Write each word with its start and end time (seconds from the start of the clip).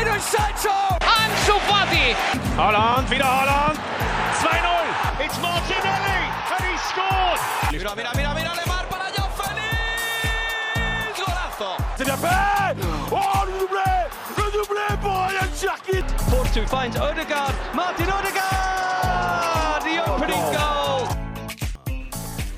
Jadon 0.00 0.20
Sancho! 0.20 0.72
Ansu 1.00 1.60
Fati! 1.68 2.16
Holland, 2.56 3.10
wieder 3.10 3.26
Holland! 3.26 3.78
2-0! 4.40 5.24
It's 5.24 5.38
Martinelli! 5.42 6.20
And 6.56 6.64
he 6.64 6.76
scored! 6.88 7.40
Mira, 7.70 7.94
mira, 7.94 8.10
mira, 8.16 8.34
mira, 8.34 8.52
Lemar 8.56 8.86
para 8.88 9.12
Joao 9.14 9.28
Félix! 9.36 11.18
Golazo! 11.18 11.76
C'est 11.98 12.04
bien 12.04 12.16
fait! 12.16 12.76
Oh, 13.12 13.44
le 13.44 13.52
doublé! 13.58 13.92
Le 14.38 14.44
doublé 14.52 14.86
pour 15.02 15.12
Ryan 15.12 15.50
Sharkit! 15.54 16.06
Force 16.30 16.52
2 16.54 16.64
finds 16.66 16.96
Odegaard. 16.96 17.52
Martin 17.74 18.04
Odegaard! 18.04 19.82
The 19.84 20.00
opening 20.10 20.52
goal! 20.52 20.79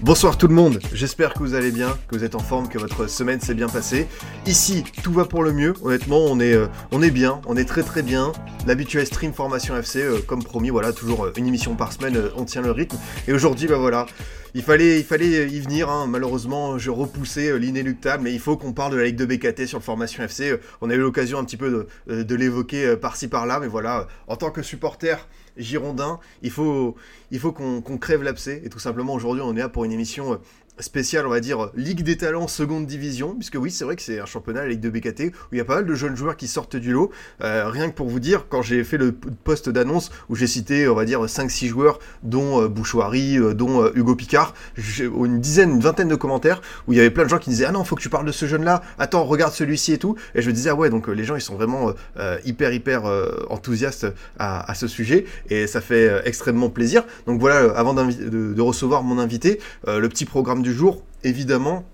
Bonsoir 0.03 0.37
tout 0.37 0.49
le 0.49 0.55
monde, 0.55 0.81
j'espère 0.93 1.33
que 1.33 1.39
vous 1.39 1.55
allez 1.55 1.71
bien, 1.71 1.97
que 2.09 2.17
vous 2.17 2.25
êtes 2.25 2.35
en 2.35 2.41
forme, 2.41 2.69
que 2.69 2.77
votre 2.77 3.07
semaine 3.07 3.41
s'est 3.41 3.55
bien 3.55 3.69
passée. 3.69 4.09
Ici, 4.47 4.83
tout 5.05 5.13
va 5.13 5.27
pour 5.27 5.45
le 5.45 5.53
mieux, 5.53 5.75
honnêtement, 5.81 6.25
on 6.25 6.41
est, 6.41 6.55
euh, 6.55 6.67
on 6.91 7.03
est 7.03 7.13
bien, 7.13 7.41
on 7.47 7.57
est 7.57 7.65
très 7.65 7.85
très 7.85 8.03
bien. 8.03 8.33
L'habituel 8.67 9.07
stream 9.07 9.33
Formation 9.33 9.77
FC, 9.77 10.03
euh, 10.03 10.19
comme 10.27 10.43
promis, 10.43 10.71
voilà, 10.71 10.93
toujours 10.93 11.27
euh, 11.27 11.33
une 11.37 11.47
émission 11.47 11.77
par 11.77 11.93
semaine, 11.93 12.21
on 12.37 12.45
tient 12.45 12.63
le 12.63 12.73
rythme. 12.73 12.97
Et 13.29 13.33
aujourd'hui, 13.33 13.69
bah 13.69 13.77
voilà, 13.77 14.07
il 14.55 14.65
fallait, 14.65 14.99
il 14.99 15.05
fallait 15.05 15.49
y 15.49 15.61
venir, 15.61 15.89
hein. 15.89 16.09
malheureusement, 16.09 16.79
je 16.79 16.91
repoussais 16.91 17.57
l'inéluctable, 17.57 18.25
mais 18.25 18.33
il 18.33 18.41
faut 18.41 18.57
qu'on 18.57 18.73
parle 18.73 18.95
de 18.95 18.97
la 18.97 19.05
Ligue 19.05 19.15
de 19.15 19.25
BKT 19.25 19.67
sur 19.67 19.79
le 19.79 19.85
Formation 19.85 20.25
FC. 20.25 20.59
On 20.81 20.91
a 20.91 20.95
eu 20.95 20.99
l'occasion 20.99 21.39
un 21.39 21.45
petit 21.45 21.57
peu 21.57 21.87
de, 22.09 22.25
de 22.25 22.35
l'évoquer 22.35 22.97
par-ci 22.97 23.29
par-là, 23.29 23.61
mais 23.61 23.69
voilà, 23.69 24.09
en 24.27 24.35
tant 24.35 24.51
que 24.51 24.63
supporter 24.63 25.29
girondin, 25.57 26.19
il 26.43 26.51
faut, 26.51 26.97
il 27.31 27.39
faut 27.39 27.53
qu'on 27.53 27.99
crève 27.99 28.23
l'abcès. 28.23 28.63
Et 28.65 28.69
tout 28.69 28.79
simplement, 28.79 29.15
aujourd'hui, 29.15 29.43
on 29.43 29.55
est 29.55 29.61
là 29.61 29.69
pour 29.69 29.85
une 29.85 29.93
émission 29.93 30.41
spéciale, 30.79 31.27
on 31.27 31.31
va 31.31 31.41
dire, 31.41 31.71
Ligue 31.75 32.03
des 32.03 32.17
talents 32.17 32.49
seconde 32.49 32.87
division, 32.87 33.35
puisque 33.35 33.57
oui, 33.61 33.71
c'est 33.71 33.85
vrai 33.85 33.97
que 33.97 34.03
c'est 34.03 34.19
un 34.21 34.27
championnat, 34.27 34.63
la 34.63 34.69
Ligue 34.69 34.81
de 34.81 34.91
BKT, 34.91 35.21
où 35.35 35.55
il 35.55 35.59
y 35.59 35.61
a 35.61 35.65
pas 35.65 35.77
mal 35.77 35.87
de 35.87 35.95
jeunes 35.95 36.17
joueurs 36.17 36.37
qui 36.37 36.49
sortent 36.49 36.77
du 36.77 36.93
lot. 36.93 37.11
Euh, 37.43 37.69
rien 37.69 37.89
que 37.91 37.95
pour 37.95 38.09
vous 38.09 38.21
dire, 38.21 38.47
quand 38.49 38.63
j'ai 38.63 38.83
fait 38.85 38.97
le 38.97 39.13
p- 39.13 39.29
post 39.45 39.69
d'annonce, 39.69 40.11
où 40.29 40.35
j'ai 40.35 40.47
cité, 40.47 40.89
on 40.89 40.95
va 40.95 41.05
dire, 41.05 41.25
5-6 41.25 41.69
joueurs, 41.69 41.99
dont 42.23 42.63
euh, 42.63 42.69
Bouchouari, 42.69 43.39
euh, 43.39 43.55
dont 43.55 43.83
euh, 43.85 43.93
Hugo 43.95 44.17
Picard, 44.17 44.55
j'ai 44.77 45.05
une 45.05 45.41
dizaine, 45.41 45.71
une 45.71 45.81
vingtaine 45.81 46.09
de 46.09 46.17
commentaires, 46.17 46.63
où 46.89 46.93
il 46.93 46.97
y 46.97 47.01
avait 47.01 47.11
plein 47.11 47.25
de 47.25 47.29
gens 47.29 47.39
qui 47.39 47.51
disaient, 47.51 47.67
ah 47.67 47.73
non, 47.73 47.85
faut 47.85 47.97
que 47.97 48.03
tu 48.03 48.09
parles 48.09 48.27
de 48.27 48.33
ce 48.33 48.47
jeune-là, 48.47 48.83
attends, 48.99 49.25
regarde 49.25 49.53
celui-ci 49.53 49.93
et 49.93 49.99
tout. 49.99 50.17
Et 50.35 50.43
je 50.43 50.49
me 50.49 50.55
disais, 50.55 50.71
ah 50.71 50.75
ouais, 50.75 50.91
donc 50.91 51.09
les 51.09 51.25
gens, 51.25 51.37
ils 51.37 51.41
sont 51.43 51.55
vraiment 51.55 51.93
hyper, 52.45 52.73
hyper 52.73 53.03
enthousiastes 53.51 54.07
à, 54.39 54.75
ce 54.75 54.87
sujet, 54.89 55.27
et 55.51 55.67
ça 55.67 55.81
fait 55.81 56.23
extrêmement 56.25 56.71
plaisir. 56.71 57.05
Donc 57.27 57.41
voilà, 57.41 57.73
avant 57.77 57.95
de, 57.95 58.53
de 58.53 58.61
recevoir 58.61 59.03
mon 59.03 59.19
invité, 59.19 59.61
le 59.87 60.07
petit 60.09 60.25
programme 60.25 60.62
du 60.63 60.73
jour, 60.73 61.03
évidemment, 61.25 61.85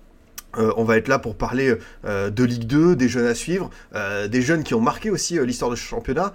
euh, 0.57 0.73
on 0.77 0.83
va 0.83 0.97
être 0.97 1.07
là 1.07 1.19
pour 1.19 1.35
parler 1.35 1.75
euh, 2.05 2.29
de 2.29 2.43
Ligue 2.43 2.65
2, 2.65 2.95
des 2.95 3.07
jeunes 3.07 3.27
à 3.27 3.35
suivre, 3.35 3.69
euh, 3.93 4.27
des 4.27 4.41
jeunes 4.41 4.63
qui 4.63 4.73
ont 4.73 4.81
marqué 4.81 5.09
aussi 5.09 5.39
l'histoire 5.45 5.69
de 5.69 5.75
ce 5.75 5.83
championnat, 5.83 6.33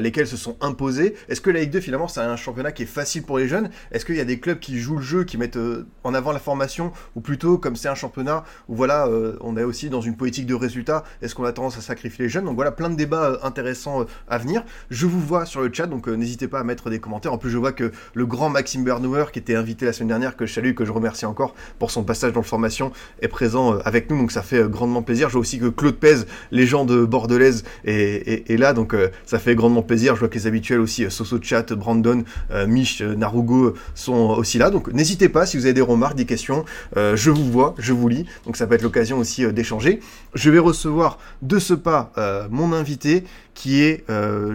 lesquels 0.00 0.26
se 0.26 0.36
sont 0.36 0.56
imposés. 0.60 1.14
Est-ce 1.28 1.40
que 1.40 1.50
la 1.50 1.60
Ligue 1.60 1.70
2 1.70 1.80
finalement 1.80 2.08
c'est 2.08 2.20
un 2.20 2.36
championnat 2.36 2.72
qui 2.72 2.84
est 2.84 2.86
facile 2.86 3.22
pour 3.22 3.38
les 3.38 3.48
jeunes? 3.48 3.70
Est-ce 3.90 4.04
qu'il 4.04 4.16
y 4.16 4.20
a 4.20 4.24
des 4.24 4.38
clubs 4.38 4.58
qui 4.58 4.78
jouent 4.78 4.96
le 4.96 5.02
jeu, 5.02 5.24
qui 5.24 5.36
mettent 5.38 5.58
en 6.04 6.14
avant 6.14 6.32
la 6.32 6.38
formation, 6.38 6.92
ou 7.14 7.20
plutôt 7.20 7.58
comme 7.58 7.76
c'est 7.76 7.88
un 7.88 7.94
championnat 7.94 8.44
où 8.68 8.76
voilà, 8.76 9.08
on 9.40 9.56
est 9.56 9.64
aussi 9.64 9.90
dans 9.90 10.00
une 10.00 10.16
politique 10.16 10.46
de 10.46 10.54
résultats, 10.54 11.04
est-ce 11.22 11.34
qu'on 11.34 11.44
a 11.44 11.52
tendance 11.52 11.78
à 11.78 11.80
sacrifier 11.80 12.24
les 12.24 12.28
jeunes? 12.28 12.44
Donc 12.44 12.56
voilà, 12.56 12.72
plein 12.72 12.90
de 12.90 12.96
débats 12.96 13.38
intéressants 13.42 14.06
à 14.28 14.38
venir. 14.38 14.64
Je 14.90 15.06
vous 15.06 15.20
vois 15.20 15.46
sur 15.46 15.60
le 15.60 15.70
chat, 15.72 15.86
donc 15.86 16.06
n'hésitez 16.08 16.48
pas 16.48 16.60
à 16.60 16.64
mettre 16.64 16.90
des 16.90 17.00
commentaires. 17.00 17.32
En 17.32 17.38
plus, 17.38 17.50
je 17.50 17.58
vois 17.58 17.72
que 17.72 17.92
le 18.14 18.26
grand 18.26 18.48
Maxime 18.48 18.84
Bernauer, 18.84 19.32
qui 19.32 19.38
était 19.38 19.56
invité 19.56 19.86
la 19.86 19.92
semaine 19.92 20.08
dernière, 20.08 20.36
que 20.36 20.46
je 20.46 20.54
salue, 20.54 20.74
que 20.74 20.84
je 20.84 20.92
remercie 20.92 21.26
encore 21.26 21.54
pour 21.78 21.90
son 21.90 22.04
passage 22.04 22.32
dans 22.32 22.40
le 22.40 22.46
formation, 22.46 22.92
est 23.20 23.28
présent 23.28 23.55
euh, 23.56 23.78
avec 23.84 24.10
nous, 24.10 24.18
donc 24.18 24.30
ça 24.32 24.42
fait 24.42 24.58
euh, 24.60 24.68
grandement 24.68 25.02
plaisir. 25.02 25.28
Je 25.28 25.32
vois 25.34 25.40
aussi 25.40 25.58
que 25.58 25.66
Claude 25.68 25.96
Pez, 25.96 26.24
légende 26.50 26.92
bordelaise, 27.06 27.64
est, 27.84 27.92
est- 28.28 28.50
est 28.50 28.56
là, 28.56 28.72
donc 28.72 28.94
euh, 28.94 29.08
ça 29.24 29.38
fait 29.38 29.54
grandement 29.54 29.82
plaisir. 29.82 30.14
Je 30.14 30.20
vois 30.20 30.28
que 30.28 30.34
les 30.34 30.46
habituels 30.46 30.80
aussi, 30.80 31.10
Soso 31.10 31.38
Chat, 31.42 31.72
Brandon, 31.72 32.24
Mich, 32.66 33.00
Narugo 33.02 33.74
sont 33.94 34.30
aussi 34.36 34.58
là, 34.58 34.70
donc 34.70 34.92
n'hésitez 34.92 35.28
pas 35.28 35.46
si 35.46 35.56
vous 35.56 35.64
avez 35.64 35.74
des 35.74 35.80
remarques, 35.80 36.16
des 36.16 36.26
questions, 36.26 36.64
je 36.96 37.30
vous 37.30 37.50
vois, 37.50 37.74
je 37.78 37.92
vous 37.92 38.08
lis, 38.08 38.26
donc 38.44 38.56
ça 38.56 38.66
peut 38.66 38.74
être 38.74 38.82
l'occasion 38.82 39.18
aussi 39.18 39.46
d'échanger. 39.52 40.00
Je 40.34 40.50
vais 40.50 40.58
recevoir 40.58 41.18
de 41.42 41.58
ce 41.58 41.74
pas 41.74 42.12
mon 42.50 42.72
invité 42.72 43.24
qui 43.54 43.82
est 43.82 44.04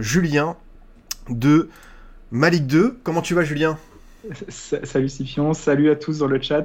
Julien 0.00 0.56
de 1.28 1.68
Malik 2.30 2.66
2. 2.66 2.98
Comment 3.04 3.22
tu 3.22 3.34
vas 3.34 3.44
Julien? 3.44 3.78
Sa- 4.48 4.84
Salut 4.84 5.08
Scipion, 5.08 5.52
salut 5.54 5.90
à 5.90 5.96
tous 5.96 6.18
dans 6.18 6.26
le 6.28 6.40
chat. 6.40 6.64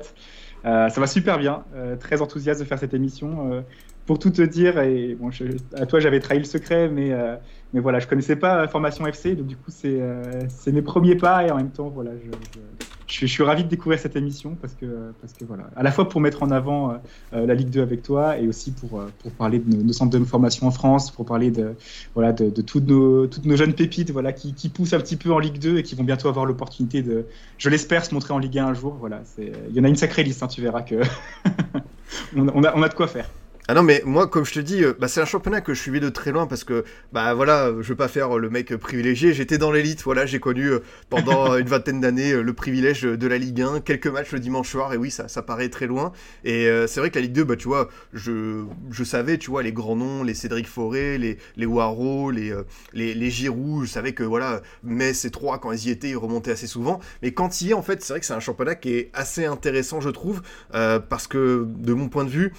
Euh, 0.67 0.89
ça 0.89 0.99
va 1.01 1.07
super 1.07 1.37
bien, 1.39 1.63
euh, 1.75 1.95
très 1.95 2.21
enthousiaste 2.21 2.59
de 2.59 2.65
faire 2.65 2.77
cette 2.79 2.93
émission. 2.93 3.51
Euh, 3.53 3.61
pour 4.05 4.19
tout 4.19 4.29
te 4.31 4.41
dire, 4.41 4.79
et 4.79 5.15
bon, 5.15 5.31
je- 5.31 5.43
à 5.75 5.85
toi 5.85 5.99
j'avais 5.99 6.19
trahi 6.21 6.37
le 6.39 6.45
secret, 6.45 6.87
mais, 6.89 7.11
euh, 7.11 7.35
mais 7.73 7.79
voilà, 7.81 7.99
je 7.99 8.07
connaissais 8.07 8.35
pas 8.37 8.67
Formation 8.67 9.05
FC, 9.05 9.35
donc 9.35 9.47
du 9.47 9.57
coup 9.57 9.69
c'est 9.69 9.99
euh, 10.01 10.45
c'est 10.49 10.71
mes 10.71 10.81
premiers 10.81 11.15
pas 11.15 11.45
et 11.45 11.51
en 11.51 11.57
même 11.57 11.71
temps 11.71 11.89
voilà, 11.89 12.11
je, 12.17 12.31
je, 12.49 12.59
je 13.07 13.25
suis, 13.25 13.43
ravi 13.43 13.63
de 13.63 13.69
découvrir 13.69 13.99
cette 13.99 14.15
émission 14.17 14.55
parce 14.55 14.73
que, 14.75 15.13
parce 15.21 15.33
que 15.33 15.45
voilà, 15.45 15.69
à 15.75 15.83
la 15.83 15.91
fois 15.91 16.09
pour 16.09 16.19
mettre 16.19 16.43
en 16.43 16.51
avant 16.51 16.91
euh, 16.91 16.97
euh, 17.33 17.45
la 17.45 17.53
Ligue 17.55 17.69
2 17.69 17.81
avec 17.81 18.01
toi 18.01 18.37
et 18.37 18.47
aussi 18.47 18.73
pour, 18.73 18.99
euh, 18.99 19.07
pour 19.19 19.31
parler 19.31 19.59
de 19.59 19.81
nos, 19.81 19.93
centres 19.93 20.17
de 20.17 20.23
formation 20.25 20.67
en 20.67 20.71
France, 20.71 21.11
pour 21.11 21.25
parler 21.25 21.49
de, 21.49 21.77
voilà, 22.15 22.33
de, 22.33 22.49
de 22.49 22.61
toutes, 22.61 22.85
nos, 22.87 23.25
toutes 23.27 23.45
nos 23.45 23.55
jeunes 23.55 23.73
pépites 23.73 24.11
voilà, 24.11 24.33
qui, 24.33 24.53
qui 24.53 24.69
poussent 24.69 24.93
un 24.93 24.99
petit 24.99 25.15
peu 25.15 25.31
en 25.31 25.39
Ligue 25.39 25.59
2 25.59 25.77
et 25.77 25.83
qui 25.83 25.95
vont 25.95 26.03
bientôt 26.03 26.27
avoir 26.27 26.45
l'opportunité 26.45 27.01
de, 27.01 27.27
je 27.57 27.69
l'espère, 27.69 28.03
se 28.05 28.13
montrer 28.13 28.33
en 28.33 28.39
Ligue 28.39 28.59
1 28.59 28.67
un 28.67 28.73
jour. 28.73 28.95
Voilà, 28.99 29.23
il 29.37 29.71
y 29.73 29.79
en 29.79 29.85
a 29.85 29.89
une 29.89 29.95
sacrée 29.95 30.23
liste, 30.23 30.43
hein, 30.43 30.47
tu 30.47 30.61
verras 30.61 30.81
que 30.81 30.95
on 32.35 32.47
a- 32.63 32.73
on 32.75 32.83
a 32.83 32.89
de 32.89 32.93
quoi 32.93 33.07
faire. 33.07 33.29
Ah 33.69 33.73
non 33.73 33.83
mais 33.83 34.01
moi 34.05 34.27
comme 34.27 34.45
je 34.45 34.53
te 34.53 34.59
dis, 34.61 34.81
euh, 34.81 34.93
bah, 34.97 35.09
c'est 35.09 35.19
un 35.19 35.25
championnat 35.25 35.59
que 35.59 35.73
je 35.73 35.81
suivais 35.81 35.99
de 35.99 36.07
très 36.07 36.31
loin 36.31 36.47
parce 36.47 36.63
que 36.63 36.85
bah 37.11 37.33
voilà, 37.33 37.73
je 37.81 37.89
veux 37.89 37.97
pas 37.97 38.07
faire 38.07 38.37
euh, 38.37 38.39
le 38.39 38.49
mec 38.49 38.73
privilégié, 38.77 39.33
j'étais 39.33 39.57
dans 39.57 39.73
l'élite, 39.73 40.03
voilà, 40.03 40.25
j'ai 40.25 40.39
connu 40.39 40.67
euh, 40.67 40.79
pendant 41.09 41.53
une 41.57 41.67
vingtaine 41.67 41.99
d'années 41.99 42.31
le 42.41 42.53
privilège 42.53 43.01
de 43.01 43.27
la 43.27 43.37
Ligue 43.37 43.61
1, 43.61 43.81
quelques 43.81 44.07
matchs 44.07 44.31
le 44.31 44.39
dimanche 44.39 44.69
soir 44.69 44.93
et 44.93 44.97
oui 44.97 45.11
ça, 45.11 45.27
ça 45.27 45.41
paraît 45.41 45.67
très 45.67 45.85
loin. 45.85 46.13
Et 46.45 46.67
euh, 46.69 46.87
c'est 46.87 47.01
vrai 47.01 47.09
que 47.09 47.15
la 47.15 47.23
Ligue 47.23 47.33
2 47.33 47.43
bah 47.43 47.57
tu 47.57 47.67
vois, 47.67 47.89
je, 48.13 48.63
je 48.89 49.03
savais 49.03 49.37
tu 49.37 49.49
vois 49.49 49.63
les 49.63 49.73
grands 49.73 49.97
noms, 49.97 50.23
les 50.23 50.33
Cédric 50.33 50.65
Forêt, 50.65 51.17
les 51.17 51.37
les 51.57 51.65
Waro, 51.65 52.31
les, 52.31 52.53
les 52.93 53.13
les 53.13 53.29
Giroud, 53.29 53.85
je 53.85 53.91
savais 53.91 54.13
que 54.13 54.23
voilà 54.23 54.61
Metz 54.83 55.25
et 55.25 55.29
Troyes 55.29 55.57
quand 55.57 55.73
ils 55.73 55.87
y 55.87 55.89
étaient 55.89 56.11
ils 56.11 56.15
remontaient 56.15 56.51
assez 56.51 56.67
souvent. 56.67 57.01
Mais 57.21 57.33
quand 57.33 57.59
il 57.59 57.67
y 57.67 57.71
est 57.71 57.73
en 57.73 57.81
fait 57.81 58.01
c'est 58.01 58.13
vrai 58.13 58.21
que 58.21 58.25
c'est 58.25 58.33
un 58.33 58.39
championnat 58.39 58.75
qui 58.75 58.93
est 58.93 59.11
assez 59.13 59.43
intéressant 59.43 59.99
je 59.99 60.09
trouve 60.09 60.41
euh, 60.73 60.99
parce 60.99 61.27
que 61.27 61.67
de 61.67 61.93
mon 61.93 62.07
point 62.07 62.23
de 62.23 62.29
vue 62.29 62.53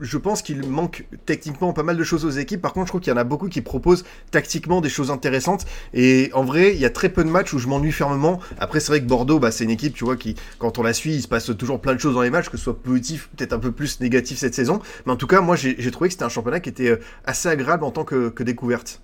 je- 0.00 0.18
pense 0.18 0.42
qu'il 0.42 0.66
manque 0.66 1.06
techniquement 1.26 1.72
pas 1.72 1.82
mal 1.82 1.96
de 1.96 2.04
choses 2.04 2.24
aux 2.24 2.30
équipes. 2.30 2.60
Par 2.60 2.72
contre, 2.72 2.86
je 2.86 2.90
trouve 2.90 3.00
qu'il 3.00 3.10
y 3.10 3.14
en 3.14 3.18
a 3.18 3.24
beaucoup 3.24 3.48
qui 3.48 3.62
proposent 3.62 4.04
tactiquement 4.30 4.80
des 4.80 4.88
choses 4.90 5.10
intéressantes. 5.10 5.64
Et 5.94 6.30
en 6.34 6.44
vrai, 6.44 6.74
il 6.74 6.80
y 6.80 6.84
a 6.84 6.90
très 6.90 7.08
peu 7.08 7.24
de 7.24 7.30
matchs 7.30 7.52
où 7.54 7.58
je 7.58 7.68
m'ennuie 7.68 7.92
fermement. 7.92 8.40
Après, 8.58 8.80
c'est 8.80 8.88
vrai 8.92 9.00
que 9.00 9.06
Bordeaux, 9.06 9.38
bah, 9.38 9.50
c'est 9.50 9.64
une 9.64 9.70
équipe, 9.70 9.94
tu 9.94 10.04
vois, 10.04 10.16
qui, 10.16 10.34
quand 10.58 10.78
on 10.78 10.82
la 10.82 10.92
suit, 10.92 11.14
il 11.14 11.22
se 11.22 11.28
passe 11.28 11.50
toujours 11.56 11.80
plein 11.80 11.94
de 11.94 12.00
choses 12.00 12.14
dans 12.14 12.22
les 12.22 12.30
matchs, 12.30 12.48
que 12.50 12.56
ce 12.58 12.64
soit 12.64 12.78
positif, 12.82 13.30
peut-être 13.36 13.52
un 13.52 13.58
peu 13.58 13.72
plus 13.72 14.00
négatif 14.00 14.38
cette 14.38 14.54
saison. 14.54 14.80
Mais 15.06 15.12
en 15.12 15.16
tout 15.16 15.26
cas, 15.26 15.40
moi, 15.40 15.56
j'ai 15.56 15.90
trouvé 15.90 16.08
que 16.08 16.12
c'était 16.12 16.24
un 16.24 16.28
championnat 16.28 16.60
qui 16.60 16.68
était 16.68 16.90
euh, 16.90 17.00
assez 17.24 17.48
agréable 17.48 17.84
en 17.84 17.90
tant 17.90 18.04
que, 18.04 18.32
découverte. 18.42 19.00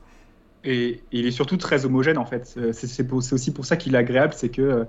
Et, 0.65 0.89
et 0.91 1.03
il 1.13 1.27
est 1.27 1.31
surtout 1.31 1.57
très 1.57 1.85
homogène 1.85 2.19
en 2.19 2.25
fait. 2.27 2.55
Euh, 2.57 2.73
c'est 2.73 3.13
aussi 3.13 3.53
pour 3.53 3.65
ça 3.67 3.77
qu'il 3.77 3.95
est 3.95 3.99
agréable, 3.99 4.35
c'est 4.37 4.49
que 4.51 4.63
euh, 4.63 4.85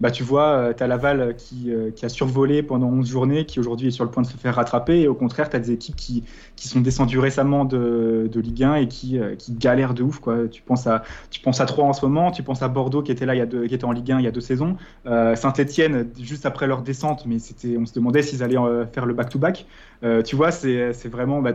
bah, 0.00 0.10
tu 0.10 0.22
vois, 0.22 0.74
tu 0.74 0.82
as 0.82 0.86
Laval 0.86 1.36
qui, 1.36 1.72
euh, 1.72 1.90
qui 1.90 2.04
a 2.04 2.08
survolé 2.08 2.62
pendant 2.62 2.88
11 2.88 3.08
journées, 3.08 3.46
qui 3.46 3.60
aujourd'hui 3.60 3.88
est 3.88 3.92
sur 3.92 4.04
le 4.04 4.10
point 4.10 4.22
de 4.22 4.26
se 4.28 4.36
faire 4.36 4.54
rattraper. 4.54 5.00
Et 5.00 5.08
au 5.08 5.14
contraire, 5.14 5.48
tu 5.48 5.56
as 5.56 5.58
des 5.58 5.72
équipes 5.72 5.96
qui, 5.96 6.24
qui 6.56 6.68
sont 6.68 6.80
descendues 6.80 7.18
récemment 7.18 7.64
de, 7.64 8.28
de 8.30 8.40
Ligue 8.40 8.64
1 8.64 8.74
et 8.76 8.88
qui, 8.88 9.18
euh, 9.18 9.34
qui 9.36 9.52
galèrent 9.52 9.94
de 9.94 10.02
ouf. 10.02 10.18
Quoi. 10.18 10.48
Tu, 10.48 10.62
penses 10.62 10.86
à, 10.86 11.02
tu 11.30 11.40
penses 11.40 11.60
à 11.60 11.66
Troyes 11.66 11.86
en 11.86 11.92
ce 11.92 12.04
moment, 12.04 12.30
tu 12.30 12.42
penses 12.42 12.62
à 12.62 12.68
Bordeaux 12.68 13.02
qui 13.02 13.12
était 13.12 13.26
là 13.26 13.34
il 13.34 13.38
y 13.38 13.42
a 13.42 13.46
deux, 13.46 13.66
qui 13.66 13.74
était 13.74 13.84
en 13.84 13.92
Ligue 13.92 14.12
1 14.12 14.18
il 14.18 14.24
y 14.24 14.28
a 14.28 14.32
deux 14.32 14.40
saisons. 14.40 14.76
Euh, 15.06 15.34
Saint-Etienne, 15.36 16.08
juste 16.20 16.46
après 16.46 16.66
leur 16.66 16.82
descente, 16.82 17.24
mais 17.26 17.36
on 17.78 17.86
se 17.86 17.94
demandait 17.94 18.22
s'ils 18.22 18.42
allaient 18.42 18.58
euh, 18.58 18.86
faire 18.86 19.06
le 19.06 19.14
back-to-back. 19.14 19.66
Euh, 20.02 20.22
tu 20.22 20.36
vois, 20.36 20.50
c'est 20.50 21.08
vraiment. 21.08 21.40
Bah, 21.40 21.52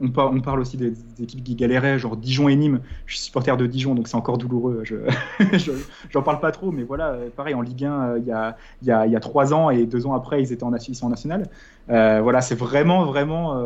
on, 0.00 0.12
on 0.16 0.40
parle 0.40 0.60
aussi 0.60 0.76
des, 0.76 0.92
équipes 1.20 1.42
qui 1.44 1.54
galéraient, 1.54 1.98
genre 1.98 2.16
Dijon 2.16 2.48
et 2.48 2.56
Nîmes. 2.56 2.80
Je 3.06 3.16
suis 3.16 3.24
supporter 3.24 3.56
de 3.56 3.66
Dijon, 3.66 3.94
donc 3.94 4.08
c'est 4.08 4.16
encore 4.16 4.38
douloureux. 4.38 4.80
Je 4.84 4.96
je- 5.58 5.72
j'en 6.10 6.22
parle 6.22 6.40
pas 6.40 6.52
trop, 6.52 6.70
mais 6.72 6.82
voilà, 6.84 7.10
euh, 7.12 7.30
pareil 7.30 7.54
en 7.54 7.60
Ligue 7.62 7.84
1, 7.84 7.92
euh, 8.02 8.18
il 8.18 8.26
y, 8.26 8.32
a, 8.32 8.56
il 8.82 8.88
y, 8.88 8.90
a, 8.92 9.06
il 9.06 9.12
y 9.12 9.16
a 9.16 9.20
trois 9.20 9.52
ans 9.54 9.70
et 9.70 9.86
deux 9.86 10.06
ans 10.06 10.14
après, 10.14 10.42
ils 10.42 10.52
étaient 10.52 10.64
en 10.64 10.72
ils 10.74 11.08
national. 11.08 11.48
Euh, 11.90 12.20
voilà, 12.22 12.40
c'est 12.40 12.54
vraiment, 12.54 13.04
vraiment. 13.06 13.56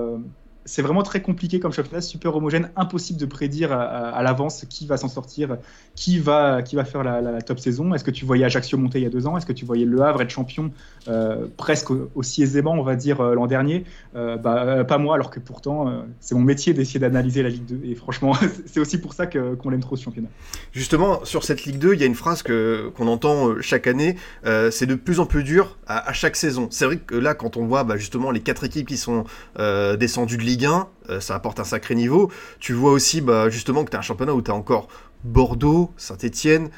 C'est 0.65 0.83
vraiment 0.83 1.03
très 1.03 1.23
compliqué 1.23 1.61
comme 1.61 1.73
championnat, 1.73 2.01
super 2.01 2.37
homogène, 2.37 2.71
impossible 2.77 3.19
de 3.19 3.27
prédire 3.27 3.73
à, 3.73 4.23
l'avance 4.23 4.65
qui 4.69 4.87
va 4.87 4.97
s'en 4.97 5.09
sortir, 5.09 5.57
qui 5.95 6.19
va, 6.19 6.63
qui 6.63 6.77
va 6.77 6.85
faire 6.85 7.03
la, 7.03 7.43
top 7.43 7.59
saison. 7.59 7.95
Est-ce 7.95 8.05
que 8.05 8.11
tu 8.11 8.25
voyais 8.25 8.45
Ajaccio 8.45 8.79
monter 8.79 8.99
il 9.01 9.05
y 9.05 9.07
a 9.07 9.11
deux 9.11 9.27
ans? 9.27 9.37
Est-ce 9.37 9.47
que 9.47 9.53
tu 9.53 9.65
voyais 9.65 9.85
Le 9.85 10.01
Havre 10.03 10.23
être 10.23 10.31
champion 10.31 10.71
euh, 11.09 11.47
presque 11.57 11.91
aussi 12.15 12.43
aisément, 12.43 12.73
on 12.73 12.83
va 12.83 12.95
dire, 12.95 13.21
euh, 13.21 13.35
l'an 13.35 13.47
dernier? 13.47 13.85
Euh, 14.15 14.37
bah, 14.37 14.85
Pas 14.85 14.99
moi, 14.99 15.15
alors 15.15 15.31
que 15.31 15.41
pourtant, 15.41 16.05
c'est 16.21 16.35
mon 16.35 16.43
métier 16.43 16.75
d'essayer 16.75 17.01
d'analyser 17.01 17.43
la 17.43 17.49
Ligue 17.49 17.67
2. 17.67 17.81
Et 17.85 17.95
franchement, 17.95 18.35
c'est 18.67 18.81
aussi 18.81 18.99
pour 18.99 19.15
ça 19.15 19.27
qu'on 19.27 19.71
l'aime 19.71 19.81
trop 19.81 19.97
ce 19.97 20.05
championnat. 20.05 20.29
Justement, 20.73 21.25
sur 21.25 21.45
cette 21.45 21.65
Ligue 21.65 21.79
2, 21.79 21.95
il 21.95 22.01
y 22.01 22.05
a 22.05 22.07
une 22.07 22.15
phrase 22.15 22.43
qu'on 22.43 23.07
entend 23.07 23.61
chaque 23.61 23.87
année, 23.87 24.17
c'est 24.45 24.87
de 24.87 24.95
plus 24.95 25.21
en 25.21 25.27
plus 25.27 25.43
dur 25.43 25.79
à, 25.87 26.13
chaque 26.13 26.37
saison. 26.37 26.69
C'est 26.71 26.85
vrai 26.85 26.99
que 26.99 27.15
là, 27.15 27.35
quand 27.35 27.57
on 27.57 27.67
voit 27.67 27.85
bah, 27.85 27.97
justement 27.97 28.31
les 28.31 28.41
quatre 28.41 28.65
équipes 28.65 28.87
qui 28.87 28.97
sont 28.97 29.25
descendues 29.57 30.37
de 30.37 30.43
Ligue 30.43 30.52
1, 30.61 31.21
ça 31.21 31.35
apporte 31.35 31.61
un 31.61 31.65
sacré 31.65 31.95
niveau. 31.95 32.31
Tu 32.61 32.73
vois 32.73 32.93
aussi 32.93 33.21
bah, 33.21 33.49
justement 33.51 33.85
que 33.85 33.91
tu 33.91 33.97
as 33.97 34.01
un 34.01 34.03
championnat 34.03 34.35
où 34.35 34.43
tu 34.43 34.51
as 34.51 34.55
encore 34.55 34.89
Bordeaux, 35.25 35.93
Saint-Etienne, 35.97 36.71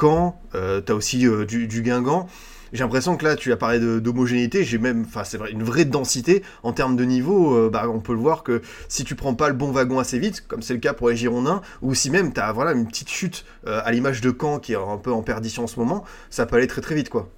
Caen, 0.00 0.40
tu 0.52 0.92
as 0.92 0.94
aussi 0.94 1.18
du, 1.18 1.66
du 1.66 1.82
Guingamp 1.82 2.28
j'ai 2.72 2.82
l'impression 2.82 3.16
que 3.16 3.24
là, 3.24 3.36
tu 3.36 3.52
as 3.52 3.56
parlé 3.56 3.78
d'homogénéité, 4.00 4.64
j'ai 4.64 4.78
même, 4.78 5.04
enfin, 5.06 5.24
c'est 5.24 5.36
vrai, 5.36 5.52
une 5.52 5.62
vraie 5.62 5.84
densité 5.84 6.42
en 6.62 6.72
termes 6.72 6.96
de 6.96 7.04
niveau. 7.04 7.54
Euh, 7.54 7.70
bah, 7.70 7.88
on 7.88 8.00
peut 8.00 8.14
le 8.14 8.18
voir 8.18 8.42
que 8.42 8.62
si 8.88 9.04
tu 9.04 9.14
prends 9.14 9.34
pas 9.34 9.48
le 9.48 9.54
bon 9.54 9.70
wagon 9.70 9.98
assez 9.98 10.18
vite, 10.18 10.46
comme 10.48 10.62
c'est 10.62 10.74
le 10.74 10.80
cas 10.80 10.94
pour 10.94 11.10
les 11.10 11.16
Girondins, 11.16 11.60
ou 11.82 11.94
si 11.94 12.10
même 12.10 12.32
tu 12.32 12.40
as 12.40 12.50
voilà, 12.52 12.72
une 12.72 12.86
petite 12.86 13.10
chute 13.10 13.44
euh, 13.66 13.80
à 13.84 13.92
l'image 13.92 14.20
de 14.20 14.34
Caen 14.38 14.58
qui 14.58 14.72
est 14.72 14.76
un 14.76 14.96
peu 14.96 15.12
en 15.12 15.22
perdition 15.22 15.64
en 15.64 15.66
ce 15.66 15.78
moment, 15.78 16.04
ça 16.30 16.46
peut 16.46 16.56
aller 16.56 16.66
très 16.66 16.80
très 16.80 16.94
vite, 16.94 17.10
quoi. 17.10 17.28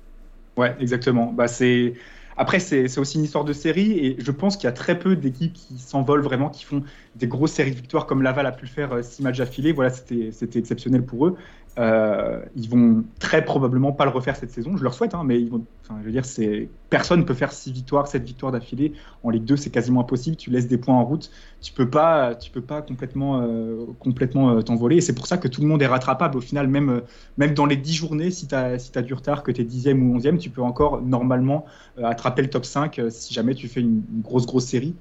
Ouais, 0.56 0.76
exactement. 0.78 1.32
Bah, 1.32 1.48
c'est. 1.48 1.94
Après, 2.36 2.58
c'est 2.60 2.98
aussi 2.98 3.18
une 3.18 3.24
histoire 3.24 3.44
de 3.44 3.52
série 3.52 3.92
et 3.98 4.16
je 4.18 4.30
pense 4.30 4.56
qu'il 4.56 4.64
y 4.64 4.68
a 4.68 4.72
très 4.72 4.98
peu 4.98 5.16
d'équipes 5.16 5.52
qui 5.52 5.78
s'envolent 5.78 6.22
vraiment, 6.22 6.50
qui 6.50 6.64
font 6.64 6.82
des 7.14 7.28
grosses 7.28 7.52
séries 7.52 7.70
de 7.70 7.76
victoires 7.76 8.06
comme 8.06 8.22
Laval 8.22 8.46
a 8.46 8.52
pu 8.52 8.64
le 8.66 8.70
faire 8.70 8.92
euh, 8.92 9.02
six 9.02 9.22
matchs 9.22 9.40
affilés. 9.40 9.72
Voilà, 9.72 9.90
c'était 9.90 10.58
exceptionnel 10.58 11.04
pour 11.04 11.26
eux. 11.26 11.36
Euh, 11.76 12.40
ils 12.54 12.68
vont 12.68 13.04
très 13.18 13.44
probablement 13.44 13.92
pas 13.92 14.04
le 14.04 14.12
refaire 14.12 14.36
cette 14.36 14.52
saison. 14.52 14.76
Je 14.76 14.84
leur 14.84 14.94
souhaite, 14.94 15.12
hein, 15.14 15.22
mais 15.24 15.40
ils 15.40 15.50
vont, 15.50 15.66
enfin, 15.82 15.98
je 16.00 16.06
veux 16.06 16.12
dire, 16.12 16.24
c'est 16.24 16.68
personne 16.88 17.20
ne 17.20 17.24
peut 17.24 17.34
faire 17.34 17.52
six 17.52 17.72
victoires, 17.72 18.06
sept 18.06 18.22
victoires 18.22 18.52
d'affilée 18.52 18.92
en 19.24 19.30
Ligue 19.30 19.44
2, 19.44 19.56
c'est 19.56 19.70
quasiment 19.70 20.02
impossible. 20.02 20.36
Tu 20.36 20.50
laisses 20.50 20.68
des 20.68 20.78
points 20.78 20.94
en 20.94 21.04
route, 21.04 21.32
tu 21.60 21.72
peux 21.72 21.90
pas, 21.90 22.36
tu 22.36 22.52
peux 22.52 22.60
pas 22.60 22.80
complètement, 22.80 23.40
euh, 23.42 23.86
complètement 23.98 24.50
euh, 24.50 24.62
t'envoler. 24.62 24.98
Et 24.98 25.00
c'est 25.00 25.14
pour 25.14 25.26
ça 25.26 25.36
que 25.36 25.48
tout 25.48 25.62
le 25.62 25.66
monde 25.66 25.82
est 25.82 25.88
rattrapable 25.88 26.38
au 26.38 26.40
final, 26.40 26.68
même, 26.68 27.02
même 27.38 27.54
dans 27.54 27.66
les 27.66 27.76
dix 27.76 27.94
journées, 27.94 28.30
si 28.30 28.46
tu 28.46 28.54
as, 28.54 28.78
si 28.78 28.96
as 28.96 29.02
du 29.02 29.14
retard, 29.14 29.42
que 29.42 29.50
tu 29.50 29.60
es 29.60 29.64
dixième 29.64 30.08
ou 30.08 30.14
onzième, 30.14 30.38
tu 30.38 30.50
peux 30.50 30.62
encore 30.62 31.02
normalement 31.02 31.64
attraper 32.00 32.42
le 32.42 32.50
top 32.50 32.64
5 32.64 33.00
si 33.08 33.34
jamais 33.34 33.54
tu 33.54 33.66
fais 33.66 33.80
une, 33.80 34.04
une 34.14 34.22
grosse 34.22 34.46
grosse 34.46 34.66
série. 34.66 34.94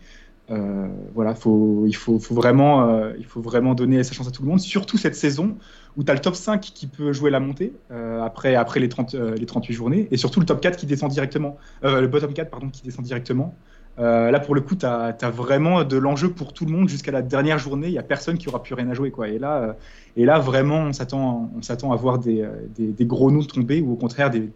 Euh, 0.52 0.88
voilà, 1.14 1.36
faut, 1.36 1.86
il, 1.88 1.96
faut, 1.96 2.20
vraiment, 2.32 2.90
euh, 2.90 3.14
il 3.18 3.26
faut 3.26 3.42
vraiment 3.42 3.76
donner 3.76 4.04
sa 4.04 4.14
chance 4.14 4.28
à 4.28 4.32
tout 4.32 4.44
le 4.44 4.50
monde, 4.50 4.60
surtout 4.60 4.98
cette 4.98 5.16
saison 5.16 5.58
où 5.96 6.04
tu 6.04 6.12
as 6.12 6.14
le 6.14 6.20
top 6.20 6.36
5 6.36 6.60
qui 6.60 6.88
peut 6.88 7.14
jouer 7.14 7.32
la 7.32 7.40
montée 7.40 7.74
euh, 7.92 8.22
après, 8.22 8.56
après 8.56 8.80
les, 8.80 8.90
30, 8.90 9.14
les 9.14 9.46
38 9.46 9.74
journées, 9.74 10.08
et 10.12 10.18
surtout 10.18 10.40
le 10.42 10.46
top 10.46 10.60
4 10.60 10.76
qui 10.76 10.86
descend 10.86 11.10
directement, 11.10 11.58
le 11.84 12.08
bottom 12.08 12.34
4 12.34 12.50
pardon, 12.50 12.70
qui 12.70 12.84
descend 12.84 13.06
directement. 13.06 13.56
là, 13.98 14.40
pour 14.40 14.56
le 14.56 14.62
coup, 14.62 14.76
tu 14.76 14.86
as, 14.86 15.16
vraiment 15.30 15.84
de 15.84 15.98
l'enjeu 15.98 16.30
pour 16.30 16.52
tout 16.52 16.66
le 16.66 16.72
monde 16.72 16.90
jusqu'à 16.90 17.12
la 17.12 17.22
dernière 17.22 17.60
journée. 17.60 17.88
Il 17.88 17.94
n'y 17.94 18.00
a 18.00 18.04
personne 18.04 18.38
qui 18.38 18.50
aura 18.50 18.62
plus 18.62 18.74
rien 18.74 18.90
à 18.90 18.94
jouer. 18.94 19.12
Quoi. 19.12 19.30
Et, 19.30 19.40
là, 19.40 19.78
et 20.18 20.26
là, 20.26 20.40
vraiment, 20.40 20.80
on 20.90 20.94
s'attend 20.94 21.92
à 21.92 21.96
voir 21.96 22.18
des, 22.20 22.46
des, 22.78 23.06
gros 23.06 23.32
noms 23.32 23.44
tomber 23.44 23.82
ou 23.82 23.94
au 23.94 23.96
contraire 23.96 24.30
des, 24.32 24.50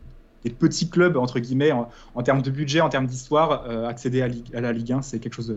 des 0.47 0.55
petits 0.55 0.89
clubs, 0.89 1.17
entre 1.17 1.39
guillemets, 1.39 1.71
en, 1.71 2.23
termes 2.23 2.41
de 2.41 2.51
budget, 2.51 2.81
en 2.81 2.89
termes 2.89 3.07
d'histoire, 3.07 3.65
euh, 3.67 3.87
accéder 3.87 4.21
à, 4.21 4.61
la 4.61 4.71
Ligue 4.71 4.93
1, 4.93 5.01
c'est 5.01 5.19
quelque 5.19 5.33
chose 5.33 5.55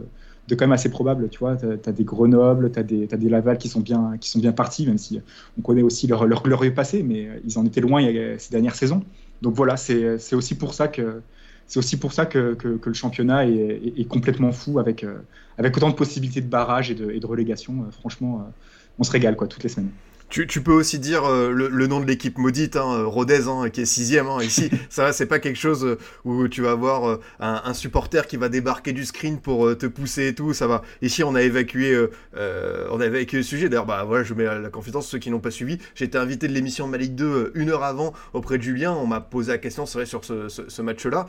de, 0.48 0.54
quand 0.54 0.64
même 0.64 0.72
assez 0.72 0.90
probable. 0.90 1.28
Tu 1.28 1.38
vois, 1.38 1.56
tu 1.56 1.66
as, 1.66 1.92
des 1.92 2.04
Grenoble, 2.04 2.72
tu 2.72 2.78
as 2.78 2.82
des, 2.82 3.28
Laval 3.28 3.58
qui 3.58 3.68
sont, 3.68 3.80
bien, 3.80 4.16
qui 4.20 4.30
sont 4.30 4.40
bien 4.40 4.52
partis, 4.52 4.86
même 4.86 4.98
si 4.98 5.20
on 5.58 5.62
connaît 5.62 5.82
aussi 5.82 6.06
leur, 6.06 6.26
leur 6.26 6.42
gloire 6.42 6.62
passé, 6.74 7.02
mais 7.02 7.28
ils 7.44 7.58
en 7.58 7.64
étaient 7.64 7.80
loin 7.80 8.00
il 8.00 8.14
y 8.14 8.20
a, 8.20 8.38
ces 8.38 8.50
dernières 8.50 8.74
saisons. 8.74 9.02
Donc 9.42 9.54
voilà, 9.54 9.76
c'est 9.76 10.34
aussi 10.34 10.54
pour 10.56 10.74
ça 10.74 10.88
que 10.88 11.22
c'est 11.66 11.78
aussi 11.78 11.96
pour 11.96 12.12
ça 12.12 12.26
que, 12.26 12.54
que, 12.54 12.80
le 12.84 12.94
championnat 12.94 13.46
est, 13.46 14.08
complètement 14.08 14.50
fou 14.50 14.80
avec, 14.80 15.04
euh, 15.04 15.18
avec 15.56 15.76
autant 15.76 15.88
de 15.88 15.94
possibilités 15.94 16.40
de 16.40 16.48
barrage 16.48 16.90
et 16.90 16.96
de, 16.96 17.12
et 17.12 17.20
relégation. 17.24 17.84
Euh, 17.86 17.92
franchement, 17.92 18.52
on 18.98 19.04
se 19.04 19.12
régale 19.12 19.36
quoi, 19.36 19.46
toutes 19.46 19.62
les 19.62 19.68
semaines. 19.68 19.92
Tu, 20.30 20.46
tu, 20.46 20.60
peux 20.60 20.72
aussi 20.72 21.00
dire 21.00 21.24
euh, 21.24 21.50
le, 21.50 21.86
nom 21.88 21.98
de 21.98 22.06
l'équipe 22.06 22.38
maudite, 22.38 22.76
hein, 22.76 22.92
euh, 22.92 23.04
Rodez, 23.04 23.48
hein, 23.48 23.68
qui 23.68 23.80
est 23.80 23.84
sixième 23.84 24.28
hein, 24.28 24.40
ici. 24.40 24.70
ça, 24.88 25.12
c'est 25.12 25.26
pas 25.26 25.40
quelque 25.40 25.58
chose 25.58 25.84
euh, 25.84 25.98
où 26.24 26.46
tu 26.46 26.62
vas 26.62 26.70
avoir 26.70 27.18
un, 27.40 27.62
un, 27.64 27.74
supporter 27.74 28.28
qui 28.28 28.36
va 28.36 28.48
débarquer 28.48 28.92
du 28.92 29.04
screen 29.04 29.40
pour 29.40 29.76
te 29.76 29.86
pousser 29.86 30.28
et 30.28 30.34
tout. 30.34 30.54
Ça 30.54 30.68
va. 30.68 30.82
Ici, 31.02 31.24
on 31.24 31.34
a 31.34 31.42
évacué, 31.42 31.98
on 32.34 33.00
a 33.00 33.06
évacué 33.06 33.38
le 33.38 33.42
sujet. 33.42 33.68
D'ailleurs, 33.68 33.86
bah 33.86 34.04
voilà, 34.04 34.22
je 34.22 34.34
mets 34.34 34.44
la, 34.44 34.68
confidence 34.68 35.08
ceux 35.08 35.18
qui 35.18 35.30
n'ont 35.30 35.40
pas 35.40 35.50
suivi. 35.50 35.78
Été 35.98 36.16
invité 36.16 36.48
de 36.48 36.52
l'émission 36.52 36.86
Malik 36.86 37.14
2 37.16 37.52
une 37.54 37.70
heure 37.70 37.82
avant 37.82 38.12
auprès 38.32 38.56
de 38.56 38.62
Julien. 38.62 38.92
On 38.92 39.06
m'a 39.06 39.20
posé 39.20 39.50
la 39.52 39.58
question, 39.58 39.84
c'est 39.84 39.98
vrai, 39.98 40.06
sur 40.06 40.24
ce, 40.24 40.48
ce, 40.48 40.82
match-là. 40.82 41.26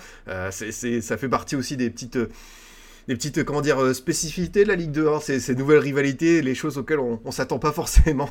ça 0.52 1.18
fait 1.18 1.30
partie 1.30 1.56
aussi 1.56 1.76
des 1.76 1.90
petites 1.90 2.20
des 3.08 3.16
petites 3.16 3.44
comment 3.44 3.62
dire 3.62 3.96
spécificités 3.96 4.64
de 4.64 4.70
la 4.70 4.76
Ligue 4.76 4.92
2, 4.92 5.08
hein, 5.08 5.20
ces, 5.20 5.40
ces, 5.40 5.56
nouvelles 5.56 5.80
rivalités, 5.80 6.44
les 6.44 6.54
choses 6.54 6.78
auxquelles 6.78 7.00
on, 7.00 7.20
on 7.26 7.32
s'attend 7.32 7.58
pas 7.58 7.72
forcément. 7.72 8.30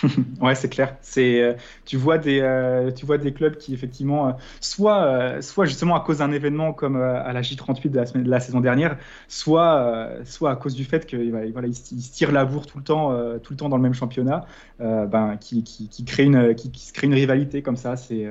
ouais, 0.40 0.54
c'est 0.54 0.68
clair. 0.68 0.96
C'est, 1.00 1.42
euh, 1.42 1.54
tu 1.84 1.96
vois 1.96 2.18
des, 2.18 2.40
euh, 2.40 2.90
tu 2.90 3.06
vois 3.06 3.18
des 3.18 3.32
clubs 3.32 3.56
qui 3.56 3.74
effectivement, 3.74 4.28
euh, 4.28 4.32
soit, 4.60 5.42
soit 5.42 5.66
justement 5.66 5.96
à 5.96 6.00
cause 6.00 6.18
d'un 6.18 6.32
événement 6.32 6.72
comme 6.72 6.96
à 6.96 7.32
la 7.32 7.42
J38 7.42 7.90
de 7.90 8.30
la, 8.30 8.40
saison 8.40 8.60
dernière, 8.60 8.98
soit, 9.28 10.10
soit 10.24 10.50
à 10.50 10.56
cause 10.56 10.74
du 10.74 10.84
fait 10.84 11.06
que 11.06 11.16
voilà, 11.52 11.68
ils, 11.68 11.74
se 11.74 12.12
tirent 12.12 12.32
la 12.32 12.44
bourre 12.44 12.66
tout 12.66 12.78
le 12.78 12.84
temps, 12.84 13.38
tout 13.42 13.52
le 13.52 13.56
temps 13.56 13.68
dans 13.68 13.76
le 13.76 13.82
même 13.82 13.94
championnat, 13.94 14.46
ben, 14.78 15.36
qui, 15.40 15.62
qui, 15.62 15.88
qui, 15.88 16.04
crée 16.04 16.24
une, 16.24 16.54
qui, 16.54 16.70
qui, 16.70 16.86
se 16.86 16.92
crée 16.92 17.06
une 17.06 17.14
rivalité 17.14 17.62
comme 17.62 17.76
ça. 17.76 17.96
C'est 17.96 18.26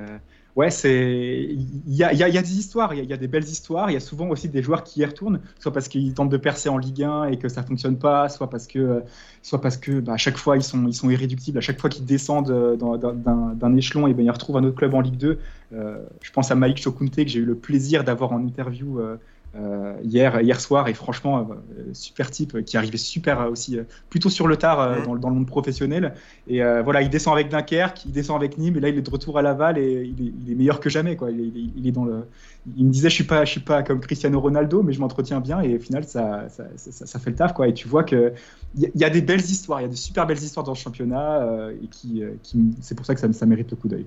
ouais, 0.55 0.69
c'est 0.69 1.47
il 1.49 1.95
y 1.95 2.03
a, 2.03 2.13
y, 2.13 2.23
a, 2.23 2.29
y 2.29 2.37
a, 2.37 2.41
des 2.41 2.57
histoires, 2.57 2.93
il 2.93 3.03
y, 3.03 3.07
y, 3.07 3.13
a 3.13 3.17
des 3.17 3.27
belles 3.27 3.43
histoires. 3.43 3.89
Il 3.89 3.93
y 3.93 3.97
a 3.97 4.01
souvent 4.01 4.29
aussi 4.29 4.49
des 4.49 4.61
joueurs 4.61 4.83
qui 4.83 5.01
y 5.01 5.05
retournent, 5.05 5.41
soit 5.59 5.71
parce 5.71 5.87
qu'ils 5.87 6.13
tentent 6.13 6.29
de 6.29 6.37
percer 6.37 6.69
en 6.69 6.77
Ligue 6.77 7.03
1 7.03 7.25
et 7.25 7.37
que 7.37 7.49
ça 7.49 7.63
fonctionne 7.63 7.97
pas, 7.97 8.29
soit 8.29 8.49
parce 8.49 8.67
que, 8.67 9.03
soit 9.41 9.61
parce 9.61 9.77
que 9.77 9.99
bah, 9.99 10.13
à 10.13 10.17
chaque 10.17 10.37
fois 10.37 10.57
ils 10.57 10.63
sont, 10.63 10.87
ils 10.87 10.93
sont 10.93 11.09
irréductibles. 11.09 11.57
À 11.57 11.61
chaque 11.61 11.79
fois 11.79 11.89
qu'ils 11.89 12.05
descendent 12.05 12.51
euh, 12.51 12.75
d'un 12.75 13.75
échelon, 13.75 14.07
et 14.07 14.13
ben 14.13 14.25
ils 14.25 14.31
retrouvent 14.31 14.57
un 14.57 14.63
autre 14.63 14.75
club 14.75 14.93
en 14.93 15.01
Ligue 15.01 15.17
2. 15.17 15.39
Euh, 15.73 15.99
je 16.21 16.31
pense 16.31 16.51
à 16.51 16.55
Malik 16.55 16.77
Chokunte 16.77 17.15
que 17.15 17.27
j'ai 17.27 17.39
eu 17.39 17.45
le 17.45 17.55
plaisir 17.55 18.03
d'avoir 18.03 18.33
en 18.33 18.41
interview. 18.41 18.99
Euh, 18.99 19.17
euh, 19.53 19.97
hier, 20.01 20.39
hier 20.39 20.61
soir 20.61 20.87
et 20.87 20.93
franchement 20.93 21.39
euh, 21.39 21.83
super 21.91 22.31
type 22.31 22.63
qui 22.63 22.77
arrivait 22.77 22.95
super 22.95 23.41
euh, 23.41 23.49
aussi 23.49 23.77
plutôt 24.09 24.29
sur 24.29 24.47
le 24.47 24.55
tard 24.55 25.03
dans, 25.03 25.17
dans, 25.17 25.27
le 25.27 25.35
monde 25.35 25.47
professionnel. 25.47 26.13
Et 26.47 26.61
voilà 26.83 27.01
il 27.01 27.09
descend 27.09 27.33
avec 27.33 27.49
Dunkerque 27.49 28.05
il 28.05 28.13
descend 28.13 28.37
avec 28.37 28.57
Nîmes 28.57 28.77
et 28.77 28.79
là 28.79 28.87
il 28.87 28.97
est 28.97 29.01
de 29.01 29.09
retour 29.09 29.37
à 29.37 29.41
Laval 29.41 29.77
et 29.77 30.03
il 30.03 30.25
est, 30.25 30.31
il 30.41 30.51
est 30.51 30.55
meilleur 30.55 30.79
que 30.79 30.89
jamais 30.89 31.17
quoi. 31.17 31.31
Il 31.31 31.41
est, 31.41 31.71
il 31.75 31.87
est, 31.87 31.91
dans 31.91 32.05
le 32.05 32.25
il 32.77 32.85
me 32.85 32.91
disait 32.91 33.09
je 33.09 33.15
suis 33.15 33.23
pas 33.25 33.43
je 33.43 33.51
suis 33.51 33.59
pas 33.59 33.83
comme 33.83 33.99
Cristiano 33.99 34.39
Ronaldo 34.39 34.83
mais 34.83 34.93
je 34.93 35.01
m'entretiens 35.01 35.41
bien 35.41 35.59
et 35.59 35.75
au 35.75 35.79
final 35.79 36.05
ça 36.05 36.47
ça, 36.47 36.63
ça, 36.77 37.05
ça, 37.05 37.19
fait 37.19 37.31
le 37.31 37.35
taf 37.35 37.53
quoi. 37.53 37.67
Et 37.67 37.73
tu 37.73 37.89
vois 37.89 38.05
que 38.05 38.31
il 38.77 38.89
y, 38.95 39.03
a 39.03 39.09
des 39.09 39.21
belles 39.21 39.41
histoires 39.41 39.81
il 39.81 39.83
y 39.83 39.87
a 39.87 39.89
de 39.89 39.95
super 39.95 40.25
belles 40.25 40.41
histoires 40.41 40.65
dans 40.65 40.71
le 40.71 40.77
championnat 40.77 41.45
et 41.83 41.87
qui, 41.87 42.23
qui 42.41 42.73
c'est 42.79 42.95
pour 42.95 43.05
ça 43.05 43.15
que 43.15 43.19
ça, 43.19 43.31
ça 43.33 43.45
mérite 43.45 43.69
le 43.69 43.75
coup 43.75 43.89
d'œil 43.89 44.05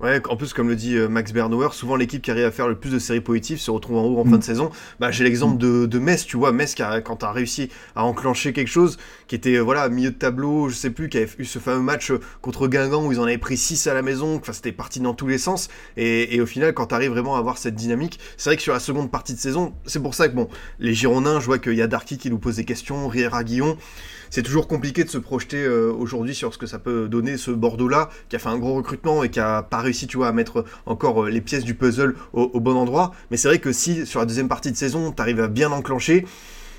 Ouais, 0.00 0.20
en 0.28 0.36
plus, 0.36 0.52
comme 0.52 0.68
le 0.68 0.76
dit 0.76 0.96
euh, 0.96 1.08
Max 1.08 1.32
Bernauer, 1.32 1.72
souvent 1.72 1.96
l'équipe 1.96 2.20
qui 2.20 2.30
arrive 2.30 2.44
à 2.44 2.50
faire 2.50 2.68
le 2.68 2.78
plus 2.78 2.90
de 2.90 2.98
séries 2.98 3.20
positives 3.20 3.58
se 3.58 3.70
retrouve 3.70 3.96
en 3.96 4.04
haut 4.04 4.20
en 4.20 4.24
fin 4.24 4.32
de 4.32 4.36
mm. 4.36 4.42
saison. 4.42 4.70
Bah, 5.00 5.10
j'ai 5.10 5.24
l'exemple 5.24 5.56
de, 5.56 5.86
de, 5.86 5.98
Metz, 5.98 6.26
tu 6.26 6.36
vois, 6.36 6.52
Metz 6.52 6.74
qui 6.74 6.82
a, 6.82 7.00
quand 7.00 7.24
a 7.24 7.32
réussi 7.32 7.70
à 7.94 8.04
enclencher 8.04 8.52
quelque 8.52 8.68
chose, 8.68 8.98
qui 9.26 9.34
était 9.34 9.58
voilà 9.58 9.88
milieu 9.88 10.10
de 10.10 10.16
tableau, 10.16 10.68
je 10.68 10.74
sais 10.74 10.90
plus, 10.90 11.08
qui 11.08 11.16
avait 11.16 11.28
eu 11.38 11.44
ce 11.44 11.58
fameux 11.58 11.80
match 11.80 12.10
euh, 12.10 12.20
contre 12.42 12.68
Guingamp 12.68 13.06
où 13.06 13.12
ils 13.12 13.20
en 13.20 13.24
avaient 13.24 13.38
pris 13.38 13.56
6 13.56 13.86
à 13.86 13.94
la 13.94 14.02
maison, 14.02 14.36
enfin 14.36 14.52
c'était 14.52 14.72
parti 14.72 15.00
dans 15.00 15.14
tous 15.14 15.28
les 15.28 15.38
sens. 15.38 15.68
Et, 15.96 16.36
et 16.36 16.40
au 16.42 16.46
final, 16.46 16.74
quand 16.74 16.88
tu 16.88 16.94
arrives 16.94 17.10
vraiment 17.10 17.36
à 17.36 17.38
avoir 17.38 17.56
cette 17.56 17.74
dynamique, 17.74 18.20
c'est 18.36 18.50
vrai 18.50 18.56
que 18.56 18.62
sur 18.62 18.74
la 18.74 18.80
seconde 18.80 19.10
partie 19.10 19.32
de 19.32 19.38
saison, 19.38 19.74
c'est 19.86 20.00
pour 20.00 20.14
ça 20.14 20.28
que 20.28 20.34
bon, 20.34 20.48
les 20.78 20.92
Girondins, 20.92 21.40
je 21.40 21.46
vois 21.46 21.58
qu'il 21.58 21.74
y 21.74 21.82
a 21.82 21.86
Darky 21.86 22.18
qui 22.18 22.30
nous 22.30 22.38
pose 22.38 22.56
des 22.56 22.64
questions, 22.64 23.08
Riera 23.08 23.44
Guillon 23.44 23.78
c'est 24.36 24.42
toujours 24.42 24.68
compliqué 24.68 25.02
de 25.02 25.08
se 25.08 25.16
projeter 25.16 25.64
euh, 25.64 25.90
aujourd'hui 25.90 26.34
sur 26.34 26.52
ce 26.52 26.58
que 26.58 26.66
ça 26.66 26.78
peut 26.78 27.08
donner 27.08 27.38
ce 27.38 27.50
Bordeaux-là, 27.50 28.10
qui 28.28 28.36
a 28.36 28.38
fait 28.38 28.50
un 28.50 28.58
gros 28.58 28.74
recrutement 28.74 29.24
et 29.24 29.30
qui 29.30 29.40
a 29.40 29.62
pas 29.62 29.78
réussi, 29.78 30.06
tu 30.06 30.18
vois, 30.18 30.28
à 30.28 30.32
mettre 30.32 30.66
encore 30.84 31.24
euh, 31.24 31.30
les 31.30 31.40
pièces 31.40 31.64
du 31.64 31.74
puzzle 31.74 32.14
au, 32.34 32.60
bon 32.60 32.76
endroit. 32.76 33.14
Mais 33.30 33.38
c'est 33.38 33.48
vrai 33.48 33.60
que 33.60 33.72
si 33.72 34.04
sur 34.04 34.20
la 34.20 34.26
deuxième 34.26 34.48
partie 34.48 34.70
de 34.70 34.76
saison, 34.76 35.10
tu 35.10 35.22
arrives 35.22 35.40
à 35.40 35.48
bien 35.48 35.72
enclencher, 35.72 36.26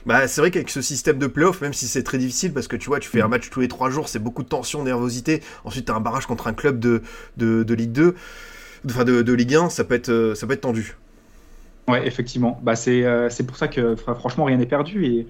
bah, 0.05 0.27
c'est 0.27 0.39
vrai 0.39 0.51
qu'avec 0.51 0.69
ce 0.69 0.83
système 0.83 1.17
de 1.17 1.25
playoff, 1.25 1.61
même 1.61 1.73
si 1.73 1.87
c'est 1.87 2.03
très 2.03 2.19
difficile, 2.19 2.53
parce 2.53 2.67
que 2.67 2.75
tu 2.75 2.89
vois, 2.89 2.99
tu 2.99 3.09
fais 3.09 3.21
un 3.21 3.27
match 3.27 3.49
tous 3.49 3.61
les 3.61 3.67
trois 3.67 3.89
jours, 3.89 4.07
c'est 4.07 4.19
beaucoup 4.19 4.43
de 4.43 4.49
tension, 4.49 4.83
nervosité. 4.83 5.41
Ensuite, 5.63 5.87
tu 5.87 5.91
as 5.91 5.95
un 5.95 5.99
barrage 5.99 6.27
contre 6.27 6.45
un 6.45 6.53
club 6.53 6.79
de, 6.79 7.01
de, 7.37 7.73
Ligue 7.73 7.91
2, 7.91 8.13
enfin 8.85 9.03
de, 9.03 9.23
de, 9.23 9.33
Ligue 9.33 9.55
1, 9.55 9.71
ça 9.71 9.83
peut 9.83 9.95
être, 9.95 10.09
euh, 10.09 10.35
ça 10.35 10.45
peut 10.45 10.53
être 10.53 10.61
tendu. 10.61 10.95
Ouais, 11.87 12.05
effectivement. 12.05 12.59
Bah, 12.61 12.75
c'est 12.75 13.47
pour 13.47 13.57
ça 13.57 13.67
que 13.67 13.95
franchement, 13.95 14.45
rien 14.45 14.57
n'est 14.57 14.67
perdu. 14.67 15.05
Et 15.05 15.27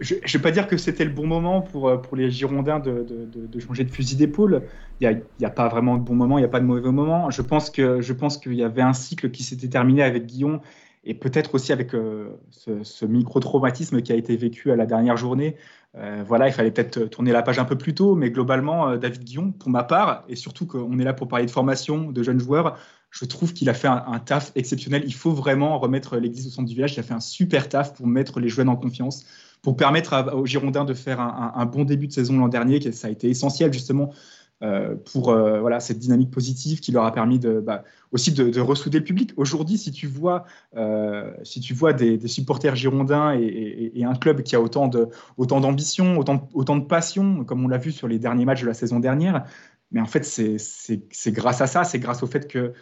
je 0.00 0.14
ne 0.14 0.20
vais 0.20 0.38
pas 0.38 0.50
dire 0.50 0.66
que 0.66 0.76
c'était 0.76 1.04
le 1.04 1.10
bon 1.10 1.26
moment 1.26 1.60
pour, 1.60 1.88
euh, 1.88 1.96
pour 1.96 2.16
les 2.16 2.30
Girondins 2.30 2.78
de, 2.78 3.04
de, 3.04 3.60
changer 3.60 3.84
de 3.84 3.90
fusil 3.90 4.16
d'épaule. 4.16 4.62
Il 5.00 5.22
n'y 5.40 5.44
a, 5.44 5.48
a, 5.48 5.50
pas 5.50 5.68
vraiment 5.68 5.96
de 5.96 6.02
bon 6.02 6.14
moment, 6.14 6.38
il 6.38 6.42
n'y 6.42 6.46
a 6.46 6.50
pas 6.50 6.60
de 6.60 6.64
mauvais 6.64 6.90
moment. 6.90 7.30
Je 7.30 7.42
pense 7.42 7.70
qu'il 7.70 8.54
y 8.54 8.62
avait 8.62 8.82
un 8.82 8.92
cycle 8.92 9.30
qui 9.30 9.42
s'était 9.42 9.68
terminé 9.68 10.02
avec 10.02 10.26
Guillon 10.26 10.60
et 11.04 11.14
peut-être 11.14 11.54
aussi 11.54 11.72
avec 11.72 11.94
euh, 11.94 12.28
ce, 12.50 12.82
ce 12.82 13.06
micro-traumatisme 13.06 14.02
qui 14.02 14.12
a 14.12 14.16
été 14.16 14.36
vécu 14.36 14.70
à 14.70 14.76
la 14.76 14.86
dernière 14.86 15.16
journée. 15.16 15.56
Euh, 15.96 16.22
voilà, 16.26 16.48
il 16.48 16.52
fallait 16.52 16.70
peut-être 16.70 17.04
tourner 17.06 17.32
la 17.32 17.42
page 17.42 17.58
un 17.58 17.64
peu 17.64 17.78
plus 17.78 17.94
tôt, 17.94 18.14
mais 18.14 18.30
globalement, 18.30 18.96
David 18.96 19.24
Guillon, 19.24 19.52
pour 19.52 19.70
ma 19.70 19.84
part, 19.84 20.24
et 20.28 20.36
surtout 20.36 20.66
qu'on 20.66 20.98
est 20.98 21.04
là 21.04 21.14
pour 21.14 21.28
parler 21.28 21.46
de 21.46 21.50
formation, 21.50 22.12
de 22.12 22.22
jeunes 22.22 22.40
joueurs, 22.40 22.76
je 23.10 23.24
trouve 23.24 23.54
qu'il 23.54 23.70
a 23.70 23.74
fait 23.74 23.88
un, 23.88 24.04
un, 24.06 24.18
taf 24.18 24.52
exceptionnel. 24.54 25.02
Il 25.06 25.14
faut 25.14 25.32
vraiment 25.32 25.78
remettre 25.78 26.18
l'église 26.18 26.46
au 26.46 26.50
centre 26.50 26.68
du 26.68 26.74
village. 26.74 26.94
Il 26.94 27.00
a 27.00 27.02
fait 27.02 27.14
un 27.14 27.20
super 27.20 27.68
taf 27.70 27.94
pour 27.94 28.06
mettre 28.06 28.38
les 28.38 28.50
jeunes 28.50 28.68
en 28.68 28.76
confiance 28.76 29.24
pour 29.62 29.76
permettre 29.76 30.34
aux 30.34 30.46
Girondins 30.46 30.84
de 30.84 30.94
faire 30.94 31.20
un, 31.20 31.66
bon 31.66 31.84
début 31.84 32.06
de 32.06 32.12
saison 32.12 32.38
l'an 32.38 32.48
dernier, 32.48 32.92
ça 32.92 33.08
a 33.08 33.10
été 33.10 33.28
essentiel 33.28 33.72
justement 33.72 34.12
euh, 34.60 34.96
pour 35.12 35.28
euh, 35.28 35.60
voilà, 35.60 35.78
cette 35.78 36.00
dynamique 36.00 36.32
positive 36.32 36.80
qui 36.80 36.90
leur 36.90 37.04
a 37.04 37.12
permis 37.12 37.38
bah, 37.38 37.84
aussi 38.10 38.32
de, 38.32 38.50
de, 38.50 38.60
ressouder 38.60 38.98
le 38.98 39.04
public. 39.04 39.32
Aujourd'hui, 39.36 39.78
si 39.78 39.92
tu 39.92 40.08
vois, 40.08 40.46
euh, 40.76 41.30
si 41.44 41.60
tu 41.60 41.74
vois 41.74 41.92
des, 41.92 42.26
supporters 42.26 42.74
girondins 42.74 43.32
et, 43.38 44.02
un 44.04 44.14
club 44.16 44.42
qui 44.42 44.56
a 44.56 44.60
autant 44.60 44.88
d'ambition, 44.88 46.18
autant, 46.18 46.34
autant, 46.34 46.48
autant 46.54 46.76
de 46.76 46.84
passion, 46.84 47.44
comme 47.44 47.64
on 47.64 47.68
l'a 47.68 47.78
vu 47.78 47.92
sur 47.92 48.08
les 48.08 48.18
derniers 48.18 48.44
matchs 48.44 48.62
de 48.62 48.66
la 48.66 48.74
saison 48.74 48.98
dernière, 48.98 49.44
mais 49.92 50.00
en 50.00 50.06
fait, 50.06 50.24
c'est 50.24 51.32
grâce 51.32 51.60
à 51.60 51.68
ça, 51.68 51.84
c'est 51.84 52.00
grâce 52.00 52.24
au 52.24 52.26
fait 52.26 52.48
que 52.48 52.72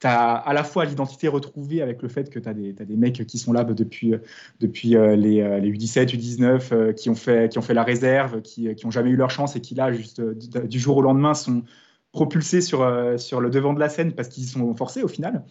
tu 0.00 0.06
as 0.06 0.34
à 0.34 0.52
la 0.52 0.64
fois 0.64 0.84
l'identité 0.84 1.28
retrouvée 1.28 1.82
avec 1.82 2.02
le 2.02 2.08
fait 2.08 2.30
que 2.30 2.38
tu 2.38 2.48
as, 2.48 2.52
as, 2.52 2.84
des 2.84 2.96
mecs 2.96 3.26
qui 3.26 3.38
sont 3.38 3.52
là 3.52 3.64
depuis, 3.64 4.14
depuis 4.60 4.90
les, 4.90 5.60
les 5.60 5.72
U17, 5.72 6.14
U19, 6.14 6.94
qui, 6.94 7.10
ont 7.10 7.14
fait, 7.14 7.50
qui 7.50 7.58
ont 7.58 7.62
fait 7.62 7.74
la 7.74 7.84
réserve, 7.84 8.42
qui 8.42 8.68
n'ont 8.84 8.90
jamais 8.90 9.10
eu 9.10 9.16
leur 9.16 9.30
chance 9.30 9.56
et 9.56 9.60
qui, 9.60 9.74
là, 9.74 9.92
juste 9.92 10.20
du 10.20 10.78
jour 10.78 10.96
au 10.96 11.02
lendemain, 11.02 11.34
sont 11.34 11.62
propulsés 12.12 12.60
sur, 12.60 12.86
sur 13.18 13.40
le 13.40 13.50
devant 13.50 13.72
de 13.72 13.80
la 13.80 13.88
scène 13.88 14.12
parce 14.12 14.28
qu'ils 14.28 14.46
sont 14.46 14.74
forcés 14.74 15.02
au 15.02 15.08
final. 15.08 15.44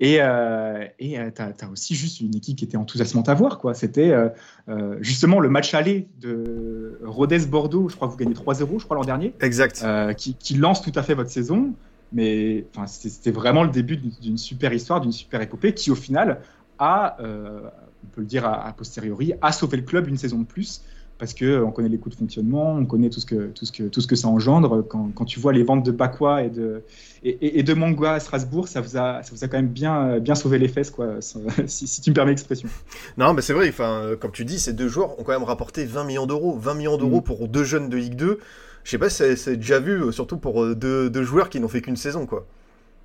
Et 0.00 0.16
euh, 0.22 0.86
tu 0.98 1.14
as, 1.14 1.70
aussi 1.70 1.94
juste 1.94 2.20
une 2.20 2.34
équipe 2.34 2.56
qui 2.56 2.64
était 2.64 2.78
enthousiasmante 2.78 3.28
à 3.28 3.34
voir. 3.34 3.60
C'était 3.74 4.10
euh, 4.10 4.30
euh, 4.70 4.96
justement 5.02 5.40
le 5.40 5.50
match 5.50 5.74
aller 5.74 6.08
de 6.18 6.98
Rodez-Bordeaux. 7.04 7.90
Je 7.90 7.96
crois 7.96 8.08
que 8.08 8.12
vous 8.12 8.18
gagnez 8.18 8.34
3-0, 8.34 8.80
je 8.80 8.84
crois, 8.86 8.96
l'an 8.96 9.04
dernier. 9.04 9.34
Exact. 9.40 9.84
Qui, 10.16 10.34
qui, 10.34 10.54
lance 10.54 10.80
tout 10.80 10.92
à 10.94 11.02
fait 11.02 11.14
votre 11.14 11.30
saison. 11.30 11.74
Mais 12.12 12.64
c'était 12.86 13.30
vraiment 13.30 13.62
le 13.62 13.70
début 13.70 13.96
d'une 13.96 14.38
super 14.38 14.72
histoire, 14.72 15.00
d'une 15.00 15.12
super 15.12 15.40
épopée 15.40 15.74
qui, 15.74 15.90
au 15.90 15.94
final, 15.94 16.40
a, 16.78 17.16
on 17.20 18.06
peut 18.12 18.20
le 18.20 18.26
dire 18.26 18.44
a, 18.46 18.72
posteriori, 18.72 19.34
a 19.40 19.52
sauvé 19.52 19.76
le 19.76 19.84
club 19.84 20.08
une 20.08 20.16
saison 20.16 20.38
de 20.38 20.44
plus 20.44 20.82
parce 21.20 21.34
qu'on 21.34 21.70
connaît 21.70 21.90
les 21.90 21.98
coûts 21.98 22.08
de 22.08 22.14
fonctionnement, 22.14 22.72
on 22.72 22.86
connaît 22.86 23.10
tout 23.10 23.20
ce 23.20 23.26
que, 23.26 23.48
tout 23.48 23.66
ce 23.66 23.72
que, 23.72 23.82
tout 23.84 24.00
ce 24.00 24.06
que 24.06 24.16
ça 24.16 24.26
engendre. 24.26 24.82
Quand, 24.88 25.10
quand 25.14 25.26
tu 25.26 25.38
vois 25.38 25.52
les 25.52 25.62
ventes 25.62 25.84
de 25.84 25.90
Bakwa 25.90 26.42
et 26.42 26.48
de, 26.48 26.82
et, 27.22 27.58
et 27.58 27.62
de 27.62 27.74
Mangua 27.74 28.12
à 28.12 28.20
Strasbourg, 28.20 28.68
ça 28.68 28.80
vous, 28.80 28.96
a, 28.96 29.22
ça 29.22 29.30
vous 29.30 29.44
a 29.44 29.48
quand 29.48 29.58
même 29.58 29.68
bien, 29.68 30.18
bien 30.18 30.34
sauvé 30.34 30.58
les 30.58 30.66
fesses, 30.66 30.90
quoi, 30.90 31.16
si, 31.66 31.86
si 31.86 32.00
tu 32.00 32.10
me 32.10 32.14
permets 32.14 32.30
l'expression. 32.30 32.70
Non, 33.18 33.34
mais 33.34 33.42
c'est 33.42 33.52
vrai, 33.52 33.68
enfin, 33.68 34.12
comme 34.18 34.32
tu 34.32 34.46
dis, 34.46 34.58
ces 34.58 34.72
deux 34.72 34.88
joueurs 34.88 35.20
ont 35.20 35.22
quand 35.22 35.32
même 35.32 35.44
rapporté 35.44 35.84
20 35.84 36.04
millions 36.04 36.26
d'euros. 36.26 36.56
20 36.58 36.74
millions 36.74 36.96
d'euros 36.96 37.20
mmh. 37.20 37.24
pour 37.24 37.48
deux 37.48 37.64
jeunes 37.64 37.90
de 37.90 37.98
Ligue 37.98 38.16
2. 38.16 38.38
Je 38.84 38.90
sais 38.90 38.98
pas 38.98 39.10
si 39.10 39.36
c'est 39.36 39.56
déjà 39.56 39.78
vu, 39.78 40.12
surtout 40.12 40.38
pour 40.38 40.74
deux, 40.74 41.10
deux 41.10 41.22
joueurs 41.22 41.50
qui 41.50 41.60
n'ont 41.60 41.68
fait 41.68 41.82
qu'une 41.82 41.96
saison, 41.96 42.26
quoi. 42.26 42.46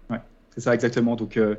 Ouais, 0.09 0.21
c'est 0.53 0.61
ça, 0.61 0.73
exactement. 0.73 1.15
Donc, 1.15 1.37
euh, 1.37 1.55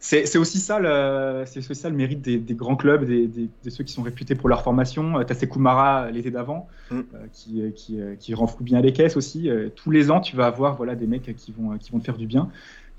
c'est 0.00 0.36
aussi 0.36 0.58
ça 0.60 0.78
le, 0.78 1.42
c'est 1.46 1.60
ça 1.74 1.90
le 1.90 1.96
mérite 1.96 2.22
des, 2.22 2.38
des 2.38 2.54
grands 2.54 2.76
clubs, 2.76 3.04
des, 3.04 3.26
des, 3.26 3.48
de 3.64 3.70
ceux 3.70 3.82
qui 3.82 3.92
sont 3.92 4.02
réputés 4.02 4.36
pour 4.36 4.48
leur 4.48 4.62
formation. 4.62 5.24
T'as 5.24 5.34
Kumara 5.46 6.10
l'été 6.10 6.30
d'avant, 6.30 6.68
mm. 6.90 6.98
euh, 6.98 7.02
qui, 7.32 7.72
qui, 7.74 7.98
qui 8.20 8.34
renfloue 8.34 8.64
bien 8.64 8.80
les 8.80 8.92
caisses 8.92 9.16
aussi. 9.16 9.50
tous 9.74 9.90
les 9.90 10.10
ans, 10.10 10.20
tu 10.20 10.36
vas 10.36 10.46
avoir 10.46 10.76
voilà 10.76 10.94
des 10.94 11.06
mecs 11.06 11.34
qui 11.36 11.52
vont 11.52 11.76
qui 11.78 11.90
vont 11.90 11.98
te 11.98 12.04
faire 12.04 12.16
du 12.16 12.26
bien. 12.26 12.50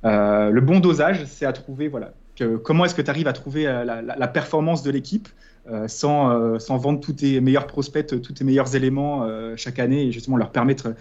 Euh, 0.05 0.49
le 0.49 0.61
bon 0.61 0.79
dosage, 0.79 1.25
c'est 1.25 1.45
à 1.45 1.53
trouver 1.53 1.87
voilà 1.87 2.13
que, 2.35 2.55
comment 2.57 2.85
est-ce 2.85 2.95
que 2.95 3.01
tu 3.01 3.09
arrives 3.09 3.27
à 3.27 3.33
trouver 3.33 3.63
la, 3.63 3.83
la, 3.83 4.01
la 4.01 4.27
performance 4.27 4.83
de 4.83 4.91
l'équipe 4.91 5.27
euh, 5.27 5.58
sans, 5.87 6.31
euh, 6.31 6.59
sans, 6.59 6.77
vendre 6.77 6.99
tous 6.99 7.13
tes 7.13 7.41
meilleurs 7.41 7.67
prospects, 7.67 8.05
tous 8.21 8.33
tes 8.33 8.43
meilleurs 8.43 8.75
éléments 8.75 9.23
euh, 9.23 9.55
chaque 9.55 9.79
année 9.79 10.03
et 10.07 10.11
justement 10.11 10.37
leur 10.37 10.51
permettre 10.51 10.93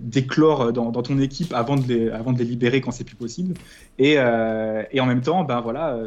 d'éclore 0.00 0.72
dans, 0.72 0.90
ton 0.90 1.18
équipe 1.18 1.52
avant 1.52 1.76
de 1.76 1.86
les, 1.86 2.10
avant 2.10 2.32
de 2.32 2.38
les 2.38 2.44
libérer 2.44 2.80
quand 2.80 2.90
c'est 2.90 3.04
plus 3.04 3.16
possible. 3.16 3.54
Et, 3.98 4.14
et, 4.14 5.00
en 5.00 5.06
même 5.06 5.20
temps, 5.20 5.44
ben 5.44 5.60
voilà 5.60 5.98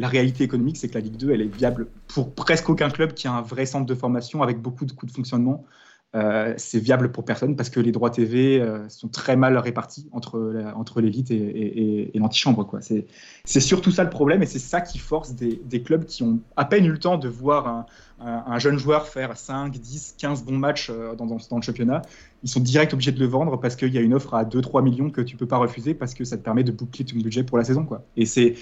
la 0.00 0.08
réalité 0.08 0.42
économique, 0.44 0.76
c'est 0.76 0.88
que 0.88 0.94
la 0.94 1.00
Ligue 1.00 1.16
2, 1.16 1.30
elle 1.30 1.42
est 1.42 1.56
viable 1.56 1.86
pour 2.08 2.34
presque 2.34 2.68
aucun 2.68 2.90
club 2.90 3.14
qui 3.14 3.28
a 3.28 3.32
un 3.32 3.42
vrai 3.42 3.64
centre 3.64 3.86
de 3.86 3.94
formation 3.94 4.42
avec 4.42 4.60
beaucoup 4.60 4.84
de 4.84 4.92
coûts 4.92 5.06
de 5.06 5.12
fonctionnement. 5.12 5.64
Euh, 6.14 6.54
c'est 6.58 6.78
viable 6.78 7.10
pour 7.10 7.24
personne 7.24 7.56
parce 7.56 7.70
que 7.70 7.80
les 7.80 7.90
droits 7.90 8.10
TV 8.10 8.60
euh, 8.60 8.88
sont 8.88 9.08
très 9.08 9.34
mal 9.34 9.58
répartis 9.58 10.08
entre, 10.12 10.62
entre 10.76 11.00
l'élite 11.00 11.32
et, 11.32 12.12
l'antichambre. 12.14 12.68
C'est 13.44 13.60
surtout 13.60 13.90
ça 13.90 14.04
le 14.04 14.10
problème 14.10 14.42
et 14.42 14.46
c'est 14.46 14.60
ça 14.60 14.80
qui 14.80 14.98
force 14.98 15.34
des, 15.34 15.60
des, 15.64 15.82
clubs 15.82 16.04
qui 16.04 16.22
ont 16.22 16.38
à 16.56 16.66
peine 16.66 16.86
eu 16.86 16.92
le 16.92 16.98
temps 16.98 17.18
de 17.18 17.28
voir 17.28 17.66
un, 17.66 17.86
un, 18.24 18.44
un 18.46 18.58
jeune 18.58 18.78
joueur 18.78 19.06
faire 19.06 19.36
5, 19.36 19.72
10, 19.72 20.16
15 20.18 20.44
bons 20.44 20.56
matchs 20.56 20.90
euh, 20.90 21.14
dans, 21.14 21.26
le 21.26 21.62
championnat. 21.62 22.02
Ils 22.42 22.48
sont 22.48 22.60
direct 22.60 22.92
obligés 22.92 23.12
de 23.12 23.20
le 23.20 23.26
vendre 23.26 23.58
parce 23.60 23.76
qu'il 23.76 23.92
y 23.92 23.98
a 23.98 24.00
une 24.00 24.14
offre 24.14 24.34
à 24.34 24.44
2-3 24.44 24.82
millions 24.82 25.10
que 25.10 25.20
tu 25.20 25.36
peux 25.36 25.46
pas 25.46 25.56
refuser 25.56 25.94
parce 25.94 26.14
que 26.14 26.24
ça 26.24 26.36
te 26.36 26.42
permet 26.42 26.64
de 26.64 26.72
boucler 26.72 27.04
ton 27.04 27.16
budget 27.16 27.42
pour 27.42 27.58
la 27.58 27.64
saison. 27.64 27.84
Quoi. 27.84 28.04
Et 28.16 28.26
c'est 28.26 28.54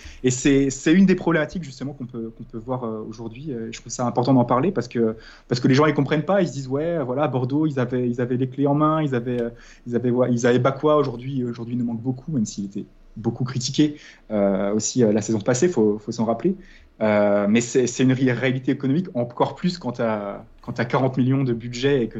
une 0.93 1.07
des 1.07 1.15
problématiques 1.15 1.65
justement 1.65 1.93
qu'on 1.93 2.07
peut, 2.07 2.33
peut 2.51 2.59
voir 2.59 2.85
aujourd'hui. 3.09 3.53
Je 3.71 3.81
trouve 3.81 3.91
ça 3.91 4.07
important 4.07 4.35
d'en 4.35 4.45
parler 4.45 4.71
parce 4.71 4.87
que, 4.87 5.17
parce 5.49 5.61
que 5.61 5.67
les 5.67 5.75
gens 5.75 5.87
ils 5.87 5.95
comprennent 5.95 6.25
pas. 6.25 6.43
Ils 6.43 6.49
se 6.49 6.53
disent 6.53 6.69
ouais, 6.69 7.03
voilà, 7.03 7.27
Bordeaux, 7.27 7.67
ils 7.67 7.81
avaient, 7.81 8.09
ils 8.09 8.21
avaient 8.21 8.37
les 8.37 8.49
clés 8.49 8.69
en 8.69 8.75
main, 8.75 9.03
ils 9.03 9.17
avaient, 9.17 9.41
ils 9.87 9.97
avaient, 9.97 10.13
ils 10.31 10.47
avaient 10.47 10.63
aujourd'hui. 10.85 11.45
Aujourd'hui, 11.45 11.75
il 11.75 11.79
nous 11.79 11.85
manque 11.85 12.01
beaucoup, 12.01 12.31
même 12.33 12.47
s'il 12.47 12.67
était 12.67 12.85
beaucoup 13.17 13.45
critiqué 13.45 13.97
euh, 14.31 14.73
aussi 14.75 15.03
euh, 15.03 15.13
la 15.13 15.21
saison 15.21 15.41
passée, 15.41 15.69
faut, 15.69 15.99
faut 15.99 16.13
s'en 16.13 16.25
rappeler. 16.25 16.57
Euh, 17.03 17.47
mais 17.49 17.61
c'est 17.61 17.99
une 17.99 18.13
réalité 18.13 18.71
économique 18.73 19.09
encore 19.15 19.57
plus 19.57 19.79
quand 19.79 19.93
tu 19.93 20.03
as, 20.03 20.45
as, 20.67 20.85
40 20.85 21.17
millions 21.17 21.43
de 21.43 21.53
budget 21.53 22.05
et 22.05 22.09
que 22.09 22.19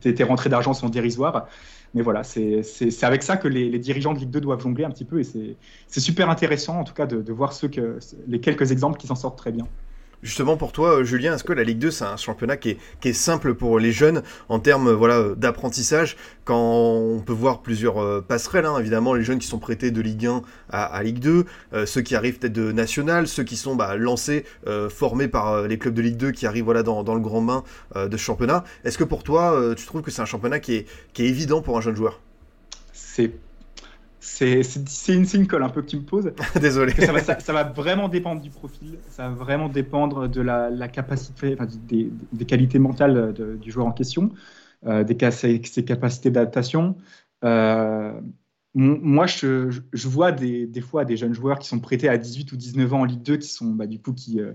tes 0.00 0.24
rentrées 0.24 0.50
d'argent 0.50 0.74
sont 0.74 0.90
dérisoires. 0.90 1.46
Mais 1.94 2.02
voilà, 2.02 2.22
c'est 2.22 2.62
avec 3.02 3.22
ça 3.22 3.36
que 3.36 3.48
les, 3.48 3.78
dirigeants 3.78 4.12
de 4.12 4.18
Ligue 4.18 4.30
2 4.30 4.40
doivent 4.40 4.60
jongler 4.60 4.84
un 4.84 4.90
petit 4.90 5.04
peu 5.04 5.20
et 5.20 5.24
c'est 5.24 6.00
super 6.00 6.30
intéressant 6.30 6.78
en 6.78 6.84
tout 6.84 6.94
cas 6.94 7.06
de, 7.06 7.32
voir 7.32 7.52
que, 7.58 7.98
les 8.28 8.40
quelques 8.40 8.70
exemples 8.70 8.98
qui 8.98 9.06
s'en 9.06 9.16
sortent 9.16 9.38
très 9.38 9.52
bien. 9.52 9.66
Justement 10.22 10.58
pour 10.58 10.72
toi, 10.72 10.98
euh, 10.98 11.04
Julien, 11.04 11.34
est-ce 11.34 11.44
que 11.44 11.54
la 11.54 11.64
Ligue 11.64 11.78
2 11.78 11.90
c'est 11.90 12.04
un 12.04 12.18
championnat 12.18 12.58
qui 12.58 12.76
est, 13.04 13.12
simple 13.14 13.54
pour 13.54 13.78
les 13.78 13.90
jeunes 13.90 14.22
en 14.50 14.58
termes 14.58 14.88
euh, 14.88 14.94
voilà, 14.94 15.34
d'apprentissage 15.34 16.16
Quand 16.44 16.60
on 16.60 17.20
peut 17.20 17.32
voir 17.32 17.62
plusieurs 17.62 18.02
euh, 18.02 18.20
passerelles, 18.20 18.66
hein, 18.66 18.78
évidemment, 18.78 19.14
les 19.14 19.24
jeunes 19.24 19.38
qui 19.38 19.46
sont 19.46 19.58
prêtés 19.58 19.90
de 19.90 20.00
Ligue 20.02 20.26
1 20.26 20.42
à, 20.68 21.02
Ligue 21.02 21.20
2, 21.20 21.46
euh, 21.72 21.86
ceux 21.86 22.02
qui 22.02 22.14
arrivent 22.14 22.38
peut-être 22.38 22.52
de 22.52 22.70
National, 22.70 23.28
ceux 23.28 23.44
qui 23.44 23.56
sont 23.56 23.74
bah, 23.74 23.96
lancés, 23.96 24.44
formés 24.90 25.28
par 25.28 25.62
les 25.62 25.78
clubs 25.78 25.94
de 25.94 26.02
Ligue 26.02 26.16
2 26.16 26.30
qui 26.32 26.46
arrivent 26.46 26.64
voilà, 26.64 26.82
dans, 26.82 27.02
dans 27.02 27.14
le 27.14 27.20
grand 27.20 27.42
bain 27.42 27.64
de 27.96 28.16
ce 28.16 28.22
championnat. 28.22 28.64
Est-ce 28.84 28.98
que 28.98 29.04
pour 29.04 29.22
toi, 29.22 29.74
tu 29.76 29.86
trouves 29.86 30.02
que 30.02 30.10
c'est 30.10 30.22
un 30.22 30.26
championnat 30.26 30.60
qui 30.60 30.74
est, 30.74 30.86
qui 31.12 31.22
est 31.22 31.28
évident 31.28 31.62
pour 31.62 31.76
un 31.76 31.80
jeune 31.80 31.96
joueur? 31.96 32.20
C'est 32.92 33.32
c'est 34.20 34.60
une, 35.08 35.26
une 35.32 35.46
colle 35.46 35.62
un 35.62 35.70
peu 35.70 35.82
que 35.82 35.86
tu 35.86 35.96
me 35.96 36.02
poses. 36.02 36.32
Désolé. 36.60 36.92
Ça 36.92 37.12
va, 37.12 37.20
ça, 37.20 37.40
ça 37.40 37.52
va, 37.52 37.64
vraiment 37.64 38.08
dépendre 38.08 38.42
du 38.42 38.50
profil, 38.50 38.98
ça 39.08 39.28
va 39.28 39.34
vraiment 39.34 39.68
dépendre 39.68 40.28
de 40.28 40.40
la, 40.42 40.68
la 40.68 40.88
capacité, 40.88 41.54
enfin, 41.54 41.66
des, 41.88 42.12
des, 42.32 42.44
qualités 42.44 42.78
mentales 42.78 43.32
de, 43.32 43.56
du 43.56 43.70
joueur 43.70 43.86
en 43.86 43.92
question, 43.92 44.30
euh, 44.86 45.04
des, 45.04 45.30
ses, 45.30 45.62
ses 45.64 45.84
capacités 45.84 46.30
d'adaptation. 46.30 46.96
Euh, 47.44 48.20
moi, 48.74 49.26
je, 49.26 49.80
vois 50.06 50.30
des, 50.30 50.80
fois 50.80 51.04
des 51.04 51.16
jeunes 51.16 51.34
joueurs 51.34 51.58
qui 51.58 51.66
sont 51.66 51.80
prêtés 51.80 52.08
à 52.08 52.16
18 52.16 52.52
ou 52.52 52.56
19 52.56 52.94
ans 52.94 53.00
en 53.00 53.04
Ligue 53.04 53.22
2, 53.22 53.36
qui 53.38 53.48
sont 53.48 53.66
bah, 53.66 53.86
du 53.86 53.98
coup 53.98 54.12
qui, 54.12 54.40
euh, 54.40 54.52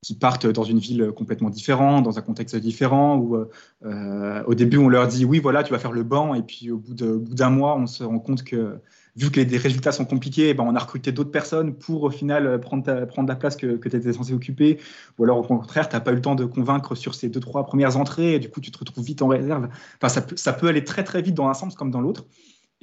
qui 0.00 0.14
partent 0.14 0.46
dans 0.46 0.64
une 0.64 0.78
ville 0.78 1.12
complètement 1.14 1.50
différente, 1.50 2.02
dans 2.04 2.18
un 2.18 2.22
contexte 2.22 2.56
différent, 2.56 3.18
où 3.18 3.36
euh, 3.84 4.42
au 4.46 4.54
début 4.54 4.78
on 4.78 4.88
leur 4.88 5.06
dit 5.06 5.26
oui, 5.26 5.38
voilà, 5.38 5.62
tu 5.62 5.72
vas 5.72 5.78
faire 5.78 5.92
le 5.92 6.02
banc, 6.02 6.34
et 6.34 6.42
puis 6.42 6.70
au 6.70 6.78
bout 6.78 6.94
d'un 6.94 7.50
mois, 7.50 7.76
on 7.76 7.86
se 7.86 8.04
rend 8.04 8.18
compte 8.18 8.42
que 8.42 8.78
vu 9.16 9.30
que 9.30 9.38
les, 9.38 9.58
résultats 9.58 9.92
sont 9.92 10.06
compliqués, 10.06 10.54
ben, 10.54 10.64
on 10.66 10.74
a 10.74 10.78
recruté 10.78 11.12
d'autres 11.12 11.30
personnes 11.30 11.74
pour 11.74 12.04
au 12.04 12.10
final 12.10 12.58
prendre, 12.58 12.84
la 13.28 13.36
place 13.36 13.54
que, 13.54 13.76
que 13.76 13.88
tu 13.90 13.96
étais 13.96 14.14
censé 14.14 14.32
occuper, 14.32 14.80
ou 15.18 15.24
alors 15.24 15.38
au 15.38 15.42
contraire, 15.42 15.90
tu 15.90 15.94
n'as 15.94 16.00
pas 16.00 16.12
eu 16.12 16.16
le 16.16 16.22
temps 16.22 16.34
de 16.34 16.46
convaincre 16.46 16.94
sur 16.94 17.14
ces 17.14 17.28
deux, 17.28 17.40
trois 17.40 17.66
premières 17.66 17.98
entrées, 17.98 18.36
et 18.36 18.38
du 18.38 18.48
coup 18.48 18.62
tu 18.62 18.70
te 18.70 18.78
retrouves 18.78 19.04
vite 19.04 19.20
en 19.20 19.28
réserve. 19.28 19.68
Enfin, 20.00 20.08
ça, 20.08 20.26
ça 20.36 20.54
peut 20.54 20.68
aller 20.68 20.84
très 20.84 21.04
très 21.04 21.20
vite 21.20 21.34
dans 21.34 21.48
un 21.48 21.54
sens 21.54 21.74
comme 21.74 21.90
dans 21.90 22.00
l'autre. 22.00 22.24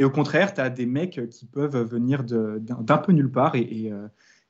Et 0.02 0.04
au 0.04 0.10
contraire, 0.10 0.56
tu 0.56 0.62
as 0.62 0.72
des 0.72 0.88
mecs 0.88 1.22
qui 1.30 1.46
peuvent 1.46 1.78
venir 1.78 2.24
d'un 2.24 2.98
peu 2.98 3.12
nulle 3.12 3.32
part 3.32 3.54
et, 3.54 3.62
et, 3.62 3.94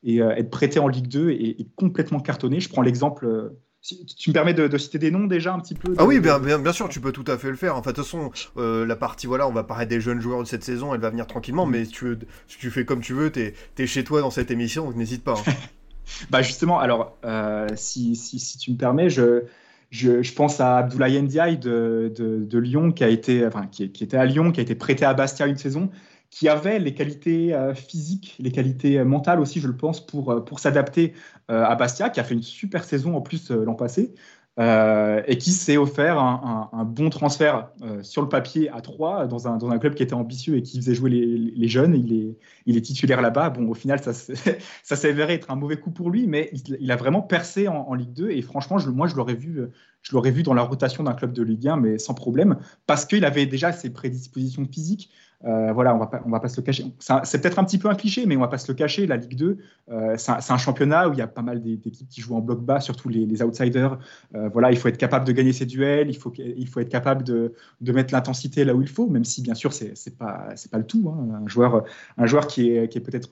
et, 0.03 0.19
être 0.19 0.49
prêtés 0.49 0.79
en 0.79 0.87
Ligue 0.87 1.09
2 1.09 1.31
et, 1.31 1.61
et 1.61 1.67
complètement 1.75 2.21
cartonnés. 2.21 2.61
Je 2.61 2.69
prends 2.69 2.81
l'exemple. 2.81 3.51
Si, 3.81 4.05
tu 4.05 4.29
me 4.29 4.33
permets 4.33 4.53
de, 4.53 4.69
de, 4.69 4.77
citer 4.77 4.97
des 4.97 5.11
noms 5.11 5.27
déjà 5.27 5.53
un 5.53 5.59
petit 5.59 5.73
peu 5.73 5.89
de, 5.89 5.95
Ah 5.97 6.05
oui, 6.05 6.21
bien, 6.21 6.39
bien, 6.39 6.57
bien, 6.57 6.71
sûr, 6.71 6.87
tu 6.87 7.01
peux 7.01 7.11
tout 7.11 7.25
à 7.27 7.37
fait 7.37 7.49
le 7.49 7.57
faire. 7.57 7.75
Enfin, 7.75 7.89
de 7.89 7.97
toute 7.97 8.05
façon, 8.05 8.31
euh, 8.55 8.85
la 8.85 8.95
partie, 8.95 9.27
voilà, 9.27 9.45
on 9.45 9.51
va 9.51 9.65
parler 9.65 9.87
des 9.87 9.99
jeunes 9.99 10.21
joueurs 10.21 10.39
de 10.39 10.47
cette 10.47 10.63
saison, 10.63 10.93
elle 10.93 11.01
va 11.01 11.09
venir 11.09 11.27
tranquillement, 11.27 11.65
mmh. 11.65 11.71
mais 11.71 11.83
si 11.83 11.91
tu, 11.91 12.05
veux, 12.05 12.19
si 12.47 12.57
tu 12.57 12.71
fais 12.71 12.85
comme 12.85 13.01
tu 13.01 13.13
veux, 13.13 13.29
tu 13.29 13.41
es, 13.41 13.53
es, 13.77 13.87
chez 13.87 14.05
toi 14.05 14.21
dans 14.21 14.31
cette 14.31 14.51
émission, 14.51 14.85
donc 14.85 14.95
n'hésite 14.95 15.25
pas. 15.25 15.33
Hein. 15.33 15.51
bah 16.29 16.41
justement, 16.41 16.79
alors, 16.79 17.17
euh, 17.25 17.67
si, 17.75 18.15
si, 18.15 18.39
si, 18.39 18.57
tu 18.57 18.71
me 18.71 18.77
permets, 18.77 19.09
je, 19.09 19.43
je, 19.91 20.33
pense 20.33 20.59
à 20.59 20.77
Abdoulaye 20.77 21.21
Ndiaye 21.21 21.57
de, 21.57 22.57
Lyon, 22.57 22.91
qui, 22.91 23.03
a 23.03 23.09
été, 23.09 23.45
enfin, 23.45 23.67
qui, 23.67 23.83
était 23.83 24.17
à 24.17 24.25
Lyon, 24.25 24.51
qui 24.51 24.59
a 24.59 24.63
été 24.63 24.75
prêté 24.75 25.05
à 25.05 25.13
Bastia 25.13 25.47
une 25.47 25.57
saison, 25.57 25.89
qui 26.29 26.47
avait 26.47 26.79
les 26.79 26.93
qualités 26.93 27.53
physiques, 27.75 28.37
les 28.39 28.51
qualités 28.51 29.03
mentales 29.03 29.41
aussi, 29.41 29.59
je 29.59 29.67
le 29.67 29.75
pense, 29.75 30.05
pour, 30.05 30.45
pour 30.45 30.59
s'adapter 30.59 31.13
à 31.49 31.75
Bastia, 31.75 32.09
qui 32.09 32.21
a 32.21 32.23
fait 32.23 32.33
une 32.33 32.41
super 32.41 32.85
saison 32.85 33.15
en 33.17 33.21
plus 33.21 33.51
l'an 33.51 33.75
passé. 33.75 34.13
Euh, 34.59 35.23
et 35.27 35.37
qui 35.37 35.51
s'est 35.51 35.77
offert 35.77 36.19
un, 36.19 36.83
bon 36.83 37.09
transfert 37.09 37.69
euh, 37.83 38.03
sur 38.03 38.21
le 38.21 38.27
papier 38.27 38.69
à 38.69 38.81
3 38.81 39.27
dans 39.27 39.47
un, 39.47 39.55
dans 39.55 39.69
un, 39.69 39.79
club 39.79 39.95
qui 39.95 40.03
était 40.03 40.13
ambitieux 40.13 40.57
et 40.57 40.61
qui 40.61 40.77
faisait 40.77 40.93
jouer 40.93 41.09
les, 41.09 41.67
jeunes. 41.69 41.95
Il 41.95 42.13
est, 42.13 42.37
il 42.65 42.75
est 42.75 42.81
titulaire 42.81 43.21
là-bas. 43.21 43.49
Bon, 43.49 43.69
au 43.69 43.73
final, 43.73 44.01
ça, 44.03 44.11
s'est 44.13 44.59
avéré 45.09 45.35
être 45.35 45.51
un 45.51 45.55
mauvais 45.55 45.77
coup 45.77 45.91
pour 45.91 46.09
lui, 46.09 46.27
mais 46.27 46.51
il, 46.51 46.91
a 46.91 46.97
vraiment 46.97 47.21
percé 47.21 47.69
en, 47.69 47.93
Ligue 47.93 48.11
2. 48.11 48.31
Et 48.31 48.41
franchement, 48.41 48.77
moi, 48.93 49.07
je 49.07 49.15
l'aurais 49.15 49.35
vu, 49.35 49.61
je 50.01 50.11
l'aurais 50.13 50.31
vu 50.31 50.43
dans 50.43 50.53
la 50.53 50.63
rotation 50.63 51.05
d'un 51.05 51.13
club 51.13 51.31
de 51.31 51.43
Ligue 51.43 51.69
1, 51.69 51.77
mais 51.77 51.97
sans 51.97 52.13
problème, 52.13 52.57
parce 52.87 53.05
qu'il 53.05 53.23
avait 53.23 53.45
déjà 53.45 53.71
ses 53.71 53.89
prédispositions 53.89 54.67
physiques. 54.69 55.11
Euh, 55.45 55.71
voilà, 55.73 55.95
on 55.95 55.97
va 55.97 56.07
pas, 56.07 56.21
on 56.25 56.29
va 56.29 56.39
pas 56.39 56.49
se 56.49 56.57
le 56.57 56.65
cacher. 56.65 56.85
C'est 57.23 57.41
peut-être 57.41 57.57
un 57.57 57.63
petit 57.63 57.77
peu 57.77 57.89
un 57.89 57.95
cliché, 57.95 58.25
mais 58.25 58.35
on 58.35 58.41
va 58.41 58.47
pas 58.47 58.57
se 58.57 58.71
le 58.71 58.75
cacher. 58.75 59.07
La 59.07 59.17
Ligue 59.17 59.35
2, 59.35 59.57
euh, 59.91 60.15
c'est 60.17 60.51
un, 60.51 60.57
championnat 60.57 61.09
où 61.09 61.13
il 61.13 61.19
y 61.19 61.21
a 61.21 61.27
pas 61.27 61.41
mal 61.41 61.61
d'équipes 61.61 62.07
qui 62.09 62.21
jouent 62.21 62.35
en 62.35 62.41
bloc 62.41 62.61
bas, 62.63 62.79
surtout 62.79 63.09
les, 63.09 63.41
outsiders. 63.41 63.97
Euh, 64.35 64.49
voilà, 64.49 64.71
il 64.71 64.77
faut 64.77 64.87
être 64.87 64.97
capable 64.97 65.25
de 65.25 65.31
gagner 65.31 65.53
ses 65.53 65.65
duels, 65.65 66.09
il 66.09 66.17
faut, 66.17 66.31
il 66.37 66.67
faut 66.67 66.79
être 66.79 66.89
capable 66.89 67.23
de, 67.23 67.53
de 67.81 67.91
mettre 67.91 68.13
l'intensité 68.13 68.63
là 68.65 68.75
où 68.75 68.81
il 68.81 68.87
faut, 68.87 69.07
même 69.07 69.25
si 69.25 69.41
bien 69.41 69.55
sûr 69.55 69.73
c'est 69.73 70.17
pas 70.17 70.49
pas 70.71 70.77
le 70.77 70.85
tout. 70.85 71.09
Hein. 71.09 71.41
Un 71.43 71.47
joueur, 71.47 71.85
un 72.17 72.25
joueur 72.27 72.45
qui 72.45 72.69
est, 72.69 72.87
qui 72.87 72.97
est 72.97 73.01
peut-être 73.01 73.29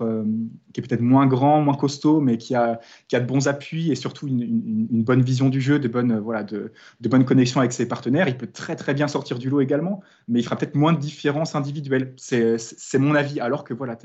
peut-être 0.74 1.02
moins 1.02 1.28
grand, 1.28 1.62
moins 1.62 1.76
costaud, 1.76 2.22
mais 2.22 2.38
qui 2.38 2.56
a 2.56 2.80
qui 3.08 3.16
a 3.16 3.20
de 3.20 3.26
bons 3.26 3.48
appuis 3.48 3.92
et 3.92 3.96
surtout 3.96 4.28
une, 4.28 4.42
une, 4.42 5.04
bonne 5.04 5.22
vision 5.22 5.50
du 5.50 5.62
jeu, 5.62 5.80
de 5.80 5.88
bonnes 5.88 6.18
voilà 6.20 6.44
de, 6.44 6.72
de 7.02 7.10
bonnes 7.10 7.26
connexions 7.26 7.60
avec 7.60 7.74
ses 7.74 7.88
partenaires. 7.88 8.28
Il 8.28 8.38
peut 8.38 8.48
très 8.48 8.76
très 8.76 8.94
bien 8.94 9.08
sortir 9.08 9.38
du 9.38 9.50
lot 9.50 9.62
également, 9.62 10.02
mais 10.28 10.40
il 10.40 10.44
fera 10.44 10.56
peut-être 10.56 10.76
moins 10.76 10.94
de 10.94 11.00
différences 11.00 11.56
individuelles 11.56 11.99
c'est 12.18 12.98
mon 12.98 13.16
avis. 13.16 13.40
Alors 13.40 13.64
que 13.64 13.74
voilà, 13.74 13.98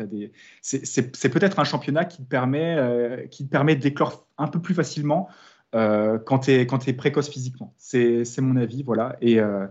c'est 0.62 1.30
peut-être 1.30 1.58
un 1.58 1.64
championnat 1.64 2.04
qui 2.04 2.18
te 2.18 2.28
permet, 2.28 2.76
euh, 2.76 3.26
qui 3.26 3.44
permet 3.44 3.76
d'éclore 3.76 4.26
un 4.38 4.48
peu 4.48 4.60
plus 4.60 4.74
facilement 4.74 5.28
euh, 5.74 6.18
quand 6.18 6.40
tu 6.40 6.52
es, 6.52 6.66
es, 6.86 6.92
précoce 6.92 7.28
physiquement. 7.28 7.74
C'est 7.78 8.24
mon 8.40 8.56
avis. 8.56 8.82
Voilà. 8.82 9.16
Et, 9.20 9.40
euh, 9.40 9.66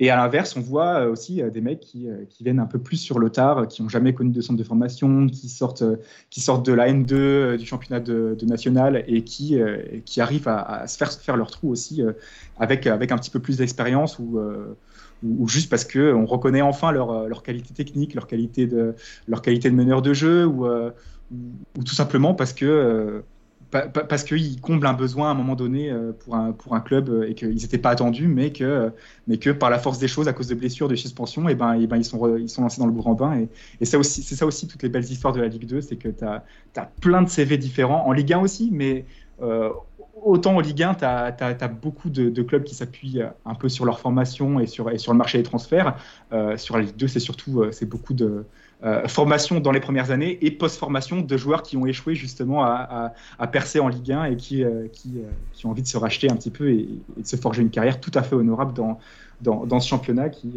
et 0.00 0.10
à 0.10 0.16
l'inverse, 0.16 0.56
on 0.56 0.60
voit 0.60 1.06
aussi 1.06 1.42
des 1.42 1.60
mecs 1.60 1.80
qui, 1.80 2.08
qui, 2.28 2.44
viennent 2.44 2.60
un 2.60 2.66
peu 2.66 2.78
plus 2.78 2.98
sur 2.98 3.18
le 3.18 3.30
tard, 3.30 3.66
qui 3.66 3.82
n'ont 3.82 3.88
jamais 3.88 4.14
connu 4.14 4.30
de 4.30 4.40
centre 4.40 4.58
de 4.58 4.64
formation, 4.64 5.26
qui 5.26 5.48
sortent, 5.48 5.82
qui 6.30 6.40
sortent 6.40 6.64
de 6.64 6.72
la 6.72 6.88
N2, 6.88 7.56
du 7.56 7.66
championnat 7.66 7.98
de, 7.98 8.36
national, 8.42 9.04
et 9.08 9.24
qui, 9.24 9.58
qui 10.04 10.20
arrivent 10.20 10.46
à, 10.46 10.60
à, 10.60 10.86
se 10.86 10.96
faire, 10.96 11.10
faire 11.10 11.36
leur 11.36 11.50
trou 11.50 11.68
aussi 11.70 12.00
avec, 12.60 12.86
avec 12.86 13.10
un 13.10 13.18
petit 13.18 13.30
peu 13.30 13.40
plus 13.40 13.56
d'expérience 13.56 14.20
ou 14.20 14.38
ou, 15.22 15.48
juste 15.48 15.70
parce 15.70 15.84
que 15.84 16.12
on 16.12 16.26
reconnaît 16.26 16.62
enfin 16.62 16.92
leur, 16.92 17.10
euh, 17.10 17.28
leur, 17.28 17.42
qualité 17.42 17.74
technique, 17.74 18.14
leur 18.14 18.26
qualité 18.26 18.66
de, 18.66 18.94
leur 19.26 19.42
qualité 19.42 19.70
de 19.70 19.74
meneur 19.74 20.02
de 20.02 20.12
jeu, 20.12 20.46
ou, 20.46 20.66
euh, 20.66 20.90
ou, 21.76 21.84
tout 21.84 21.94
simplement 21.94 22.34
parce 22.34 22.52
que 22.52 22.64
euh, 22.64 23.22
parce 23.70 24.24
qu'ils 24.24 24.62
comblent 24.62 24.86
un 24.86 24.94
besoin 24.94 25.28
à 25.28 25.32
un 25.32 25.34
moment 25.34 25.54
donné 25.54 25.94
pour 26.20 26.36
un, 26.36 26.52
pour 26.52 26.74
un 26.74 26.80
club 26.80 27.26
et 27.28 27.34
qu'ils 27.34 27.54
n'étaient 27.54 27.76
pas 27.76 27.90
attendus, 27.90 28.26
mais 28.26 28.50
que, 28.50 28.90
mais 29.26 29.36
que 29.36 29.50
par 29.50 29.68
la 29.68 29.78
force 29.78 29.98
des 29.98 30.08
choses, 30.08 30.26
à 30.26 30.32
cause 30.32 30.48
de 30.48 30.54
blessures, 30.54 30.88
de 30.88 30.94
suspensions, 30.94 31.50
et 31.50 31.54
ben, 31.54 31.74
et 31.74 31.86
ben, 31.86 31.98
ils, 31.98 32.04
sont, 32.04 32.38
ils 32.38 32.48
sont 32.48 32.62
lancés 32.62 32.80
dans 32.80 32.86
le 32.86 32.94
grand 32.94 33.12
bain. 33.12 33.40
Et, 33.40 33.48
et 33.82 33.84
c'est 33.84 34.02
ça 34.02 34.46
aussi 34.46 34.68
toutes 34.68 34.82
les 34.82 34.88
belles 34.88 35.04
histoires 35.04 35.34
de 35.34 35.42
la 35.42 35.48
Ligue 35.48 35.66
2, 35.66 35.82
c'est 35.82 35.96
que 35.96 36.08
tu 36.08 36.24
as, 36.24 36.42
as, 36.76 36.90
plein 37.02 37.20
de 37.20 37.28
CV 37.28 37.58
différents, 37.58 38.06
en 38.06 38.12
Ligue 38.12 38.32
1 38.32 38.38
aussi, 38.38 38.70
mais 38.72 39.04
autant 40.24 40.56
en 40.56 40.60
Ligue 40.60 40.82
1, 40.82 40.94
tu 40.94 41.04
as, 41.04 41.68
beaucoup 41.68 42.10
de, 42.10 42.42
clubs 42.42 42.64
qui 42.64 42.74
s'appuient 42.74 43.20
un 43.44 43.54
peu 43.54 43.68
sur 43.68 43.84
leur 43.84 44.00
formation 44.00 44.60
et 44.60 44.66
sur, 44.66 44.88
le 44.88 45.14
marché 45.14 45.38
des 45.38 45.44
transferts. 45.44 45.96
Euh, 46.32 46.56
sur 46.56 46.76
la 46.76 46.84
Ligue 46.84 46.96
2, 46.96 47.08
c'est 47.08 47.20
surtout 47.20 47.62
euh, 47.62 47.72
c'est 47.72 47.86
beaucoup 47.86 48.14
de 48.14 48.44
euh, 48.84 49.08
formation 49.08 49.60
dans 49.60 49.72
les 49.72 49.80
premières 49.80 50.10
années 50.10 50.38
et 50.40 50.50
post-formation 50.50 51.20
de 51.20 51.36
joueurs 51.36 51.62
qui 51.62 51.76
ont 51.76 51.86
échoué 51.86 52.14
justement 52.14 52.64
à, 52.64 53.12
percer 53.50 53.80
en 53.80 53.88
Ligue 53.88 54.12
1 54.12 54.24
et 54.24 54.36
qui, 54.36 54.64
ont 54.64 55.70
envie 55.70 55.82
de 55.82 55.88
se 55.88 55.96
racheter 55.96 56.30
un 56.30 56.36
petit 56.36 56.50
peu 56.50 56.70
et, 56.70 56.88
de 57.16 57.26
se 57.26 57.36
forger 57.36 57.62
une 57.62 57.70
carrière 57.70 58.00
tout 58.00 58.12
à 58.14 58.22
fait 58.22 58.34
honorable 58.34 58.72
dans, 59.40 59.80
ce 59.80 59.88
championnat 59.88 60.28
qui, 60.28 60.52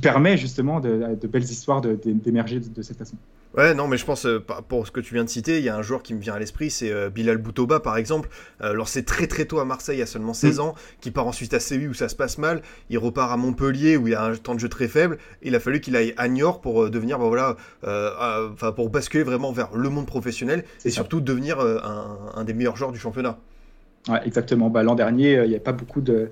permet 0.00 0.36
justement 0.36 0.80
de, 0.80 1.26
belles 1.26 1.42
histoires 1.42 1.80
d'émerger 1.80 2.60
de 2.60 2.82
cette 2.82 2.98
façon. 2.98 3.16
Ouais, 3.56 3.74
non, 3.74 3.88
mais 3.88 3.96
je 3.96 4.04
pense, 4.04 4.26
euh, 4.26 4.44
pour 4.68 4.86
ce 4.86 4.92
que 4.92 5.00
tu 5.00 5.14
viens 5.14 5.24
de 5.24 5.28
citer, 5.28 5.58
il 5.58 5.64
y 5.64 5.70
a 5.70 5.76
un 5.76 5.80
joueur 5.80 6.02
qui 6.02 6.14
me 6.14 6.20
vient 6.20 6.34
à 6.34 6.38
l'esprit, 6.38 6.70
c'est 6.70 6.92
euh, 6.92 7.08
Bilal 7.08 7.38
Boutoba, 7.38 7.80
par 7.80 7.96
exemple. 7.96 8.28
Euh, 8.62 8.78
c'est 8.84 9.06
très 9.06 9.26
très 9.26 9.46
tôt 9.46 9.58
à 9.58 9.64
Marseille, 9.64 10.02
a 10.02 10.06
seulement 10.06 10.34
16 10.34 10.58
mm. 10.58 10.60
ans, 10.60 10.74
qui 11.00 11.10
part 11.10 11.26
ensuite 11.26 11.54
à 11.54 11.60
Séville 11.60 11.88
où 11.88 11.94
ça 11.94 12.08
se 12.08 12.16
passe 12.16 12.36
mal. 12.36 12.60
Il 12.90 12.98
repart 12.98 13.32
à 13.32 13.36
Montpellier 13.36 13.96
où 13.96 14.06
il 14.06 14.10
y 14.10 14.14
a 14.14 14.22
un 14.22 14.36
temps 14.36 14.54
de 14.54 14.60
jeu 14.60 14.68
très 14.68 14.86
faible. 14.86 15.18
Il 15.42 15.54
a 15.54 15.60
fallu 15.60 15.80
qu'il 15.80 15.96
aille 15.96 16.12
à 16.18 16.28
Niort 16.28 16.60
pour 16.60 16.90
devenir, 16.90 17.18
bah, 17.18 17.26
voilà, 17.26 17.56
enfin, 17.82 18.72
pour 18.72 18.90
basculer 18.90 19.24
vraiment 19.24 19.50
vers 19.50 19.74
le 19.74 19.88
monde 19.88 20.06
professionnel 20.06 20.64
et 20.84 20.90
surtout 20.90 21.20
devenir 21.20 21.60
un, 21.60 22.44
des 22.44 22.52
meilleurs 22.52 22.76
joueurs 22.76 22.92
du 22.92 22.98
championnat. 22.98 23.38
Ouais, 24.08 24.20
exactement. 24.24 24.68
Bah, 24.68 24.82
L'an 24.82 24.94
dernier, 24.94 25.32
il 25.32 25.48
n'y 25.48 25.54
avait 25.54 25.58
pas 25.58 25.72
beaucoup 25.72 26.00
de, 26.00 26.30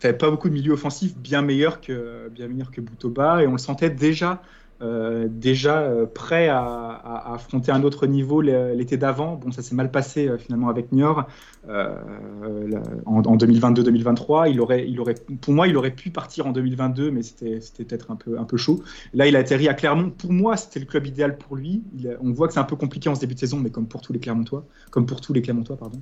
pas 0.00 0.30
beaucoup 0.30 0.48
de 0.48 0.54
milieux 0.54 0.72
offensifs 0.72 1.16
bien 1.16 1.42
meilleurs 1.42 1.80
que 1.80 2.28
bien 2.28 2.46
meilleurs 2.48 2.70
que 2.70 2.80
Boutoba 2.80 3.42
et 3.42 3.46
on 3.46 3.52
le 3.52 3.58
sentait 3.58 3.90
déjà 3.90 4.32
euh, 4.32 4.36
déjà 4.80 5.80
euh, 5.80 6.06
prêt 6.06 6.48
à, 6.48 7.32
affronter 7.32 7.72
un 7.72 7.82
autre 7.82 8.06
niveau 8.06 8.40
l'été 8.40 8.96
d'avant. 8.96 9.34
Bon, 9.34 9.50
ça 9.50 9.62
s'est 9.62 9.74
mal 9.74 9.90
passé 9.90 10.28
euh, 10.28 10.38
finalement 10.38 10.68
avec 10.68 10.92
Niort 10.92 11.26
en, 11.68 13.22
2022-2023. 13.22 14.50
Il 14.50 14.60
aurait, 14.60 15.14
pour 15.40 15.52
moi, 15.52 15.66
il 15.66 15.76
aurait 15.76 15.90
pu 15.90 16.10
partir 16.10 16.46
en 16.46 16.52
2022, 16.52 17.10
mais 17.10 17.22
c'était 17.22 17.58
peut-être 17.84 18.10
un 18.10 18.16
peu, 18.16 18.56
chaud. 18.56 18.82
Là, 19.14 19.26
il 19.26 19.34
a 19.36 19.40
atterri 19.40 19.68
à 19.68 19.74
Clermont. 19.74 20.10
Pour 20.10 20.32
moi, 20.32 20.56
c'était 20.56 20.80
le 20.80 20.86
club 20.86 21.06
idéal 21.06 21.38
pour 21.38 21.56
lui. 21.56 21.82
on 22.22 22.32
voit 22.32 22.46
que 22.46 22.54
c'est 22.54 22.60
un 22.60 22.64
peu 22.64 22.76
compliqué 22.76 23.08
en 23.08 23.14
ce 23.14 23.20
début 23.20 23.34
de 23.34 23.40
saison, 23.40 23.58
mais 23.58 23.70
comme 23.70 23.86
pour 23.86 24.00
tous 24.00 24.12
les 24.12 24.20
Clermontois, 24.20 24.64
comme 24.90 25.06
pour 25.06 25.20
tous 25.20 25.32
les 25.32 25.42
Clermontois, 25.42 25.76
pardon. 25.76 26.00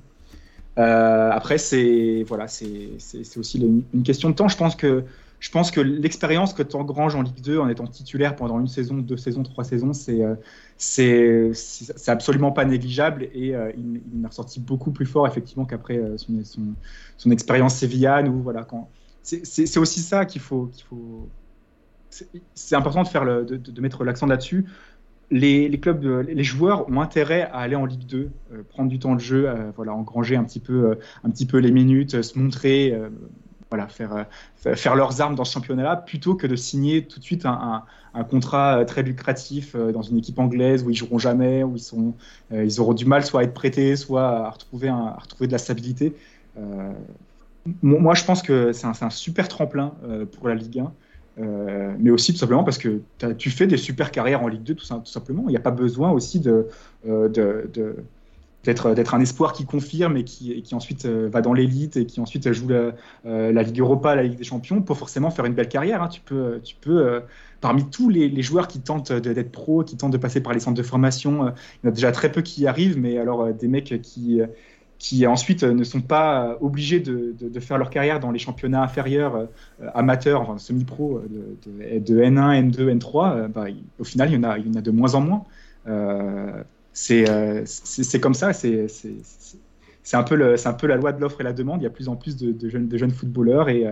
après, 0.75 1.57
c'est 1.57 2.23
voilà, 2.27 2.47
c'est 2.47 3.37
aussi 3.37 3.83
une 3.93 4.03
question 4.03 4.29
de 4.29 4.35
temps. 4.35 4.47
Je 4.47 4.57
pense 4.57 4.75
que 4.75 5.03
je 5.39 5.51
pense 5.51 5.69
que 5.69 5.79
l'expérience 5.79 6.53
que 6.53 6.63
tu 6.63 6.75
engranges 6.75 7.15
en 7.15 7.21
Ligue 7.21 7.41
2 7.41 7.59
en 7.59 7.69
étant 7.69 7.85
titulaire 7.85 8.35
pendant 8.35 8.59
une 8.59 8.67
saison, 8.67 8.95
deux 8.95 9.17
saisons, 9.17 9.43
trois 9.43 9.63
saisons, 9.63 9.93
c'est 9.93 10.23
euh, 10.23 11.53
absolument 12.07 12.51
pas 12.51 12.65
négligeable 12.65 13.29
et 13.33 13.55
euh, 13.55 13.71
il, 13.77 14.01
il 14.15 14.25
a 14.25 14.29
ressorti 14.29 14.59
beaucoup 14.59 14.91
plus 14.91 15.05
fort 15.05 15.27
effectivement 15.27 15.65
qu'après 15.65 15.97
euh, 15.97 16.17
son, 16.17 17.31
expérience 17.31 17.75
sévillane 17.75 18.29
voilà 18.41 18.65
c'est 19.21 19.77
aussi 19.77 19.99
ça 19.99 20.25
qu'il 20.25 20.41
faut 20.41 20.71
c'est 22.55 22.75
important 22.75 23.03
de 23.03 23.07
faire 23.07 23.25
de, 23.25 23.81
mettre 23.81 24.03
l'accent 24.03 24.25
là-dessus. 24.25 24.65
Les, 25.29 25.67
les, 25.67 25.79
clubs, 25.79 26.03
les 26.25 26.43
joueurs 26.43 26.89
ont 26.89 27.01
intérêt 27.01 27.43
à 27.51 27.57
aller 27.57 27.75
en 27.75 27.85
Ligue 27.85 28.07
2, 28.07 28.31
prendre 28.69 28.89
du 28.89 28.97
temps 28.97 29.13
de 29.13 29.19
jeu, 29.19 29.49
voilà, 29.75 29.93
engranger 29.93 30.37
un 30.37 30.45
petit 30.45 30.61
peu, 30.61 30.97
un 31.25 31.29
petit 31.29 31.45
peu 31.45 31.57
les 31.57 31.71
minutes, 31.71 32.21
se 32.21 32.39
montrer, 32.39 32.97
voilà, 33.69 33.87
faire, 33.87 34.13
euh, 34.13 34.75
faire 34.75 34.95
leurs 34.95 35.21
armes 35.21 35.35
dans 35.35 35.43
ce 35.43 35.53
championnat-là, 35.53 35.97
plutôt 35.97 36.35
que 36.35 36.47
de 36.47 36.55
signer 36.55 37.05
tout 37.05 37.19
de 37.19 37.23
suite 37.23 37.45
un, 37.45 37.83
un, 38.13 38.23
contrat 38.23 38.79
euh, 38.79 38.85
très 38.85 39.03
lucratif 39.03 39.75
euh, 39.75 39.91
dans 39.91 40.01
une 40.01 40.17
équipe 40.17 40.39
anglaise 40.39 40.83
où 40.83 40.89
ils 40.89 40.95
joueront 40.95 41.19
jamais, 41.19 41.63
où 41.63 41.75
ils, 41.75 41.81
sont, 41.81 42.13
ils 42.51 42.79
auront 42.79 42.93
du 42.93 43.05
mal 43.05 43.25
soit 43.25 43.41
à 43.41 43.43
être 43.43 43.53
prêtés, 43.53 43.95
soit 43.95 44.45
à 44.45 44.49
retrouver, 44.49 44.89
à 44.89 45.17
retrouver 45.19 45.47
de 45.47 45.51
la 45.51 45.57
stabilité. 45.57 46.13
moi, 47.81 48.13
je 48.13 48.23
pense 48.23 48.41
que 48.41 48.71
c'est 48.71 48.87
un, 48.87 49.09
super 49.09 49.47
tremplin 49.47 49.93
pour 50.33 50.47
la 50.47 50.55
Ligue 50.55 50.83
1. 51.37 51.95
mais 51.99 52.09
aussi 52.09 52.31
tout 52.31 52.39
simplement 52.39 52.63
parce 52.63 52.77
que 52.77 53.01
tu 53.37 53.49
fais 53.49 53.67
des 53.67 53.77
super 53.77 54.11
carrières 54.11 54.41
en 54.43 54.47
Ligue 54.47 54.63
2 54.63 54.75
tout, 54.75 54.85
simplement. 55.05 55.43
Il 55.47 55.51
n'y 55.51 55.57
a 55.57 55.61
pas 55.61 55.71
besoin 55.71 56.11
aussi 56.11 56.39
de 56.39 56.67
d'être 58.63 59.13
un 59.13 59.21
espoir 59.21 59.53
qui 59.53 59.65
confirme 59.65 60.17
et 60.17 60.23
qui, 60.23 60.61
qui 60.61 60.75
ensuite 60.75 61.05
euh, 61.05 61.29
va 61.31 61.41
dans 61.41 61.53
l'élite 61.53 61.95
et 61.97 62.05
qui 62.05 62.19
ensuite 62.19 62.51
joue 62.51 62.67
la, 62.67 62.91
euh, 63.25 63.63
Ligue 63.63 63.79
Europa, 63.79 64.15
la 64.15 64.23
Ligue 64.23 64.37
des 64.37 64.43
Champions, 64.43 64.81
pour 64.81 64.97
forcément 64.97 65.31
faire 65.31 65.45
une 65.45 65.53
belle 65.53 65.69
carrière. 65.69 66.03
Hein. 66.03 66.09
Tu 66.09 66.21
peux, 66.21 66.59
tu 66.63 66.75
peux 66.75 67.07
euh, 67.07 67.21
parmi 67.61 67.89
tous 67.89 68.09
les, 68.09 68.41
joueurs 68.41 68.67
qui 68.67 68.79
tentent 68.79 69.13
d'être 69.13 69.51
pro, 69.51 69.83
qui 69.83 69.95
tentent 69.95 70.11
de 70.11 70.17
passer 70.17 70.41
par 70.41 70.53
les 70.53 70.59
centres 70.59 70.77
de 70.77 70.83
formation, 70.83 71.47
il 71.47 71.85
y 71.85 71.87
en 71.87 71.89
a 71.89 71.91
déjà 71.91 72.11
très 72.11 72.31
peu 72.31 72.41
qui 72.41 72.61
y 72.61 72.67
arrivent, 72.67 72.99
mais 72.99 73.17
alors 73.17 73.51
des 73.53 73.67
mecs 73.67 74.01
qui, 74.01 74.41
qui 74.99 75.25
ensuite 75.25 75.63
ne 75.63 75.83
sont 75.83 76.01
pas 76.01 76.57
obligés 76.61 76.99
de, 76.99 77.33
de, 77.39 77.59
faire 77.59 77.79
leur 77.79 77.89
carrière 77.89 78.19
dans 78.19 78.31
les 78.31 78.37
championnats 78.37 78.83
inférieurs, 78.83 79.47
amateurs, 79.95 80.41
enfin 80.41 80.59
semi-pro, 80.59 81.21
de, 81.27 81.99
de, 81.99 82.21
N1, 82.21 82.71
N2, 82.71 82.99
N3, 82.99 83.47
bah, 83.47 83.65
au 83.97 84.03
final, 84.03 84.29
il 84.29 84.35
y, 84.35 84.37
en 84.37 84.43
a, 84.43 84.59
il 84.59 84.67
y 84.67 84.69
en 84.69 84.75
a 84.75 84.81
de 84.81 84.91
moins 84.91 85.15
en 85.15 85.21
moins. 85.21 85.45
Euh, 85.87 86.63
c'est 86.97 88.19
comme 88.19 88.33
ça, 88.33 88.53
c'est 88.53 88.87
c'est 90.03 90.15
un, 90.15 90.23
peu 90.23 90.55
un 90.65 90.73
peu 90.73 90.87
la 90.87 90.95
loi 90.95 91.11
de 91.11 91.19
l'offre 91.19 91.41
et 91.41 91.43
la 91.43 91.51
demande. 91.51 91.81
Il 91.81 91.83
y 91.83 91.87
a 91.87 91.89
plus 91.89 92.07
en 92.07 92.15
plus 92.15 92.37
de, 92.37 92.69
jeunes, 92.69 92.87
de 92.87 92.97
jeunes, 92.97 93.11
footballeurs 93.11 93.67
et, 93.67 93.85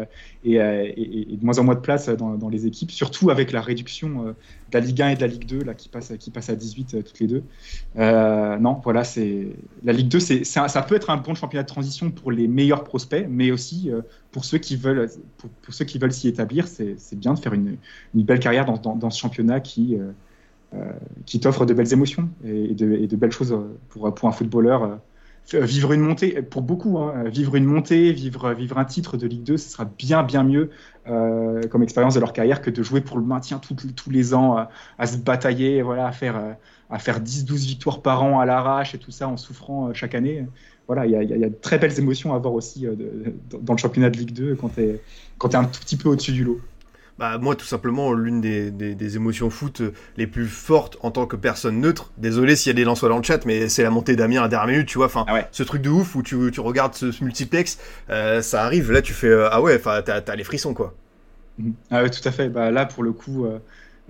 et, 0.46 0.54
et, 0.54 1.36
de 1.36 1.44
moins 1.44 1.60
en 1.60 1.66
moins 1.66 1.76
de 1.76 1.82
place 1.82 2.08
dans, 2.08 2.36
dans 2.36 2.48
les 2.48 2.66
équipes, 2.66 2.90
surtout 2.90 3.32
avec 3.32 3.52
la 3.52 3.60
réduction 3.60 4.24
de 4.24 4.34
la 4.72 4.80
Ligue 4.80 5.02
1 5.02 5.10
et 5.10 5.16
de 5.16 5.22
la 5.22 5.28
Ligue 5.28 5.46
2 5.46 5.66
là, 5.66 5.74
qui, 5.74 5.90
passe, 5.90 6.14
qui 6.18 6.32
passe 6.32 6.50
à 6.50 6.56
18 6.56 7.04
toutes 7.04 7.20
les 7.20 7.28
deux. 7.28 7.44
non, 7.98 8.80
voilà, 8.82 9.04
c'est 9.04 9.50
la 9.84 9.92
Ligue 9.92 10.08
2, 10.08 10.22
c'est, 10.22 10.46
ça 10.46 10.82
peut 10.88 10.96
être 10.96 11.10
un 11.10 11.18
bon 11.18 11.36
championnat 11.36 11.64
de 11.64 11.68
transition 11.68 12.10
pour 12.12 12.32
les 12.32 12.48
meilleurs 12.48 12.86
prospects, 12.86 13.28
mais 13.30 13.52
aussi 13.52 13.92
pour 14.32 14.46
ceux 14.46 14.58
qui 14.58 14.78
veulent, 14.78 15.10
pour, 15.38 15.74
ceux 15.74 15.86
qui 15.86 15.98
veulent 15.98 16.14
s'y 16.14 16.30
établir, 16.30 16.68
c'est, 16.68 16.96
bien 17.16 17.34
de 17.34 17.40
faire 17.40 17.54
une, 17.54 17.78
une 18.16 18.24
belle 18.24 18.40
carrière 18.40 18.66
dans, 18.66 18.96
dans, 18.96 19.10
ce 19.10 19.20
championnat 19.20 19.60
qui 19.60 19.96
euh, 19.96 20.12
qui 21.26 21.40
t'offre 21.40 21.66
de 21.66 21.74
belles 21.74 21.94
émotions 21.94 22.30
et 22.44 22.74
de, 22.74 23.16
belles 23.16 23.32
choses 23.32 23.58
pour, 23.90 24.14
pour 24.14 24.30
un 24.30 24.32
footballeur. 24.32 25.00
Euh, 25.54 25.62
vivre 25.62 25.94
une 25.94 26.02
montée, 26.02 26.42
pour 26.42 26.64
beaucoup, 26.64 26.98
hein, 26.98 27.26
vivre 27.26 27.56
une 27.56 27.66
montée, 27.66 28.12
vivre, 28.12 28.52
vivre 28.54 28.80
un 28.80 28.86
titre 28.86 29.16
de 29.16 29.28
Ligue 29.28 29.44
2, 29.44 29.58
ce 29.58 29.70
sera 29.70 29.86
bien, 29.86 30.24
bien 30.24 30.44
mieux 30.44 30.72
euh, 31.08 31.62
comme 31.70 31.84
expérience 31.84 32.16
de 32.16 32.20
leur 32.20 32.34
carrière 32.34 32.62
que 32.62 32.72
de 32.72 32.82
jouer 32.82 33.02
pour 33.02 33.18
le 33.20 33.24
maintien 33.24 33.60
tous 33.60 34.10
les 34.10 34.34
ans, 34.34 34.68
à 34.98 35.08
se 35.08 35.18
batailler, 35.18 35.84
voilà, 35.84 36.08
à 36.08 36.12
faire, 36.12 36.42
faire 36.98 37.20
10-12 37.20 37.68
victoires 37.68 38.02
par 38.02 38.24
an 38.24 38.40
à 38.40 38.46
l'arrache 38.46 38.96
et 38.96 38.98
tout 38.98 39.12
ça 39.12 39.28
en 39.28 39.38
souffrant 39.38 39.94
chaque 39.94 40.16
année. 40.16 40.48
Voilà, 40.88 41.06
il 41.06 41.12
y, 41.12 41.44
a 41.44 41.50
de 41.50 41.56
très 41.62 41.78
belles 41.78 41.98
émotions 42.00 42.34
à 42.34 42.38
avoir 42.38 42.54
aussi 42.54 42.88
dans 43.52 43.74
le 43.74 43.80
championnat 43.80 44.10
de 44.10 44.18
Ligue 44.18 44.34
2 44.34 44.56
quand 44.56 44.70
tu 44.70 44.82
es, 44.82 45.02
es, 45.44 45.56
un 45.56 45.66
tout 45.66 45.80
petit 45.80 45.98
peu 45.98 46.10
au-dessus 46.10 46.32
du 46.32 46.44
lot 46.44 46.60
bah, 47.18 47.38
moi, 47.38 47.56
tout 47.56 47.66
simplement, 47.66 48.12
l'une 48.14 48.42
des, 48.42 48.72
des, 48.72 49.16
émotions 49.16 49.50
foot 49.50 49.82
les 50.18 50.28
plus 50.28 50.48
fortes 50.48 50.98
en 51.02 51.12
tant 51.12 51.26
que 51.26 51.38
personne 51.38 51.80
neutre. 51.80 52.12
Désolé 52.18 52.58
s'il 52.58 52.70
y 52.70 52.72
a 52.72 52.76
des 52.76 52.84
lanceurs 52.84 53.10
dans 53.10 53.18
le 53.18 53.24
chat, 53.24 53.46
mais 53.46 53.70
c'est 53.70 53.84
la 53.84 53.90
montée 53.90 54.18
d'Amir 54.18 54.44
à 54.44 54.50
dernière 54.50 54.68
minute, 54.68 54.88
tu 54.88 54.98
vois. 54.98 55.08
Enfin, 55.08 55.24
ah 55.30 55.48
ce 55.52 55.64
truc 55.64 55.82
de 55.82 55.90
ouf 55.90 56.16
où 56.16 56.24
tu, 56.24 56.52
tu 56.52 56.60
regardes 56.60 56.94
ce, 56.94 57.24
multiplex, 57.24 57.80
euh, 58.10 58.42
ça 58.42 58.64
arrive. 58.64 58.92
Là, 58.92 59.02
tu 59.02 59.14
fais 59.14 59.30
euh, 59.30 59.48
ah 59.50 59.62
ouais, 59.62 59.78
enfin, 59.78 60.02
t'as 60.04 60.20
as 60.28 60.36
les 60.36 60.44
frissons, 60.44 60.74
quoi. 60.74 60.94
Mhm. 61.58 61.74
Ah 61.90 62.04
ouais, 62.04 62.10
tout 62.10 62.28
à 62.28 62.32
fait. 62.32 62.50
Bah, 62.50 62.72
là, 62.72 62.86
pour 62.86 63.04
le 63.04 63.14
coup. 63.14 63.46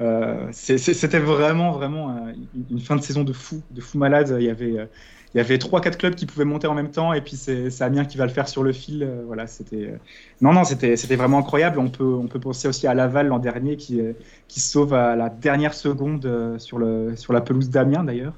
Euh, 0.01 0.49
c'était 0.51 1.19
vraiment 1.19 1.71
vraiment 1.71 2.33
une 2.69 2.81
fin 2.81 2.97
de 2.97 3.01
saison 3.01 3.23
de 3.23 3.31
fou, 3.31 3.61
de 3.71 3.79
fou 3.79 3.97
malade. 3.97 4.35
Il 4.39 4.45
y 4.45 4.49
avait 4.49 4.89
il 5.35 5.39
y 5.39 5.41
avait 5.41 5.57
trois 5.57 5.81
quatre 5.81 5.97
clubs 5.97 6.15
qui 6.15 6.25
pouvaient 6.25 6.45
monter 6.45 6.65
en 6.65 6.73
même 6.73 6.91
temps 6.91 7.11
et 7.11 7.19
puis 7.19 7.35
c'est 7.35 7.81
Amiens 7.81 8.05
qui 8.05 8.15
va 8.17 8.25
le 8.25 8.31
faire 8.31 8.47
sur 8.47 8.63
le 8.63 8.71
fil 8.71 9.03
euh, 9.03 9.21
voilà 9.27 9.47
c'était 9.47 9.87
euh, 9.87 9.97
non 10.39 10.53
non 10.53 10.63
c'était 10.63 10.95
c'était 10.95 11.17
vraiment 11.17 11.39
incroyable. 11.39 11.77
On 11.77 11.89
peut 11.89 12.05
on 12.05 12.27
peut 12.27 12.39
penser 12.39 12.69
aussi 12.69 12.87
à 12.87 12.93
Laval 12.93 13.27
l'an 13.27 13.39
dernier 13.39 13.75
qui 13.75 13.99
euh, 13.99 14.13
qui 14.47 14.61
sauve 14.61 14.93
à 14.93 15.17
la 15.17 15.27
dernière 15.27 15.73
seconde 15.73 16.55
sur 16.57 16.77
le 16.77 17.17
sur 17.17 17.33
la 17.33 17.41
pelouse 17.41 17.69
d'Amiens 17.69 18.05
d'ailleurs. 18.05 18.33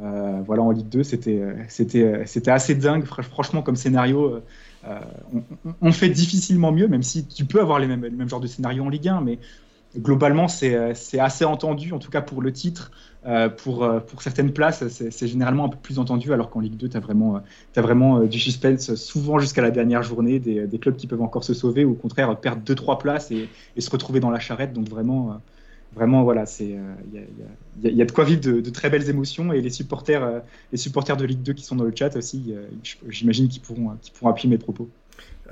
Voilà 0.00 0.62
en 0.62 0.72
Ligue 0.72 0.88
2 0.88 1.04
c'était 1.04 1.40
c'était 1.68 2.26
c'était 2.26 2.50
assez 2.50 2.74
dingue. 2.74 3.04
Franchement 3.04 3.62
comme 3.62 3.76
scénario 3.76 4.42
on, 5.80 5.92
fait 5.92 6.08
difficilement 6.08 6.72
mieux 6.72 6.88
même 6.88 7.04
si 7.04 7.26
tu 7.28 7.44
peux 7.44 7.60
avoir 7.60 7.78
les 7.78 7.86
mêmes, 7.86 8.02
les 8.02 8.10
mêmes 8.10 8.28
genres 8.28 8.40
de 8.40 8.48
scénarios 8.48 8.84
en 8.84 8.88
Ligue 8.88 9.06
1 9.06 9.20
mais 9.20 9.38
globalement, 9.98 10.48
c'est 10.48 10.74
assez 11.18 11.44
entendu, 11.44 11.92
en 11.92 11.98
tout 11.98 12.10
cas 12.10 12.20
pour 12.20 12.42
le 12.42 12.52
titre. 12.52 12.90
Euh, 13.26 13.48
pour, 13.48 13.84
euh, 13.84 14.00
pour 14.00 14.20
certaines 14.20 14.52
places, 14.52 14.86
c'est 14.88 15.26
généralement 15.26 15.64
un 15.64 15.68
peu 15.70 15.78
plus 15.78 15.98
entendu, 15.98 16.32
alors 16.34 16.50
qu'en 16.50 16.60
Ligue 16.60 16.76
2, 16.76 16.90
tu 16.90 16.96
as 16.96 17.00
vraiment, 17.00 17.42
as 17.74 17.80
vraiment 17.80 18.18
euh, 18.18 18.26
du 18.26 18.38
suspense, 18.38 18.94
souvent 18.96 19.38
jusqu'à 19.38 19.62
la 19.62 19.70
dernière 19.70 20.02
journée, 20.02 20.38
des, 20.38 20.66
des, 20.66 20.78
clubs 20.78 20.96
qui 20.96 21.06
peuvent 21.06 21.22
encore 21.22 21.42
se 21.42 21.54
sauver, 21.54 21.86
ou 21.86 21.92
au 21.92 21.94
contraire 21.94 22.38
perdre 22.38 22.62
2-3 22.62 22.98
places 22.98 23.30
et, 23.30 23.48
se 23.78 23.90
retrouver 23.90 24.20
dans 24.20 24.30
la 24.30 24.40
charrette. 24.40 24.74
Donc 24.74 24.90
vraiment, 24.90 25.40
vraiment 25.94 26.22
voilà, 26.22 26.44
il 26.60 26.66
y, 26.66 27.88
y, 27.88 27.94
y, 27.94 28.02
a 28.02 28.04
de 28.04 28.12
quoi 28.12 28.24
vivre 28.24 28.42
de, 28.42 28.70
très 28.70 28.90
belles 28.90 29.08
émotions, 29.08 29.54
et 29.54 29.62
les 29.62 29.70
supporters, 29.70 30.42
les 30.70 30.78
supporters 30.78 31.16
de 31.16 31.24
Ligue 31.24 31.42
2 31.42 31.54
qui 31.54 31.64
sont 31.64 31.76
dans 31.76 31.84
le 31.84 31.94
chat 31.94 32.14
aussi, 32.16 32.54
j'imagine 33.08 33.48
qu'ils 33.48 33.62
pourront, 33.62 33.96
qu'ils 34.02 34.12
pourront 34.12 34.30
appuyer 34.30 34.50
mes 34.50 34.58
propos. 34.58 34.90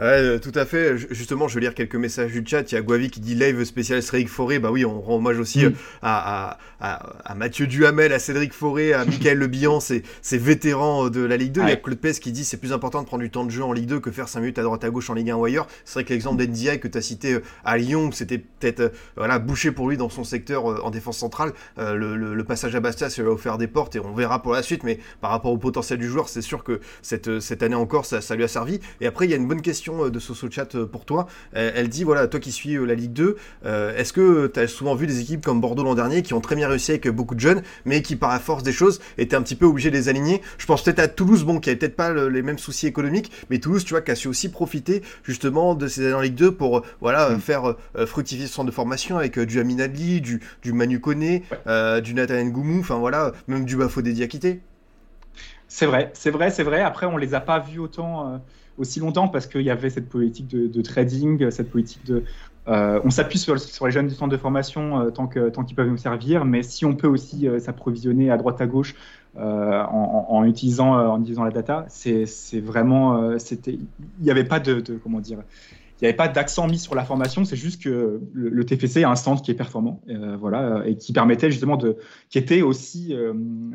Ouais, 0.00 0.40
tout 0.40 0.52
à 0.55 0.64
fait. 0.64 0.96
Justement, 1.11 1.48
je 1.48 1.55
vais 1.55 1.61
lire 1.61 1.74
quelques 1.74 1.96
messages 1.96 2.33
du 2.33 2.42
chat. 2.46 2.72
Il 2.72 2.74
y 2.74 2.78
a 2.78 2.81
Guavi 2.81 3.11
qui 3.11 3.20
dit 3.20 3.35
live 3.35 3.62
spécial 3.64 4.02
Cédric 4.02 4.28
Forêt. 4.28 4.59
Bah 4.59 4.70
oui, 4.70 4.87
on 4.87 5.00
rend 5.02 5.16
hommage 5.16 5.38
aussi 5.38 5.66
mm. 5.66 5.68
euh, 5.68 5.72
à, 6.00 6.59
à, 6.81 7.31
à, 7.31 7.35
Mathieu 7.35 7.66
Duhamel, 7.66 8.12
à 8.14 8.18
Cédric 8.18 8.55
Forêt, 8.55 8.94
à 8.94 9.05
Michael 9.05 9.37
Le 9.37 9.46
Bihan, 9.48 9.81
ces, 9.81 10.02
ces 10.22 10.38
vétérans 10.38 11.11
de 11.11 11.20
la 11.20 11.37
Ligue 11.37 11.52
2. 11.52 11.62
Il 11.62 11.68
y 11.68 11.72
a 11.72 11.76
Claude 11.76 11.98
Pes 11.98 12.12
qui 12.12 12.33
dit 12.33 12.44
c'est 12.44 12.57
plus 12.57 12.72
important 12.72 13.02
de 13.02 13.07
prendre 13.07 13.22
du 13.22 13.31
temps 13.31 13.44
de 13.44 13.50
jeu 13.50 13.62
en 13.62 13.72
Ligue 13.74 13.87
2 13.87 14.00
que 14.00 14.11
faire 14.11 14.28
5 14.28 14.40
minutes 14.40 14.59
à 14.59 14.62
droite 14.62 14.83
à 14.83 14.88
gauche 14.88 15.11
en 15.11 15.14
Ligue 15.14 15.31
1 15.31 15.37
ou 15.37 15.44
ailleurs. 15.44 15.68
C'est 15.85 15.94
vrai 15.94 16.05
que 16.05 16.12
l'exemple 16.14 16.42
d'NDI 16.42 16.81
que 16.81 16.88
tu 16.88 16.96
as 16.96 17.02
cité 17.02 17.35
euh, 17.35 17.42
à 17.64 17.76
Lyon, 17.76 18.12
c'était 18.12 18.38
peut-être 18.38 18.81
euh, 18.81 18.88
voilà, 19.18 19.38
bouché 19.38 19.72
pour 19.72 19.90
lui 19.90 19.98
dans 19.98 20.09
son 20.09 20.24
secteur 20.24 20.64
en 20.64 20.90
défense 20.90 21.18
centrale. 21.18 21.52
le, 21.76 22.16
le, 22.16 22.44
passage 22.44 22.74
à 22.74 22.81
Bastia, 22.81 23.11
ça 23.11 23.20
lui 23.22 23.28
a 23.28 23.33
offert 23.33 23.59
des 23.59 23.68
portes 23.68 23.94
et 23.94 24.00
on 24.00 24.14
verra 24.14 24.42
pour 24.42 24.52
la 24.52 24.62
suite. 24.62 24.85
Mais 24.85 24.98
par 25.20 25.31
rapport 25.31 25.52
au 25.52 25.59
potentiel 25.59 25.98
du 25.98 26.09
joueur, 26.09 26.31
c'est 26.31 26.42
sûr 26.42 26.64
que 26.64 26.81
cette, 27.02 27.40
cette 27.40 27.62
année 27.62 27.74
encore, 27.74 28.07
ça, 28.07 28.20
ça 28.20 28.37
lui 28.37 28.44
a 28.44 28.48
servi. 28.48 28.81
Et 29.00 29.07
après, 29.07 29.26
il 29.26 29.31
y 29.31 29.35
a 29.35 29.37
une 29.37 29.46
bonne 29.46 29.62
question 29.62 29.82
de 29.90 30.18
Soso 30.21 30.49
Chat 30.51 30.75
euh, 30.75 30.87
pour 30.87 31.05
toi. 31.05 31.27
Elle 31.53 31.88
dit 31.88 32.05
voilà, 32.05 32.29
toi 32.29 32.38
qui 32.38 32.53
suis 32.53 32.77
euh, 32.77 32.85
la 32.85 32.95
Ligue 32.95 33.12
2, 33.12 33.37
euh, 33.64 33.97
est-ce 33.97 34.12
que 34.12 34.47
tu 34.47 34.61
as 34.61 34.68
souvent 34.68 34.95
vu 34.95 35.07
des 35.07 35.21
équipes 35.21 35.45
comme 35.45 35.61
Bordeaux 35.61 35.83
l'an 35.83 35.95
dernier 35.95 36.23
qui 36.23 36.35
ont 36.35 36.40
très 36.40 36.55
bien 36.55 36.68
réussi 36.68 36.92
avec 36.92 37.09
beaucoup 37.09 37.35
de 37.35 37.40
jeunes, 37.40 37.62
mais 37.85 38.03
qui 38.03 38.14
par 38.16 38.31
la 38.31 38.38
force 38.38 38.62
des 38.62 38.73
choses 38.73 39.01
étaient 39.18 39.35
un 39.35 39.42
petit 39.42 39.57
peu 39.57 39.66
obligés 39.66 39.90
de 39.90 39.97
les 39.97 40.09
aligner? 40.09 40.40
Je 40.59 40.66
pense 40.66 40.83
peut-être 40.83 41.01
à 41.01 41.09
Toulouse, 41.09 41.45
bon, 41.45 41.59
qui 41.59 41.71
avait 41.71 41.79
peut-être 41.79 41.97
pas 41.97 42.12
les 42.12 42.42
mêmes 42.42 42.59
soucis 42.59 42.87
économiques, 42.87 43.33
mais 43.51 43.59
Toulouse, 43.59 43.85
tu 43.85 43.95
vois, 43.95 44.03
qui 44.03 44.12
a 44.12 44.14
su 44.14 44.29
aussi 44.29 44.51
profiter 44.51 45.03
justement 45.25 45.75
de 45.75 45.88
ces 45.88 46.07
années 46.07 46.14
en 46.14 46.21
Ligue 46.21 46.35
2 46.35 46.53
pour 46.53 46.83
voilà 47.01 47.31
mm. 47.31 47.40
faire 47.40 47.75
fructifier 48.07 48.47
ce 48.47 48.53
centre 48.53 48.66
de 48.66 48.75
formation 48.75 49.18
avec 49.18 49.38
du 49.38 49.59
Amin 49.59 49.81
Adli, 49.81 50.21
du, 50.21 50.40
du 50.62 50.73
Manu 50.73 51.01
Koné, 51.01 51.42
du 51.66 52.14
Nathan 52.14 52.45
Ngoumou, 52.45 52.81
enfin 52.81 52.99
voilà, 52.99 53.33
même 53.49 53.64
du 53.64 53.77
Bafodé 53.77 54.12
Diakité. 54.12 54.61
C'est 55.66 55.87
vrai, 55.87 56.11
c'est 56.14 56.31
vrai, 56.31 56.51
c'est 56.51 56.64
vrai. 56.64 56.83
Après, 56.83 57.07
on 57.07 57.16
les 57.16 57.35
a 57.35 57.40
pas 57.40 57.59
vus 57.59 57.79
autant 57.79 58.42
aussi 58.83 59.01
longtemps 59.01 59.29
parce 59.29 59.47
qu'il 59.47 59.62
y 59.62 59.71
avait 59.71 59.88
cette 59.88 60.09
politique 60.09 60.49
de, 60.49 60.83
trading, 60.83 61.51
cette 61.51 61.71
politique 61.71 62.05
de. 62.05 62.25
Euh, 62.68 63.01
on 63.05 63.11
s'appuie 63.11 63.38
sur, 63.38 63.55
les 63.55 63.90
jeunes 63.90 64.09
du 64.09 64.14
centre 64.14 64.31
de 64.31 64.37
formation 64.37 65.01
euh, 65.01 65.11
tant 65.11 65.27
qu'ils 65.27 65.75
peuvent 65.75 65.88
nous 65.88 65.97
servir, 65.97 66.45
mais 66.45 66.62
si 66.62 66.85
on 66.85 66.95
peut 66.95 67.09
aussi 67.09 67.49
euh, 67.49 67.59
s'approvisionner 67.59 68.31
à 68.31 68.37
droite 68.37 68.61
à 68.61 68.66
gauche 68.66 68.95
en, 69.35 70.45
utilisant, 70.45 70.92
en 70.92 71.18
utilisant 71.21 71.45
la 71.45 71.51
data, 71.51 71.87
c'est 71.88 72.27
vraiment. 72.61 73.31
Il 73.66 73.79
n'y 74.21 74.31
avait 74.31 74.45
pas 74.45 74.61
de, 74.61 74.81
de, 74.81 74.99
Comment 75.03 75.21
dire 75.21 75.38
n'y 76.03 76.09
avait 76.09 76.17
pas 76.17 76.29
d'accent 76.29 76.67
mis 76.67 76.79
sur 76.79 76.97
la 76.97 77.05
formation, 77.05 77.45
c'est 77.45 77.57
juste 77.57 77.81
que 77.81 78.21
le, 78.33 78.65
TFC 78.65 79.05
a 79.05 79.11
un 79.11 79.15
stand 79.15 79.41
qui 79.41 79.53
est 79.53 79.55
performant, 79.55 80.03
euh, 80.09 80.37
voilà, 80.37 80.83
et 80.85 80.97
qui 80.97 81.12
permettait 81.12 81.51
justement 81.51 81.77
de, 81.77 81.97
qui 82.29 82.38
était 82.38 82.62
aussi, 82.62 83.15
euh, 83.15 83.33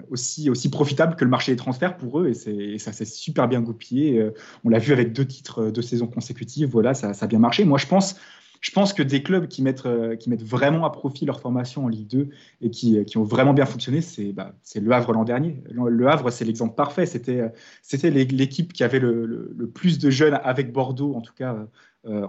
aussi, 0.10 0.50
aussi 0.50 0.70
profitable 0.70 1.16
que 1.16 1.24
le 1.24 1.30
marché 1.30 1.54
des 1.54 1.58
transferts 1.58 1.96
pour 1.96 2.20
eux, 2.20 2.28
et, 2.28 2.78
ça 2.80 2.92
s'est 2.92 3.06
super 3.06 3.48
bien 3.48 3.62
goupillé. 3.62 4.20
Euh, 4.20 4.34
on 4.66 4.70
l'a 4.70 4.80
vu 4.80 4.92
avec 4.92 5.13
deux 5.13 5.26
titres 5.26 5.72
de 5.72 5.82
saison 5.82 6.08
consécutives, 6.08 6.70
voilà, 6.70 6.94
ça, 6.94 7.13
ça, 7.13 7.26
a 7.26 7.28
bien 7.30 7.40
marché. 7.40 7.63
Moi, 7.63 7.78
je 7.78 7.88
pense, 7.88 8.18
je 8.60 8.72
pense 8.72 8.92
que 8.92 9.04
des 9.04 9.24
clubs 9.24 9.48
qui 9.48 9.62
mettent, 9.62 9.88
qui 10.20 10.30
mettent 10.30 10.44
vraiment 10.44 10.86
à 10.86 10.90
profit 10.90 11.26
leur 11.26 11.40
formation 11.40 11.86
en 11.86 11.88
Ligue 11.88 12.08
2 12.08 12.30
et 12.62 12.70
qui, 12.72 13.06
qui 13.06 13.18
ont 13.18 13.24
vraiment 13.24 13.54
bien 13.54 13.66
fonctionné, 13.66 14.02
c'est 14.02 14.34
bah, 14.34 14.54
Le 14.76 14.92
Havre 14.92 15.13
l'an 15.13 15.24
dernier. 15.24 15.63
Le 15.70 16.08
Havre, 16.10 16.30
c'est 16.32 16.44
l'exemple 16.44 16.76
parfait. 16.76 17.06
C'était 17.06 18.10
l'équipe 18.10 18.74
qui 18.74 18.84
avait 18.84 19.00
le, 19.00 19.26
le, 19.26 19.68
plus 19.70 20.00
de 20.00 20.10
jeunes 20.10 20.40
avec 20.44 20.74
Bordeaux, 20.74 21.13
en 21.16 21.22
tout 21.22 21.34
cas, 21.34 21.68
euh, 22.08 22.26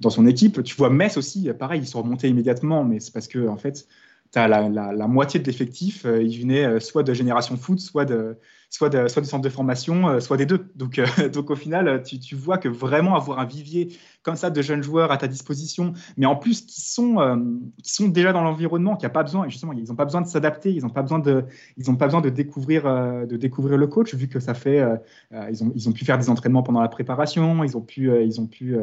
dans 0.00 0.10
son 0.10 0.26
équipe. 0.26 0.62
Tu 0.62 0.74
vois 0.74 0.90
Metz 0.90 1.16
aussi, 1.16 1.50
pareil, 1.58 1.80
ils 1.80 1.86
sont 1.86 2.02
remontés 2.02 2.28
immédiatement, 2.28 2.84
mais 2.84 3.00
c'est 3.00 3.12
parce 3.12 3.28
que 3.28 3.48
en 3.48 3.56
fait, 3.56 3.86
tu 4.32 4.38
as 4.38 4.48
la, 4.48 5.06
moitié 5.06 5.40
de 5.40 5.46
l'effectif, 5.46 6.06
euh, 6.06 6.22
il 6.22 6.40
venait 6.40 6.64
euh, 6.64 6.80
soit 6.80 7.02
de 7.02 7.12
Génération 7.12 7.56
Foot, 7.56 7.80
soit 7.80 8.06
de, 8.06 8.38
soit, 8.70 8.88
de, 8.88 9.06
soit 9.06 9.20
du 9.20 9.28
centre 9.28 9.42
de 9.42 9.50
formation, 9.50 10.08
euh, 10.08 10.20
soit 10.20 10.38
des 10.38 10.46
deux. 10.46 10.70
Donc, 10.74 10.98
donc 11.32 11.50
au 11.50 11.56
final, 11.56 12.02
tu, 12.02 12.34
vois 12.34 12.56
que 12.56 12.68
vraiment 12.68 13.14
avoir 13.14 13.38
un 13.38 13.44
vivier 13.44 13.94
comme 14.22 14.36
ça 14.36 14.50
de 14.50 14.62
jeunes 14.62 14.82
joueurs 14.82 15.10
à 15.10 15.16
ta 15.16 15.28
disposition, 15.28 15.92
mais 16.16 16.26
en 16.26 16.36
plus 16.36 16.62
qui 16.62 16.80
sont, 16.80 17.20
euh, 17.20 17.36
qui 17.82 17.92
sont 17.92 18.08
déjà 18.08 18.32
dans 18.32 18.42
l'environnement, 18.42 18.96
qui 18.96 19.06
a 19.06 19.10
pas 19.10 19.22
besoin, 19.22 19.48
justement, 19.48 19.72
ils 19.72 19.88
n'ont 19.88 19.96
pas 19.96 20.04
besoin 20.04 20.20
de 20.20 20.26
s'adapter, 20.26 20.72
ils 20.72 20.82
n'ont 20.82 20.90
pas 20.90 21.02
besoin 21.02 21.18
de, 21.18 21.44
ils 21.76 21.90
ont 21.90 21.96
pas 21.96 22.06
besoin 22.06 22.20
de 22.20 22.30
découvrir, 22.30 22.84
de 22.84 23.36
découvrir 23.36 23.76
le 23.76 23.86
coach, 23.86 24.14
vu 24.14 24.28
que 24.28 24.40
ça 24.40 24.54
fait, 24.54 24.82
ils, 25.50 25.64
ont, 25.64 25.72
ils 25.74 25.88
ont 25.88 25.92
pu 25.92 26.04
faire 26.04 26.18
des 26.18 26.30
entraînements 26.30 26.62
pendant 26.62 26.80
la 26.80 26.88
préparation, 26.88 27.64
ils 27.64 27.76
ont 27.76 27.80
pu, 27.80 28.10
ils 28.24 28.40
ont 28.40 28.46
pu, 28.46 28.76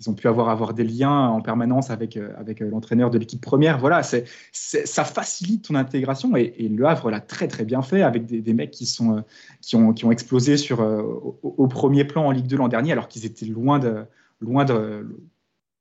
ils 0.00 0.10
ont 0.10 0.14
pu 0.14 0.28
avoir, 0.28 0.48
avoir 0.48 0.74
des 0.74 0.84
liens 0.84 1.28
en 1.28 1.40
permanence 1.40 1.90
avec, 1.90 2.16
avec 2.16 2.60
l'entraîneur 2.60 3.10
de 3.10 3.18
l'équipe 3.18 3.40
première. 3.40 3.78
Voilà, 3.78 4.02
c'est, 4.02 4.24
ça 4.52 5.04
facilite 5.04 5.68
ton 5.68 5.74
intégration 5.74 6.36
et, 6.36 6.68
Le 6.68 6.84
Havre 6.86 7.10
l'a 7.10 7.20
très 7.20 7.48
très 7.48 7.64
bien 7.64 7.82
fait 7.82 8.02
avec 8.02 8.26
des, 8.26 8.54
mecs 8.54 8.70
qui 8.70 8.86
sont 8.86 9.24
qui 9.60 9.76
ont, 9.76 9.92
qui 9.92 10.04
ont 10.04 10.12
explosé 10.12 10.56
sur, 10.56 10.80
euh, 10.80 11.02
au, 11.42 11.66
premier 11.66 12.04
plan 12.04 12.26
en 12.26 12.30
Ligue 12.30 12.46
2 12.46 12.56
l'an 12.56 12.68
dernier, 12.68 12.92
alors 12.92 13.08
qu'ils 13.08 13.24
étaient 13.24 13.46
loin 13.46 13.78
de. 13.78 14.04
Loin 14.40 14.64
de 14.64 15.06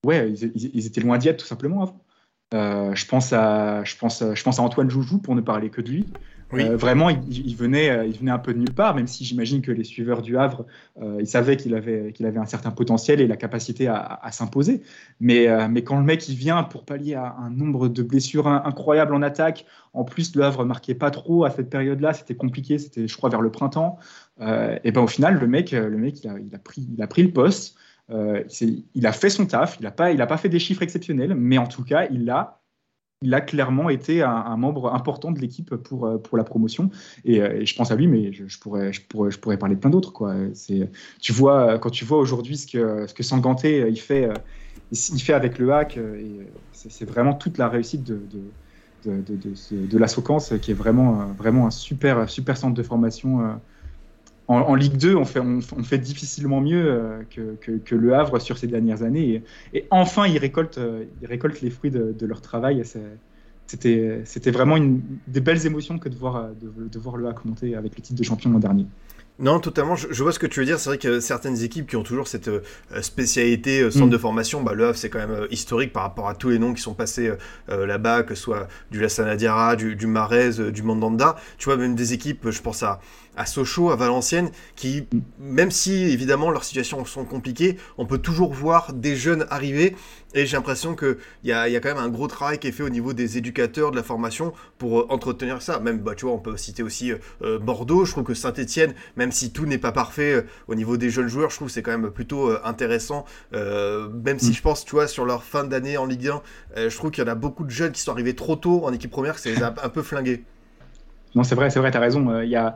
ouais, 0.06 0.32
ils, 0.32 0.86
étaient 0.86 1.02
loin 1.02 1.18
d'y 1.18 1.28
être 1.28 1.40
tout 1.40 1.46
simplement 1.46 1.84
avant. 1.84 2.04
Euh, 2.54 2.96
je, 2.96 3.06
pense 3.06 3.34
à, 3.34 3.84
je, 3.84 3.96
pense, 3.98 4.24
je 4.34 4.44
pense 4.44 4.60
à 4.60 4.64
Antoine 4.64 4.90
Joujou 4.90 5.20
pour 5.20 5.36
ne 5.36 5.42
parler 5.42 5.70
que 5.70 5.82
de 5.82 5.90
lui. 5.90 6.06
Euh, 6.54 6.78
vraiment, 6.78 7.10
il, 7.10 7.56
venait, 7.56 7.90
euh, 7.90 8.06
il 8.06 8.18
venait 8.18 8.32
un 8.32 8.40
peu 8.40 8.54
de 8.54 8.60
nulle 8.60 8.74
part, 8.74 8.96
même 8.96 9.08
si 9.08 9.26
j'imagine 9.26 9.62
que 9.62 9.72
les 9.72 9.84
suiveurs 9.84 10.22
du 10.22 10.38
Havre, 10.38 10.66
euh, 11.02 11.18
ils 11.20 11.28
savaient 11.28 11.58
qu'il 11.58 11.76
avait, 11.76 12.14
qu'il 12.14 12.26
avait 12.26 12.40
un 12.40 12.46
certain 12.46 12.72
potentiel 12.72 13.20
et 13.20 13.28
la 13.28 13.36
capacité 13.36 13.88
à, 13.88 14.22
s'imposer. 14.32 14.82
Mais, 15.20 15.48
mais 15.70 15.84
quand 15.84 15.98
le 15.98 16.06
mec 16.06 16.28
il 16.30 16.36
vient 16.36 16.64
pour 16.64 16.86
pallier 16.86 17.16
à 17.16 17.36
un 17.40 17.50
nombre 17.50 17.88
de 17.90 18.04
blessures 18.04 18.48
incroyables 18.48 19.14
en 19.14 19.22
attaque, 19.22 19.66
en 19.94 20.04
plus 20.04 20.36
le 20.36 20.44
Havre 20.44 20.64
marquait 20.64 20.96
pas 20.96 21.12
trop 21.12 21.44
à 21.44 21.50
cette 21.50 21.70
période-là, 21.70 22.14
c'était 22.14 22.36
compliqué, 22.36 22.78
c'était 22.78 23.08
je 23.08 23.18
crois 23.18 23.30
vers 23.30 23.42
le 23.42 23.52
printemps. 23.52 23.98
et 24.40 24.92
ben 24.92 25.02
au 25.02 25.08
final, 25.08 25.40
le 25.40 25.48
mec, 25.48 25.72
le 25.72 25.98
mec, 25.98 26.24
il 26.24 26.30
a, 26.30 26.36
il 26.40 26.54
a 26.56 26.60
pris, 26.60 26.88
il 26.94 27.02
a 27.02 27.08
pris 27.08 27.24
le 27.24 27.32
poste. 27.32 27.76
Il 28.10 29.06
a 29.06 29.12
fait 29.12 29.30
son 29.30 29.46
taf, 29.46 29.78
il 29.80 29.84
n'a 29.84 29.92
pas, 29.92 30.16
pas 30.16 30.38
fait 30.38 30.50
des 30.50 30.60
chiffres 30.60 30.82
exceptionnels, 30.82 31.36
mais 31.36 31.58
en 31.58 31.68
tout 31.68 31.84
cas, 31.84 32.08
il 32.10 32.30
a 32.30 32.62
il 33.22 33.34
a 33.34 33.42
clairement 33.42 33.90
été 33.90 34.22
un, 34.22 34.58
membre 34.58 34.94
important 34.94 35.32
de 35.32 35.40
l'équipe 35.40 35.76
pour, 35.76 36.06
euh, 36.06 36.18
pour 36.18 36.38
la 36.38 36.44
promotion. 36.44 36.92
Euh, 37.28 37.62
et, 37.62 37.66
je 37.66 37.76
pense 37.76 37.92
à 37.92 37.96
lui, 37.96 38.08
mais 38.08 38.32
je, 38.32 38.60
pourrais, 38.60 38.94
je, 38.94 39.02
pourrais, 39.02 39.32
je 39.32 39.40
pourrais 39.40 39.58
parler 39.58 39.76
de 39.76 39.80
plein 39.80 39.90
d'autres. 39.90 40.12
Tu 41.20 41.32
vois, 41.32 41.80
quand 41.80 41.90
tu 41.90 42.06
vois 42.06 42.20
aujourd'hui 42.20 42.58
ce 42.58 42.68
que, 42.68 43.08
ce 43.08 43.14
que 43.14 43.24
Sanganté 43.24 43.88
il 43.90 44.00
fait, 44.00 44.30
il 44.92 45.20
fait 45.20 45.34
avec 45.34 45.58
le 45.58 45.74
hack, 45.74 46.00
c'est 46.72 47.06
vraiment 47.06 47.34
toute 47.34 47.58
la 47.58 47.70
réussite 47.70 48.04
de, 48.04 48.22
de, 49.06 49.22
de, 49.22 49.36
de, 49.36 49.86
de 49.88 49.98
la 49.98 50.08
Socance, 50.08 50.54
qui 50.62 50.72
est 50.72 50.76
vraiment, 50.76 51.26
vraiment 51.38 51.66
un 51.66 51.72
super, 51.72 52.30
super 52.30 52.56
centre 52.56 52.76
de 52.76 52.84
formation 52.84 53.60
en, 54.48 54.76
Ligue 54.76 54.96
2, 54.98 55.16
on 55.16 55.26
fait, 55.26 55.40
on, 55.42 55.62
fait 55.84 55.98
difficilement 55.98 56.62
mieux 56.62 56.86
euh, 56.88 57.20
que, 57.30 57.78
que, 57.78 57.96
Le 57.96 58.16
Havre 58.16 58.40
sur 58.40 58.58
ces 58.58 58.68
dernières 58.68 59.04
années. 59.04 59.44
Et, 59.74 59.86
enfin, 59.92 60.26
ils 60.26 60.38
récoltent, 60.38 60.78
euh, 60.78 61.04
ils 61.22 61.28
récoltent 61.28 61.62
les 61.62 61.70
fruits 61.70 61.92
de, 61.92 62.26
leur 62.26 62.40
travail. 62.42 62.82
C'était 63.66 64.52
vraiment 64.52 64.78
une, 64.78 65.02
des 65.28 65.42
belles 65.42 65.66
émotions 65.66 66.00
que 66.00 66.08
de 66.08 66.16
voir, 66.16 66.50
de, 66.62 67.00
voir 67.00 67.18
Le 67.18 67.28
Havre 67.28 67.42
monter 67.46 67.76
avec 67.76 67.98
le 67.98 68.02
titre 68.02 68.18
de 68.18 68.24
champion 68.24 68.52
l'an 68.52 68.60
dernier. 68.60 68.86
Non, 69.40 69.60
totalement. 69.60 69.96
Je, 69.96 70.24
vois 70.24 70.32
ce 70.32 70.40
que 70.40 70.48
tu 70.48 70.62
veux 70.62 70.66
dire. 70.66 70.80
C'est 70.80 70.90
vrai 70.90 70.98
que 70.98 71.20
certaines 71.20 71.62
équipes 71.62 71.88
qui 71.88 71.96
ont 71.96 72.02
toujours 72.02 72.28
cette 72.28 72.48
euh, 72.48 72.62
spécialité 73.02 73.92
centre 73.92 74.08
mm. 74.08 74.12
de 74.12 74.18
formation, 74.18 74.64
bah, 74.64 74.74
le 74.74 74.86
Havre, 74.88 74.98
c'est 74.98 75.10
quand 75.10 75.20
même 75.20 75.46
historique 75.52 75.94
par 75.94 76.04
rapport 76.04 76.28
à 76.28 76.34
tous 76.34 76.50
les 76.50 76.58
noms 76.58 76.74
qui 76.74 76.82
sont 76.82 76.96
passés 76.96 77.34
là-bas, 77.68 78.24
que 78.24 78.34
ce 78.34 78.42
soit 78.42 78.68
du 78.92 79.02
Lassana 79.02 79.36
Diarra, 79.36 79.76
du, 79.76 79.98
du 79.98 80.08
Marez, 80.08 80.72
du 80.72 80.84
Mandanda. 80.84 81.36
Tu 81.58 81.66
vois, 81.66 81.76
même 81.76 81.96
des 81.96 82.14
équipes, 82.14 82.50
je 82.50 82.62
pense 82.62 82.82
à, 82.82 83.02
à 83.38 83.46
Sochaux, 83.46 83.92
à 83.92 83.96
Valenciennes, 83.96 84.50
qui, 84.76 85.08
même 85.40 85.72
si 85.72 85.94
évidemment 85.94 86.52
leurs 86.52 86.64
situations 86.64 87.06
sont 87.06 87.24
compliquées, 87.24 87.78
on 87.98 88.06
peut 88.06 88.18
toujours 88.18 88.54
voir 88.54 88.94
des 88.94 89.16
jeunes 89.16 89.46
arriver. 89.50 89.96
Et 90.34 90.46
j'ai 90.46 90.58
l'impression 90.58 90.96
qu'il 90.96 91.18
y 91.46 91.54
a, 91.54 91.70
y 91.70 91.76
a 91.76 91.80
quand 91.80 91.90
même 91.90 92.04
un 92.04 92.10
gros 92.10 92.28
travail 92.28 92.60
qui 92.60 92.68
est 92.68 92.72
fait 92.72 92.84
au 92.84 92.90
niveau 92.90 93.14
des 93.14 93.38
éducateurs, 93.38 93.92
de 93.92 93.96
la 93.96 94.04
formation, 94.04 94.54
pour 94.78 95.00
euh, 95.00 95.08
entretenir 95.10 95.62
ça. 95.62 95.80
Même, 95.80 96.00
bah, 96.00 96.16
tu 96.16 96.26
vois, 96.26 96.34
on 96.34 96.40
peut 96.40 96.58
citer 96.58 96.84
aussi 96.84 97.12
euh, 97.12 97.18
euh, 97.44 97.60
Bordeaux. 97.60 98.04
Je 98.04 98.12
trouve 98.12 98.26
que 98.26 98.34
Saint-Etienne, 98.34 98.94
même 99.16 99.32
si 99.32 99.52
tout 99.52 99.66
n'est 99.66 99.78
pas 99.78 99.94
parfait 99.94 100.46
au 100.68 100.76
niveau 100.76 100.98
des 100.98 101.10
jeunes 101.10 101.28
joueurs, 101.28 101.50
je 101.50 101.56
trouve 101.56 101.70
que 101.70 101.74
c'est 101.74 101.82
quand 101.82 101.98
même 101.98 102.12
plutôt 102.12 102.52
intéressant. 102.64 103.26
même 103.52 104.40
si 104.40 104.50
mm. 104.50 104.54
je 104.54 104.62
pense, 104.62 104.86
tu 104.86 104.92
vois, 104.92 105.08
sur 105.08 105.26
leur 105.26 105.44
fin 105.44 105.64
d'année 105.64 105.98
en 105.98 106.06
Ligue 106.06 106.30
1, 106.76 106.90
je 106.90 106.96
trouve 106.96 107.12
qu'il 107.12 107.24
y 107.24 107.28
en 107.28 107.32
a 107.32 107.36
beaucoup 107.36 107.64
de 107.64 107.70
jeunes 107.70 107.92
qui 107.92 108.02
sont 108.02 108.12
arrivés 108.12 108.36
trop 108.36 108.56
tôt 108.56 108.86
en 108.86 108.94
équipe 108.94 109.12
première, 109.12 109.36
que 109.36 109.42
c'est 109.42 109.62
un, 109.62 109.74
un 109.82 109.90
peu 109.90 110.02
flingué. 110.02 110.44
Non, 111.36 111.44
c'est 111.44 111.56
vrai, 111.56 111.70
c'est 111.70 111.80
vrai, 111.80 111.92
tu 111.92 111.98
as 111.98 112.02
raison. 112.02 112.42
Il 112.42 112.50
y 112.50 112.56
a 112.56 112.76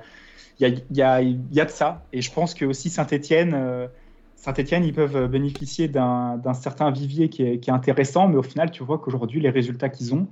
il 0.67 0.97
y 0.97 1.01
a, 1.01 1.65
de 1.65 1.69
ça. 1.69 2.05
Et 2.13 2.21
je 2.21 2.31
pense 2.31 2.53
que 2.53 2.65
aussi 2.65 2.89
Saint-Etienne, 2.89 3.53
euh, 3.53 3.87
Saint-Etienne, 4.35 4.83
ils 4.83 4.93
peuvent 4.93 5.27
bénéficier 5.27 5.87
d'un 5.87 6.53
certain 6.53 6.89
vivier 6.91 7.29
qui 7.29 7.43
est, 7.43 7.69
intéressant, 7.69 8.27
mais 8.27 8.37
au 8.37 8.43
final, 8.43 8.71
tu 8.71 8.83
vois 8.83 8.97
qu'aujourd'hui, 8.97 9.39
les 9.39 9.51
résultats 9.51 9.89
qu'ils 9.89 10.15
ont, 10.15 10.27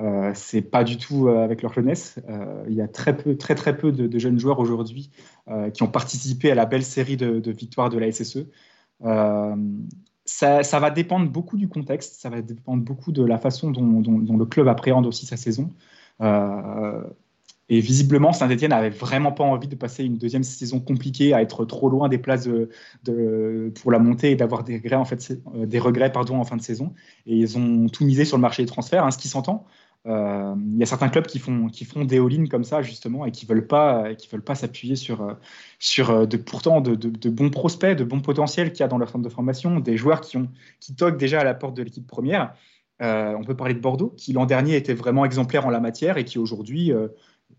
euh, 0.00 0.30
c'est 0.34 0.62
pas 0.62 0.82
du 0.82 0.96
tout 0.96 1.28
euh, 1.28 1.44
avec 1.44 1.60
leur 1.62 1.74
jeunesse. 1.74 2.18
Euh, 2.28 2.64
il 2.68 2.74
y 2.74 2.80
a 2.80 2.88
très 2.88 3.14
peu, 3.14 3.36
très 3.36 3.54
très 3.54 3.76
peu 3.76 3.92
de, 3.92 4.18
jeunes 4.18 4.38
joueurs 4.38 4.58
aujourd'hui 4.58 5.10
qui 5.74 5.82
ont 5.82 5.88
participé 5.88 6.52
à 6.52 6.54
la 6.54 6.64
belle 6.64 6.84
série 6.84 7.16
de, 7.16 7.50
victoires 7.50 7.90
de 7.90 7.98
la 7.98 8.10
SSE. 8.12 8.46
Ça, 10.24 10.78
va 10.78 10.90
dépendre 10.90 11.28
beaucoup 11.28 11.56
du 11.56 11.68
contexte, 11.68 12.20
ça 12.20 12.30
va 12.30 12.40
dépendre 12.40 12.84
beaucoup 12.84 13.10
de 13.10 13.24
la 13.24 13.36
façon 13.36 13.72
dont 13.72 14.36
le 14.36 14.46
club 14.46 14.68
appréhende 14.68 15.06
aussi 15.06 15.26
sa 15.26 15.36
saison. 15.36 15.70
Et 17.72 17.78
visiblement, 17.78 18.32
Saint-Etienne 18.32 18.70
n'avait 18.70 18.90
vraiment 18.90 19.30
pas 19.30 19.44
envie 19.44 19.68
de 19.68 19.76
passer 19.76 20.04
une 20.04 20.18
deuxième 20.18 20.42
saison 20.42 20.80
compliquée, 20.80 21.32
à 21.32 21.40
être 21.40 21.64
trop 21.64 21.88
loin 21.88 22.08
des 22.08 22.18
places 22.18 22.48
pour 23.80 23.92
la 23.92 23.98
montée 24.00 24.32
et 24.32 24.36
d'avoir 24.36 24.64
des 24.64 24.78
regrets, 24.78 24.96
en, 24.96 25.04
fait, 25.04 25.38
euh, 25.54 25.66
des 25.66 25.78
regrets 25.78 26.10
pardon, 26.10 26.38
en 26.38 26.44
fin 26.44 26.56
de 26.56 26.62
saison. 26.62 26.92
Et 27.26 27.36
ils 27.36 27.56
ont 27.56 27.86
tout 27.88 28.04
misé 28.04 28.24
sur 28.24 28.36
le 28.36 28.42
marché 28.42 28.64
des 28.64 28.68
transferts, 28.68 29.04
hein, 29.04 29.12
ce 29.12 29.18
qui 29.18 29.28
s'entend. 29.28 29.66
Euh, 30.06 30.54
il 30.72 30.78
y 30.78 30.82
a 30.82 30.86
certains 30.86 31.10
clubs 31.10 31.26
qui 31.26 31.38
font, 31.38 31.68
qui 31.68 31.84
font 31.84 32.04
des 32.04 32.18
all-in 32.18 32.46
comme 32.46 32.64
ça, 32.64 32.82
justement, 32.82 33.24
et 33.24 33.30
qui 33.30 33.46
ne 33.46 33.50
veulent 33.50 33.66
pas, 33.68 34.14
qui 34.16 34.28
veulent 34.28 34.42
pas 34.42 34.56
s'appuyer 34.56 34.96
sur, 34.96 35.22
euh, 35.22 35.34
sur 35.78 36.26
de, 36.26 36.36
pourtant 36.36 36.80
de, 36.80 36.96
de, 36.96 37.30
bons 37.30 37.50
prospects, 37.50 37.96
de 37.96 38.02
bons 38.02 38.20
potentiels 38.20 38.72
qu'il 38.72 38.80
y 38.80 38.82
a 38.82 38.88
dans 38.88 38.98
leur 38.98 39.10
centre 39.10 39.22
de 39.22 39.28
formation, 39.28 39.78
des 39.78 39.96
joueurs 39.96 40.22
qui, 40.22 40.38
ont, 40.38 40.48
qui 40.80 40.96
toquent 40.96 41.18
déjà 41.18 41.40
à 41.40 41.44
la 41.44 41.54
porte 41.54 41.76
de 41.76 41.84
l'équipe 41.84 42.06
première. 42.08 42.52
on 42.98 43.44
peut 43.46 43.56
parler 43.56 43.74
de 43.74 43.80
Bordeaux, 43.80 44.12
qui 44.16 44.32
l'an 44.32 44.46
dernier 44.46 44.74
était 44.74 44.94
vraiment 44.94 45.24
exemplaire 45.24 45.66
en 45.66 45.70
la 45.70 45.80
matière 45.80 46.16
et 46.16 46.24
qui 46.24 46.38
aujourd'hui 46.38 46.92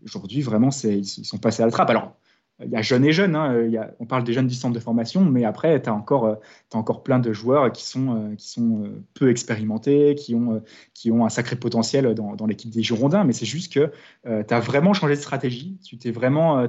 Aujourd'hui, 0.04 0.42
vraiment, 0.42 0.70
ils 0.84 1.04
sont 1.04 1.38
passés 1.38 1.62
à 1.62 1.66
la 1.66 1.72
trappe. 1.72 1.90
Alors, 1.90 2.16
il 2.64 2.70
y 2.70 2.76
a 2.76 2.82
jeunes 2.82 3.04
et 3.04 3.12
jeunes, 3.12 3.34
hein, 3.34 3.68
on 3.98 4.06
parle 4.06 4.24
des 4.24 4.32
jeunes 4.32 4.46
du 4.46 4.54
centre 4.54 4.74
de 4.74 4.80
formation, 4.80 5.24
mais 5.24 5.44
après, 5.44 5.80
tu 5.82 5.88
as 5.88 5.94
encore, 5.94 6.26
euh, 6.26 6.34
encore 6.74 7.02
plein 7.02 7.18
de 7.18 7.32
joueurs 7.32 7.72
qui 7.72 7.84
sont, 7.84 8.14
euh, 8.14 8.36
euh, 8.58 9.02
peu 9.14 9.30
expérimentés, 9.30 10.14
qui 10.14 10.34
ont, 10.34 11.24
un 11.24 11.28
sacré 11.28 11.56
potentiel 11.56 12.14
dans, 12.14 12.46
l'équipe 12.46 12.70
des 12.70 12.82
Girondins, 12.82 13.24
mais 13.24 13.32
c'est 13.32 13.46
juste 13.46 13.72
que 13.72 13.90
tu 14.24 14.54
as 14.54 14.60
vraiment 14.60 14.92
changé 14.92 15.14
de 15.14 15.20
stratégie, 15.20 15.78
tu 15.84 15.96
t'es 15.98 16.10
vraiment, 16.10 16.66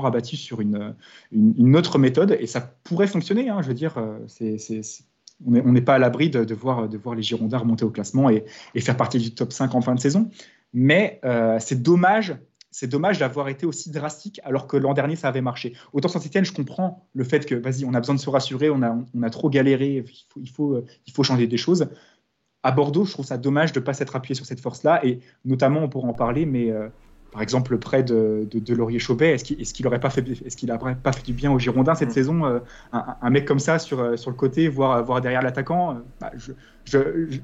rabattu 0.00 0.36
sur 0.36 0.60
une, 0.60 0.94
autre 1.76 1.98
méthode, 1.98 2.36
et 2.38 2.46
ça 2.46 2.60
pourrait 2.60 3.06
fonctionner, 3.06 3.48
hein, 3.48 3.62
je 3.62 3.68
veux 3.68 3.74
dire, 3.74 3.96
on 5.46 5.72
n'est 5.72 5.80
pas 5.80 5.94
à 5.94 5.98
l'abri 5.98 6.30
de, 6.30 6.44
de, 6.44 6.54
voir, 6.54 6.88
de 6.88 6.98
voir 6.98 7.14
les 7.14 7.22
Girondins 7.22 7.58
remonter 7.58 7.84
au 7.84 7.90
classement 7.90 8.28
et, 8.28 8.44
et, 8.74 8.80
faire 8.80 8.96
partie 8.96 9.18
du 9.18 9.34
top 9.34 9.52
5 9.52 9.74
en 9.74 9.80
fin 9.80 9.94
de 9.94 10.00
saison. 10.00 10.30
Mais 10.72 11.20
euh, 11.24 11.56
c'est 11.58 11.82
dommage, 11.82 12.36
c'est 12.70 12.86
dommage 12.86 13.18
d'avoir 13.18 13.48
été 13.48 13.66
aussi 13.66 13.90
drastique 13.90 14.40
alors 14.44 14.66
que 14.66 14.76
l'an 14.76 14.94
dernier 14.94 15.16
ça 15.16 15.28
avait 15.28 15.40
marché. 15.40 15.74
Autant 15.92 16.08
Saint-Etienne, 16.08 16.44
je 16.44 16.52
comprends 16.52 17.06
le 17.14 17.24
fait 17.24 17.46
que 17.46 17.54
vas-y, 17.54 17.84
on 17.84 17.94
a 17.94 18.00
besoin 18.00 18.14
de 18.14 18.20
se 18.20 18.30
rassurer, 18.30 18.70
on 18.70 18.82
a, 18.82 18.96
on 19.14 19.22
a 19.22 19.30
trop 19.30 19.50
galéré, 19.50 20.04
il 20.06 20.24
faut, 20.28 20.40
il, 20.40 20.48
faut, 20.48 20.74
euh, 20.74 20.86
il 21.06 21.12
faut 21.12 21.22
changer 21.22 21.46
des 21.46 21.56
choses. 21.56 21.88
À 22.62 22.72
Bordeaux, 22.72 23.04
je 23.04 23.12
trouve 23.12 23.26
ça 23.26 23.38
dommage 23.38 23.72
de 23.72 23.80
ne 23.80 23.84
pas 23.84 23.94
s'être 23.94 24.14
appuyé 24.16 24.34
sur 24.34 24.46
cette 24.46 24.60
force-là 24.60 25.04
et 25.04 25.20
notamment 25.44 25.80
on 25.80 25.88
pourra 25.88 26.08
en 26.08 26.14
parler, 26.14 26.46
mais 26.46 26.70
euh, 26.70 26.88
par 27.32 27.42
exemple, 27.42 27.72
le 27.72 27.78
prêt 27.78 28.02
de, 28.02 28.46
de, 28.52 28.74
Laurier 28.74 28.98
Chaubet, 28.98 29.30
est-ce 29.30 29.44
qu'il 29.72 29.84
n'aurait 29.84 30.00
pas 30.00 30.10
fait, 30.10 30.24
pas 31.00 31.12
du 31.24 31.32
bien 31.32 31.52
aux 31.52 31.60
Girondins 31.60 31.94
cette 31.94 32.08
mm. 32.08 32.12
saison 32.12 32.60
un, 32.92 33.30
mec 33.30 33.44
comme 33.44 33.60
ça 33.60 33.78
sur, 33.78 34.18
sur 34.18 34.30
le 34.30 34.36
côté, 34.36 34.66
voire, 34.66 35.04
voir 35.04 35.20
derrière 35.20 35.40
l'attaquant, 35.40 35.98
bah, 36.20 36.32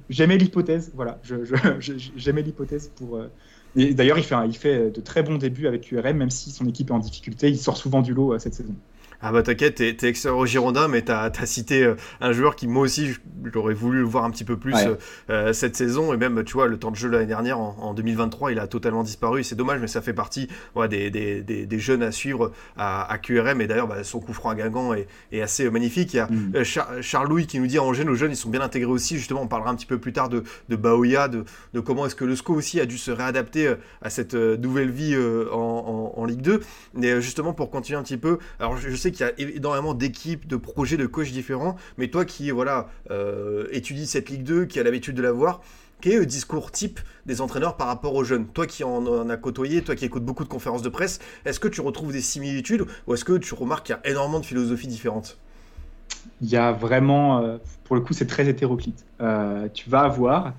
j'aimais 0.08 0.38
l'hypothèse, 0.38 0.92
voilà, 0.94 1.20
j'aimais 1.80 2.42
l'hypothèse 2.42 2.92
pour. 2.94 3.16
Euh, 3.16 3.28
d'ailleurs, 3.74 4.18
il 4.18 4.24
fait, 4.24 4.36
il 4.46 4.56
fait 4.56 4.90
de 4.90 5.00
très 5.00 5.22
bons 5.22 5.36
débuts 5.36 5.66
avec 5.66 5.90
URM, 5.90 6.16
même 6.16 6.30
si 6.30 6.50
son 6.50 6.66
équipe 6.66 6.90
est 6.90 6.94
en 6.94 6.98
difficulté, 6.98 7.48
il 7.48 7.58
sort 7.58 7.76
souvent 7.76 8.02
du 8.02 8.14
lot 8.14 8.34
euh, 8.34 8.38
cette 8.38 8.54
saison. 8.54 8.74
Ah 9.20 9.32
bah 9.32 9.42
t'inquiète, 9.42 9.76
t'es, 9.76 9.94
t'es 9.94 10.08
excellent 10.08 10.38
au 10.38 10.46
Girondin, 10.46 10.88
mais 10.88 11.02
t'as, 11.02 11.30
as 11.30 11.46
cité 11.46 11.82
euh, 11.82 11.96
un 12.20 12.32
joueur 12.32 12.54
qui 12.56 12.66
moi 12.66 12.82
aussi 12.82 13.14
j'aurais 13.52 13.74
voulu 13.74 13.98
le 14.00 14.04
voir 14.04 14.24
un 14.24 14.30
petit 14.30 14.44
peu 14.44 14.56
plus 14.56 14.74
euh, 14.74 14.94
euh, 15.30 15.52
cette 15.52 15.76
saison 15.76 16.12
et 16.12 16.16
même 16.16 16.42
tu 16.44 16.54
vois 16.54 16.66
le 16.66 16.78
temps 16.78 16.90
de 16.90 16.96
jeu 16.96 17.08
l'année 17.08 17.26
dernière 17.26 17.58
en, 17.58 17.94
2023 17.94 18.52
il 18.52 18.58
a 18.58 18.66
totalement 18.66 19.02
disparu. 19.02 19.42
C'est 19.42 19.54
dommage, 19.54 19.80
mais 19.80 19.86
ça 19.86 20.02
fait 20.02 20.12
partie 20.12 20.48
des, 20.90 21.10
des, 21.10 21.42
des, 21.42 21.78
jeunes 21.78 22.02
à 22.02 22.12
suivre 22.12 22.52
à, 22.76 23.16
QRM 23.22 23.60
et 23.60 23.66
d'ailleurs 23.66 23.86
bah, 23.86 24.04
son 24.04 24.20
coup 24.20 24.32
franc 24.32 24.50
à 24.50 24.54
Guingamp 24.54 24.94
est, 24.94 25.06
est 25.32 25.40
assez 25.40 25.70
magnifique. 25.70 26.12
Il 26.14 26.16
y 26.16 26.20
a 26.20 26.26
mm. 26.26 26.64
Charles 27.00 27.28
Louis 27.28 27.46
qui 27.46 27.58
nous 27.58 27.66
dit 27.66 27.78
en 27.78 27.86
Angers 27.86 28.04
nos 28.04 28.14
jeunes 28.14 28.32
ils 28.32 28.36
sont 28.36 28.50
bien 28.50 28.60
intégrés 28.60 28.90
aussi. 28.90 29.16
Justement 29.16 29.42
on 29.42 29.48
parlera 29.48 29.70
un 29.70 29.74
petit 29.74 29.86
peu 29.86 29.98
plus 29.98 30.12
tard 30.12 30.28
de, 30.28 30.42
de 30.68 30.76
Baoya, 30.76 31.28
de, 31.28 31.44
de 31.72 31.80
comment 31.80 32.06
est-ce 32.06 32.14
que 32.14 32.24
le 32.24 32.36
SCO 32.36 32.54
aussi 32.54 32.80
a 32.80 32.86
dû 32.86 32.98
se 32.98 33.10
réadapter 33.10 33.72
à 34.02 34.10
cette 34.10 34.34
nouvelle 34.34 34.90
vie 34.90 35.16
en, 35.52 36.12
en, 36.16 36.24
Ligue 36.26 36.42
2. 36.42 36.60
Mais 36.94 37.20
justement 37.22 37.52
pour 37.52 37.70
continuer 37.70 37.98
un 37.98 38.02
petit 38.02 38.16
peu, 38.16 38.38
alors 38.58 38.76
je 38.76 38.94
sais 38.94 39.05
qu'il 39.10 39.26
y 39.26 39.28
a 39.28 39.32
énormément 39.56 39.94
d'équipes, 39.94 40.46
de 40.46 40.56
projets, 40.56 40.96
de 40.96 41.06
coachs 41.06 41.30
différents. 41.30 41.76
Mais 41.98 42.08
toi 42.08 42.24
qui 42.24 42.50
voilà 42.50 42.88
euh, 43.10 43.66
étudie 43.70 44.06
cette 44.06 44.30
Ligue 44.30 44.44
2, 44.44 44.64
qui 44.66 44.78
a 44.80 44.82
l'habitude 44.82 45.14
de 45.14 45.22
la 45.22 45.32
voir, 45.32 45.60
quel 46.00 46.12
est 46.12 46.18
le 46.18 46.26
discours 46.26 46.70
type 46.70 47.00
des 47.24 47.40
entraîneurs 47.40 47.76
par 47.76 47.86
rapport 47.86 48.14
aux 48.14 48.24
jeunes? 48.24 48.46
Toi 48.46 48.66
qui 48.66 48.84
en, 48.84 49.06
en 49.06 49.30
as 49.30 49.36
côtoyé, 49.36 49.82
toi 49.82 49.96
qui 49.96 50.04
écoutes 50.04 50.24
beaucoup 50.24 50.44
de 50.44 50.48
conférences 50.48 50.82
de 50.82 50.88
presse, 50.88 51.20
est-ce 51.44 51.60
que 51.60 51.68
tu 51.68 51.80
retrouves 51.80 52.12
des 52.12 52.20
similitudes 52.20 52.84
ou 53.06 53.14
est-ce 53.14 53.24
que 53.24 53.38
tu 53.38 53.54
remarques 53.54 53.86
qu'il 53.86 53.96
y 53.96 54.06
a 54.06 54.10
énormément 54.10 54.40
de 54.40 54.46
philosophies 54.46 54.88
différentes? 54.88 55.38
Il 56.42 56.48
y 56.48 56.56
a 56.56 56.72
vraiment, 56.72 57.42
euh, 57.42 57.58
pour 57.84 57.96
le 57.96 58.02
coup, 58.02 58.12
c'est 58.12 58.26
très 58.26 58.46
hétéroclite. 58.48 59.06
Euh, 59.20 59.68
tu 59.72 59.88
vas 59.88 60.00
avoir, 60.00 60.54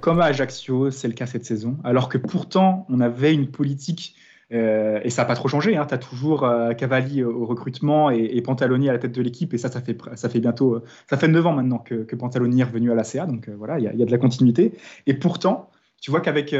comme 0.00 0.18
à 0.20 0.24
Ajaccio, 0.24 0.90
c'est 0.90 1.08
le 1.08 1.14
cas 1.14 1.26
cette 1.26 1.44
saison, 1.44 1.76
alors 1.84 2.08
que 2.08 2.16
pourtant 2.16 2.86
on 2.88 3.00
avait 3.00 3.34
une 3.34 3.48
politique 3.48 4.14
euh, 4.52 5.00
et 5.02 5.10
ça 5.10 5.22
n'a 5.22 5.26
pas 5.26 5.34
trop 5.34 5.48
changé. 5.48 5.76
Hein. 5.76 5.86
Tu 5.86 5.94
as 5.94 5.98
toujours 5.98 6.44
euh, 6.44 6.72
Cavalli 6.72 7.22
au 7.22 7.44
recrutement 7.44 8.10
et, 8.10 8.40
Pantaloni 8.42 8.88
à 8.88 8.92
la 8.92 8.98
tête 8.98 9.12
de 9.12 9.22
l'équipe. 9.22 9.52
Et 9.54 9.58
ça, 9.58 9.70
ça 9.70 9.80
fait, 9.80 9.96
ça 10.14 10.28
fait 10.28 10.40
bientôt 10.40 10.82
ça 11.08 11.16
fait 11.16 11.28
9 11.28 11.46
ans 11.46 11.52
maintenant 11.52 11.78
que, 11.78 11.94
que 12.04 12.16
Pantaloni 12.16 12.60
est 12.60 12.64
revenu 12.64 12.90
à 12.90 12.94
la 12.94 13.04
CA. 13.04 13.26
Donc 13.26 13.48
euh, 13.48 13.54
voilà, 13.56 13.78
il 13.78 13.84
y, 13.84 14.02
a 14.02 14.06
de 14.06 14.10
la 14.10 14.18
continuité. 14.18 14.72
Et 15.06 15.14
pourtant, 15.14 15.70
tu 16.00 16.10
vois 16.10 16.20
qu'avec 16.20 16.54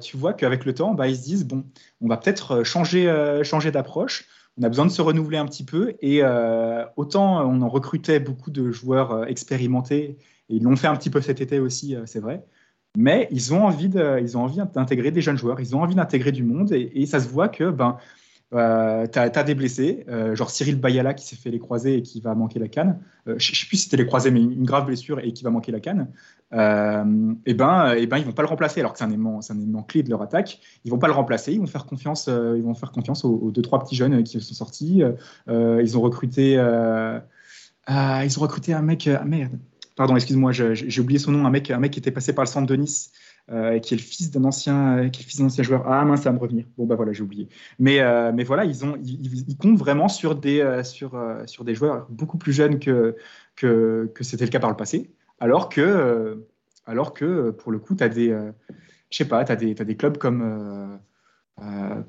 tu 0.00 0.16
vois 0.16 0.32
qu'avec 0.32 0.64
le 0.64 0.74
temps, 0.74 0.94
bah, 0.94 1.08
ils 1.08 1.16
se 1.16 1.22
disent 1.22 1.46
bon, 1.46 1.64
on 2.00 2.08
va 2.08 2.16
peut-être 2.16 2.62
changer, 2.62 3.12
changer 3.42 3.70
d'approche. 3.70 4.26
On 4.58 4.62
a 4.62 4.68
besoin 4.68 4.86
de 4.86 4.90
se 4.90 5.02
renouveler 5.02 5.38
un 5.38 5.46
petit 5.46 5.64
peu 5.64 5.94
et 6.00 6.22
autant 6.96 7.44
on 7.48 7.62
en 7.62 7.68
recrutait 7.68 8.20
beaucoup 8.20 8.50
de 8.50 8.70
joueurs 8.70 9.26
expérimentés 9.28 10.18
et 10.48 10.54
ils 10.54 10.62
l'ont 10.62 10.76
fait 10.76 10.86
un 10.86 10.96
petit 10.96 11.10
peu 11.10 11.20
cet 11.20 11.40
été 11.40 11.58
aussi, 11.58 11.96
c'est 12.06 12.20
vrai. 12.20 12.44
Mais 12.96 13.28
ils 13.30 13.54
ont 13.54 13.64
envie 13.64 13.90
ils 14.20 14.36
ont 14.36 14.42
envie 14.42 14.58
d'intégrer 14.74 15.10
des 15.10 15.20
jeunes 15.20 15.38
joueurs, 15.38 15.60
ils 15.60 15.76
ont 15.76 15.82
envie 15.82 15.94
d'intégrer 15.94 16.32
du 16.32 16.42
monde 16.42 16.72
et, 16.72 17.06
ça 17.06 17.20
se 17.20 17.28
voit 17.28 17.48
que 17.48 17.70
ben 17.70 17.96
euh, 18.52 19.06
tu 19.06 19.18
as, 19.18 19.44
des 19.44 19.54
blessés, 19.54 20.04
euh, 20.08 20.34
genre 20.34 20.50
Cyril 20.50 20.74
Bayala 20.74 21.14
qui 21.14 21.24
s'est 21.24 21.36
fait 21.36 21.50
les 21.50 21.60
croisés 21.60 21.98
et 21.98 22.02
qui 22.02 22.20
va 22.20 22.34
manquer 22.34 22.58
la 22.58 22.66
canne. 22.66 23.00
Euh, 23.28 23.36
je 23.38 23.52
ne 23.52 23.56
sais 23.56 23.66
plus 23.66 23.76
si 23.76 23.84
c'était 23.84 23.96
les 23.96 24.06
croisés, 24.06 24.32
mais 24.32 24.42
une 24.42 24.64
grave 24.64 24.86
blessure 24.86 25.20
et 25.20 25.32
qui 25.32 25.44
va 25.44 25.50
manquer 25.50 25.70
la 25.70 25.78
canne. 25.78 26.08
Euh, 26.52 27.32
et 27.46 27.54
ben, 27.54 27.94
et 27.94 28.08
ben, 28.08 28.18
ils 28.18 28.24
vont 28.24 28.32
pas 28.32 28.42
le 28.42 28.48
remplacer, 28.48 28.80
alors 28.80 28.92
que 28.92 28.98
c'est 28.98 29.04
un 29.04 29.10
élément, 29.10 29.38
un 29.48 29.56
élément 29.56 29.84
clé 29.84 30.02
de 30.02 30.10
leur 30.10 30.20
attaque. 30.22 30.58
Ils 30.84 30.90
vont 30.90 30.98
pas 30.98 31.06
le 31.06 31.12
remplacer. 31.12 31.52
Ils 31.52 31.60
vont 31.60 31.68
faire 31.68 31.86
confiance, 31.86 32.26
ils 32.26 32.62
vont 32.62 32.74
faire 32.74 32.90
confiance 32.90 33.24
aux, 33.24 33.52
deux 33.52 33.62
trois 33.62 33.78
petits 33.78 33.94
jeunes 33.94 34.24
qui 34.24 34.40
sont 34.40 34.54
sortis. 34.54 35.02
ils 35.48 35.96
ont 35.96 36.00
recruté, 36.00 36.54
ils 36.54 38.38
ont 38.38 38.42
recruté 38.42 38.74
un 38.74 38.82
mec. 38.82 39.06
Ah, 39.08 39.24
merde. 39.24 39.58
Pardon, 40.00 40.16
excuse-moi, 40.16 40.50
j'ai 40.52 41.00
oublié 41.02 41.18
son 41.18 41.30
nom. 41.30 41.44
Un 41.44 41.50
mec, 41.50 41.70
un 41.70 41.78
mec 41.78 41.90
qui 41.90 41.98
était 41.98 42.10
passé 42.10 42.32
par 42.32 42.42
le 42.42 42.48
centre 42.48 42.66
de 42.66 42.74
Nice. 42.74 43.12
Euh, 43.50 43.78
qui 43.80 43.92
est 43.92 43.98
le 43.98 44.02
fils 44.02 44.30
d'un 44.30 44.44
ancien, 44.44 44.96
euh, 44.96 45.44
ancien 45.44 45.62
joueur. 45.62 45.86
Ah 45.86 46.02
mince, 46.06 46.22
ça 46.22 46.30
va 46.30 46.36
me 46.36 46.40
revenir. 46.40 46.64
Bon 46.78 46.86
bah 46.86 46.94
voilà, 46.94 47.12
j'ai 47.12 47.22
oublié. 47.22 47.50
Mais 47.78 48.00
euh, 48.00 48.32
mais 48.34 48.44
voilà, 48.44 48.64
ils 48.64 48.82
ont, 48.82 48.96
ils, 49.04 49.58
comptent 49.58 49.76
vraiment 49.76 50.08
sur 50.08 50.36
des 50.36 50.80
sur 50.84 51.20
sur 51.44 51.64
des 51.64 51.74
joueurs 51.74 52.06
beaucoup 52.08 52.38
plus 52.38 52.54
jeunes 52.54 52.78
que 52.78 53.14
que, 53.56 54.10
que 54.14 54.24
c'était 54.24 54.46
le 54.46 54.50
cas 54.50 54.58
par 54.58 54.70
le 54.70 54.76
passé. 54.76 55.10
Alors 55.38 55.68
que 55.68 56.46
alors 56.86 57.12
que 57.12 57.50
pour 57.50 57.70
le 57.70 57.78
coup, 57.78 57.94
tu 57.94 58.08
des, 58.08 58.32
as 58.32 59.54
des 59.54 59.96
clubs 59.98 60.16
comme 60.16 60.98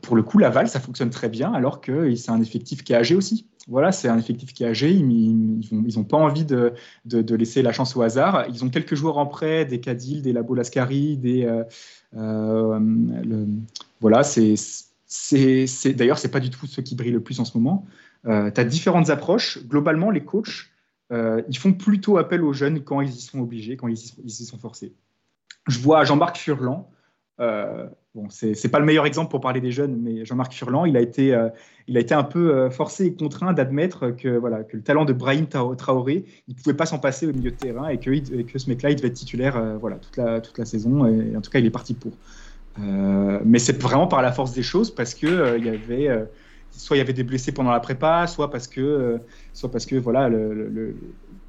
pour 0.01 0.15
le 0.15 0.23
coup, 0.23 0.37
Laval, 0.37 0.67
ça 0.67 0.79
fonctionne 0.79 1.09
très 1.09 1.29
bien, 1.29 1.51
alors 1.53 1.81
que 1.81 2.15
c'est 2.15 2.31
un 2.31 2.41
effectif 2.41 2.83
qui 2.83 2.93
est 2.93 2.95
âgé 2.95 3.15
aussi 3.15 3.47
voilà, 3.67 3.91
c'est 3.91 4.07
un 4.07 4.17
effectif 4.17 4.53
qui 4.53 4.63
est 4.63 4.67
âgé. 4.67 4.91
Ils 4.91 5.93
n'ont 5.95 6.03
pas 6.03 6.17
envie 6.17 6.45
de, 6.45 6.73
laisser 7.05 7.61
la 7.61 7.71
chance 7.71 7.95
au 7.95 8.01
hasard. 8.01 8.45
Ils 8.49 8.63
ont 8.63 8.69
quelques 8.69 8.95
joueurs 8.95 9.17
en 9.17 9.25
prêt, 9.25 9.65
des 9.65 9.79
Cadil, 9.79 10.21
des 10.21 10.33
Labo 10.33 10.55
Lascari, 10.55 11.17
des. 11.17 11.45
Euh, 11.45 11.63
euh, 12.15 13.45
voilà, 13.99 14.23
c'est. 14.23 14.55
D'ailleurs, 15.93 16.17
c'est 16.17 16.31
pas 16.31 16.39
du 16.39 16.49
tout 16.49 16.65
ceux 16.65 16.81
qui 16.81 16.95
brillent 16.95 17.11
le 17.11 17.21
plus 17.21 17.39
en 17.39 17.45
ce 17.45 17.57
moment. 17.57 17.85
Euh, 18.25 18.49
tu 18.51 18.59
as 18.59 18.63
différentes 18.63 19.09
approches. 19.09 19.59
Globalement, 19.67 20.09
les 20.09 20.23
coachs, 20.23 20.69
ils 21.11 21.57
font 21.57 21.73
plutôt 21.73 22.17
appel 22.17 22.43
aux 22.43 22.53
jeunes 22.53 22.83
quand 22.83 23.01
ils 23.01 23.09
y 23.09 23.21
sont 23.21 23.39
obligés, 23.39 23.77
quand 23.77 23.87
ils 23.87 23.99
y, 24.25 24.45
sont 24.45 24.57
forcés. 24.57 24.93
Je 25.67 25.77
vois 25.79 26.03
Jean-Marc 26.03 26.37
Furlan, 26.37 26.89
euh, 27.39 27.87
bon, 28.15 28.27
c'est 28.29 28.69
pas 28.69 28.79
le 28.79 28.85
meilleur 28.85 29.05
exemple 29.05 29.29
pour 29.29 29.41
parler 29.41 29.61
des 29.61 29.71
jeunes, 29.71 29.97
mais 30.01 30.25
Jean-Marc 30.25 30.53
Furlan, 30.53 30.85
il 30.85 30.97
a 30.97 31.01
été, 31.01 31.33
euh, 31.33 31.49
il 31.87 31.97
a 31.97 31.99
été 31.99 32.13
un 32.13 32.23
peu 32.23 32.53
euh, 32.53 32.69
forcé 32.69 33.05
et 33.05 33.13
contraint 33.13 33.53
d'admettre 33.53 34.09
que, 34.11 34.29
voilà, 34.29 34.63
que 34.63 34.77
le 34.77 34.83
talent 34.83 35.05
de 35.05 35.13
Brahim 35.13 35.47
Traoré, 35.47 36.25
il 36.47 36.55
pouvait 36.55 36.75
pas 36.75 36.85
s'en 36.85 36.99
passer 36.99 37.27
au 37.27 37.33
milieu 37.33 37.51
de 37.51 37.55
terrain 37.55 37.87
et 37.89 37.99
que, 37.99 38.41
que 38.43 38.59
ce 38.59 38.69
mec-là, 38.69 38.91
il 38.91 38.95
devait 38.95 39.09
être 39.09 39.13
titulaire 39.13 39.77
voilà, 39.79 39.97
toute, 39.97 40.17
la, 40.17 40.41
toute 40.41 40.57
la 40.57 40.65
saison. 40.65 41.05
Et, 41.05 41.35
en 41.35 41.41
tout 41.41 41.51
cas, 41.51 41.59
il 41.59 41.65
est 41.65 41.71
parti 41.71 41.93
pour. 41.93 42.11
mais 42.77 43.59
c'est 43.59 43.81
vraiment 43.81 44.07
par 44.07 44.21
la 44.21 44.31
force 44.31 44.53
des 44.53 44.63
choses 44.63 44.93
parce 44.93 45.13
que 45.13 45.57
il 45.57 45.65
y 45.65 45.69
avait 45.69 46.27
soit 46.71 46.95
il 46.95 46.99
y 46.99 47.01
avait 47.01 47.13
des 47.13 47.23
blessés 47.23 47.51
pendant 47.51 47.71
la 47.71 47.81
prépa, 47.81 48.27
soit 48.27 48.49
parce 48.49 48.67
que, 48.67 49.19
soit 49.53 49.69
parce 49.69 49.85
que 49.85 49.95
voilà, 49.95 50.29
le, 50.29 50.95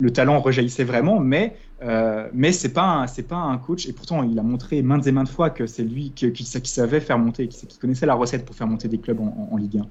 le 0.03 0.13
talent 0.13 0.41
rejaillissait 0.41 0.85
vraiment, 0.85 1.21
mais 1.21 1.57
euh, 1.83 2.29
mais 2.33 2.53
c'est 2.53 2.73
pas 2.73 3.07
c'est 3.09 3.27
pas 3.27 3.37
un 3.37 3.59
coach 3.59 3.89
et 3.89 3.93
pourtant 3.93 4.23
il 4.23 4.39
a 4.39 4.43
montré 4.43 4.83
maintes 4.83 5.07
et 5.07 5.13
maintes 5.13 5.29
fois 5.29 5.51
que 5.51 5.67
c'est 5.67 5.83
lui 5.83 6.13
qui, 6.15 6.33
qui, 6.33 6.45
savait 6.45 7.01
faire 7.01 7.19
monter, 7.19 7.49
qui, 7.49 7.67
connaissait 7.79 8.07
la 8.07 8.15
recette 8.15 8.45
pour 8.45 8.55
faire 8.55 8.69
monter 8.69 8.89
des 8.89 8.99
clubs 8.99 9.21
en, 9.21 9.57
Ligue 9.57 9.79
1. 9.79 9.87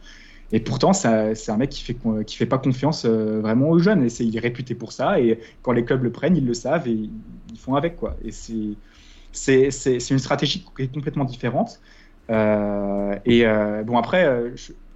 Et 0.53 0.59
pourtant 0.61 0.93
c'est 0.93 1.49
un 1.49 1.57
mec 1.57 1.69
qui 1.69 1.83
fait 1.83 1.97
qui 2.25 2.37
fait 2.37 2.45
pas 2.45 2.57
confiance 2.59 3.03
euh, 3.05 3.41
vraiment 3.41 3.69
aux 3.69 3.79
jeunes 3.79 4.03
et 4.03 4.09
il 4.21 4.35
est 4.35 4.39
réputé 4.39 4.73
pour 4.73 4.93
ça 4.93 5.19
et 5.19 5.39
quand 5.61 5.73
les 5.73 5.83
clubs 5.83 6.03
le 6.03 6.11
prennent 6.11 6.37
ils 6.37 6.45
le 6.45 6.53
savent 6.53 6.87
et 6.87 7.09
ils 7.51 7.59
font 7.59 7.75
avec 7.75 7.97
quoi. 7.97 8.15
Et 8.23 8.31
c'est 8.31 8.75
c'est 9.33 10.09
une 10.11 10.19
stratégie 10.19 10.63
qui 10.63 10.83
est 10.83 10.93
complètement 10.93 11.25
différente. 11.25 11.81
Euh, 12.31 13.15
et 13.25 13.45
euh, 13.45 13.83
bon, 13.83 13.97
après, 13.97 14.25
euh, 14.25 14.51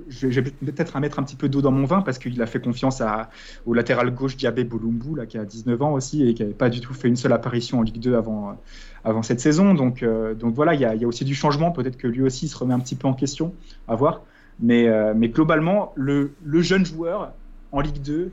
je, 0.07 0.27
vais 0.27 0.51
peut-être 0.51 0.97
mettre 0.99 1.19
un 1.19 1.23
petit 1.23 1.35
peu 1.35 1.49
d'eau 1.49 1.61
dans 1.61 1.71
mon 1.71 1.85
vin 1.85 2.01
parce 2.01 2.17
qu'il 2.17 2.41
a 2.41 2.45
fait 2.45 2.61
confiance 2.61 3.01
à, 3.01 3.29
au 3.65 3.73
latéral 3.73 4.09
gauche 4.11 4.37
Diabé 4.37 4.63
Bolumbu, 4.63 5.15
là, 5.15 5.25
qui 5.25 5.37
a 5.37 5.43
19 5.43 5.81
ans 5.81 5.93
aussi 5.93 6.27
et 6.27 6.33
qui 6.33 6.43
n'avait 6.43 6.55
pas 6.55 6.69
du 6.69 6.79
tout 6.79 6.93
fait 6.93 7.09
une 7.09 7.17
seule 7.17 7.33
apparition 7.33 7.79
en 7.79 7.81
Ligue 7.81 7.99
2 7.99 8.15
avant, 8.15 8.57
avant 9.03 9.21
cette 9.21 9.41
saison. 9.41 9.73
Donc, 9.73 10.03
donc 10.03 10.55
voilà, 10.55 10.73
il 10.73 10.79
y, 10.81 10.85
a, 10.85 11.07
aussi 11.07 11.25
du 11.25 11.35
changement. 11.35 11.71
Peut-être 11.71 11.97
que 11.97 12.07
lui 12.07 12.21
aussi 12.21 12.47
se 12.47 12.57
remet 12.57 12.73
un 12.73 12.79
petit 12.79 12.95
peu 12.95 13.07
en 13.07 13.13
question, 13.13 13.53
à 13.87 13.95
voir. 13.95 14.21
Mais, 14.61 14.87
mais 15.13 15.27
globalement, 15.27 15.91
le, 15.95 16.31
le 16.43 16.61
jeune 16.61 16.85
joueur 16.85 17.33
en 17.73 17.81
Ligue 17.81 18.01
2, 18.01 18.31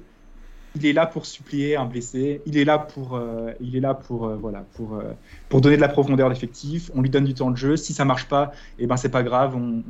il 0.74 0.87
est 0.87 0.92
là 0.92 1.06
pour 1.06 1.26
supplier 1.26 1.76
un 1.76 1.85
blessé, 1.85 2.40
il 2.46 2.56
est 2.56 2.64
là 2.64 2.78
pour, 2.78 3.14
euh, 3.14 3.52
il 3.61 3.76
est 3.76 3.80
là 3.80 3.94
pour, 3.94 4.26
euh, 4.26 4.37
voilà, 4.37 4.64
pour, 4.74 4.94
euh, 4.94 5.12
pour 5.48 5.61
donner 5.61 5.76
de 5.76 5.80
la 5.80 5.88
profondeur 5.88 6.30
d'effectif. 6.30 6.90
On 6.94 7.02
lui 7.02 7.11
donne 7.11 7.24
du 7.24 7.35
temps 7.35 7.50
de 7.50 7.56
jeu. 7.56 7.76
Si 7.76 7.92
ça 7.92 8.04
marche 8.04 8.26
pas, 8.26 8.52
eh 8.78 8.87
ben 8.87 8.96
c'est 8.96 9.11
pas 9.11 9.22
grave. 9.22 9.54
On, 9.54 9.82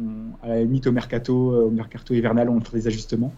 à 0.42 0.49
la 0.49 0.61
limite 0.61 0.87
au 0.87 0.92
mercato, 0.92 1.66
au 1.66 1.71
mercato 1.71 2.14
hivernal, 2.14 2.49
on 2.49 2.61
fait 2.61 2.79
des 2.79 2.87
ajustements. 2.88 3.33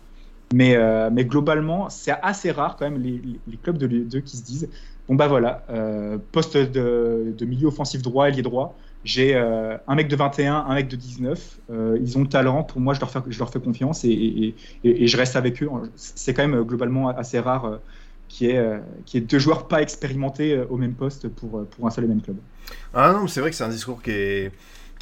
Mais, 0.54 0.76
mais 1.10 1.24
globalement, 1.24 1.88
c'est 1.88 2.12
assez 2.22 2.50
rare 2.50 2.76
quand 2.76 2.88
même 2.88 3.02
les, 3.02 3.20
les 3.48 3.56
clubs 3.56 3.78
de 3.78 3.86
Ligue 3.86 4.22
qui 4.22 4.36
se 4.36 4.44
disent 4.44 4.68
bon 5.08 5.16
bah 5.16 5.26
voilà, 5.26 5.64
poste 6.32 6.56
de, 6.56 7.34
de, 7.36 7.44
milieu 7.44 7.68
offensif 7.68 8.02
droit, 8.02 8.28
ailier 8.28 8.42
droit. 8.42 8.76
J'ai 9.04 9.36
euh, 9.36 9.76
un 9.86 9.94
mec 9.94 10.08
de 10.08 10.16
21, 10.16 10.54
un 10.66 10.74
mec 10.74 10.88
de 10.88 10.96
19. 10.96 11.58
Euh, 11.70 11.98
ils 12.00 12.16
ont 12.16 12.22
le 12.22 12.28
talent. 12.28 12.62
Pour 12.62 12.80
moi, 12.80 12.94
je 12.94 13.00
leur 13.00 13.10
fais, 13.10 13.20
je 13.28 13.38
leur 13.38 13.50
fais 13.50 13.60
confiance 13.60 14.04
et, 14.04 14.54
et, 14.82 15.06
je 15.06 15.16
reste 15.16 15.36
avec 15.36 15.62
eux. 15.62 15.68
C'est 15.94 16.32
quand 16.32 16.46
même 16.46 16.62
globalement 16.62 17.08
assez 17.10 17.38
rare 17.38 17.66
euh, 17.66 17.76
qu'il 18.28 18.48
y, 18.48 19.16
ait 19.16 19.20
deux 19.20 19.38
joueurs 19.38 19.68
pas 19.68 19.82
expérimentés 19.82 20.58
au 20.70 20.78
même 20.78 20.94
poste 20.94 21.28
pour, 21.28 21.66
pour 21.66 21.86
un 21.86 21.90
seul 21.90 22.04
et 22.04 22.08
même 22.08 22.22
club. 22.22 22.36
Ah 22.94 23.12
non, 23.12 23.26
c'est 23.26 23.40
vrai 23.40 23.50
que 23.50 23.56
c'est 23.56 23.64
un 23.64 23.68
discours 23.68 24.02
qui 24.02 24.10
est 24.10 24.52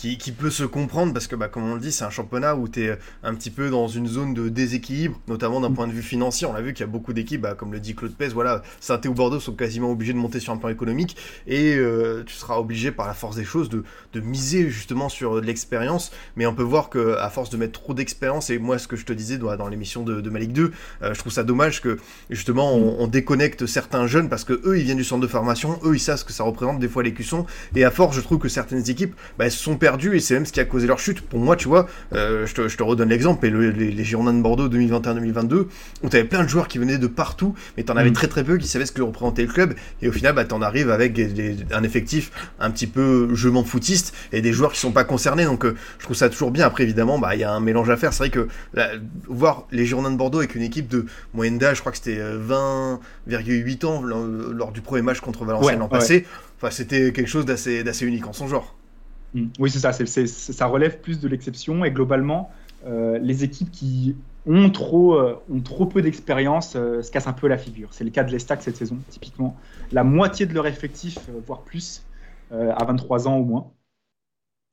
qui, 0.03 0.33
peut 0.33 0.51
se 0.51 0.65
comprendre 0.65 1.13
parce 1.13 1.29
que, 1.29 1.37
bah, 1.37 1.47
comme 1.47 1.71
on 1.71 1.75
le 1.75 1.81
dit, 1.81 1.93
c'est 1.93 2.05
un 2.05 2.11
championnat 2.11 2.57
où 2.57 2.69
tu 2.69 2.85
es 2.85 2.99
un 3.23 3.35
petit 3.35 3.51
peu 3.51 3.71
dans 3.71 3.87
une 3.87 4.09
zone 4.09 4.35
de 4.35 4.49
déséquilibre, 4.49 5.21
notamment 5.29 5.61
d'un 5.61 5.71
point 5.71 5.87
de 5.87 5.93
vue 5.93 6.03
financier. 6.03 6.47
On 6.47 6.53
l'a 6.53 6.61
vu 6.61 6.73
qu'il 6.73 6.85
y 6.85 6.89
a 6.89 6.91
beaucoup 6.91 7.13
d'équipes, 7.13 7.43
bah, 7.43 7.55
comme 7.55 7.73
le 7.73 7.79
dit 7.79 7.95
Claude 7.95 8.15
Pez, 8.15 8.29
voilà, 8.29 8.63
saint 8.81 9.01
ou 9.07 9.15
Bordeaux 9.15 9.39
sont 9.39 9.53
quasiment 9.53 9.93
obligés 9.93 10.13
de 10.13 10.19
monter 10.19 10.41
sur 10.41 10.53
un 10.53 10.57
plan 10.57 10.71
économique 10.71 11.17
et 11.47 11.77
euh, 11.77 12.25
tu 12.27 12.35
seras 12.35 12.57
obligé 12.57 12.91
par 12.91 13.07
la 13.07 13.15
force 13.15 13.37
des 13.37 13.45
choses 13.45 13.69
de, 13.69 13.85
de 14.13 14.21
miser 14.21 14.71
justement 14.71 15.09
sur 15.09 15.37
de 15.37 15.47
l'expérience. 15.47 16.11
Mais 16.37 16.47
on 16.47 16.55
peut 16.55 16.63
voir 16.63 16.89
que 16.89 17.17
à 17.19 17.31
force 17.31 17.51
de 17.51 17.57
mettre 17.57 17.81
trop 17.81 17.95
d'expérience, 17.95 18.51
et 18.51 18.59
moi, 18.59 18.79
ce 18.79 18.89
que 18.89 18.97
je 18.97 19.05
te 19.05 19.13
disais 19.13 19.39
dans 19.39 19.69
l'émission 19.69 20.03
de, 20.03 20.21
de, 20.21 20.31
Malik 20.31 20.53
2, 20.53 20.73
euh, 21.03 21.15
je 21.15 21.19
trouve 21.19 21.33
ça 21.33 21.45
dommage 21.45 21.81
que 21.81 21.99
justement 22.29 22.75
on, 22.75 23.07
déconnecte 23.07 23.67
certains 23.67 24.07
jeunes 24.07 24.31
parce 24.31 24.45
que 24.45 24.55
eux 24.65 24.79
ils 24.79 24.85
viennent 24.85 24.97
du 24.97 25.05
centre 25.05 25.21
de 25.21 25.27
formation, 25.27 25.79
eux 25.85 25.95
ils 25.95 26.01
savent 26.01 26.17
ce 26.17 26.25
que 26.25 26.33
ça 26.33 26.45
représente 26.45 26.79
des 26.81 26.89
fois 26.89 27.03
les 27.03 27.13
cuissons. 27.13 27.47
Et 27.77 27.85
à 27.85 27.91
force, 27.91 28.17
je 28.17 28.21
trouve 28.23 28.39
que 28.39 28.49
certaines 28.49 28.89
équipes 28.89 29.15
bah, 29.39 29.45
elles 29.45 29.53
se 29.53 29.63
sont 29.63 29.77
perdues 29.77 29.92
et 30.13 30.21
c'est 30.21 30.35
même 30.35 30.47
ce 30.47 30.53
qui 30.53 30.61
a 30.61 30.65
causé 30.65 30.87
leur 30.87 30.99
chute. 30.99 31.21
Pour 31.21 31.39
moi, 31.39 31.57
tu 31.57 31.69
vois, 31.69 31.89
euh, 32.15 32.47
je, 32.47 32.55
te, 32.55 32.83
redonne 32.83 33.09
l'exemple, 33.09 33.47
et 33.47 33.51
les, 33.51 33.91
les, 33.91 34.05
Girondins 34.05 34.33
de 34.33 34.43
Bordeaux 34.43 34.69
2021-2022, 34.69 35.67
où 36.03 36.09
tu 36.09 36.17
avais 36.17 36.25
plein 36.25 36.43
de 36.43 36.49
joueurs 36.49 36.69
qui 36.69 36.79
venaient 36.79 36.99
de 36.99 37.07
partout, 37.07 37.55
mais 37.77 37.85
tu 37.85 37.93
en 37.93 37.97
avais 37.97 38.11
mm. 38.11 38.15
très 38.15 38.29
très 38.29 38.45
peu 38.45 38.57
qui 38.57 38.67
savaient 38.67 38.87
ce 38.87 38.93
que 38.93 39.03
représentait 39.03 39.43
le 39.43 39.53
club, 39.53 39.75
et 40.01 40.09
au 40.09 40.13
final, 40.13 40.35
bah, 40.35 40.45
tu 40.45 40.55
en 40.55 40.63
arrives 40.63 40.91
avec 40.91 41.21
un 41.73 41.83
effectif 41.83 42.31
un 42.61 42.71
petit 42.71 42.87
peu 42.87 43.29
je 43.35 43.49
m'en 43.49 43.65
foutiste, 43.65 44.15
et 44.33 44.43
des 44.43 44.53
joueurs 44.53 44.73
qui 44.73 44.81
sont 44.81 44.93
pas 44.93 45.05
concernés, 45.05 45.45
donc 45.45 45.65
euh, 45.65 45.77
je 45.99 46.05
trouve 46.05 46.17
ça 46.17 46.29
toujours 46.29 46.51
bien. 46.51 46.67
Après, 46.67 46.85
évidemment, 46.85 47.19
bah, 47.19 47.35
il 47.35 47.41
y 47.41 47.45
a 47.45 47.53
un 47.53 47.61
mélange 47.61 47.91
à 47.91 47.97
faire. 47.97 48.13
C'est 48.13 48.25
vrai 48.25 48.31
que 48.31 48.49
voir 49.29 49.67
les 49.71 49.87
Girondins 49.87 50.11
de 50.11 50.17
Bordeaux 50.17 50.39
avec 50.39 50.55
une 50.55 50.63
équipe 50.63 50.89
de 50.89 51.07
moyenne 51.35 51.59
d'âge, 51.59 51.77
je 51.77 51.81
crois 51.81 51.93
que 51.93 51.99
c'était 51.99 52.21
20,8 52.21 53.85
euh, 53.85 53.89
ans 53.89 54.03
lors 54.03 54.73
du 54.73 54.81
premier 54.81 55.03
match 55.03 55.21
contre 55.21 55.45
Valenciennes 55.45 55.79
l'an 55.79 55.89
passé, 55.89 56.27
enfin, 56.59 56.71
c'était 56.71 57.13
quelque 57.13 57.29
chose 57.29 57.45
d'assez 57.45 58.07
unique 58.07 58.27
en 58.27 58.33
son 58.33 58.49
genre. 58.49 58.75
Mm. 59.35 59.47
Oui, 59.59 59.71
c'est 59.71 59.79
ça. 59.79 59.93
ça 59.93 60.67
relève 60.67 61.01
plus 61.01 61.21
de 61.21 61.29
l'exception. 61.29 61.85
Et 61.85 61.91
globalement, 61.91 62.51
euh, 62.87 63.19
les 63.19 63.45
équipes 63.45 63.71
qui 63.71 64.17
ont 64.47 64.71
trop, 64.71 65.15
euh, 65.15 65.41
ont 65.51 65.61
trop 65.61 65.87
peu 65.87 66.03
d'expérience 66.03 66.75
euh, 66.75 67.03
se 67.03 67.11
cassent 67.11 67.29
un 67.29 67.33
peu 67.33 67.49
la 67.49 67.59
figure. 67.59 67.89
C'est 67.93 68.05
le 68.05 68.11
cas 68.11 68.25
de 68.25 68.31
l'Estac 68.31 68.63
cette 68.63 68.77
saison, 68.77 68.99
typiquement. 69.09 69.57
La 69.93 70.05
moitié 70.05 70.47
de 70.47 70.55
leur 70.55 70.67
effectif, 70.67 71.19
voire 71.47 71.63
plus, 71.63 72.03
à 72.51 72.85
23 72.85 73.29
ans 73.29 73.37
au 73.37 73.45
moins. 73.45 73.73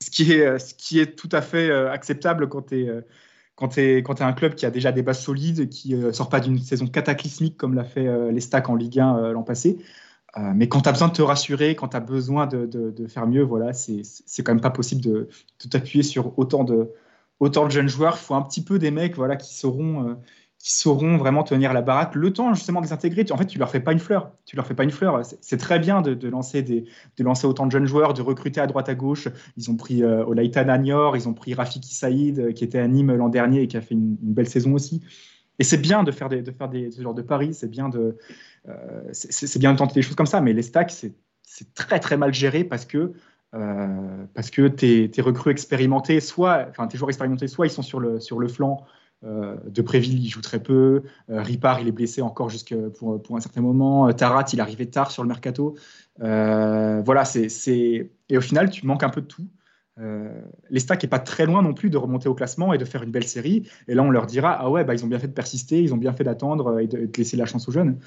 Ce 0.02 0.10
qui 0.10 0.32
est, 0.98 1.16
tout 1.16 1.28
à 1.32 1.40
fait 1.40 1.70
acceptable 1.70 2.48
quand 2.48 2.62
tu 2.68 2.82
es 2.82 3.04
quand 3.54 3.68
tu 3.68 3.80
es, 3.80 3.98
es, 3.98 4.22
un 4.22 4.32
club 4.32 4.54
qui 4.54 4.64
a 4.64 4.70
déjà 4.70 4.90
des 4.90 5.02
bases 5.02 5.22
solides, 5.22 5.68
qui 5.68 5.94
ne 5.94 6.12
sort 6.12 6.30
pas 6.30 6.40
d'une 6.40 6.58
saison 6.58 6.86
cataclysmique 6.86 7.58
comme 7.58 7.74
l'a 7.74 7.84
fait 7.84 8.06
euh, 8.06 8.32
en 8.66 8.74
Ligue 8.74 8.98
1 8.98 9.32
l'an 9.32 9.42
passé. 9.42 9.78
Euh, 10.36 10.52
mais 10.54 10.68
quand 10.68 10.82
tu 10.82 10.88
as 10.88 10.92
besoin 10.92 11.08
de 11.08 11.12
te 11.12 11.22
rassurer, 11.22 11.74
quand 11.74 11.88
tu 11.88 11.96
as 11.96 12.00
besoin 12.00 12.46
de, 12.46 13.06
faire 13.08 13.26
mieux, 13.26 13.42
voilà, 13.42 13.72
c'est 13.72 14.02
quand 14.44 14.52
même 14.52 14.60
pas 14.60 14.70
possible 14.70 15.00
de, 15.00 15.28
de 15.64 15.68
t'appuyer 15.68 16.02
sur 16.02 16.38
autant 16.38 16.64
de, 16.64 16.92
jeunes 17.68 17.88
joueurs. 17.88 18.16
Il 18.20 18.24
faut 18.24 18.34
un 18.34 18.42
petit 18.42 18.62
peu 18.62 18.78
des 18.78 18.90
mecs 18.90 19.16
voilà, 19.16 19.36
qui 19.36 19.54
sauront, 19.54 20.08
euh, 20.08 20.14
qui 20.60 20.74
sauront 20.74 21.16
vraiment 21.16 21.42
tenir 21.42 21.72
la 21.72 21.80
baraque 21.80 22.14
le 22.14 22.32
temps 22.32 22.52
justement 22.52 22.80
de 22.80 22.86
les 22.86 22.92
intégrer. 22.92 23.24
En 23.30 23.36
fait, 23.38 23.46
tu 23.46 23.58
leur 23.58 23.70
fais 23.70 23.80
pas 23.80 23.92
une 23.92 23.98
fleur. 23.98 24.30
Tu 24.44 24.56
leur 24.56 24.66
fais 24.66 24.74
pas 24.74 24.84
une 24.84 24.90
fleur. 24.90 25.22
C'est 25.40 25.56
très 25.56 25.78
bien 25.78 26.02
de, 26.02 26.28
lancer 26.28 27.46
autant 27.46 27.66
de 27.66 27.72
jeunes 27.72 27.86
joueurs, 27.86 28.12
de 28.12 28.20
recruter 28.20 28.60
à 28.60 28.66
droite 28.66 28.90
à 28.90 28.94
gauche. 28.94 29.28
Ils 29.56 29.70
ont 29.70 29.76
pris 29.76 30.02
euh, 30.02 30.24
Olaïta 30.26 30.62
ils 30.62 31.28
ont 31.28 31.34
pris 31.34 31.54
Rafiki 31.54 31.94
Saïd 31.94 32.38
euh, 32.38 32.52
qui 32.52 32.64
était 32.64 32.78
à 32.78 32.86
Nîmes 32.86 33.14
l'an 33.14 33.30
dernier 33.30 33.62
et 33.62 33.68
qui 33.68 33.78
a 33.78 33.80
fait 33.80 33.94
une, 33.94 34.16
belle 34.20 34.48
saison 34.48 34.74
aussi. 34.74 35.02
Et 35.58 35.64
c'est 35.64 35.78
bien 35.78 36.02
de 36.02 36.12
faire 36.12 36.28
des, 36.28 36.42
de 36.42 36.50
faire 36.50 36.68
des 36.68 36.90
ce 36.90 37.00
genre 37.00 37.14
de 37.14 37.22
paris. 37.22 37.54
C'est 37.54 37.70
bien 37.70 37.88
de 37.88 38.18
c'est 39.12 39.58
bien 39.58 39.72
de 39.72 39.78
tenter 39.78 39.94
des 39.94 40.02
choses 40.02 40.16
comme 40.16 40.26
ça. 40.26 40.40
Mais 40.40 40.52
les 40.52 40.62
stacks, 40.62 40.90
c'est 40.92 41.74
très 41.74 42.00
très 42.00 42.16
mal 42.16 42.32
géré 42.32 42.64
parce 42.64 42.84
que 42.84 43.12
euh, 43.54 44.26
parce 44.34 44.50
que 44.50 44.68
tes, 44.68 45.10
recrues 45.20 45.50
expérimentés, 45.50 46.20
soit, 46.20 46.66
enfin 46.68 46.86
tes 46.86 46.96
joueurs 46.96 47.10
expérimentés, 47.10 47.48
soit 47.48 47.66
ils 47.66 47.70
sont 47.70 47.82
sur 47.82 47.98
le, 47.98 48.20
sur 48.20 48.38
le 48.38 48.46
flanc 48.46 48.84
euh, 49.24 49.56
de 49.66 49.82
Préville, 49.82 50.24
il 50.24 50.28
joue 50.28 50.40
très 50.40 50.62
peu. 50.62 51.02
Euh, 51.28 51.42
Ripard, 51.42 51.80
il 51.80 51.88
est 51.88 51.92
blessé 51.92 52.22
encore 52.22 52.48
jusque 52.48 52.74
pour, 52.98 53.20
pour 53.22 53.36
un 53.36 53.40
certain 53.40 53.60
moment. 53.60 54.08
Euh, 54.08 54.12
Tarat, 54.12 54.46
il 54.52 54.60
arrivait 54.60 54.86
tard 54.86 55.10
sur 55.10 55.22
le 55.22 55.28
mercato. 55.28 55.76
voilà, 56.18 57.24
c'est 57.24 58.10
et 58.28 58.38
au 58.38 58.40
final, 58.40 58.70
tu 58.70 58.86
manques 58.86 59.02
un 59.02 59.10
peu 59.10 59.20
de 59.20 59.26
tout. 59.26 59.48
les 60.70 60.80
stacks 60.80 61.02
n'est 61.02 61.08
pas 61.08 61.18
très 61.18 61.44
loin 61.46 61.62
non 61.62 61.74
plus 61.74 61.90
de 61.90 61.98
remonter 61.98 62.28
au 62.28 62.34
classement 62.34 62.72
et 62.72 62.78
de 62.78 62.84
faire 62.84 63.02
une 63.02 63.10
belle 63.10 63.26
série. 63.26 63.68
Et 63.88 63.94
là, 63.94 64.02
on 64.02 64.10
leur 64.10 64.26
dira 64.26 64.56
ah 64.60 64.70
ouais, 64.70 64.84
bah, 64.84 64.94
ils 64.94 65.04
ont 65.04 65.08
bien 65.08 65.18
fait 65.18 65.28
de 65.28 65.32
persister, 65.32 65.82
ils 65.82 65.92
ont 65.92 65.98
bien 65.98 66.12
fait 66.12 66.24
d'attendre 66.24 66.78
et, 66.78 66.86
de, 66.86 67.10
laisser 67.16 67.36
la 67.36 67.46
chance 67.46 67.68
aux 67.68 67.72
jeunes. 67.72 67.98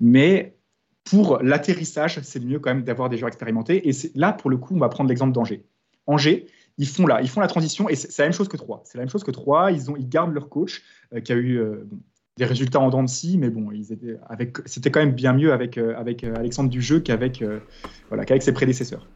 Mais 0.00 0.56
pour 1.04 1.38
l'atterrissage, 1.42 2.20
c'est 2.22 2.40
mieux 2.40 2.58
quand 2.58 2.70
même 2.70 2.84
d'avoir 2.84 3.08
des 3.08 3.16
joueurs 3.16 3.28
expérimentés. 3.28 3.88
Et 3.88 3.92
là, 4.14 4.32
pour 4.32 4.50
le 4.50 4.56
coup, 4.56 4.74
on 4.74 4.78
va 4.78 4.88
prendre 4.88 5.08
l'exemple 5.08 5.32
d'Angers. 5.32 5.64
Angers, 6.06 6.46
ils 6.78 6.88
font 6.88 7.06
là, 7.06 7.20
ils 7.22 7.28
font 7.28 7.40
la 7.40 7.46
transition 7.46 7.88
et 7.88 7.94
c'est 7.94 8.18
la 8.18 8.26
même 8.26 8.32
chose 8.32 8.48
que 8.48 8.56
3. 8.56 8.82
C'est 8.84 8.98
la 8.98 9.02
même 9.02 9.10
chose 9.10 9.24
que 9.24 9.30
3. 9.30 9.72
Ils, 9.72 9.90
ont, 9.90 9.96
gardent 9.98 10.34
leur 10.34 10.48
coach 10.48 10.82
euh, 11.14 11.20
qui 11.20 11.32
a 11.32 11.36
eu 11.36 11.58
euh, 11.58 11.88
des 12.36 12.44
résultats 12.44 12.80
en 12.80 12.90
dents 12.90 13.02
de 13.02 13.38
mais 13.38 13.48
bon, 13.48 13.70
c'était 14.66 14.90
quand 14.90 15.00
même 15.00 15.14
bien 15.14 15.32
mieux 15.32 15.52
avec, 15.52 15.78
euh, 15.78 15.94
Alexandre 16.36 16.68
Dujeu 16.68 17.00
qu'avec, 17.00 17.42
voilà, 18.08 18.26
qu'avec 18.26 18.42
ses 18.42 18.52
prédécesseurs. 18.52 19.08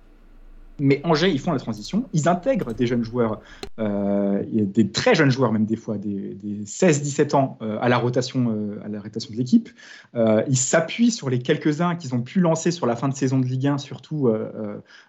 Mais 0.81 1.01
Angers, 1.05 1.31
ils 1.31 1.39
font 1.39 1.53
la 1.53 1.59
transition, 1.59 2.07
ils 2.15 2.27
intègrent 2.27 2.73
des 2.73 2.87
jeunes 2.87 3.05
joueurs, 3.05 3.41
euh, 3.79 4.43
des 4.49 4.91
très 4.91 5.15
jeunes 5.15 5.31
joueurs 5.31 5.53
même 5.53 5.67
des 5.67 5.77
fois, 5.77 5.99
des, 5.99 6.37
16-17 6.65 7.37
ans 7.37 7.59
euh, 7.61 7.79
à 7.83 7.91
la 7.91 7.99
rotation, 7.99 8.51
euh, 8.51 8.81
à 8.83 8.89
la 8.89 9.01
rotation 9.01 9.31
de 9.33 9.37
l'équipe. 9.37 9.69
ils 10.15 10.57
s'appuient 10.57 11.11
sur 11.11 11.29
les 11.29 11.39
quelques-uns 11.39 11.97
qu'ils 11.97 12.15
ont 12.15 12.23
pu 12.23 12.41
lancer 12.41 12.71
sur 12.71 12.87
la 12.87 12.97
fin 12.97 13.09
de 13.09 13.15
saison 13.15 13.39
de 13.39 13.45
Ligue 13.45 13.67
1, 13.67 13.79
surtout 13.79 14.31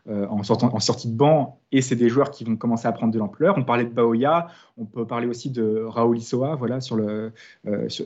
en, 0.07 0.43
sortie 0.43 1.07
de 1.07 1.15
banc, 1.15 1.59
et 1.71 1.81
c'est 1.81 1.95
des 1.95 2.09
joueurs 2.09 2.31
qui 2.31 2.43
vont 2.43 2.57
commencer 2.57 2.87
à 2.87 2.91
prendre 2.91 3.13
de 3.13 3.19
l'ampleur. 3.19 3.57
On 3.57 3.63
parlait 3.63 3.85
de 3.85 3.93
Baoya, 3.93 4.47
on 4.77 4.85
peut 4.85 5.07
parler 5.07 5.27
aussi 5.27 5.49
de 5.49 5.83
Raoul 5.87 6.17
Issoa, 6.17 6.55
voilà, 6.55 6.79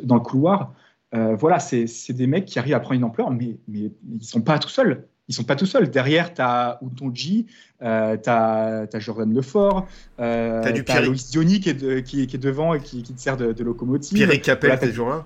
dans 0.03 0.16
le 0.16 0.22
couloir. 0.22 0.74
voilà, 1.11 1.59
c'est 1.59 2.13
des 2.13 2.28
mecs 2.28 2.45
qui 2.45 2.59
arrivent 2.59 2.76
à 2.76 2.80
prendre 2.80 2.95
une 2.95 3.03
ampleur, 3.03 3.32
mais, 3.32 3.57
mais 3.68 3.91
ils 4.07 4.18
ne 4.18 4.24
sont 4.24 4.41
pas 4.41 4.59
tout 4.59 4.70
seuls 4.70 5.07
ils 5.28 5.36
sont 5.36 5.43
pas 5.43 5.55
tout 5.55 5.65
seuls. 5.65 5.89
Derrière, 5.89 6.34
tu 6.34 6.41
as 6.41 6.80
Utonji, 6.82 7.47
euh, 7.82 8.17
tu 8.17 8.30
as, 8.30 8.88
Jordan 8.99 9.34
Lefort, 9.34 9.88
euh, 10.19 10.61
tu 10.71 10.91
as 10.91 11.01
Loïs 11.01 11.30
Diony 11.32 11.59
qui 11.59 11.69
est, 11.69 12.03
qui, 12.03 12.21
est, 12.21 12.38
devant 12.38 12.73
et 12.73 12.80
qui, 12.80 13.03
qui 13.03 13.13
te 13.13 13.21
sert 13.21 13.38
de, 13.38 13.53
de 13.53 13.63
locomotive. 13.63 14.15
Pierre 14.15 14.41
Capel, 14.41 14.71
voilà, 14.71 14.88
toujours 14.88 15.09
là 15.09 15.26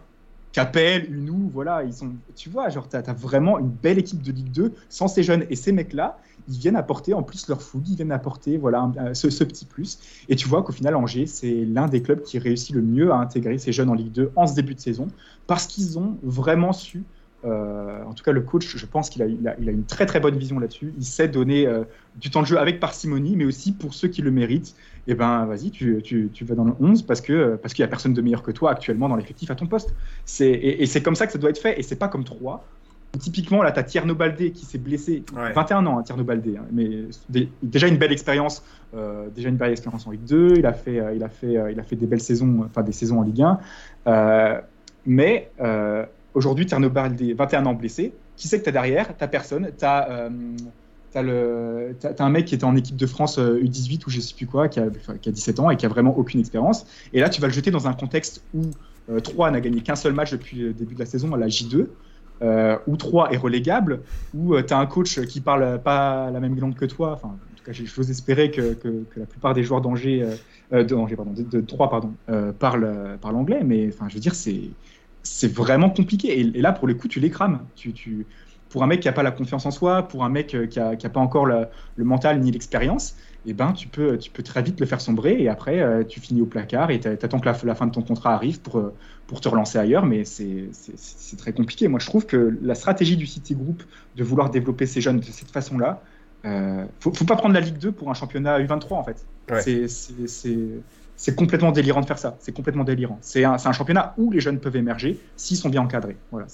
Capel, 0.51 1.13
Unou, 1.13 1.51
voilà, 1.53 1.83
ils 1.83 1.93
sont, 1.93 2.13
tu 2.35 2.49
vois, 2.49 2.69
genre, 2.69 2.89
tu 2.89 2.95
as, 2.97 3.13
vraiment 3.13 3.59
une 3.59 3.69
belle 3.69 3.99
équipe 3.99 4.21
de 4.21 4.31
Ligue 4.31 4.51
2 4.51 4.73
sans 4.89 5.07
ces 5.07 5.21
jeunes. 5.21 5.45
Et 5.51 5.55
ces 5.55 5.71
mecs-là, 5.71 6.17
ils 6.47 6.57
viennent 6.57 6.75
apporter 6.75 7.13
en 7.13 7.21
plus 7.21 7.47
leur 7.47 7.61
fougue, 7.61 7.87
ils 7.87 7.95
viennent 7.95 8.11
apporter 8.11 8.57
voilà, 8.57 8.91
ce, 9.13 9.29
ce, 9.29 9.43
petit 9.43 9.65
plus. 9.65 9.99
Et 10.27 10.35
tu 10.35 10.47
vois 10.47 10.63
qu'au 10.63 10.71
final, 10.71 10.95
Angers, 10.95 11.27
c'est 11.27 11.65
l'un 11.65 11.87
des 11.87 12.01
clubs 12.01 12.23
qui 12.23 12.39
réussit 12.39 12.75
le 12.75 12.81
mieux 12.81 13.11
à 13.11 13.17
intégrer 13.17 13.59
ces 13.59 13.71
jeunes 13.71 13.89
en 13.89 13.93
Ligue 13.93 14.11
2 14.11 14.31
en 14.35 14.47
ce 14.47 14.55
début 14.55 14.73
de 14.73 14.79
saison 14.79 15.07
parce 15.45 15.67
qu'ils 15.67 15.99
ont 15.99 16.17
vraiment 16.23 16.73
su 16.73 17.03
euh, 17.45 18.03
en 18.03 18.13
tout 18.13 18.23
cas, 18.23 18.31
le 18.31 18.41
coach, 18.41 18.75
je 18.75 18.85
pense 18.85 19.09
qu'il 19.09 19.21
a, 19.23 19.25
il 19.25 19.47
a, 19.47 19.71
une 19.71 19.85
très 19.85 20.05
très 20.05 20.19
bonne 20.19 20.37
vision 20.37 20.59
là-dessus. 20.59 20.93
Il 20.97 21.05
sait 21.05 21.27
donner 21.27 21.67
euh, 21.67 21.83
du 22.17 22.29
temps 22.29 22.41
de 22.41 22.47
jeu 22.47 22.57
avec 22.57 22.79
parcimonie, 22.79 23.35
mais 23.35 23.45
aussi 23.45 23.71
pour 23.71 23.93
ceux 23.93 24.09
qui 24.09 24.21
le 24.21 24.31
méritent. 24.31 24.75
Et 25.07 25.11
eh 25.13 25.15
ben, 25.15 25.45
vas-y, 25.45 25.71
tu, 25.71 26.01
tu, 26.03 26.29
tu, 26.33 26.45
vas 26.45 26.55
dans 26.55 26.65
le 26.65 26.73
11 26.79 27.03
parce 27.03 27.21
que 27.21 27.55
parce 27.55 27.73
qu'il 27.73 27.81
y 27.81 27.85
a 27.85 27.87
personne 27.87 28.13
de 28.13 28.21
meilleur 28.21 28.43
que 28.43 28.51
toi 28.51 28.71
actuellement 28.71 29.09
dans 29.09 29.15
l'effectif 29.15 29.49
à 29.49 29.55
ton 29.55 29.65
poste. 29.65 29.95
C'est 30.25 30.51
et, 30.51 30.85
c'est 30.85 31.01
comme 31.01 31.15
ça 31.15 31.25
que 31.25 31.31
ça 31.31 31.39
doit 31.39 31.49
être 31.49 31.59
fait. 31.59 31.79
Et 31.79 31.83
c'est 31.83 31.95
pas 31.95 32.09
comme 32.09 32.25
3. 32.25 32.65
Typiquement, 33.19 33.63
là, 33.63 33.71
tu 33.71 33.79
as 33.79 33.83
Tierno 33.83 34.13
Baldé 34.13 34.51
qui 34.51 34.65
s'est 34.65 34.77
blessé, 34.77 35.23
21 35.33 35.83
ans, 35.87 35.97
hein, 35.97 36.03
Tierno 36.03 36.23
Baldé, 36.23 36.57
hein, 36.57 36.65
mais 36.71 37.05
déjà 37.63 37.87
une 37.87 37.97
belle 37.97 38.11
expérience, 38.11 38.63
euh, 38.93 39.29
déjà 39.35 39.49
une 39.49 39.55
belle 39.55 39.71
expérience 39.71 40.05
en 40.05 40.11
Ligue 40.11 40.25
2. 40.25 40.57
Il 40.57 40.65
a 40.67 40.73
fait, 40.73 41.01
il 41.15 41.23
a 41.23 41.29
fait, 41.29 41.57
il 41.71 41.79
a 41.79 41.83
fait 41.83 41.95
des 41.95 42.05
belles 42.05 42.21
saisons, 42.21 42.65
enfin 42.65 42.83
des 42.83 42.91
saisons 42.91 43.19
en 43.19 43.23
Ligue 43.23 43.41
1. 44.05 44.61
mais 45.07 45.49
Aujourd'hui, 46.33 46.65
Tierno 46.65 46.89
Baldé, 46.89 47.33
21 47.33 47.65
ans 47.65 47.73
blessé. 47.73 48.13
Qui 48.35 48.47
c'est 48.47 48.59
que 48.59 48.63
tu 48.63 48.69
as 48.69 48.73
derrière? 48.73 49.17
Tu 49.17 49.27
personne. 49.27 49.71
Tu 49.77 49.85
as, 49.85 50.29
euh, 51.15 51.93
un 52.19 52.29
mec 52.29 52.45
qui 52.45 52.55
était 52.55 52.65
en 52.65 52.75
équipe 52.75 52.95
de 52.95 53.05
France 53.07 53.39
U18 53.39 53.93
euh, 53.93 54.05
ou 54.05 54.09
je 54.09 54.19
sais 54.19 54.35
plus 54.35 54.45
quoi, 54.45 54.67
qui 54.69 54.79
a, 54.79 54.87
qui 55.21 55.29
a, 55.29 55.31
17 55.31 55.59
ans 55.59 55.69
et 55.71 55.77
qui 55.77 55.85
a 55.85 55.89
vraiment 55.89 56.15
aucune 56.15 56.39
expérience. 56.39 56.85
Et 57.13 57.19
là, 57.19 57.29
tu 57.29 57.41
vas 57.41 57.47
le 57.47 57.53
jeter 57.53 57.71
dans 57.71 57.87
un 57.87 57.93
contexte 57.93 58.43
où 58.53 58.61
3 59.23 59.47
euh, 59.47 59.51
n'a 59.51 59.59
gagné 59.59 59.81
qu'un 59.81 59.95
seul 59.95 60.13
match 60.13 60.31
depuis 60.31 60.57
le 60.57 60.73
début 60.73 60.93
de 60.93 60.99
la 60.99 61.05
saison 61.05 61.33
à 61.33 61.37
la 61.37 61.47
J2. 61.47 61.87
Euh, 62.41 62.77
où 62.87 62.95
3 62.95 63.33
est 63.33 63.37
relégable, 63.37 63.99
où 64.33 64.55
tu 64.61 64.73
as 64.73 64.77
un 64.77 64.85
coach 64.85 65.19
qui 65.25 65.41
parle 65.41 65.81
pas 65.81 66.31
la 66.31 66.39
même 66.39 66.57
langue 66.57 66.75
que 66.75 66.85
toi. 66.85 67.11
Enfin, 67.11 67.27
en 67.29 67.57
tout 67.57 67.63
cas, 67.65 67.73
j'ose 67.73 68.09
espérer 68.09 68.49
que, 68.49 68.75
que, 68.75 69.03
la 69.17 69.25
plupart 69.25 69.53
des 69.53 69.63
joueurs 69.63 69.81
d'Angers, 69.81 70.25
de, 70.71 71.15
pardon, 71.15 71.33
de, 71.35 71.59
3 71.59 71.89
pardon, 71.89 72.13
parlent, 72.57 73.17
parlent 73.19 73.35
anglais. 73.35 73.61
Mais 73.65 73.89
enfin, 73.89 74.07
je 74.07 74.13
veux 74.13 74.21
dire, 74.21 74.35
c'est 74.35 74.69
c'est 75.31 75.53
vraiment 75.53 75.89
compliqué. 75.89 76.39
Et, 76.39 76.43
là, 76.43 76.71
pour 76.73 76.87
le 76.87 76.95
coup, 76.95 77.07
tu 77.07 77.19
les 77.19 77.29
crames. 77.29 77.59
Tu, 77.75 78.25
pour 78.69 78.83
un 78.83 78.87
mec 78.87 78.99
qui 78.99 79.07
n'a 79.07 79.13
pas 79.13 79.23
la 79.23 79.31
confiance 79.31 79.65
en 79.65 79.71
soi, 79.71 80.07
pour 80.07 80.23
un 80.23 80.29
mec 80.29 80.53
euh, 80.53 80.65
qui 80.65 80.79
n'a 80.79 81.09
pas 81.09 81.19
encore 81.19 81.45
le, 81.45 81.67
mental 81.97 82.39
ni 82.39 82.51
l'expérience, 82.51 83.15
eh 83.45 83.53
ben, 83.53 83.71
tu, 83.73 83.87
peux, 83.87 84.17
tu 84.17 84.31
peux 84.31 84.43
très 84.43 84.61
vite 84.61 84.79
le 84.79 84.85
faire 84.85 85.01
sombrer 85.01 85.41
et 85.41 85.47
après, 85.47 85.79
euh, 85.79 86.03
tu 86.03 86.19
finis 86.19 86.41
au 86.41 86.45
placard 86.45 86.91
et 86.91 86.99
tu 86.99 87.07
attends 87.07 87.39
que 87.39 87.45
la, 87.45 87.75
fin 87.75 87.87
de 87.87 87.91
ton 87.91 88.01
contrat 88.01 88.33
arrive 88.33 88.59
pour, 88.59 88.79
euh, 88.79 88.93
pour 89.27 89.39
te 89.39 89.47
relancer 89.47 89.77
ailleurs. 89.77 90.05
Mais 90.05 90.25
c'est 90.25 90.67
très 91.37 91.53
compliqué. 91.53 91.87
Moi, 91.87 91.99
je 91.99 92.07
trouve 92.07 92.25
que 92.25 92.57
la 92.61 92.75
stratégie 92.75 93.15
du 93.15 93.27
City 93.27 93.55
Group 93.55 93.83
de 94.15 94.23
vouloir 94.23 94.49
développer 94.49 94.85
ces 94.85 94.99
jeunes 94.99 95.19
de 95.19 95.25
cette 95.25 95.51
façon-là, 95.51 96.01
euh, 96.45 96.85
faut, 96.99 97.13
faut 97.13 97.25
pas 97.25 97.35
prendre 97.35 97.53
la 97.53 97.59
Ligue 97.59 97.77
2 97.77 97.91
pour 97.91 98.09
un 98.09 98.13
championnat 98.13 98.59
U23 98.59 98.93
en 98.93 99.03
fait. 99.03 99.25
C'est 99.61 99.87
c'est 101.19 101.35
complètement 101.35 101.73
délirant 101.73 101.99
de 101.99 102.05
faire 102.05 102.17
ça. 102.17 102.37
C'est 102.39 102.53
complètement 102.53 102.85
délirant. 102.85 103.17
C'est 103.19 103.43
un, 103.43 103.57
championnat 103.57 104.13
où 104.17 104.31
les 104.31 104.39
jeunes 104.39 104.57
peuvent 104.57 104.77
émerger 104.77 105.19
s'ils 105.35 105.57
sont 105.57 105.67
bien 105.67 105.81
encadrés. 105.81 106.15
Voilà, 106.31 106.47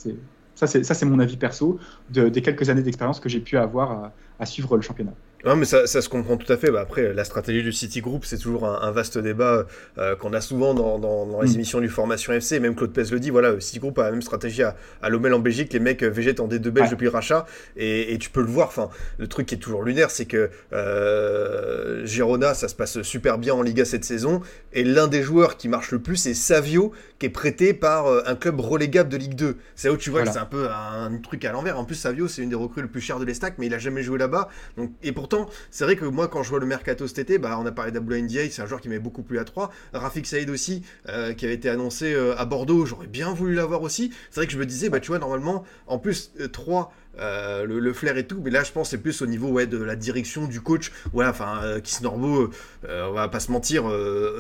ça, 0.55 0.66
c'est 0.66 1.05
mon 1.05 1.20
avis 1.20 1.38
perso 1.38 1.78
de, 2.09 2.30
des 2.30 2.41
quelques 2.41 2.68
années 2.72 2.82
d'expérience 2.82 3.20
que 3.20 3.30
j'ai 3.30 3.41
pu 3.41 3.57
avoir 3.57 4.11
à, 4.39 4.45
suivre 4.47 4.76
le 4.76 4.82
championnat. 4.82 5.13
Non, 5.45 5.55
mais 5.55 5.65
ça, 5.65 5.85
ça, 5.85 6.01
se 6.01 6.09
comprend 6.09 6.37
tout 6.37 6.51
à 6.51 6.57
fait. 6.57 6.71
Bah, 6.71 6.81
après, 6.81 7.13
la 7.13 7.23
stratégie 7.23 7.61
du 7.61 7.71
City 7.71 8.01
Group, 8.01 8.25
c'est 8.25 8.39
toujours 8.39 8.65
un, 8.65 8.91
vaste 8.91 9.19
débat 9.19 9.65
euh, 9.99 10.15
qu'on 10.15 10.33
a 10.33 10.41
souvent 10.41 10.73
dans, 10.73 10.97
dans, 10.97 11.27
dans 11.27 11.41
les 11.41 11.51
mm. 11.51 11.55
émissions 11.55 11.79
du 11.79 11.89
Formation 11.89 12.33
FC. 12.33 12.59
Même 12.59 12.73
Claude 12.73 12.91
Pez 12.91 13.03
le 13.11 13.19
dit, 13.19 13.29
voilà, 13.29 13.51
le 13.51 13.59
City 13.59 13.77
Group 13.77 13.99
a 13.99 14.05
la 14.05 14.11
même 14.11 14.23
stratégie 14.23 14.63
à, 14.63 14.75
à 15.03 15.09
Lomel 15.09 15.33
en 15.35 15.39
Belgique. 15.39 15.71
Les 15.71 15.79
mecs 15.79 16.03
végètent 16.03 16.39
en 16.39 16.47
D2 16.47 16.69
belge 16.69 16.89
depuis 16.89 17.05
le 17.05 17.11
rachat. 17.11 17.45
Et, 17.77 18.13
et, 18.13 18.17
tu 18.17 18.31
peux 18.31 18.41
le 18.41 18.47
voir. 18.47 18.69
Enfin, 18.69 18.89
le 19.19 19.27
truc 19.27 19.45
qui 19.45 19.53
est 19.53 19.59
toujours 19.59 19.83
lunaire, 19.83 20.09
c'est 20.09 20.25
que 20.25 20.49
euh, 20.73 22.03
Girona, 22.07 22.55
ça 22.55 22.67
se 22.67 22.73
passe 22.73 23.03
super 23.03 23.37
bien 23.37 23.53
en 23.53 23.61
Liga 23.61 23.85
cette 23.85 24.05
saison. 24.05 24.41
Et 24.73 24.83
l'un 24.83 25.07
des 25.07 25.21
joueurs 25.21 25.57
qui 25.57 25.67
marche 25.67 25.91
le 25.91 25.99
plus, 25.99 26.15
c'est 26.15 26.33
Savio, 26.33 26.91
qui 27.19 27.27
est 27.27 27.29
prêté 27.29 27.75
par 27.75 28.07
euh, 28.07 28.23
un 28.25 28.35
club 28.35 28.59
relégable 28.59 29.09
de 29.09 29.17
Ligue 29.17 29.35
2. 29.35 29.57
C'est 29.75 29.89
là 29.89 29.93
où 29.93 29.97
tu 29.97 30.09
vois 30.09 30.23
que 30.23 30.31
c'est 30.31 30.39
un 30.39 30.45
peu 30.45 30.69
un 30.69 31.15
truc 31.21 31.45
à 31.45 31.51
l'envers. 31.51 31.77
En 31.77 31.85
plus, 31.85 31.95
Savio, 31.95 32.27
c'est 32.27 32.41
une 32.41 32.49
des 32.49 32.55
recrues 32.55 32.81
les 32.81 32.87
plus 32.87 33.01
chères 33.01 33.19
de 33.19 33.25
l'Estac, 33.25 33.55
mais 33.59 33.67
il 33.67 33.73
a 33.75 33.79
jamais 33.79 34.01
joué 34.01 34.17
là-bas. 34.17 34.49
Donc, 34.75 34.89
et 35.03 35.11
pourtant, 35.11 35.34
c'est 35.71 35.83
vrai 35.83 35.95
que 35.95 36.05
moi, 36.05 36.27
quand 36.27 36.43
je 36.43 36.49
vois 36.49 36.59
le 36.59 36.65
mercato 36.65 37.07
cet 37.07 37.19
été, 37.19 37.38
bah, 37.38 37.57
on 37.59 37.65
a 37.65 37.71
parlé 37.71 37.91
d'Aboula 37.91 38.15
c'est 38.27 38.61
un 38.61 38.65
joueur 38.65 38.81
qui 38.81 38.89
m'est 38.89 38.99
beaucoup 38.99 39.23
plu 39.23 39.39
à 39.39 39.43
3. 39.43 39.71
Rafik 39.93 40.25
Saïd 40.25 40.49
aussi, 40.49 40.83
euh, 41.09 41.33
qui 41.33 41.45
avait 41.45 41.55
été 41.55 41.69
annoncé 41.69 42.13
euh, 42.13 42.38
à 42.38 42.45
Bordeaux, 42.45 42.86
j'aurais 42.86 43.07
bien 43.07 43.33
voulu 43.33 43.53
l'avoir 43.55 43.81
aussi. 43.81 44.11
C'est 44.29 44.39
vrai 44.39 44.47
que 44.47 44.53
je 44.53 44.57
me 44.57 44.65
disais, 44.65 44.89
bah, 44.89 44.99
tu 44.99 45.07
vois, 45.09 45.19
normalement, 45.19 45.63
en 45.88 45.99
plus, 45.99 46.31
3. 46.51 46.93
Euh, 47.17 47.65
le, 47.65 47.93
flair 47.93 48.17
et 48.17 48.27
tout, 48.27 48.41
mais 48.43 48.51
là 48.51 48.63
je 48.63 48.73
pense 48.73 48.89
c'est 48.89 48.97
plus 48.97 49.21
au 49.21 49.25
niveau 49.25 49.47
ouais, 49.47 49.67
de 49.67 49.81
la 49.81 49.95
direction 49.95 50.47
du 50.47 50.59
coach. 50.59 50.91
Ouais, 51.13 51.25
enfin, 51.25 51.61
euh, 51.63 51.79
Kisnorbo, 51.79 52.49
on 52.89 53.11
va 53.13 53.29
pas 53.29 53.39
se 53.39 53.53
mentir, 53.53 53.86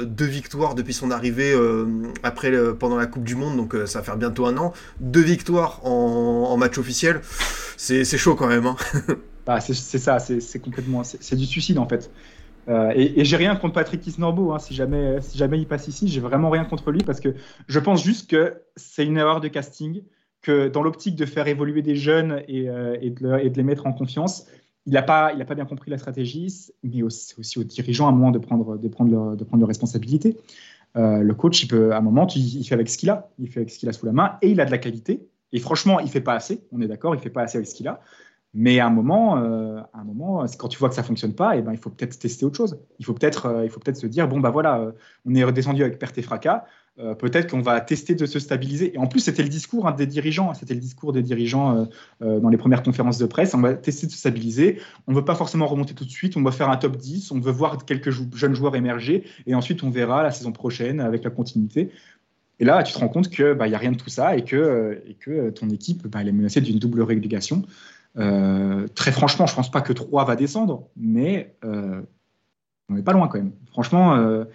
deux 0.01 0.25
victoires 0.25 0.75
depuis 0.75 0.93
son 0.93 1.09
arrivée 1.09 1.55
après 2.21 2.51
pendant 2.73 2.97
la 2.97 3.05
Coupe 3.05 3.23
du 3.23 3.35
Monde, 3.35 3.55
donc 3.55 3.77
ça 3.85 3.99
va 3.99 4.03
faire 4.03 4.17
bientôt 4.17 4.45
un 4.45 4.57
an. 4.57 4.73
Deux 4.99 5.21
victoires 5.21 5.79
en, 5.85 6.49
en 6.49 6.57
match 6.57 6.77
officiel, 6.77 7.21
c'est 7.77 8.03
chaud 8.17 8.35
quand 8.35 8.47
même. 8.47 8.65
Hein. 8.65 8.75
Bah, 9.45 9.59
c'est 9.59 9.73
ça, 9.73 10.19
c'est 10.19 10.59
complètement, 10.59 11.03
c'est 11.03 11.35
du 11.35 11.45
suicide 11.45 11.77
en 11.77 11.87
fait. 11.87 12.11
Euh, 12.67 12.91
et, 12.95 13.23
j'ai 13.25 13.37
rien 13.37 13.55
contre 13.55 13.75
Patrick 13.75 14.01
Kisnorbo, 14.01 14.51
hein, 14.51 14.59
si, 14.59 14.73
jamais, 14.73 15.21
si 15.21 15.37
jamais 15.37 15.59
il 15.59 15.67
passe 15.67 15.87
ici, 15.87 16.07
j'ai 16.07 16.19
vraiment 16.19 16.49
rien 16.49 16.65
contre 16.65 16.91
lui 16.91 17.01
parce 17.01 17.19
que 17.19 17.35
je 17.67 17.79
pense 17.79 18.03
juste 18.03 18.29
que 18.29 18.61
c'est 18.75 19.05
une 19.05 19.17
erreur 19.17 19.39
de 19.41 19.47
casting, 19.47 20.01
que 20.41 20.67
dans 20.67 20.81
l'optique 20.81 21.15
de 21.15 21.25
faire 21.25 21.47
évoluer 21.47 21.81
des 21.81 21.95
jeunes 21.95 22.41
et, 22.47 22.69
euh, 22.69 22.97
de, 22.97 23.55
les 23.55 23.63
mettre 23.63 23.85
en 23.85 23.93
confiance, 23.93 24.47
il 24.87 24.93
n'a 24.93 25.03
pas, 25.03 25.27
a 25.27 25.45
pas 25.45 25.55
bien 25.55 25.65
compris 25.65 25.91
la 25.91 25.97
stratégie, 25.97 26.71
mais 26.83 27.03
c'est 27.09 27.37
aussi 27.39 27.59
aux 27.59 27.63
dirigeants 27.63 28.07
à 28.07 28.09
un 28.09 28.13
moment 28.13 28.31
de 28.31 28.39
prendre, 28.39 28.77
de 28.77 28.87
prendre, 28.87 29.35
de 29.35 29.43
prendre 29.43 29.61
leurs 29.61 29.67
responsabilités. 29.67 30.37
le 30.95 31.33
coach, 31.33 31.63
il 31.63 31.67
peut, 31.67 31.93
à 31.93 31.97
un 31.97 32.01
moment, 32.01 32.27
il, 32.35 32.63
fait 32.63 32.75
avec 32.75 32.89
ce 32.89 32.97
qu'il 32.97 33.09
a. 33.09 33.29
Il 33.39 33.49
fait 33.49 33.61
avec 33.61 33.71
ce 33.71 33.79
qu'il 33.79 33.89
a 33.89 33.93
sous 33.93 34.05
la 34.05 34.11
main 34.11 34.37
et 34.43 34.49
il 34.49 34.61
a 34.61 34.65
de 34.65 34.71
la 34.71 34.77
qualité. 34.77 35.27
Et 35.51 35.59
franchement, 35.59 35.99
il 35.99 36.09
fait 36.09 36.21
pas 36.21 36.33
assez. 36.33 36.61
On 36.71 36.81
est 36.81 36.87
d'accord, 36.87 37.15
il 37.15 37.21
fait 37.21 37.31
pas 37.31 37.41
assez 37.41 37.57
avec 37.57 37.67
ce 37.67 37.73
qu'il 37.73 37.87
a. 37.87 37.99
Mais 38.57 38.79
à 38.79 38.87
un 38.87 38.89
moment, 38.89 39.37
euh, 39.37 39.81
à 39.93 39.99
un 39.99 40.05
moment, 40.05 40.45
quand 40.57 40.69
tu 40.69 40.79
vois 40.79 40.87
que 40.87 40.95
ça 40.95 41.03
fonctionne 41.03 41.33
pas, 41.33 41.57
et 41.57 41.59
eh 41.59 41.61
ben, 41.61 41.73
il 41.73 41.77
faut 41.77 41.89
peut-être 41.89 42.17
tester 42.17 42.45
autre 42.45 42.55
chose. 42.55 42.79
Il 42.99 43.05
faut 43.05 43.13
peut-être, 43.13 43.47
euh, 43.47 43.65
il 43.65 43.69
faut 43.69 43.81
peut-être 43.81 43.97
se 43.97 44.07
dire 44.07 44.29
bon 44.29 44.39
bah 44.39 44.49
voilà, 44.49 44.79
euh, 44.79 44.91
on 45.25 45.35
est 45.35 45.43
redescendu 45.43 45.83
avec 45.83 45.99
perte 45.99 46.17
et 46.17 46.21
fracas. 46.21 46.63
peut-être 47.19 47.51
qu'on 47.51 47.59
va 47.59 47.81
tester 47.81 48.15
de 48.15 48.25
se 48.25 48.39
stabiliser. 48.39 48.95
Et 48.95 48.97
en 48.97 49.07
plus, 49.07 49.19
c'était 49.19 49.43
le 49.43 49.49
discours 49.49 49.85
hein, 49.85 49.91
des 49.91 50.07
dirigeants. 50.07 50.53
C'était 50.53 50.73
le 50.73 50.79
discours 50.79 51.11
des 51.11 51.21
dirigeants 51.21 51.89
dans 52.21 52.47
les 52.47 52.55
premières 52.55 52.83
conférences 52.83 53.17
de 53.17 53.25
presse. 53.25 53.53
On 53.53 53.59
va 53.59 53.73
tester 53.73 54.07
de 54.07 54.11
se 54.13 54.17
stabiliser. 54.17 54.79
On 55.05 55.11
ne 55.11 55.17
veut 55.17 55.25
pas 55.25 55.35
forcément 55.35 55.67
remonter 55.67 55.93
tout 55.93 56.05
de 56.05 56.09
suite. 56.09 56.37
On 56.37 56.41
va 56.41 56.51
faire 56.51 56.69
un 56.69 56.77
top 56.77 56.95
10. 56.95 57.31
On 57.31 57.41
veut 57.41 57.51
voir 57.51 57.83
quelques 57.83 58.11
jeunes 58.11 58.53
joueurs 58.55 58.77
émerger. 58.77 59.25
Et 59.45 59.55
ensuite, 59.55 59.83
on 59.83 59.89
verra 59.89 60.23
la 60.23 60.31
saison 60.31 60.53
prochaine 60.53 61.01
avec 61.01 61.25
la 61.25 61.31
continuité. 61.31 61.91
Et 62.59 62.65
là, 62.65 62.81
tu 62.83 62.93
te 62.93 62.99
rends 62.99 63.09
compte 63.09 63.29
qu'il 63.29 63.53
bah, 63.53 63.67
n'y 63.67 63.75
a 63.75 63.77
rien 63.77 63.91
de 63.91 63.97
tout 63.97 64.09
ça 64.09 64.37
et 64.37 64.43
que, 64.43 65.01
et 65.05 65.15
que 65.15 65.49
ton 65.49 65.69
équipe 65.69 66.07
bah, 66.07 66.19
elle 66.21 66.29
est 66.29 66.31
menacée 66.31 66.61
d'une 66.61 66.79
double 66.79 67.01
régulation. 67.01 67.63
Euh, 68.17 68.87
très 68.95 69.11
franchement, 69.11 69.45
je 69.45 69.55
pense 69.55 69.69
pas 69.69 69.81
que 69.81 69.93
3 69.93 70.25
va 70.25 70.35
descendre, 70.35 70.87
mais 70.95 71.55
euh, 71.63 72.01
on 72.89 72.93
n'est 72.93 73.03
pas 73.03 73.13
loin 73.13 73.27
quand 73.27 73.37
même. 73.37 73.51
Franchement, 73.71 74.15
euh, 74.15 74.45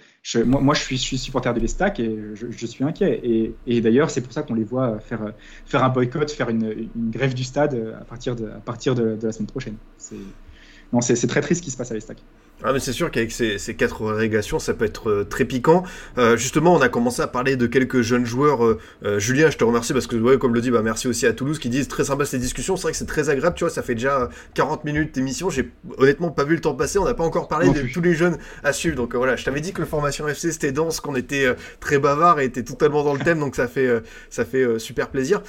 moi, 0.44 0.74
je, 0.74 0.80
suis, 0.80 1.18
supporter 1.18 1.52
de 1.52 1.60
l'Estac 1.60 2.00
et 2.00 2.18
je, 2.34 2.66
suis 2.66 2.84
inquiet. 2.84 3.54
Et, 3.66 3.80
d'ailleurs, 3.80 4.10
c'est 4.10 4.22
pour 4.22 4.32
ça 4.32 4.42
qu'on 4.42 4.54
les 4.54 4.64
voit 4.64 4.98
faire, 5.00 5.32
faire 5.66 5.84
un 5.84 5.90
boycott, 5.90 6.30
faire 6.30 6.48
une, 6.48 6.88
grève 7.10 7.34
du 7.34 7.44
stade 7.44 7.94
à 8.00 8.04
partir 8.04 8.34
de, 8.36 9.18
la 9.22 9.32
semaine 9.32 9.46
prochaine. 9.46 9.76
C'est 9.98 11.26
très 11.26 11.40
triste 11.40 11.60
ce 11.60 11.64
qui 11.64 11.70
se 11.70 11.76
passe 11.76 11.90
à 11.90 11.94
l'Estac. 11.94 12.22
Ah 12.62 12.74
mais 12.74 12.78
c'est 12.78 12.92
sûr 12.92 13.10
qu'avec 13.10 13.32
ces, 13.32 13.58
quatre 13.74 14.04
réglations, 14.04 14.58
ça 14.58 14.74
peut 14.74 14.84
être 14.84 15.08
euh, 15.08 15.24
très 15.24 15.46
piquant. 15.46 15.82
Euh, 16.18 16.36
justement, 16.36 16.74
on 16.74 16.80
a 16.82 16.90
commencé 16.90 17.22
à 17.22 17.26
parler 17.26 17.56
de 17.56 17.66
quelques 17.66 18.02
jeunes 18.02 18.26
joueurs. 18.26 18.62
Euh, 18.64 18.78
Julien, 19.18 19.48
je 19.48 19.56
te 19.56 19.64
remercie 19.64 19.94
parce 19.94 20.06
que, 20.06 20.16
ouais, 20.16 20.36
comme 20.36 20.52
le 20.52 20.60
dit, 20.60 20.70
bah, 20.70 20.82
merci 20.82 21.08
aussi 21.08 21.26
à 21.26 21.32
Toulouse 21.32 21.58
qui 21.58 21.70
disent 21.70 21.88
très 21.88 22.04
sympa 22.04 22.26
ces 22.26 22.38
discussions. 22.38 22.76
C'est 22.76 22.82
vrai 22.82 22.92
que 22.92 22.98
c'est 22.98 23.06
très 23.06 23.30
agréable, 23.30 23.56
tu 23.56 23.64
vois, 23.64 23.70
ça 23.70 23.82
fait 23.82 23.94
déjà 23.94 24.28
40 24.52 24.84
minutes 24.84 25.14
d'émission. 25.14 25.48
J'ai 25.48 25.70
honnêtement 25.96 26.30
pas 26.30 26.44
vu 26.44 26.54
le 26.54 26.60
temps 26.60 26.74
passer. 26.74 26.98
On 26.98 27.06
n'a 27.06 27.14
pas 27.14 27.24
encore 27.24 27.48
parlé 27.48 27.70
de 27.70 27.80
tous 27.92 28.02
les 28.02 28.14
jeunes 28.14 28.36
à 28.62 28.74
suivre. 28.74 28.96
Donc 28.96 29.14
voilà, 29.14 29.36
je 29.36 29.44
t'avais 29.44 29.62
dit 29.62 29.72
que 29.72 29.80
le 29.80 29.86
formation 29.86 30.28
FC 30.28 30.52
c'était 30.52 30.72
dense, 30.72 31.00
qu'on 31.00 31.14
était 31.14 31.54
très 31.80 31.98
bavard 31.98 32.40
et 32.40 32.44
était 32.44 32.62
totalement 32.62 33.02
dans 33.02 33.14
le 33.14 33.20
thème. 33.20 33.40
Donc 33.40 33.56
ça 33.56 33.68
fait, 33.68 34.02
ça 34.28 34.44
fait 34.44 34.78
super 34.78 35.08
plaisir. 35.08 35.42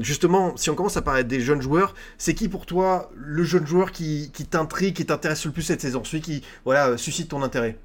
justement, 0.00 0.56
si 0.56 0.70
on 0.70 0.74
commence 0.74 0.96
à 0.96 1.02
parler 1.02 1.24
des 1.24 1.40
jeunes 1.40 1.60
joueurs, 1.60 1.94
c'est 2.16 2.32
qui 2.32 2.48
pour 2.48 2.64
toi 2.64 3.10
le 3.14 3.44
jeune 3.44 3.66
joueur 3.66 3.92
qui, 3.92 4.30
qui 4.32 4.46
t'intrigue, 4.46 4.94
qui 4.94 5.04
t'intéresse 5.04 5.44
le 5.44 5.52
plus 5.52 5.62
cette 5.62 5.82
saison? 5.82 6.02
Qui 6.22 6.42
voilà, 6.64 6.88
euh, 6.88 6.96
suscite 6.96 7.28
ton 7.28 7.42
intérêt 7.42 7.76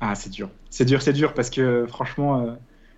Ah, 0.00 0.14
c'est 0.14 0.30
dur. 0.30 0.50
C'est 0.70 0.84
dur, 0.84 1.00
c'est 1.00 1.12
dur, 1.12 1.32
parce 1.32 1.50
que 1.50 1.86
franchement, 1.86 2.40
euh, 2.40 2.52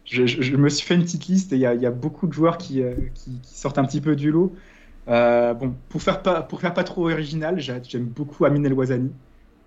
je, 0.05 0.57
me 0.57 0.69
suis 0.69 0.87
fait 0.87 0.95
une 0.95 1.03
petite 1.03 1.27
liste 1.27 1.53
et 1.53 1.57
il 1.57 1.61
y, 1.61 1.67
a 1.87 1.91
beaucoup 1.91 2.27
de 2.27 2.33
joueurs 2.33 2.59
qui, 2.59 2.83
euh, 2.83 2.95
qui, 3.15 3.39
sortent 3.45 3.79
un 3.79 3.85
petit 3.85 4.01
peu 4.01 4.17
du 4.17 4.33
lot. 4.33 4.55
bon, 5.07 5.75
pour 5.89 6.03
faire 6.03 6.23
pas, 6.23 6.43
pour 6.43 6.61
faire 6.61 6.75
pas 6.75 6.85
trop 6.85 7.09
original, 7.09 7.61
j'aime 7.61 8.05
beaucoup 8.05 8.45
Amin 8.45 8.65
El 8.65 8.73
Wazani. 8.73 9.13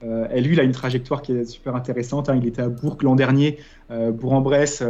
et 0.04 0.42
lui, 0.42 0.54
il 0.54 0.60
a 0.60 0.64
une 0.64 0.72
trajectoire 0.72 1.22
qui 1.22 1.32
est 1.34 1.46
super 1.46 1.76
intéressante. 1.76 2.28
Hein. 2.28 2.38
Il 2.42 2.48
était 2.48 2.64
à 2.64 2.70
Bourg 2.70 2.98
l'an 3.02 3.16
dernier, 3.16 3.60
Bourg-en-Bresse, 3.90 4.84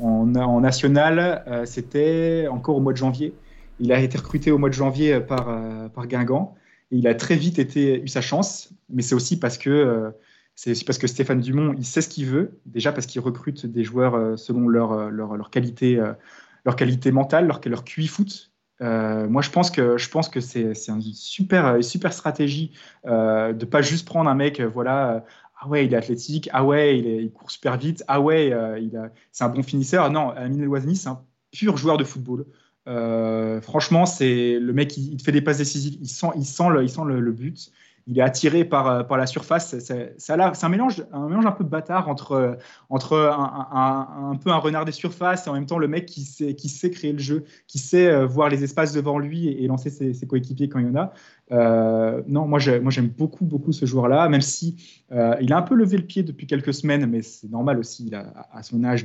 en, 0.00 0.34
en, 0.34 0.60
national, 0.60 1.44
c'était 1.66 2.46
encore 2.50 2.76
au 2.76 2.80
mois 2.80 2.92
de 2.92 2.98
janvier. 2.98 3.34
Il 3.80 3.92
a 3.92 4.00
été 4.00 4.18
recruté 4.18 4.50
au 4.50 4.58
mois 4.58 4.70
de 4.70 4.74
janvier 4.74 5.20
par, 5.20 5.56
par 5.94 6.06
Guingamp 6.06 6.56
il 6.90 7.06
a 7.06 7.14
très 7.14 7.36
vite 7.36 7.58
été, 7.58 8.02
eu 8.02 8.08
sa 8.08 8.20
chance, 8.20 8.70
mais 8.88 9.02
c'est 9.02 9.14
aussi 9.14 9.38
parce 9.38 9.58
que 9.58 9.70
euh, 9.70 10.10
c'est 10.54 10.84
parce 10.84 10.98
que 10.98 11.06
Stéphane 11.06 11.40
Dumont, 11.40 11.74
il 11.78 11.84
sait 11.84 12.00
ce 12.00 12.08
qu'il 12.08 12.26
veut, 12.26 12.58
déjà 12.66 12.92
parce 12.92 13.06
qu'il 13.06 13.20
recrute 13.20 13.66
des 13.66 13.84
joueurs 13.84 14.14
euh, 14.14 14.36
selon 14.36 14.68
leur, 14.68 14.92
euh, 14.92 15.08
leur, 15.10 15.36
leur 15.36 15.50
qualité, 15.50 16.00
leur 16.64 16.76
qualité 16.76 17.12
mentale, 17.12 17.46
leur, 17.46 17.60
leur 17.66 17.84
QI 17.84 18.08
foot. 18.08 18.52
moi, 18.80 19.42
je 19.42 19.50
pense 19.50 19.70
que 19.70 19.96
que 20.30 20.40
c'est 20.40 20.88
une 20.88 21.02
super 21.02 21.82
super 21.84 22.12
stratégie 22.12 22.72
de 23.04 23.52
de 23.52 23.64
pas 23.64 23.82
juste 23.82 24.06
prendre 24.06 24.30
un 24.30 24.34
mec, 24.34 24.60
voilà, 24.60 25.24
ah 25.60 25.68
ouais, 25.68 25.86
il 25.86 25.94
est 25.94 25.96
athlétique, 25.96 26.48
ah 26.52 26.64
ouais, 26.64 26.98
il, 26.98 27.32
court 27.32 27.50
super 27.50 27.76
vite, 27.76 28.04
ah 28.08 28.20
ouais, 28.20 28.48
il 28.80 29.10
c'est 29.32 29.44
un 29.44 29.48
bon 29.48 29.62
finisseur. 29.62 30.10
Non, 30.10 30.30
Amine 30.30 30.64
Louazny, 30.64 30.96
c'est 30.96 31.08
un 31.08 31.22
pur 31.52 31.76
joueur 31.76 31.98
de 31.98 32.04
football. 32.04 32.46
Euh, 32.88 33.60
franchement, 33.60 34.06
c'est 34.06 34.58
le 34.58 34.72
mec, 34.72 34.96
il, 34.96 35.20
fait 35.20 35.32
des 35.32 35.42
passes 35.42 35.58
décisives, 35.58 35.98
il 36.00 36.08
sent, 36.08 36.28
il 36.36 36.44
sent, 36.44 36.68
le, 36.70 37.32
but. 37.32 37.70
Il 38.06 38.18
est 38.18 38.22
attiré 38.22 38.64
par, 38.64 38.88
euh, 38.88 39.16
la 39.16 39.26
surface. 39.26 39.78
C'est 39.78 40.30
un 40.30 40.68
mélange, 40.70 41.04
un 41.12 41.28
mélange 41.28 41.44
un 41.44 41.52
peu 41.52 41.64
bâtard 41.64 42.08
entre, 42.08 42.58
un, 42.90 44.36
peu 44.42 44.50
un 44.50 44.56
renard 44.56 44.86
des 44.86 44.92
surfaces 44.92 45.46
et 45.46 45.50
en 45.50 45.52
même 45.52 45.66
temps 45.66 45.76
le 45.76 45.88
mec 45.88 46.06
qui 46.06 46.22
sait, 46.22 46.90
créer 46.90 47.12
le 47.12 47.18
jeu, 47.18 47.44
qui 47.66 47.78
sait 47.78 48.08
euh, 48.08 48.24
voir 48.24 48.48
les 48.48 48.64
espaces 48.64 48.94
devant 48.94 49.18
lui 49.18 49.48
et, 49.48 49.66
lancer 49.66 49.90
ses, 49.90 50.26
coéquipiers 50.26 50.70
quand 50.70 50.78
il 50.78 50.86
y 50.86 50.90
en 50.90 50.96
a. 50.96 51.12
non, 52.26 52.46
moi 52.46 52.58
j'aime 52.58 53.08
beaucoup 53.08 53.44
beaucoup 53.44 53.72
ce 53.72 53.84
joueur-là, 53.84 54.30
même 54.30 54.40
si 54.40 55.02
il 55.10 55.52
a 55.52 55.58
un 55.58 55.62
peu 55.62 55.74
levé 55.74 55.98
le 55.98 56.04
pied 56.04 56.22
depuis 56.22 56.46
quelques 56.46 56.72
semaines, 56.72 57.04
mais 57.04 57.20
c'est 57.20 57.50
normal 57.50 57.78
aussi 57.78 58.10
à 58.14 58.62
son 58.62 58.82
âge 58.84 59.04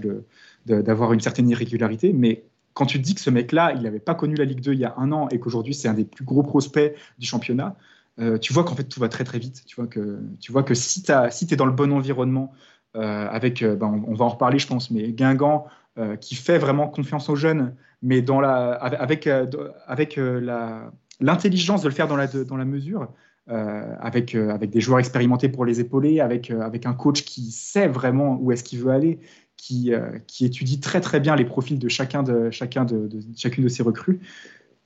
d'avoir 0.66 1.12
une 1.12 1.20
certaine 1.20 1.50
irrégularité. 1.50 2.14
Mais 2.14 2.46
quand 2.74 2.86
tu 2.86 3.00
te 3.00 3.04
dis 3.04 3.16
que 3.16 3.22
ce 3.22 3.30
mec-là, 3.30 3.74
il 3.76 3.82
n'avait 3.84 4.00
pas 4.00 4.16
connu 4.16 4.36
la 4.36 4.46
Ligue 4.46 4.62
2 4.62 4.74
il 4.74 4.80
y 4.80 4.86
a 4.86 4.94
un 4.98 5.12
an 5.12 5.28
et 5.30 5.40
qu'aujourd'hui 5.40 5.74
c'est 5.74 5.88
un 5.88 5.94
des 5.94 6.06
plus 6.06 6.26
gros 6.26 6.44
prospects 6.44 6.96
du 7.20 7.26
championnat, 7.26 7.76
euh, 8.20 8.38
tu 8.38 8.54
vois 8.54 8.64
qu'en 8.64 8.76
fait 8.76 8.84
tout 8.84 9.00
va 9.00 9.10
très 9.10 9.24
très 9.24 9.40
vite. 9.40 9.64
Tu 9.66 9.76
vois 9.76 9.88
que, 9.88 10.20
tu 10.40 10.52
vois 10.52 10.64
que 10.64 10.74
si 10.74 11.04
tu 11.04 11.12
es 11.12 11.56
dans 11.56 11.66
le 11.66 11.72
bon 11.72 11.92
environnement, 11.92 12.54
euh, 12.96 13.28
avec, 13.30 13.64
euh, 13.64 13.76
ben, 13.76 14.04
on, 14.08 14.14
va 14.14 14.26
en 14.26 14.30
reparler 14.30 14.60
je 14.60 14.68
pense, 14.68 14.92
mais 14.92 15.12
Guingamp 15.12 15.68
qui 16.20 16.34
fait 16.34 16.58
vraiment 16.58 16.88
confiance 16.88 17.30
aux 17.30 17.36
jeunes, 17.36 17.76
mais 18.02 18.24
dans 18.24 18.40
avec, 18.40 19.28
avec 19.28 20.20
l'intelligence 21.20 21.84
de 21.84 21.88
le 21.88 21.94
faire 21.94 22.08
dans 22.08 22.16
la, 22.16 22.26
dans 22.26 22.58
la 22.58 22.66
mesure, 22.66 23.10
avec, 23.46 24.34
avec 24.34 24.72
des 24.72 24.82
joueurs 24.82 24.98
expérimentés 24.98 25.50
pour 25.50 25.66
les 25.66 25.80
épauler, 25.80 26.20
avec, 26.20 26.50
avec 26.50 26.88
un 26.88 26.94
coach 26.94 27.24
qui 27.24 27.52
sait 27.52 27.88
vraiment 27.88 28.40
où 28.42 28.52
est-ce 28.52 28.64
qu'il 28.64 28.80
veut 28.80 28.90
aller, 28.90 29.20
euh, 29.90 30.20
qui, 30.28 30.46
étudie 30.46 30.80
très 30.80 31.00
très 31.00 31.20
bien 31.20 31.36
les 31.36 31.46
profils 31.46 31.80
de 31.80 31.88
chacun 31.88 32.22
de, 32.22 32.52
chacun 32.52 32.84
de, 32.84 33.10
chacune 33.36 33.64
de 33.64 33.70
ces 33.70 33.82
recrues, 33.82 34.20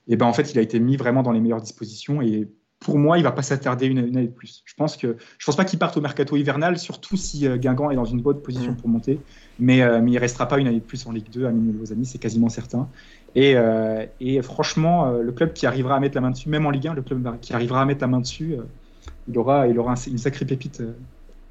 et 0.08 0.16
ben 0.16 0.26
en 0.26 0.34
fait, 0.34 0.54
il 0.54 0.60
a 0.60 0.62
été 0.62 0.80
mis 0.80 0.98
vraiment 0.98 1.24
dans 1.24 1.32
les 1.32 1.40
meilleures 1.40 1.62
dispositions. 1.62 2.22
Et 2.22 2.48
pour 2.80 3.00
moi, 3.00 3.18
il 3.18 3.24
va 3.24 3.32
pas 3.32 3.42
s'attarder 3.42 3.88
une, 3.88 3.98
année 3.98 4.28
de 4.28 4.32
plus. 4.32 4.62
Je 4.66 4.76
pense 4.76 4.96
que 4.96 5.18
je 5.38 5.46
pense 5.46 5.56
pas 5.56 5.66
qu'il 5.66 5.80
parte 5.80 5.98
au 5.98 6.02
mercato 6.02 6.38
hivernal, 6.38 6.78
surtout 6.78 7.18
si 7.18 7.48
euh, 7.48 7.58
Guingamp 7.58 7.90
est 7.90 7.96
dans 7.96 8.06
une 8.06 8.22
bonne 8.22 8.42
position 8.42 8.76
pour 8.76 8.88
monter. 8.88 9.20
Mais, 9.58 9.82
euh, 9.82 10.00
mais 10.02 10.12
il 10.12 10.18
restera 10.20 10.48
pas 10.48 10.60
une 10.60 10.68
année 10.68 10.80
de 10.80 10.86
plus 10.86 11.08
en 11.08 11.12
Ligue 11.12 11.30
2 11.32 11.46
à 11.46 11.50
amis, 11.50 12.06
c'est 12.06 12.20
quasiment 12.20 12.50
certain. 12.50 12.88
Et, 13.36 13.56
et 14.20 14.42
franchement, 14.42 15.12
le 15.12 15.32
club 15.32 15.54
qui 15.54 15.68
arrivera 15.68 15.96
à 15.96 16.00
mettre 16.00 16.16
la 16.16 16.22
main 16.22 16.32
dessus, 16.32 16.50
même 16.50 16.66
en 16.66 16.72
Ligue 16.72 16.88
1, 16.88 16.94
le 16.94 17.02
club 17.04 17.40
qui 17.40 17.54
arrivera 17.54 17.82
à 17.82 17.86
mettre 17.86 18.02
la 18.02 18.08
main 18.08 18.20
dessus, 18.20 18.56
il 19.28 19.38
aura, 19.38 19.68
il 19.68 19.78
aura 19.78 19.96
une 20.08 20.18
sacrée 20.18 20.46
pépite 20.46 20.82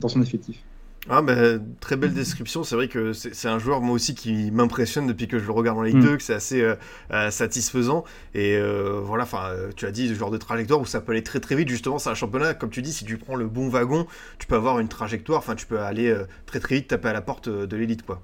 dans 0.00 0.08
son 0.08 0.20
effectif. 0.20 0.64
Ah 1.08 1.22
ben 1.22 1.62
très 1.80 1.96
belle 1.96 2.12
description, 2.12 2.64
c'est 2.64 2.74
vrai 2.74 2.88
que 2.88 3.12
c'est 3.12 3.48
un 3.48 3.58
joueur 3.58 3.80
moi 3.80 3.94
aussi 3.94 4.14
qui 4.14 4.50
m'impressionne 4.50 5.06
depuis 5.06 5.28
que 5.28 5.38
je 5.38 5.46
le 5.46 5.52
regarde 5.52 5.78
en 5.78 5.82
Ligue 5.82 6.00
2, 6.00 6.14
mm. 6.14 6.16
que 6.16 6.22
c'est 6.22 6.34
assez 6.34 6.60
euh, 6.62 6.74
euh, 7.12 7.30
satisfaisant 7.30 8.04
et 8.34 8.56
euh, 8.56 9.00
voilà, 9.02 9.22
enfin 9.22 9.50
tu 9.76 9.86
as 9.86 9.92
dit 9.92 10.08
ce 10.08 10.14
genre 10.14 10.32
de 10.32 10.36
trajectoire 10.36 10.80
où 10.80 10.84
ça 10.84 11.00
peut 11.00 11.12
aller 11.12 11.22
très 11.22 11.38
très 11.38 11.54
vite 11.54 11.68
justement, 11.68 11.98
c'est 11.98 12.10
un 12.10 12.14
championnat 12.14 12.54
comme 12.54 12.70
tu 12.70 12.82
dis, 12.82 12.92
si 12.92 13.04
tu 13.04 13.18
prends 13.18 13.36
le 13.36 13.46
bon 13.46 13.68
wagon, 13.68 14.06
tu 14.38 14.48
peux 14.48 14.56
avoir 14.56 14.80
une 14.80 14.88
trajectoire, 14.88 15.38
enfin 15.38 15.54
tu 15.54 15.66
peux 15.66 15.78
aller 15.78 16.12
très 16.44 16.58
très 16.58 16.76
vite 16.76 16.88
taper 16.88 17.08
à 17.08 17.12
la 17.12 17.22
porte 17.22 17.48
de 17.48 17.76
l'élite 17.76 18.04
quoi. 18.04 18.22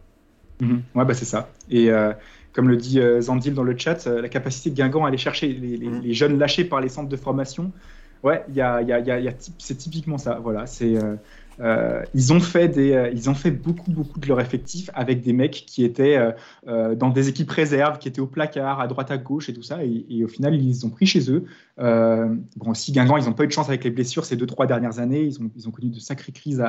Mm-hmm. 0.60 0.80
Ouais 0.96 1.04
bah 1.04 1.14
c'est 1.14 1.24
ça. 1.24 1.50
Et 1.70 1.90
comme 2.52 2.68
le 2.68 2.76
dit 2.76 3.00
Zandil 3.20 3.54
dans 3.54 3.62
le 3.62 3.78
chat, 3.78 4.06
la 4.06 4.28
capacité 4.28 4.70
de 4.70 4.74
Guingamp 4.74 5.04
à 5.04 5.08
aller 5.08 5.18
chercher 5.18 5.48
les, 5.48 5.78
mm. 5.78 6.00
les, 6.00 6.14
jeunes 6.14 6.36
lâchés 6.36 6.64
par 6.64 6.80
les 6.80 6.88
centres 6.88 7.08
de 7.08 7.16
formation, 7.16 7.70
ouais, 8.24 8.44
y 8.52 8.60
a, 8.60 8.82
y 8.82 8.92
a, 8.92 8.98
y 8.98 9.28
a, 9.28 9.32
c'est 9.58 9.76
typiquement 9.76 10.18
ça, 10.18 10.40
voilà, 10.42 10.66
c'est 10.66 10.96
euh, 11.60 12.02
ils, 12.14 12.32
ont 12.32 12.40
fait 12.40 12.68
des, 12.68 12.92
euh, 12.92 13.10
ils 13.10 13.28
ont 13.28 13.34
fait 13.34 13.50
beaucoup, 13.50 13.90
beaucoup 13.90 14.18
de 14.18 14.26
leur 14.26 14.40
effectif 14.40 14.90
avec 14.94 15.20
des 15.20 15.32
mecs 15.32 15.64
qui 15.66 15.84
étaient 15.84 16.32
euh, 16.66 16.94
dans 16.94 17.10
des 17.10 17.28
équipes 17.28 17.50
réserves, 17.50 17.98
qui 17.98 18.08
étaient 18.08 18.20
au 18.20 18.26
placard, 18.26 18.80
à 18.80 18.86
droite, 18.86 19.10
à 19.10 19.18
gauche 19.18 19.48
et 19.48 19.52
tout 19.52 19.62
ça. 19.62 19.78
Et, 19.84 20.24
au 20.24 20.28
final, 20.28 20.54
ils 20.54 20.66
les 20.66 20.84
ont 20.84 20.90
pris 20.90 21.06
chez 21.06 21.30
eux. 21.30 21.44
bon, 21.78 22.70
aussi, 22.70 22.92
Guingamp, 22.92 23.16
ils 23.16 23.26
n'ont 23.26 23.32
pas 23.32 23.44
eu 23.44 23.48
de 23.48 23.52
chance 23.52 23.68
avec 23.68 23.84
les 23.84 23.90
blessures 23.90 24.24
ces 24.24 24.36
deux, 24.36 24.46
trois 24.46 24.66
dernières 24.66 24.98
années. 24.98 25.22
Ils 25.22 25.40
ont, 25.40 25.50
ils 25.56 25.68
ont 25.68 25.70
connu 25.70 25.90
de 25.90 26.00
sacrées 26.00 26.32
crises 26.32 26.62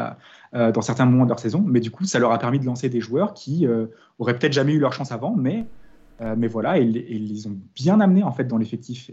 dans 0.53 0.81
certains 0.81 1.05
moments 1.05 1.25
de 1.25 1.29
leur 1.29 1.39
saison. 1.39 1.63
Mais 1.65 1.79
du 1.79 1.91
coup, 1.91 2.05
ça 2.05 2.19
leur 2.19 2.31
a 2.31 2.39
permis 2.39 2.59
de 2.59 2.65
lancer 2.65 2.89
des 2.89 3.01
joueurs 3.01 3.33
qui 3.33 3.67
auraient 4.19 4.37
peut-être 4.37 4.53
jamais 4.53 4.73
eu 4.73 4.79
leur 4.79 4.93
chance 4.93 5.11
avant. 5.11 5.35
Mais, 5.35 5.65
mais 6.37 6.47
voilà, 6.47 6.77
ils 6.79 6.91
les 6.91 7.47
ont 7.47 7.57
bien 7.75 7.99
amenés 7.99 8.23
en 8.23 8.31
fait 8.31 8.45
dans 8.45 8.57
l'effectif. 8.57 9.11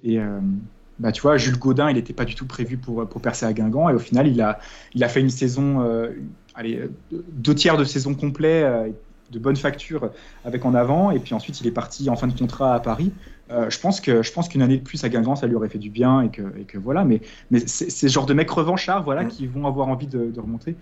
Bah, 1.00 1.12
tu 1.12 1.22
vois, 1.22 1.38
Jules 1.38 1.58
Godin, 1.58 1.88
il 1.88 1.94
n'était 1.94 2.12
pas 2.12 2.26
du 2.26 2.34
tout 2.34 2.46
prévu 2.46 2.76
pour, 2.76 3.08
pour 3.08 3.22
percer 3.22 3.46
à 3.46 3.52
Guingamp. 3.52 3.88
Et 3.88 3.94
au 3.94 3.98
final, 3.98 4.28
il 4.28 4.40
a, 4.42 4.58
il 4.94 5.02
a 5.02 5.08
fait 5.08 5.20
une 5.20 5.30
saison, 5.30 5.80
euh, 5.80 6.10
allez, 6.54 6.82
deux 7.10 7.54
tiers 7.54 7.78
de 7.78 7.84
saison 7.84 8.14
complet, 8.14 8.62
euh, 8.62 8.88
de 9.30 9.38
bonne 9.38 9.56
facture 9.56 10.10
avec 10.44 10.64
en 10.66 10.74
avant. 10.74 11.10
Et 11.10 11.18
puis 11.18 11.34
ensuite, 11.34 11.58
il 11.62 11.66
est 11.66 11.72
parti 11.72 12.10
en 12.10 12.16
fin 12.16 12.26
de 12.26 12.38
contrat 12.38 12.74
à 12.74 12.80
Paris. 12.80 13.12
Euh, 13.50 13.70
je 13.70 13.80
pense 13.80 14.00
que 14.00 14.22
je 14.22 14.30
pense 14.32 14.48
qu'une 14.48 14.60
année 14.60 14.76
de 14.76 14.82
plus 14.82 15.02
à 15.02 15.08
Guingamp, 15.08 15.36
ça 15.36 15.46
lui 15.46 15.54
aurait 15.54 15.70
fait 15.70 15.78
du 15.78 15.90
bien. 15.90 16.20
Et 16.20 16.28
que, 16.28 16.42
et 16.58 16.64
que 16.64 16.76
voilà. 16.76 17.04
Mais, 17.04 17.22
mais 17.50 17.60
c'est 17.66 17.88
ce 17.88 18.06
genre 18.06 18.26
de 18.26 18.34
mecs 18.34 18.50
revanchards 18.50 19.02
voilà, 19.02 19.24
mm. 19.24 19.28
qui 19.28 19.46
vont 19.46 19.66
avoir 19.66 19.88
envie 19.88 20.06
de, 20.06 20.32
remonter. 20.38 20.76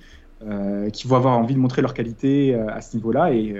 qui 0.92 1.06
vont 1.06 1.16
avoir 1.16 1.38
envie 1.38 1.54
de 1.54 1.60
montrer 1.60 1.80
leur 1.80 1.94
qualité 1.94 2.54
à 2.54 2.80
ce 2.80 2.96
niveau-là. 2.96 3.32
Et, 3.32 3.54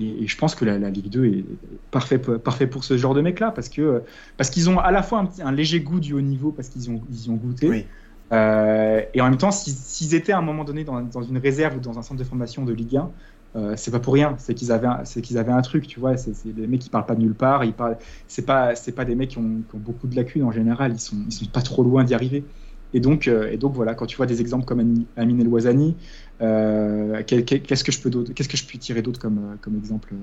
et, 0.00 0.26
je 0.26 0.36
pense 0.36 0.54
que 0.54 0.64
la, 0.64 0.78
Ligue 0.90 1.08
2 1.08 1.24
est 1.26 1.44
parfait, 1.90 2.18
parfait 2.18 2.66
pour 2.66 2.84
ce 2.84 2.96
genre 2.96 3.14
de 3.14 3.20
mecs-là, 3.20 3.50
parce 3.50 3.68
que 3.68 4.02
parce 4.36 4.50
qu'ils 4.50 4.68
ont 4.68 4.78
à 4.78 4.90
la 4.90 5.02
fois 5.02 5.20
un, 5.20 5.46
un, 5.46 5.52
léger 5.52 5.80
goût 5.80 6.00
du 6.00 6.12
haut 6.12 6.20
niveau, 6.20 6.52
parce 6.52 6.68
qu'ils 6.68 6.90
ont, 6.90 7.00
ils 7.10 7.30
ont 7.30 7.34
goûté. 7.34 7.86
et 8.32 9.20
en 9.20 9.24
même 9.24 9.38
temps, 9.38 9.50
s'ils 9.50 10.14
étaient 10.14 10.32
à 10.32 10.38
un 10.38 10.42
moment 10.42 10.64
donné 10.64 10.84
dans, 10.84 11.00
dans, 11.00 11.22
une 11.22 11.38
réserve 11.38 11.76
ou 11.76 11.80
dans 11.80 11.98
un 11.98 12.02
centre 12.02 12.18
de 12.18 12.24
formation 12.24 12.64
de 12.64 12.72
Ligue 12.72 12.96
1, 12.96 13.10
euh, 13.56 13.72
c'est 13.76 13.90
pas 13.90 14.00
pour 14.00 14.12
rien, 14.12 14.34
c'est 14.38 14.54
qu'ils 14.54 14.70
avaient, 14.70 14.88
c'est 15.04 15.22
qu'ils 15.22 15.38
avaient 15.38 15.52
un 15.52 15.62
truc, 15.62 15.86
tu 15.86 15.98
vois. 15.98 16.16
C'est 16.16 16.54
des 16.54 16.66
mecs 16.66 16.80
qui 16.80 16.90
parlent 16.90 17.06
pas 17.06 17.14
de 17.14 17.22
nulle 17.22 17.34
part. 17.34 17.64
Ils 17.64 17.72
parlent, 17.72 17.96
c'est 18.28 18.44
pas, 18.44 18.74
c'est 18.74 18.92
pas 18.92 19.04
des 19.04 19.14
mecs 19.14 19.30
qui 19.30 19.38
ont, 19.38 19.62
beaucoup 19.74 20.06
de 20.06 20.16
lacunes 20.16 20.44
en 20.44 20.52
général. 20.52 20.92
Ils 20.92 21.00
sont, 21.00 21.16
ils 21.26 21.32
sont 21.32 21.46
pas 21.46 21.62
trop 21.62 21.82
loin 21.82 22.04
d'y 22.04 22.14
arriver. 22.14 22.44
Et 22.92 23.00
donc, 23.00 23.28
euh, 23.28 23.50
et 23.50 23.56
donc 23.56 23.72
voilà, 23.72 23.94
quand 23.94 24.06
tu 24.06 24.16
vois 24.16 24.26
des 24.26 24.40
exemples 24.40 24.64
comme 24.64 25.04
Amine 25.16 25.40
El 25.40 25.48
Ouazani, 25.48 25.90
euh, 25.90 26.25
qu'est-ce 26.38 27.84
que 27.84 27.92
je 27.92 28.00
peux, 28.00 28.10
qu'est-ce 28.34 28.48
que 28.48 28.56
je 28.56 28.64
puis 28.64 28.78
tirer 28.78 29.02
d'autre 29.02 29.20
comme, 29.20 29.56
comme 29.60 29.76
exemple? 29.76 30.14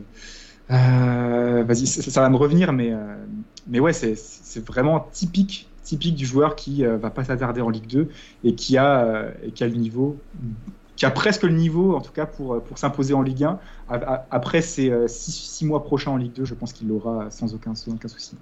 Vas-y, 0.70 1.88
ça, 1.88 2.22
va 2.22 2.30
me 2.30 2.38
revenir, 2.38 2.74
mais, 2.74 2.93
mais 3.68 3.80
ouais, 3.80 3.93
c'est 3.93 4.66
vraiment 4.66 5.07
typique 5.11 5.70
typique 5.84 6.16
du 6.16 6.26
joueur 6.26 6.55
qui 6.55 6.86
va 6.86 7.09
pas 7.09 7.26
s'attarder 7.26 7.59
en 7.59 7.70
Ligue 7.70 7.88
2 7.88 8.07
et 8.45 8.55
qui 8.55 8.78
a, 8.78 9.28
qui 9.53 9.66
a 9.66 9.68
le 9.68 9.76
niveau 9.76 10.18
qui 10.95 11.05
a 11.05 11.11
presque 11.11 11.43
le 11.43 11.53
niveau, 11.53 11.95
en 11.95 12.01
tout 12.01 12.11
cas, 12.11 12.26
pour, 12.26 12.61
pour 12.61 12.78
s'imposer 12.78 13.14
en 13.14 13.22
Ligue 13.22 13.43
1. 13.43 13.59
Après 14.32 14.61
ces 14.61 14.89
euh, 14.89 15.07
six, 15.07 15.66
mois 15.66 15.84
prochains 15.84 16.11
en 16.11 16.18
Ligue 16.18 16.34
2, 16.34 16.45
je 16.45 16.53
pense 16.53 16.74
qu'il 16.74 16.88
l'aura 16.88 17.30
sans 17.32 17.53
aucun 17.53 17.74
souci. 17.76 18.38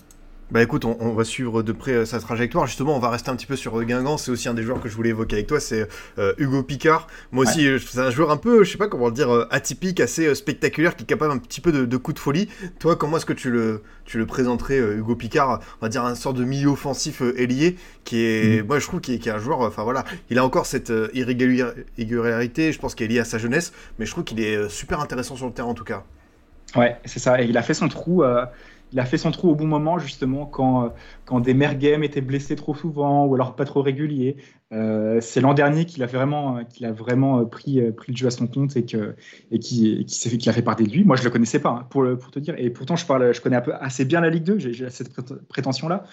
Bah 0.51 0.61
écoute, 0.61 0.83
on, 0.83 1.13
va 1.13 1.23
suivre 1.23 1.63
de 1.63 1.71
près 1.71 1.93
euh, 1.93 2.05
sa 2.05 2.19
trajectoire. 2.19 2.67
Justement, 2.67 2.93
on 2.93 2.99
va 2.99 3.09
rester 3.09 3.31
un 3.31 3.37
petit 3.37 3.45
peu 3.45 3.55
sur 3.55 3.81
Guingamp. 3.85 4.17
C'est 4.17 4.31
aussi 4.31 4.49
un 4.49 4.53
des 4.53 4.63
joueurs 4.63 4.81
que 4.81 4.89
je 4.89 4.95
voulais 4.95 5.11
évoquer 5.11 5.37
avec 5.37 5.47
toi, 5.47 5.61
c'est 5.61 5.87
euh, 6.19 6.33
Hugo 6.37 6.61
Picard. 6.61 7.07
Moi 7.31 7.45
aussi, 7.45 7.69
c'est 7.79 7.99
un 7.99 8.11
joueur 8.11 8.31
un 8.31 8.37
peu, 8.37 8.65
je 8.65 8.71
sais 8.73 8.77
pas 8.77 8.89
comment 8.89 9.07
le 9.07 9.13
dire, 9.13 9.47
atypique, 9.49 10.01
assez 10.01 10.35
spectaculaire, 10.35 10.97
qui 10.97 11.03
est 11.03 11.05
capable 11.05 11.31
un 11.31 11.37
petit 11.37 11.61
peu 11.61 11.71
de, 11.71 11.85
de 11.85 11.97
coup 11.97 12.11
de 12.11 12.19
folie. 12.19 12.49
Toi, 12.79 12.97
comment 12.97 13.15
est-ce 13.15 13.25
que 13.25 13.31
tu 13.31 13.49
le, 13.49 13.81
tu 14.03 14.17
le 14.17 14.25
présenterais, 14.25 14.77
Hugo 14.77 15.15
Picard? 15.15 15.61
On 15.79 15.85
va 15.85 15.89
dire 15.89 16.03
un 16.03 16.15
sort 16.15 16.33
de 16.33 16.43
milieu 16.43 16.67
offensif 16.67 17.21
ailier, 17.37 17.77
qui 18.03 18.21
est, 18.21 18.61
mm. 18.61 18.67
moi 18.67 18.79
je 18.79 18.87
trouve 18.87 18.99
qu'il 18.99 19.13
est, 19.13 19.27
un 19.29 19.39
joueur, 19.39 19.61
enfin 19.61 19.83
voilà, 19.83 20.03
il 20.29 20.37
a 20.37 20.43
encore 20.43 20.65
cette 20.65 20.91
irrégularité, 21.13 22.73
je 22.73 22.79
pense 22.79 22.93
qu'elle 22.93 23.09
est 23.09 23.13
liée 23.13 23.19
à 23.19 23.25
sa 23.25 23.37
jeunesse, 23.37 23.71
mais 23.99 24.05
je 24.05 24.11
trouve 24.11 24.25
qu'il 24.25 24.41
est 24.41 24.67
super 24.67 24.99
intéressant 24.99 25.37
sur 25.37 25.45
le 25.45 25.53
terrain 25.53 25.69
en 25.69 25.75
tout 25.75 25.85
cas. 25.85 26.03
Ouais, 26.75 26.97
c'est 27.05 27.19
ça. 27.19 27.41
Et 27.41 27.45
il 27.45 27.57
a 27.57 27.61
fait 27.61 27.73
son 27.73 27.87
trou 27.87 28.23
il 28.93 28.99
a 28.99 29.05
fait 29.05 29.17
son 29.17 29.31
trou 29.31 29.49
au 29.49 29.55
bon 29.55 29.67
moment, 29.67 29.99
justement, 29.99 30.45
quand, 30.45 30.85
euh, 30.85 30.89
quand 31.25 31.39
des 31.39 31.53
merguem 31.53 32.03
étaient 32.03 32.21
blessés 32.21 32.55
trop 32.55 32.75
souvent 32.75 33.25
ou 33.25 33.35
alors 33.35 33.55
pas 33.55 33.65
trop 33.65 33.81
réguliers. 33.81 34.35
Euh, 34.73 35.19
c'est 35.21 35.41
l'an 35.41 35.53
dernier 35.53 35.85
qu'il 35.85 36.03
a 36.03 36.05
vraiment, 36.05 36.63
qu'il 36.65 36.85
a 36.85 36.91
vraiment 36.91 37.39
euh, 37.39 37.45
pris, 37.45 37.81
pris 37.91 38.11
le 38.11 38.17
jeu 38.17 38.27
à 38.27 38.31
son 38.31 38.47
compte 38.47 38.75
et, 38.75 38.85
que, 38.85 39.15
et 39.51 39.59
qui, 39.59 40.05
qui, 40.05 40.37
qui 40.37 40.49
a 40.49 40.53
fait 40.53 40.61
partie 40.61 40.83
de 40.83 40.91
lui. 40.91 41.03
Moi, 41.03 41.15
je 41.15 41.21
ne 41.21 41.25
le 41.25 41.31
connaissais 41.31 41.59
pas, 41.59 41.69
hein, 41.69 41.87
pour, 41.89 42.05
pour 42.19 42.31
te 42.31 42.39
dire. 42.39 42.55
Et 42.57 42.69
pourtant, 42.69 42.95
je, 42.95 43.05
parle, 43.05 43.33
je 43.33 43.41
connais 43.41 43.59
assez 43.79 44.05
bien 44.05 44.21
la 44.21 44.29
Ligue 44.29 44.43
2, 44.43 44.59
j'ai 44.59 44.89
cette 44.89 45.13
prétention-là. 45.47 46.03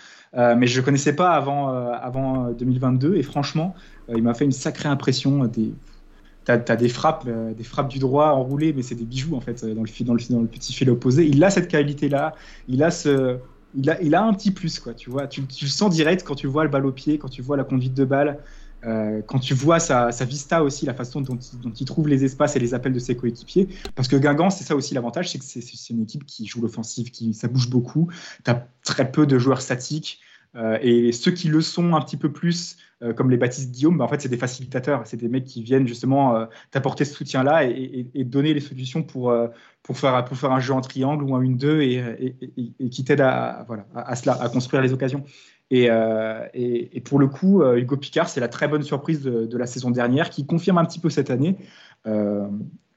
mais 0.57 0.66
je 0.66 0.81
ne 0.81 0.85
connaissais 0.85 1.16
pas 1.16 1.31
avant, 1.31 1.68
avant 1.68 2.51
2022. 2.51 3.16
Et 3.16 3.22
franchement, 3.22 3.74
il 4.09 4.22
m'a 4.22 4.35
fait 4.35 4.45
une 4.45 4.53
sacrée 4.53 4.89
impression. 4.89 5.47
Des, 5.47 5.72
tu 6.57 6.72
as, 6.72 6.76
des 6.76 6.88
frappes, 6.88 7.24
euh, 7.28 7.53
des 7.53 7.64
frappes 7.64 7.88
du 7.88 7.99
droit 7.99 8.28
enroulées, 8.28 8.72
mais 8.72 8.82
c'est 8.82 8.94
des 8.94 9.05
bijoux 9.05 9.36
en 9.36 9.40
fait 9.40 9.64
dans 9.64 9.82
le, 9.82 10.05
dans 10.05 10.14
le, 10.14 10.42
le 10.42 10.49
petit 10.49 10.72
fil 10.72 10.88
opposé. 10.90 11.26
Il 11.26 11.42
a 11.44 11.51
cette 11.51 11.68
qualité-là, 11.68 12.34
il 12.68 12.82
a 12.82 12.90
ce, 12.90 13.38
il 13.74 13.90
a, 13.90 14.01
il 14.01 14.14
a 14.14 14.22
un 14.22 14.32
petit 14.32 14.51
plus 14.51 14.78
quoi. 14.80 14.94
Tu 14.94 15.11
vois, 15.11 15.26
tu, 15.26 15.42
le 15.42 15.68
sens 15.68 15.90
direct 15.90 16.24
quand 16.24 16.34
tu 16.34 16.46
vois 16.46 16.64
le 16.64 16.70
balle 16.70 16.86
au 16.86 16.92
pied, 16.92 17.18
quand 17.18 17.28
tu 17.28 17.42
vois 17.42 17.57
la 17.57 17.64
conduite 17.64 17.94
de 17.94 18.05
balle, 18.05 18.38
euh, 18.86 19.20
quand 19.26 19.40
tu 19.40 19.55
vois 19.55 19.80
sa, 19.80 20.12
sa, 20.12 20.24
vista 20.24 20.62
aussi, 20.62 20.86
la 20.86 20.94
façon 20.94 21.20
dont 21.20 21.36
il, 21.36 21.61
dont 21.61 21.72
il, 21.72 21.84
trouve 21.84 22.09
les 22.09 22.24
espaces 22.24 22.57
et 22.57 22.61
les 22.61 22.74
appels 22.74 22.92
de 22.92 22.99
ses 22.99 23.16
coéquipiers. 23.16 23.68
Parce 23.94 24.09
que 24.09 24.16
Guingamp, 24.16 24.51
c'est 24.51 24.64
ça 24.64 24.76
aussi 24.76 24.94
l'avantage, 24.94 25.30
c'est 25.30 25.38
que 25.38 25.44
c'est 25.44 25.90
une 25.90 26.03
équipe 26.03 26.24
qui 26.24 26.46
joue 26.46 26.62
l'offensive, 26.62 27.11
qui 27.11 27.34
ça 27.34 27.49
bouge 27.49 27.68
beaucoup. 27.68 28.09
Tu 28.44 28.51
as 28.51 28.66
très 28.84 29.11
peu 29.11 29.26
de 29.26 29.38
joueurs 29.38 29.61
statiques. 29.61 30.20
Euh, 30.57 30.78
et 30.80 31.12
ceux 31.12 31.30
qui 31.30 31.49
le 31.49 31.61
sont 31.61 31.94
un 31.94 32.01
petit 32.01 32.16
peu 32.16 32.32
plus, 32.32 32.76
euh, 33.03 33.12
comme 33.12 33.30
les 33.30 33.36
Baptiste 33.36 33.70
Guillaume, 33.70 33.99
bah, 33.99 34.05
en 34.05 34.09
fait, 34.09 34.20
c'est 34.20 34.28
des 34.28 34.38
facilitateurs. 34.38 35.03
C'est 35.07 35.16
des 35.16 35.28
mecs 35.28 35.44
qui 35.44 35.62
viennent 35.62 35.86
justement 35.86 36.36
euh, 36.36 36.46
t'apporter 36.70 37.05
ce 37.05 37.14
soutien-là 37.14 37.64
et, 37.64 38.24
donner 38.24 38.55
les 38.55 38.61
solutions 38.61 39.03
pour, 39.03 39.34
pour, 39.82 39.99
faire, 39.99 40.24
pour 40.24 40.36
faire 40.36 40.53
un 40.53 40.61
jeu 40.61 40.74
en 40.74 40.80
triangle 40.80 41.24
ou 41.24 41.34
en 41.34 41.40
une 41.40 41.57
2 41.57 41.80
et, 41.82 42.34
qui 42.90 43.05
t'aident 43.05 43.22
à, 43.22 43.64
voilà, 43.66 43.86
à, 43.94 44.12
à 44.12 44.49
construire 44.49 44.82
les 44.82 44.92
occasions. 44.92 45.24
Et, 45.70 45.88
pour 47.05 47.18
le 47.18 47.26
coup, 47.26 47.62
Hugo 47.62 47.96
Picard, 47.96 48.28
c'est 48.28 48.40
la 48.40 48.49
très 48.49 48.68
bonne 48.68 48.82
surprise 48.82 49.22
de, 49.22 49.57
la 49.57 49.66
saison 49.66 49.90
dernière 49.90 50.30
qui 50.30 50.46
confirme 50.46 50.78
un 50.78 50.84
petit 50.84 50.99
peu 50.99 51.09
cette 51.09 51.30
année. 51.30 51.57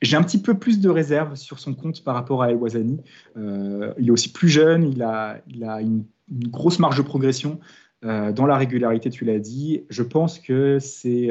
j'ai 0.01 0.17
un 0.17 0.23
petit 0.23 0.41
peu 0.41 0.55
plus 0.55 0.81
de 0.81 0.89
réserve 0.89 1.35
sur 1.35 1.59
son 1.59 1.73
compte 1.73 2.03
par 2.03 2.15
rapport 2.15 2.43
à 2.43 2.51
El 2.51 2.57
Wazani. 2.57 2.99
il 3.37 4.07
est 4.07 4.11
aussi 4.11 4.31
plus 4.31 4.49
jeune, 4.49 4.83
il 4.83 5.01
a, 5.01 5.37
il 5.47 5.63
a 5.63 5.81
une 5.81 6.03
une 6.31 6.47
grosse 6.47 6.79
marge 6.79 6.97
de 6.97 7.01
progression 7.01 7.59
euh, 8.03 8.31
dans 8.31 8.47
la 8.47 8.57
régularité, 8.57 9.11
tu 9.11 9.25
l'as 9.25 9.37
dit. 9.37 9.83
Je 9.89 10.01
pense 10.01 10.39
que 10.39 10.79
c'est 10.79 11.29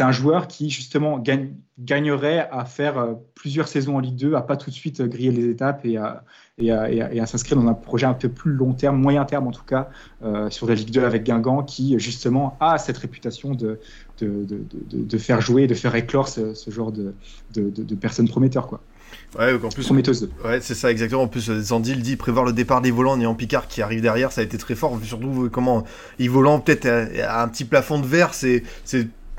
un 0.00 0.12
joueur 0.12 0.48
qui, 0.48 0.68
justement, 0.68 1.18
gagne, 1.18 1.54
gagnerait 1.78 2.46
à 2.52 2.66
faire 2.66 2.98
euh, 2.98 3.14
plusieurs 3.34 3.68
saisons 3.68 3.96
en 3.96 4.00
Ligue 4.00 4.16
2, 4.16 4.34
à 4.34 4.42
pas 4.42 4.58
tout 4.58 4.68
de 4.68 4.74
suite 4.74 5.00
griller 5.00 5.30
les 5.30 5.48
étapes 5.48 5.86
et 5.86 5.96
à, 5.96 6.24
et 6.58 6.70
à, 6.70 7.24
s'inscrire 7.24 7.56
dans 7.56 7.66
un 7.68 7.74
projet 7.74 8.04
un 8.04 8.12
peu 8.12 8.28
plus 8.28 8.52
long 8.52 8.74
terme, 8.74 9.00
moyen 9.00 9.24
terme 9.24 9.46
en 9.46 9.50
tout 9.50 9.64
cas, 9.64 9.88
euh, 10.22 10.50
sur 10.50 10.66
la 10.66 10.74
Ligue 10.74 10.90
2 10.90 11.04
avec 11.04 11.24
Guingamp, 11.24 11.62
qui, 11.62 11.98
justement, 11.98 12.58
a 12.60 12.76
cette 12.76 12.98
réputation 12.98 13.54
de, 13.54 13.80
de, 14.20 14.44
de, 14.44 14.62
de 14.92 15.18
faire 15.18 15.40
jouer, 15.40 15.66
de 15.66 15.74
faire 15.74 15.94
éclore 15.94 16.28
ce, 16.28 16.52
genre 16.68 16.92
de, 16.92 17.14
personnes 17.94 18.28
prometteurs. 18.28 18.78
Ouais, 19.38 19.54
en 19.54 19.68
plus. 19.68 19.88
Ouais, 20.44 20.60
c'est 20.60 20.74
ça, 20.74 20.90
exactement. 20.90 21.22
En 21.22 21.28
plus, 21.28 21.52
Zandil 21.60 22.02
dit 22.02 22.16
prévoir 22.16 22.44
le 22.44 22.52
départ 22.52 22.80
des 22.80 22.90
volants 22.90 23.20
en 23.20 23.34
Picard 23.34 23.68
qui 23.68 23.80
arrive 23.80 24.00
derrière, 24.00 24.32
ça 24.32 24.40
a 24.40 24.44
été 24.44 24.58
très 24.58 24.74
fort. 24.74 24.98
Surtout, 25.04 25.44
euh, 25.44 25.48
comment. 25.48 25.84
Il 26.18 26.30
volant 26.30 26.58
peut-être 26.58 26.86
à, 26.86 27.42
un 27.42 27.48
petit 27.48 27.64
plafond 27.64 28.00
de 28.00 28.06
verre, 28.06 28.34
c'est 28.34 28.62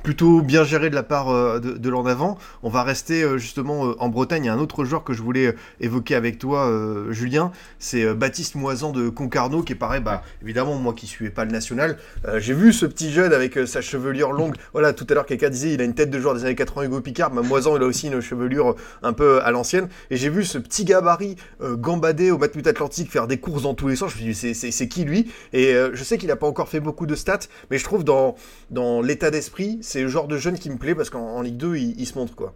plutôt 0.01 0.41
bien 0.41 0.63
géré 0.63 0.89
de 0.89 0.95
la 0.95 1.03
part 1.03 1.29
euh, 1.29 1.59
de, 1.59 1.89
l'an 1.89 2.03
d'avant. 2.03 2.37
On 2.63 2.69
va 2.69 2.83
rester 2.83 3.23
euh, 3.23 3.37
justement 3.37 3.87
euh, 3.87 3.95
en 3.99 4.09
Bretagne. 4.09 4.43
Il 4.43 4.47
y 4.47 4.49
a 4.49 4.53
un 4.53 4.59
autre 4.59 4.83
joueur 4.85 5.03
que 5.03 5.13
je 5.13 5.21
voulais 5.21 5.55
évoquer 5.79 6.15
avec 6.15 6.39
toi, 6.39 6.69
Julien. 7.09 7.51
C'est 7.79 8.13
Baptiste 8.13 8.55
Moisan 8.55 8.91
de 8.91 9.09
Concarneau, 9.09 9.63
qui 9.63 9.73
est 9.73 9.75
pareil, 9.75 10.01
bah, 10.01 10.23
évidemment, 10.41 10.75
moi 10.75 10.93
qui 10.93 11.07
suivais 11.07 11.31
pas 11.31 11.45
le 11.45 11.51
national, 11.51 11.97
j'ai 12.37 12.53
vu 12.53 12.73
ce 12.73 12.85
petit 12.85 13.11
jeune 13.11 13.33
avec 13.33 13.57
sa 13.67 13.81
chevelure 13.81 14.31
longue. 14.31 14.55
Voilà, 14.73 14.93
tout 14.93 15.05
à 15.09 15.13
l'heure, 15.13 15.25
quelqu'un 15.25 15.49
disait 15.49 15.73
il 15.73 15.81
a 15.81 15.83
une 15.83 15.93
tête 15.93 16.09
de 16.09 16.19
joueur 16.19 16.35
des 16.35 16.45
années 16.45 16.55
80 16.55 16.85
Hugo 16.85 17.01
Picard. 17.01 17.31
Bah, 17.31 17.41
Moisan, 17.41 17.75
il 17.77 17.83
a 17.83 17.85
aussi 17.85 18.07
une 18.07 18.21
chevelure 18.21 18.75
un 19.03 19.13
peu 19.13 19.41
à 19.43 19.51
l'ancienne. 19.51 19.89
Et 20.09 20.17
j'ai 20.17 20.29
vu 20.29 20.43
ce 20.43 20.57
petit 20.57 20.85
gabarit 20.85 21.35
gambader 21.61 22.31
au 22.31 22.37
Matmut 22.37 22.65
Atlantique 22.67 23.11
faire 23.11 23.27
des 23.27 23.37
courses 23.37 23.63
dans 23.63 23.73
tous 23.73 23.87
les 23.87 23.95
sens. 23.95 24.11
Je 24.11 24.25
me 24.25 24.33
suis 24.33 24.53
dit, 24.53 24.71
c'est 24.71 24.87
qui 24.87 25.03
lui? 25.03 25.31
Et 25.53 25.73
je 25.93 26.03
sais 26.03 26.17
qu'il 26.17 26.29
n'a 26.29 26.35
pas 26.35 26.47
encore 26.47 26.69
fait 26.69 26.79
beaucoup 26.79 27.05
de 27.05 27.15
stats, 27.15 27.39
mais 27.69 27.77
je 27.77 27.83
trouve 27.83 28.03
dans, 28.03 28.35
dans 28.69 29.01
l'état 29.01 29.31
d'esprit, 29.31 29.79
c'est 29.91 30.01
le 30.01 30.07
genre 30.07 30.27
de 30.27 30.37
jeune 30.37 30.57
qui 30.57 30.69
me 30.69 30.77
plaît 30.77 30.95
parce 30.95 31.09
qu'en 31.09 31.41
Ligue 31.41 31.57
2, 31.57 31.75
il, 31.75 32.05
se 32.05 32.17
montre 32.17 32.35
quoi. 32.35 32.53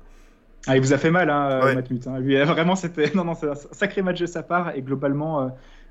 Ah, 0.67 0.75
il 0.75 0.81
vous 0.81 0.93
a 0.93 0.97
fait 0.97 1.11
mal, 1.11 1.29
hein, 1.29 1.49
euh, 1.51 1.75
Matmut. 1.75 2.07
Hein. 2.07 2.19
Lui, 2.19 2.41
vraiment, 2.43 2.75
c'était 2.75 3.11
non, 3.15 3.25
non, 3.25 3.35
c'est 3.35 3.49
un 3.49 3.55
sacré 3.55 4.01
match 4.01 4.19
de 4.19 4.25
sa 4.25 4.41
part 4.41 4.75
et 4.75 4.81
globalement, 4.81 5.41
euh, 5.41 5.47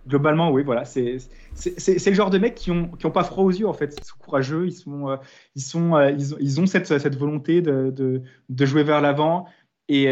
globalement, 0.09 0.51
oui, 0.51 0.63
voilà, 0.65 0.85
c'est 0.85 1.19
le 1.65 2.15
genre 2.15 2.31
de 2.31 2.39
mecs 2.39 2.55
qui 2.55 2.71
ont 2.71 2.89
qui 2.89 3.07
ont 3.07 3.11
pas 3.11 3.25
froid 3.25 3.45
aux 3.45 3.51
yeux 3.51 3.69
en 3.69 3.75
fait. 3.75 3.95
Ils 3.99 4.05
sont 4.05 4.17
courageux, 4.19 4.67
ils 4.67 4.73
sont 4.73 5.11
euh, 5.11 5.17
ils 5.55 5.63
sont 5.63 6.01
ils 6.09 6.35
ont, 6.35 6.39
ils 6.41 6.61
ont 6.61 6.67
cette, 6.67 6.87
cette 6.87 7.17
volonté 7.17 7.61
de, 7.61 7.91
de, 7.91 8.23
de 8.49 8.67
jouer 8.67 8.83
vers 8.83 9.01
l'avant 9.01 9.47
et, 9.89 10.07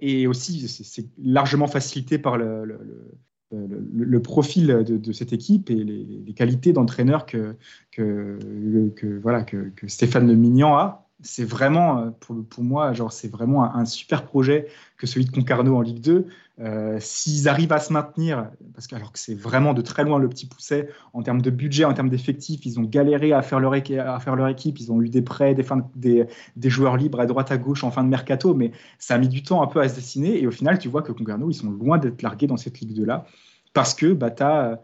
et 0.00 0.28
aussi 0.28 0.68
c'est 0.68 1.06
largement 1.18 1.66
facilité 1.66 2.16
par 2.16 2.36
le, 2.36 2.64
le, 2.64 2.78
le, 2.80 3.18
profil 4.22 4.66
de, 4.66 5.12
cette 5.12 5.32
équipe 5.32 5.70
et 5.70 5.74
les, 5.84 6.32
qualités 6.34 6.72
d'entraîneur 6.72 7.26
que, 7.26 7.56
voilà, 9.22 9.42
que, 9.42 9.70
Stéphane 9.86 10.26
Le 10.26 10.34
Mignan 10.34 10.76
a 10.76 11.06
c'est 11.22 11.44
vraiment, 11.44 11.98
euh, 11.98 12.10
pour, 12.20 12.64
moi, 12.64 12.92
genre, 12.92 13.12
c'est 13.12 13.28
vraiment 13.28 13.74
un, 13.74 13.84
super 13.84 14.24
projet 14.24 14.68
que 14.96 15.06
celui 15.06 15.24
de 15.24 15.30
Concarneau 15.30 15.76
en 15.76 15.80
Ligue 15.80 16.00
2. 16.00 16.26
Euh, 16.58 16.96
s'ils 17.00 17.48
arrivent 17.48 17.72
à 17.72 17.78
se 17.78 17.92
maintenir, 17.92 18.50
parce 18.72 18.86
que, 18.86 18.96
alors 18.96 19.12
que 19.12 19.18
c'est 19.18 19.34
vraiment 19.34 19.74
de 19.74 19.82
très 19.82 20.04
loin 20.04 20.18
le 20.18 20.28
petit 20.28 20.46
pousset 20.46 20.88
en 21.12 21.22
termes 21.22 21.42
de 21.42 21.50
budget, 21.50 21.84
en 21.84 21.92
termes 21.92 22.08
d'effectifs, 22.08 22.64
ils 22.64 22.80
ont 22.80 22.82
galéré 22.82 23.32
à 23.32 23.42
faire, 23.42 23.60
leur 23.60 23.74
équipe, 23.74 24.80
ils 24.80 24.90
ont 24.90 25.02
eu 25.02 25.10
des 25.10 25.20
prêts, 25.20 25.54
des, 25.54 26.26
des, 26.56 26.70
joueurs 26.70 26.96
libres 26.96 27.20
à 27.20 27.26
droite 27.26 27.52
à 27.52 27.58
gauche 27.58 27.84
en 27.84 27.90
fin 27.90 28.02
de 28.02 28.08
mercato, 28.08 28.54
mais 28.54 28.72
ça 28.98 29.16
a 29.16 29.18
mis 29.18 29.28
du 29.28 29.42
temps 29.42 29.62
un 29.62 29.66
peu 29.66 29.80
à 29.80 29.88
se 29.88 29.96
dessiner. 29.96 30.40
Et 30.40 30.46
au 30.46 30.50
final, 30.50 30.78
tu 30.78 30.88
vois 30.88 31.02
que 31.02 31.12
Concarneau, 31.12 31.50
ils 31.50 31.54
sont 31.54 31.70
loin 31.70 31.98
d'être 31.98 32.22
largués 32.22 32.46
dans 32.46 32.56
cette 32.56 32.80
Ligue 32.80 32.98
2-là, 32.98 33.26
parce 33.74 33.92
que 33.92 34.14
bah, 34.14 34.30
tu 34.30 34.42
as 34.42 34.80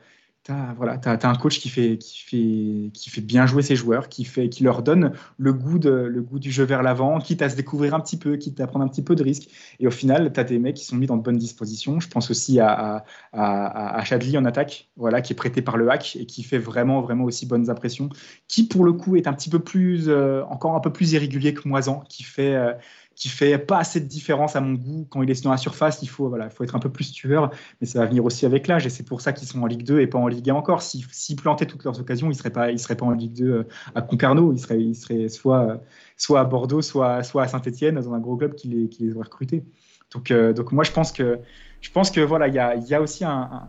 Voilà, 0.48 0.98
as, 1.04 1.28
un 1.28 1.34
coach 1.36 1.60
qui 1.60 1.68
fait, 1.68 1.98
qui, 1.98 2.18
fait, 2.18 2.90
qui 2.92 3.10
fait 3.10 3.20
bien 3.20 3.46
jouer 3.46 3.62
ses 3.62 3.76
joueurs, 3.76 4.08
qui, 4.08 4.24
fait, 4.24 4.48
qui 4.48 4.64
leur 4.64 4.82
donne 4.82 5.12
le 5.38 5.52
goût, 5.52 5.78
de, 5.78 5.90
le 5.90 6.20
goût 6.20 6.40
du 6.40 6.50
jeu 6.50 6.64
vers 6.64 6.82
l'avant, 6.82 7.20
quitte 7.20 7.42
à 7.42 7.48
se 7.48 7.54
découvrir 7.54 7.94
un 7.94 8.00
petit 8.00 8.16
peu, 8.16 8.36
quitte 8.36 8.58
à 8.60 8.66
prendre 8.66 8.84
un 8.84 8.88
petit 8.88 9.02
peu 9.02 9.14
de 9.14 9.22
risque. 9.22 9.48
Et 9.78 9.86
au 9.86 9.92
final, 9.92 10.32
tu 10.32 10.40
as 10.40 10.44
des 10.44 10.58
mecs 10.58 10.74
qui 10.74 10.84
sont 10.84 10.96
mis 10.96 11.06
dans 11.06 11.16
de 11.16 11.22
bonnes 11.22 11.38
dispositions. 11.38 12.00
Je 12.00 12.08
pense 12.08 12.28
aussi 12.32 12.58
à, 12.58 13.04
à, 13.32 13.96
à, 13.98 14.04
Chadli 14.04 14.36
en 14.36 14.44
attaque, 14.44 14.90
voilà, 14.96 15.20
qui 15.20 15.32
est 15.32 15.36
prêté 15.36 15.62
par 15.62 15.76
le 15.76 15.88
hack 15.88 16.16
et 16.16 16.26
qui 16.26 16.42
fait 16.42 16.58
vraiment, 16.58 17.02
vraiment 17.02 17.22
aussi 17.22 17.46
bonnes 17.46 17.70
impressions. 17.70 18.08
Qui, 18.48 18.66
pour 18.66 18.84
le 18.84 18.92
coup, 18.94 19.14
est 19.14 19.28
un 19.28 19.34
petit 19.34 19.48
peu 19.48 19.60
plus, 19.60 20.08
euh, 20.08 20.42
encore 20.46 20.74
un 20.74 20.80
peu 20.80 20.92
plus 20.92 21.12
irrégulier 21.12 21.54
que 21.54 21.68
Moisan, 21.68 22.02
qui 22.08 22.24
fait, 22.24 22.56
euh, 22.56 22.72
qui 23.14 23.28
fait 23.28 23.58
pas 23.58 23.78
assez 23.78 24.00
de 24.00 24.06
différence 24.06 24.56
à 24.56 24.60
mon 24.60 24.74
goût. 24.74 25.06
Quand 25.10 25.22
il 25.22 25.30
est 25.30 25.44
dans 25.44 25.50
la 25.50 25.56
surface, 25.56 26.02
il 26.02 26.08
faut, 26.08 26.28
voilà, 26.28 26.50
faut 26.50 26.64
être 26.64 26.74
un 26.74 26.78
peu 26.78 26.90
plus 26.90 27.12
tueur, 27.12 27.50
mais 27.80 27.86
ça 27.86 28.00
va 28.00 28.06
venir 28.06 28.24
aussi 28.24 28.46
avec 28.46 28.66
l'âge, 28.66 28.86
et 28.86 28.90
c'est 28.90 29.04
pour 29.04 29.20
ça 29.20 29.32
qu'ils 29.32 29.48
sont 29.48 29.62
en 29.62 29.66
Ligue 29.66 29.84
2 29.84 30.00
et 30.00 30.06
pas 30.06 30.18
en 30.18 30.28
Ligue 30.28 30.50
1 30.50 30.54
encore. 30.54 30.82
S'ils 30.82 31.04
si, 31.10 31.36
plantaient 31.36 31.66
toutes 31.66 31.84
leurs 31.84 31.98
occasions, 32.00 32.30
ils 32.30 32.34
seraient 32.34 32.50
pas, 32.50 32.76
seraient 32.78 32.96
pas 32.96 33.06
en 33.06 33.12
Ligue 33.12 33.34
2 33.34 33.44
euh, 33.44 33.68
à 33.94 34.02
Concarneau, 34.02 34.52
ils 34.52 34.58
seraient, 34.58 34.80
ils 34.80 34.94
seraient 34.94 35.28
soit, 35.28 35.80
soit 36.16 36.40
à 36.40 36.44
Bordeaux, 36.44 36.82
soit, 36.82 37.22
soit 37.22 37.42
à 37.44 37.48
Saint-Etienne, 37.48 37.96
dans 37.96 38.12
un 38.12 38.18
gros 38.20 38.36
club 38.36 38.54
qui 38.54 38.68
les, 38.68 38.88
qui 38.88 39.04
les 39.04 39.12
recrutés. 39.12 39.64
Donc, 40.12 40.30
euh, 40.30 40.52
donc 40.52 40.72
moi, 40.72 40.84
je 40.84 40.92
pense 40.92 41.12
que, 41.12 41.38
je 41.80 41.90
pense 41.90 42.10
que 42.10 42.20
voilà, 42.20 42.48
il 42.48 42.54
y 42.54 42.58
a, 42.58 42.76
y 42.76 42.94
a 42.94 43.00
aussi 43.00 43.24
un 43.24 43.68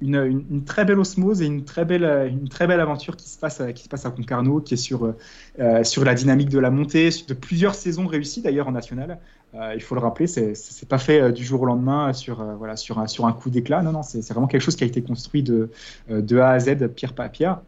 une, 0.00 0.64
très 0.64 0.84
belle 0.84 0.98
osmose 0.98 1.42
et 1.42 1.46
une 1.46 1.64
très 1.64 1.84
belle, 1.84 2.28
une 2.30 2.48
très 2.48 2.66
belle 2.66 2.80
aventure 2.80 3.16
qui 3.16 3.28
se 3.28 3.38
passe, 3.38 3.62
qui 3.74 3.84
se 3.84 3.88
passe 3.88 4.06
à 4.06 4.10
Concarneau, 4.10 4.60
qui 4.60 4.74
est 4.74 4.78
sur, 4.78 5.14
euh, 5.58 5.84
sur 5.84 6.04
la 6.04 6.14
dynamique 6.14 6.48
de 6.48 6.58
la 6.58 6.70
montée, 6.70 7.10
de 7.26 7.34
plusieurs 7.34 7.74
saisons 7.74 8.06
réussies 8.06 8.42
d'ailleurs 8.42 8.68
en 8.68 8.72
national. 8.72 9.18
Euh, 9.54 9.72
il 9.74 9.82
faut 9.82 9.94
le 9.94 10.00
rappeler, 10.00 10.26
c'est 10.26 10.88
pas 10.88 10.98
fait 10.98 11.20
euh, 11.20 11.32
du 11.32 11.44
jour 11.44 11.62
au 11.62 11.64
lendemain 11.64 12.12
sur, 12.12 12.44
voilà, 12.56 12.76
sur, 12.76 12.98
un, 12.98 13.06
sur 13.06 13.26
un 13.26 13.32
coup 13.32 13.48
d'éclat. 13.50 13.82
Non, 13.82 13.92
non, 13.92 14.02
c'est 14.02 14.26
vraiment 14.32 14.48
quelque 14.48 14.62
chose 14.62 14.76
qui 14.76 14.84
a 14.84 14.86
été 14.86 15.02
construit 15.02 15.42
de, 15.42 15.70
de 16.10 16.38
A 16.38 16.50
à 16.50 16.58
Z, 16.58 16.88
pierre 16.94 17.14
par 17.14 17.30
pierre 17.30 17.60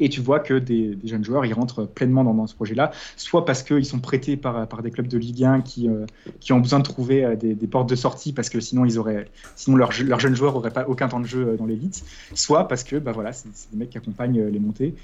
et 0.00 0.08
tu 0.08 0.20
vois 0.20 0.40
que 0.40 0.54
des, 0.54 0.98
jeunes 1.04 1.24
joueurs 1.24 1.44
ils 1.46 1.52
rentrent 1.52 1.84
pleinement 1.84 2.24
dans, 2.24 2.46
ce 2.46 2.54
projet-là, 2.54 2.92
soit 3.16 3.44
parce 3.44 3.62
qu'ils 3.62 3.84
sont 3.84 3.98
prêtés 3.98 4.36
par, 4.36 4.66
par 4.68 4.82
des 4.82 4.90
clubs 4.90 5.08
de 5.08 5.18
Ligue 5.18 5.44
1 5.44 5.60
qui, 5.62 5.88
euh, 5.88 6.06
qui 6.40 6.52
ont 6.52 6.60
besoin 6.60 6.78
de 6.78 6.84
trouver 6.84 7.24
euh, 7.24 7.36
des, 7.36 7.54
portes 7.66 7.88
de 7.88 7.96
sortie 7.96 8.32
parce 8.32 8.48
que 8.48 8.60
sinon 8.60 8.84
ils 8.84 8.98
auraient, 8.98 9.26
sinon 9.56 9.76
leurs 9.76 9.90
jeunes 9.92 10.34
joueurs 10.34 10.54
n'auraient 10.54 10.70
pas 10.70 10.88
aucun 10.88 11.08
temps 11.08 11.20
de 11.20 11.26
jeu 11.26 11.48
euh, 11.48 11.56
dans 11.56 11.66
l'élite, 11.66 12.04
soit 12.34 12.68
parce 12.68 12.84
que 12.84 12.96
bah 12.96 13.12
voilà, 13.12 13.32
c'est 13.32 13.48
des 13.72 13.78
mecs 13.78 13.90
qui 13.90 13.98
accompagnent 13.98 14.46
les 14.46 14.58
montées. 14.58 14.94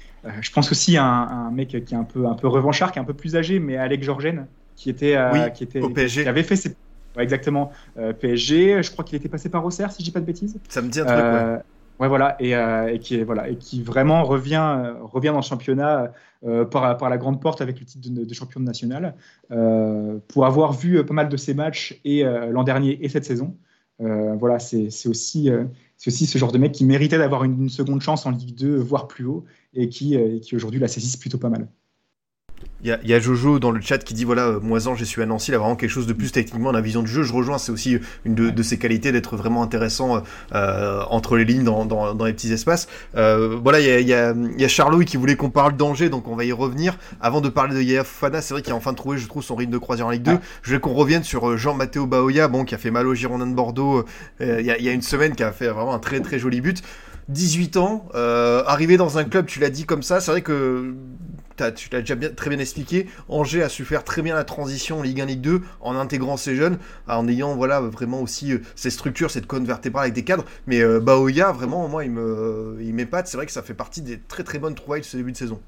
je 0.41 0.51
pense 0.51 0.71
aussi 0.71 0.97
à 0.97 1.05
un, 1.05 1.51
mec 1.51 1.69
qui 1.69 1.93
est 1.93 1.97
un 1.97 2.03
peu, 2.03 2.25
un 2.27 2.33
peu 2.33 2.47
revanchard, 2.47 2.91
qui 2.91 2.99
est 2.99 3.01
un 3.01 3.05
peu 3.05 3.13
plus 3.13 3.35
âgé, 3.35 3.59
mais 3.59 3.77
Alex 3.77 4.05
Georgen, 4.05 4.47
qui 4.75 4.89
était, 4.89 5.17
qui 5.53 5.63
était 5.63 5.81
au 5.81 5.89
PSG. 5.89 6.23
Qui 6.23 6.29
avait 6.29 6.43
fait 6.43 6.55
ses 6.55 6.75
exactement. 7.17 7.71
PSG, 8.19 8.83
je 8.83 8.91
crois 8.91 9.05
qu'il 9.05 9.15
était 9.15 9.29
passé 9.29 9.49
par 9.49 9.63
Auxerre, 9.65 9.91
si 9.91 10.01
je 10.01 10.05
dis 10.05 10.11
pas 10.11 10.19
de 10.19 10.25
bêtises. 10.25 10.57
Ça 10.67 10.81
me 10.81 10.89
dit 10.89 10.99
un 10.99 11.05
truc, 11.05 11.17
ouais. 11.17 11.59
Ouais, 11.99 12.09
voilà, 12.09 12.35
et, 12.41 12.55
euh, 12.55 12.93
et, 12.93 12.99
qui 12.99 13.23
voilà, 13.23 13.47
et 13.47 13.57
qui 13.57 13.81
vraiment 13.81 14.25
revient, 14.25 14.75
euh, 14.77 14.95
revient 15.03 15.29
dans 15.29 15.37
le 15.37 15.41
championnat 15.41 16.11
euh, 16.43 16.65
par, 16.65 16.97
par, 16.97 17.09
la 17.09 17.17
grande 17.17 17.41
porte 17.41 17.61
avec 17.61 17.79
le 17.79 17.85
titre 17.85 18.09
de, 18.09 18.33
champion 18.33 18.59
de 18.59 18.65
national, 18.65 19.15
pour 20.27 20.45
avoir 20.45 20.73
vu 20.73 21.03
pas 21.05 21.13
mal 21.13 21.29
de 21.29 21.37
ses 21.37 21.53
matchs 21.53 21.99
et 22.03 22.23
l'an 22.23 22.63
dernier 22.63 23.03
et 23.03 23.09
cette 23.09 23.25
saison. 23.25 23.55
voilà, 23.99 24.59
c'est 24.59 25.07
aussi, 25.07 25.49
aussi 26.05 26.25
ce 26.25 26.37
genre 26.37 26.51
de 26.51 26.57
mec 26.57 26.73
qui 26.73 26.85
méritait 26.85 27.17
d'avoir 27.17 27.45
une, 27.45 27.69
seconde 27.69 28.01
chance 28.01 28.25
en 28.25 28.31
Ligue 28.31 28.55
2, 28.55 28.75
voire 28.77 29.07
plus 29.07 29.25
haut, 29.25 29.45
et 29.73 29.87
qui, 29.89 30.17
qui 30.41 30.55
aujourd'hui 30.55 30.79
la 30.79 30.89
saisissent 30.89 31.17
plutôt 31.17 31.37
pas 31.37 31.49
mal. 31.49 31.67
Il 32.85 33.09
y, 33.09 33.13
a 33.15 33.19
Jojo 33.19 33.57
dans 33.57 33.71
le 33.71 33.81
chat 33.81 33.97
qui 33.97 34.13
dit 34.13 34.25
voilà, 34.25 34.43
euh, 34.43 34.59
Moisan, 34.59 34.93
j'ai 34.93 35.05
su 35.05 35.19
à 35.19 35.25
Nancy, 35.25 35.49
il 35.49 35.55
a 35.55 35.57
vraiment 35.57 35.75
quelque 35.75 35.89
chose 35.89 36.05
de 36.05 36.13
plus 36.13 36.31
techniquement 36.31 36.67
dans 36.67 36.77
la 36.77 36.81
vision 36.81 37.01
du 37.01 37.09
jeu. 37.09 37.23
Je 37.23 37.33
rejoins, 37.33 37.57
c'est 37.57 37.71
aussi 37.71 37.97
une 38.25 38.35
de, 38.35 38.63
ses 38.63 38.77
qualités 38.77 39.11
d'être 39.11 39.35
vraiment 39.37 39.63
intéressant 39.63 40.21
euh, 40.53 41.01
entre 41.09 41.35
les 41.35 41.45
lignes 41.45 41.63
dans, 41.63 41.85
dans, 41.85 42.25
les 42.25 42.33
petits 42.33 42.53
espaces. 42.53 42.87
Euh, 43.17 43.57
voilà, 43.59 43.79
il 43.79 43.87
y 43.87 43.89
a, 43.89 43.99
y, 44.01 44.13
a, 44.13 44.35
y 44.55 44.63
a 44.63 44.67
Charlot 44.67 44.99
qui 44.99 45.17
voulait 45.17 45.35
qu'on 45.35 45.49
parle 45.49 45.75
d'Angers, 45.75 46.09
donc 46.09 46.27
on 46.27 46.35
va 46.35 46.45
y 46.45 46.51
revenir. 46.51 46.99
Avant 47.21 47.41
de 47.41 47.49
parler 47.49 47.73
de 47.73 47.81
Yaya 47.81 48.03
Fofana, 48.03 48.43
c'est 48.43 48.53
vrai 48.53 48.61
qu'il 48.61 48.71
a 48.71 48.75
enfin 48.75 48.93
trouvé, 48.93 49.17
je 49.17 49.27
trouve, 49.27 49.41
son 49.41 49.55
rythme 49.55 49.71
de 49.71 49.79
croisière 49.79 50.05
en 50.05 50.11
Ligue 50.11 50.21
2. 50.21 50.37
Je 50.61 50.73
veux 50.73 50.79
qu'on 50.79 50.93
revienne 50.93 51.23
sur 51.23 51.57
Jean-Matteo 51.57 52.05
Baoya, 52.05 52.47
bon, 52.49 52.65
qui 52.65 52.75
a 52.75 52.77
fait 52.77 52.91
mal 52.91 53.07
au 53.07 53.15
Girondin 53.15 53.47
de 53.47 53.55
Bordeaux 53.55 54.05
il 54.39 54.61
y, 54.61 54.69
a, 54.69 54.77
y, 54.79 54.89
a, 54.89 54.91
une 54.91 55.01
semaine, 55.01 55.33
qui 55.33 55.41
a 55.41 55.51
fait 55.51 55.69
vraiment 55.69 55.95
un 55.95 55.99
très 55.99 56.19
très 56.19 56.37
joli 56.37 56.61
but. 56.61 56.83
18 57.29 57.77
ans, 57.77 58.05
arrivé 58.13 58.95
dans 58.97 59.17
un 59.17 59.23
club, 59.23 59.47
tu 59.47 59.59
l'as 59.59 59.71
dit 59.71 59.85
comme 59.85 60.03
ça, 60.03 60.21
c'est 60.21 60.29
vrai 60.29 60.43
que 60.43 60.93
tu 61.75 61.89
l'as 61.91 62.01
déjà 62.01 62.15
bien, 62.15 62.29
très 62.29 62.49
bien 62.49 62.59
expliqué, 62.59 63.07
Angers 63.29 63.63
a 63.63 63.69
su 63.69 63.85
faire 63.85 64.03
très 64.03 64.21
bien 64.21 64.35
la 64.35 64.43
transition 64.43 65.01
Ligue 65.01 65.21
1, 65.21 65.25
Ligue 65.25 65.41
2 65.41 65.61
en 65.81 65.95
intégrant 65.95 66.37
ces 66.37 66.55
jeunes, 66.55 66.77
en 67.07 67.27
ayant 67.27 67.55
voilà 67.55 67.81
vraiment 67.81 68.21
aussi 68.21 68.53
euh, 68.53 68.59
ces 68.75 68.89
structures, 68.89 69.31
cette 69.31 69.47
cône 69.47 69.65
vertébrale 69.65 70.03
avec 70.03 70.13
des 70.13 70.23
cadres. 70.23 70.45
Mais 70.67 70.81
euh, 70.81 70.99
Baoya, 70.99 71.51
vraiment, 71.51 71.87
moi, 71.87 72.05
il 72.05 72.11
me, 72.11 72.77
il 72.81 72.93
m'épate. 72.93 73.27
C'est 73.27 73.37
vrai 73.37 73.45
que 73.45 73.51
ça 73.51 73.63
fait 73.63 73.73
partie 73.73 74.01
des 74.01 74.19
très 74.19 74.43
très 74.43 74.59
bonnes 74.59 74.75
trouvailles 74.75 75.01
de 75.01 75.05
ce 75.05 75.17
début 75.17 75.31
de 75.31 75.37
saison. 75.37 75.59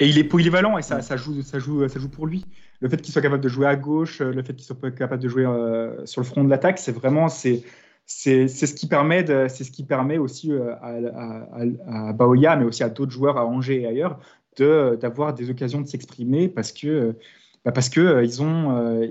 Et 0.00 0.08
il 0.08 0.18
est 0.18 0.24
polyvalent 0.24 0.78
et 0.78 0.82
ça, 0.82 1.02
ça, 1.02 1.16
joue, 1.16 1.42
ça, 1.42 1.58
joue, 1.58 1.88
ça 1.88 1.98
joue 1.98 2.08
pour 2.08 2.26
lui. 2.26 2.46
Le 2.80 2.88
fait 2.88 2.98
qu'il 2.98 3.12
soit 3.12 3.22
capable 3.22 3.42
de 3.42 3.48
jouer 3.48 3.66
à 3.66 3.74
gauche, 3.74 4.20
le 4.20 4.42
fait 4.44 4.54
qu'il 4.54 4.64
soit 4.64 4.90
capable 4.92 5.20
de 5.20 5.28
jouer 5.28 5.44
euh, 5.44 6.06
sur 6.06 6.20
le 6.20 6.26
front 6.26 6.44
de 6.44 6.50
l'attaque, 6.50 6.78
c'est 6.78 6.92
vraiment 6.92 7.28
c'est 7.28 7.64
c'est 8.10 8.48
ce 8.48 8.72
qui 8.72 8.86
permet 8.86 9.26
c'est 9.48 9.64
ce 9.64 9.70
qui 9.70 9.82
permet 9.82 10.16
aussi 10.16 10.50
à, 10.80 10.94
à, 11.14 12.08
à, 12.08 12.12
Baoya, 12.14 12.56
mais 12.56 12.64
aussi 12.64 12.82
à 12.82 12.88
d'autres 12.88 13.10
joueurs 13.10 13.36
à 13.36 13.44
Angers 13.44 13.82
et 13.82 13.86
ailleurs, 13.86 14.18
d'avoir 14.62 15.34
des 15.34 15.50
occasions 15.50 15.80
de 15.80 15.86
s'exprimer 15.86 16.48
parce 16.48 16.72
que, 16.72 17.14
bah 17.64 17.72
parce 17.72 17.88
que 17.88 18.00
euh, 18.00 18.24
ils 18.24 18.42
ont 18.42 18.76
euh, 18.76 19.06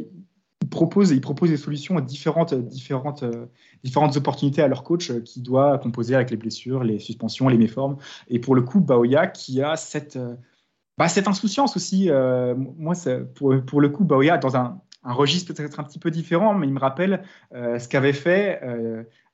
ils 0.61 0.69
proposent, 0.69 1.11
ils 1.11 1.21
proposent 1.21 1.49
des 1.49 1.57
solutions 1.57 1.97
à 1.97 2.01
différentes, 2.01 2.53
différentes, 2.53 3.23
euh, 3.23 3.45
différentes 3.83 4.17
opportunités 4.17 4.61
à 4.61 4.67
leur 4.67 4.83
coach 4.83 5.11
qui 5.21 5.41
doit 5.41 5.77
composer 5.77 6.15
avec 6.15 6.31
les 6.31 6.37
blessures, 6.37 6.83
les 6.83 6.99
suspensions, 6.99 7.47
les 7.47 7.57
méformes. 7.57 7.97
Et 8.27 8.39
pour 8.39 8.55
le 8.55 8.61
coup, 8.63 8.81
Baoya 8.81 9.27
qui 9.27 9.61
a 9.61 9.75
cette, 9.75 10.17
bah, 10.97 11.07
cette 11.07 11.27
insouciance 11.27 11.75
aussi. 11.75 12.09
moi, 12.55 12.95
pour, 13.35 13.55
pour, 13.65 13.81
le 13.81 13.89
coup, 13.89 14.03
Baoya, 14.03 14.37
dans 14.37 14.57
un, 14.57 14.81
un 15.03 15.13
registre 15.13 15.53
peut-être 15.53 15.79
un 15.79 15.83
petit 15.83 15.99
peu 15.99 16.11
différent, 16.11 16.55
mais 16.55 16.67
il 16.67 16.73
me 16.73 16.79
rappelle 16.79 17.23
ce 17.53 17.87
qu'avait 17.87 18.13
fait 18.13 18.59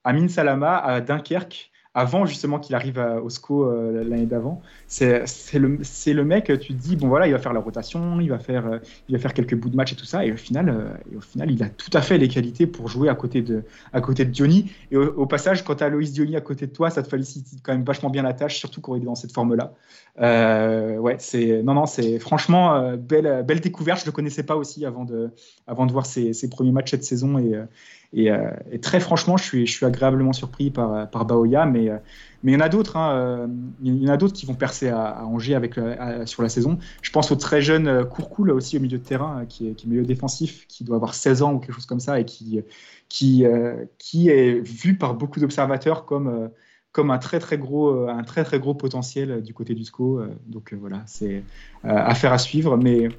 Amin 0.04 0.28
Salama 0.28 0.78
à 0.78 1.00
Dunkerque 1.02 1.72
avant 1.96 2.26
justement 2.26 2.60
qu'il 2.60 2.76
arrive 2.76 2.98
au 3.24 3.30
SCO 3.30 3.66
euh, 3.66 4.04
l'année 4.04 4.26
d'avant. 4.26 4.62
C'est 4.88 5.24
le, 5.54 6.24
mec, 6.24 6.46
tu 6.60 6.74
te 6.74 6.74
dis, 6.74 6.96
bon 6.96 7.08
voilà, 7.08 7.28
il 7.28 7.34
va 7.34 7.40
faire 7.40 7.54
la 7.54 7.60
rotation, 7.60 8.20
il 8.20 8.30
va 8.30 8.40
faire, 8.40 8.66
euh, 8.66 8.80
il 9.10 9.16
va 9.16 9.22
faire 9.22 9.34
quelques 9.34 9.56
bouts 9.56 9.70
de 9.70 9.76
match 9.76 9.94
et 9.94 9.96
tout 9.96 10.06
ça, 10.06 10.26
et 10.26 10.32
au 10.32 10.36
final, 10.36 10.70
euh, 10.70 11.12
et 11.12 11.18
au 11.18 11.22
final 11.22 11.52
il 11.52 11.62
a 11.62 11.70
tout 11.70 11.92
à 11.94 12.02
fait 12.02 12.18
les 12.18 12.28
qualités 12.28 12.66
pour 12.66 12.88
jouer 12.88 13.10
à 13.10 13.16
côté 13.16 13.42
de, 13.42 13.64
à 13.92 14.02
côté 14.02 14.26
de 14.26 14.32
Diony. 14.32 14.72
Et 14.92 14.98
au, 14.98 15.26
passage, 15.28 15.64
quand 15.64 15.76
tu 15.76 15.84
as 15.84 15.90
Loïs 15.90 16.12
Diony 16.12 16.36
à 16.36 16.42
côté 16.42 16.66
de 16.66 16.72
toi, 16.72 16.90
ça 16.90 17.04
te 17.04 17.08
félicite 17.08 17.48
quand 17.64 17.74
même 17.74 17.84
vachement 17.84 18.10
bien 18.10 18.24
la 18.24 18.34
tâche, 18.34 18.58
surtout 18.58 18.82
quand 18.82 18.96
il 18.96 19.04
est 19.04 19.06
dans 19.06 19.16
cette 19.16 19.34
forme-là. 19.34 19.74
ouais, 20.18 21.16
c'est 21.20 21.62
non, 21.64 21.76
non, 21.76 21.86
c'est 21.86 22.20
franchement 22.20 22.96
belle, 22.98 23.44
belle 23.46 23.60
découverte. 23.60 24.02
Je 24.02 24.06
le 24.06 24.12
connaissais 24.12 24.44
pas 24.44 24.56
aussi 24.56 24.86
avant 24.86 25.06
de, 25.06 25.30
avant 25.68 25.86
de 25.86 25.92
voir 25.92 26.06
ses, 26.06 26.34
ses 26.34 26.50
premiers 26.50 26.72
matchs 26.72 26.92
cette 26.92 27.04
saison 27.04 27.38
et 27.38 27.54
euh, 28.16 28.52
et, 28.72 28.80
très 28.80 29.00
franchement, 29.00 29.38
je 29.38 29.66
suis, 29.66 29.86
agréablement 29.86 30.34
surpris 30.34 30.70
par, 30.70 31.10
par 31.10 31.26
Baoya, 31.26 31.66
mais, 31.66 31.90
euh, 31.90 31.98
mais 32.44 32.52
il 32.52 32.56
y 32.56 32.58
en 32.58 32.62
a 32.62 32.70
d'autres. 32.70 32.98
Hein, 32.98 33.16
euh, 33.16 33.48
il 33.82 34.04
y 34.04 34.10
en 34.10 34.14
a 34.14 34.18
d'autres 34.18 34.34
qui 34.34 34.46
vont 34.46 34.54
percer 34.54 34.90
à, 34.90 35.26
Angers 35.26 35.60
sur 36.26 36.44
la 36.44 36.50
saison. 36.50 36.78
Je 37.02 37.12
pense 37.12 37.32
au 37.32 37.36
très 37.36 37.62
jeune 37.62 38.06
Courcoul 38.06 38.52
aussi 38.52 38.78
au 38.78 38.80
milieu 38.80 38.98
de 38.98 39.04
terrain, 39.04 39.46
qui 39.48 39.68
est, 39.68 39.86
milieu 39.86 40.04
défensif, 40.04 40.68
qui 40.68 40.84
doit 40.84 40.98
avoir 40.98 41.16
16 41.16 41.42
ans 41.42 41.54
ou 41.54 41.60
quelque 41.60 41.74
chose 41.74 41.86
comme 41.86 42.00
ça, 42.00 42.20
et 42.20 42.26
qui, 42.26 42.64
est 44.28 44.60
vu 44.62 44.98
par 44.98 45.16
beaucoup 45.16 45.40
d'observateurs 45.40 46.06
comme 46.06 46.50
comme 46.92 47.10
un 47.10 47.18
très 47.18 47.40
très 47.40 47.58
gros 47.58 48.08
un 48.08 48.22
très 48.22 48.44
très 48.44 48.60
gros 48.60 48.76
potentiel 48.76 49.42
du 49.42 49.56
côté 49.56 49.74
du 49.74 49.84
SCO. 49.84 50.22
Donc 50.46 50.76
voilà, 50.80 51.02
c'est 51.08 51.44
affaire 51.84 52.34
à 52.34 52.38
suivre. 52.38 52.78
Mais 52.78 53.10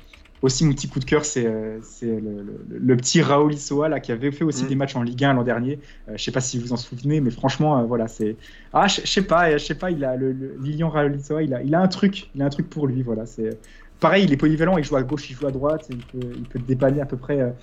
aussi, 0.45 0.66
mon 0.66 0.72
petit 0.74 0.88
coup 0.88 1.01
de 1.01 1.07
cœur, 1.07 1.24
c'est 1.24 1.47
euh, 1.47 1.80
le, 2.03 2.97
petit 2.97 3.22
Raoul 3.22 3.55
Issoa 3.55 3.88
là, 3.88 3.99
qui 3.99 4.12
avait 4.12 4.30
fait 4.30 4.45
aussi 4.45 4.64
mm. 4.64 4.68
des 4.68 4.74
matchs 4.74 4.95
en 4.95 5.03
Ligue 5.03 5.24
1 5.24 5.32
l'an 5.32 5.42
dernier. 5.42 5.72
Euh, 5.72 6.09
je 6.09 6.12
ne 6.12 6.18
sais 6.18 6.32
pas 6.32 6.42
si 6.42 6.59
vous 6.59 6.74
en 6.74 6.76
souvenez, 6.76 7.22
mais 7.22 7.30
franchement, 7.30 7.78
euh, 7.78 7.84
voilà, 7.84 8.09
c'est. 8.09 8.36
Ah, 8.74 8.86
je 8.86 9.07
sais 9.07 9.22
pas, 9.22 9.57
je 9.57 9.64
sais 9.64 9.74
pas, 9.74 9.90
il 9.90 10.05
a 10.05 10.16
le, 10.16 10.57
Lilian 10.61 10.90
Raoul 10.90 11.16
Issoa, 11.16 11.42
il 11.42 11.55
a, 11.55 11.62
il 11.62 11.74
a 11.74 11.80
un 11.80 11.88
truc, 11.88 12.28
il 12.34 12.42
a 12.42 12.45
un 12.45 12.51
truc 12.51 12.68
pour 12.68 12.86
lui, 12.86 13.01
voilà. 13.03 13.24
C'est 13.24 13.59
pareil, 14.01 14.24
il 14.24 14.32
est 14.34 14.36
polyvalent, 14.36 14.76
il 14.76 14.84
joue 14.84 14.97
à 14.97 15.03
gauche, 15.03 15.30
il 15.30 15.34
joue 15.34 15.47
à 15.47 15.51
droite, 15.51 15.86
il 15.88 16.05
peut, 16.05 16.32
il 16.36 16.45
peut 16.45 16.59
dépanner 16.59 17.01
à 17.01 17.07
peu 17.07 17.16
près 17.16 17.55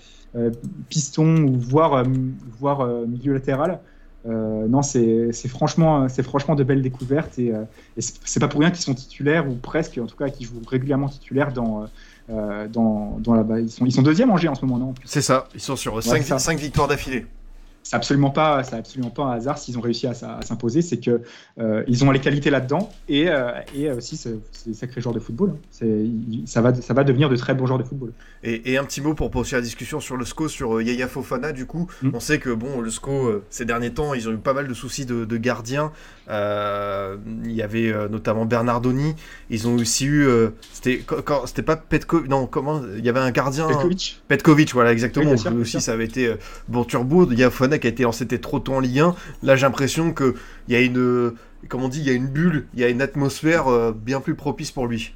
piston 0.90 1.44
ou 1.44 1.60
voire, 1.60 2.04
voire 2.58 2.88
milieu 3.06 3.34
latéral. 3.34 3.80
non, 4.26 4.82
c'est 4.82 5.32
franchement, 5.50 6.10
c'est 6.10 6.24
franchement 6.24 6.56
de 6.56 6.64
belles 6.64 6.82
découvertes 6.82 7.38
et, 7.38 7.52
et 7.98 8.02
c'est 8.02 8.40
pas 8.40 8.48
pour 8.48 8.62
rien 8.62 8.72
qu'ils 8.72 8.82
sont 8.82 8.96
titulaires 8.96 9.48
ou 9.48 9.54
presque, 9.56 10.00
en 10.00 10.08
tout 10.08 10.16
cas, 10.16 10.30
qu'ils 10.30 10.48
jouent 10.48 10.62
régulièrement 10.68 11.10
titulaires 11.10 11.52
dans 11.54 11.84
euh, 11.84 11.86
dans, 12.30 13.18
dans 13.20 13.34
la, 13.34 13.60
ils, 13.60 13.70
sont, 13.70 13.86
ils 13.86 13.92
sont 13.92 14.02
deuxième 14.02 14.32
en 14.32 14.38
G 14.38 14.48
en 14.48 14.56
ce 14.56 14.66
moment, 14.66 14.78
non 14.78 14.94
C'est 15.06 15.22
ça, 15.22 15.48
ils 15.54 15.62
sont 15.62 15.76
sur 15.76 16.02
5 16.02 16.58
victoires 16.58 16.88
d'affilée 16.88 17.26
c'est 17.84 17.96
absolument 17.96 18.30
pas, 18.30 18.64
c'est 18.64 18.76
absolument 18.76 19.10
pas 19.10 19.24
un 19.24 19.32
hasard 19.32 19.58
s'ils 19.58 19.78
ont 19.78 19.82
réussi 19.82 20.08
à, 20.08 20.14
s'imposer, 20.14 20.82
c'est 20.82 20.98
que 20.98 21.22
euh, 21.60 21.84
ils 21.88 22.04
ont 22.06 22.12
les 22.12 22.20
qualités 22.20 22.50
là-dedans 22.50 22.90
et, 23.10 23.30
euh, 23.30 23.52
et 23.76 23.90
aussi 23.92 24.18
c'est 24.18 24.38
des 24.68 24.74
sacrés 24.74 25.02
joueurs 25.02 25.16
de 25.16 25.20
football. 25.20 25.56
Hein. 25.82 26.46
ça 26.46 26.62
va, 26.62 26.74
ça 26.74 26.94
va 26.94 27.04
devenir 27.04 27.30
de 27.30 27.36
très 27.36 27.54
bons 27.54 27.66
joueurs 27.66 27.80
de 27.80 27.84
football. 27.84 28.14
Et, 28.44 28.78
un 28.78 28.84
petit 28.86 29.02
mot 29.02 29.14
pour 29.14 29.30
poursuivre 29.30 29.60
la 29.60 29.64
discussion 29.64 30.00
sur 30.00 30.18
le 30.18 30.26
SCO, 30.26 30.48
sur 30.48 30.78
euh, 30.78 30.84
Yaya 30.84 31.08
Fofana. 31.08 31.52
Du 31.52 31.66
coup, 31.66 31.88
mm. 32.02 32.12
on 32.14 32.20
sait 32.20 32.40
que 32.40 32.50
bon, 32.50 32.82
le 32.82 32.90
SCO 32.90 33.42
ces 33.50 33.66
derniers 33.66 33.92
temps, 33.92 34.14
ils 34.14 34.30
ont 34.30 34.32
eu 34.32 34.38
pas 34.38 34.54
mal 34.54 34.68
de 34.68 34.74
soucis 34.74 35.06
de, 35.06 35.26
de 35.26 35.38
gardiens. 35.38 35.92
il 36.30 37.52
y 37.52 37.62
avait 37.62 37.94
notamment 38.10 38.46
Bernardoni. 38.46 39.16
Ils 39.50 39.68
ont 39.68 39.76
aussi 39.76 40.06
eu, 40.06 40.28
c'était 40.72 41.04
c'était 41.46 41.62
pas 41.64 41.76
Petkovic, 41.76 42.30
non 42.30 42.48
comment, 42.48 42.82
il 42.98 43.04
y 43.04 43.10
avait 43.10 43.20
un 43.20 43.32
gardien. 43.32 43.68
Petkovic. 43.68 44.22
Petkovic, 44.28 44.74
voilà 44.74 44.92
exactement. 44.92 45.32
aussi, 45.32 45.82
ça 45.82 45.94
avait 45.94 46.06
été 46.06 46.34
bon 46.68 46.84
Turbo. 46.84 47.30
Yaya 47.32 47.50
Fofana 47.50 47.71
qui 47.80 47.88
a 47.88 47.90
été 47.90 48.04
lancé 48.04 48.28
trop 48.28 48.60
tôt 48.60 48.74
en 48.74 48.80
Ligue 48.80 49.00
1. 49.00 49.16
Là, 49.44 49.56
j'ai 49.56 49.66
l'impression 49.66 50.14
qu'il 50.14 50.34
y 50.70 50.76
a 50.76 50.82
une, 50.82 51.34
comme 51.68 51.84
on 51.84 51.88
dit, 51.88 52.00
il 52.00 52.08
y 52.08 52.10
a 52.10 52.14
une 52.14 52.28
bulle, 52.28 52.68
il 52.74 52.80
y 52.80 52.84
a 52.84 52.90
une 52.90 53.02
atmosphère 53.02 53.68
euh, 53.68 53.92
bien 53.92 54.22
plus 54.22 54.36
propice 54.36 54.72
pour 54.72 54.88
lui. 54.88 55.14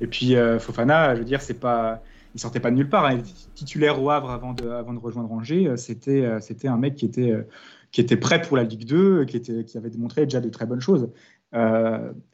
Et 0.00 0.06
puis 0.06 0.36
euh, 0.36 0.58
Fofana, 0.58 1.14
je 1.14 1.20
veux 1.20 1.24
dire, 1.24 1.40
c'est 1.40 1.58
pas, 1.58 2.02
il 2.34 2.40
sortait 2.40 2.60
pas 2.60 2.70
de 2.70 2.76
nulle 2.76 2.88
part. 2.88 3.06
Hein. 3.06 3.18
Titulaire 3.54 4.02
au 4.02 4.10
Havre 4.10 4.30
avant 4.30 4.52
de, 4.52 4.68
avant 4.68 4.92
de 4.92 4.98
rejoindre 4.98 5.32
Angers, 5.32 5.72
c'était 5.76 6.28
c'était 6.40 6.68
un 6.68 6.76
mec 6.76 6.96
qui 6.96 7.06
était 7.06 7.34
qui 7.92 8.02
était 8.02 8.18
prêt 8.18 8.42
pour 8.42 8.58
la 8.58 8.64
Ligue 8.64 8.84
2, 8.84 9.24
qui 9.24 9.38
était 9.38 9.64
qui 9.64 9.78
avait 9.78 9.88
démontré 9.88 10.24
déjà 10.24 10.40
de 10.40 10.50
très 10.50 10.66
bonnes 10.66 10.82
choses. 10.82 11.08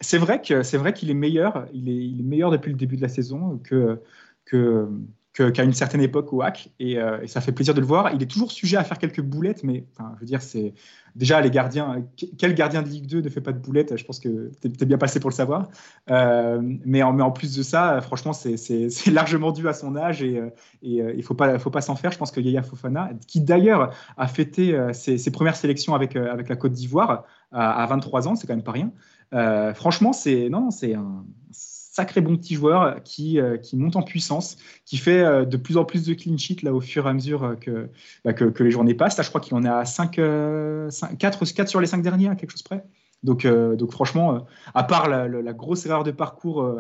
c'est 0.01 0.19
vrai 0.19 0.43
que 0.43 0.65
c'est 0.65 0.77
vrai 0.77 0.93
qu'il 0.93 1.09
est 1.09 1.15
meilleur. 1.15 1.67
Il 1.73 1.89
est, 1.89 1.95
il 1.95 2.19
est 2.19 2.25
meilleur 2.25 2.51
depuis 2.51 2.73
le 2.73 2.77
début 2.77 2.97
de 2.97 3.03
la 3.03 3.09
saison 3.09 3.61
que 3.63 4.01
que 4.45 4.89
qu'à 5.33 5.63
une 5.63 5.73
certaine 5.73 6.03
époque 6.03 6.33
au 6.33 6.43
hack 6.43 6.69
euh, 6.83 7.21
et, 7.23 7.27
ça 7.27 7.41
fait 7.41 7.53
plaisir 7.53 7.73
de 7.73 7.81
le 7.81 7.87
voir. 7.87 8.13
Il 8.13 8.23
est 8.23 8.31
toujours 8.31 8.53
sujet 8.53 8.77
à 8.77 8.85
faire 8.85 8.99
quelques 8.99 9.23
boulettes, 9.23 9.65
mais 9.65 9.85
je 9.99 10.21
veux 10.21 10.27
dire, 10.27 10.43
c'est 10.43 10.75
déjà 11.17 11.41
les 11.41 11.51
gardiens. 11.51 12.05
Quel 12.37 12.55
gardien 12.55 12.83
de 12.83 12.89
Ligue 12.89 13.07
2 13.07 13.23
ne 13.23 13.29
fait 13.31 13.41
pas 13.41 13.53
de 13.53 13.59
boulettes? 13.59 13.97
Je 13.97 14.05
pense 14.05 14.21
que 14.21 14.51
tu 14.61 14.69
es, 14.69 14.87
bien 14.87 14.99
passé 14.99 15.21
pour 15.21 15.31
le 15.31 15.35
savoir. 15.35 15.69
Euh, 16.11 16.61
mais, 16.85 17.03
en, 17.03 17.31
plus 17.31 17.57
de 17.57 17.63
ça, 17.63 18.03
franchement, 18.03 18.33
c'est 18.35 19.11
largement 19.11 19.53
dû 19.53 19.67
à 19.69 19.73
son 19.73 19.97
âge 19.97 20.23
et, 20.23 20.39
euh, 20.39 20.51
il 20.83 21.17
ne 21.17 21.23
faut 21.23 21.35
pas, 21.35 21.81
s'en 21.81 21.97
faire. 21.97 22.13
Je 22.13 22.19
pense 22.19 22.31
que 22.31 22.41
Yaya 22.41 22.63
Fofana, 22.63 23.11
qui 23.27 23.41
d'ailleurs 23.41 23.95
a 24.19 24.29
fêté 24.29 24.79
ses, 24.93 25.31
premières 25.31 25.57
sélections 25.57 25.95
avec, 25.95 26.13
la 26.13 26.57
Côte 26.57 26.73
d'Ivoire 26.73 27.25
à, 27.53 27.83
à, 27.83 27.87
23 27.87 28.29
ans, 28.29 28.37
c'est 28.37 28.47
quand 28.47 28.55
même 28.55 28.63
pas 28.63 28.73
rien. 28.73 28.93
franchement, 29.73 30.13
c'est 30.13 30.51
non, 30.51 30.71
c'est 30.71 30.95
un 30.95 31.25
sacré 31.93 32.23
bon 32.23 32.39
petit 32.39 32.55
joueur 32.55 33.03
qui, 33.05 33.39
euh, 33.39 33.59
qui 33.59 33.77
monte 33.77 33.97
en 33.97 34.03
puissance, 34.03 34.57
qui 34.87 34.97
fait 34.97 35.23
euh, 35.23 35.45
de 35.45 35.59
plus 35.59 35.77
en 35.77 35.85
plus 35.85 36.05
de 36.07 36.15
clean 36.15 36.39
sheet 36.39 36.63
là, 36.63 36.73
au 36.73 36.81
fur 36.81 37.07
et 37.07 37.11
à 37.11 37.13
mesure 37.13 37.45
euh, 37.45 37.55
que, 37.55 37.91
bah, 38.25 38.33
que, 38.33 38.63
les 38.63 38.71
journées 38.71 38.95
passent. 38.95 39.21
Je 39.23 39.29
crois 39.29 39.43
qu'il 39.43 39.55
en 39.55 39.65
à 39.65 39.85
5, 39.85 40.19
5, 40.89 41.19
4, 41.19 41.45
4 41.53 41.69
sur 41.69 41.81
les 41.81 41.87
5 41.87 42.03
derniers, 42.03 42.29
à 42.29 42.35
quelque 42.35 42.51
chose 42.51 42.63
près. 42.63 42.83
Donc, 43.23 43.47
franchement, 43.93 44.47
à 44.75 44.83
part 44.83 45.09
la, 45.09 45.29
la, 45.29 45.53
grosse 45.53 45.87
erreur 45.87 46.03
de 46.03 46.11
parcours 46.11 46.77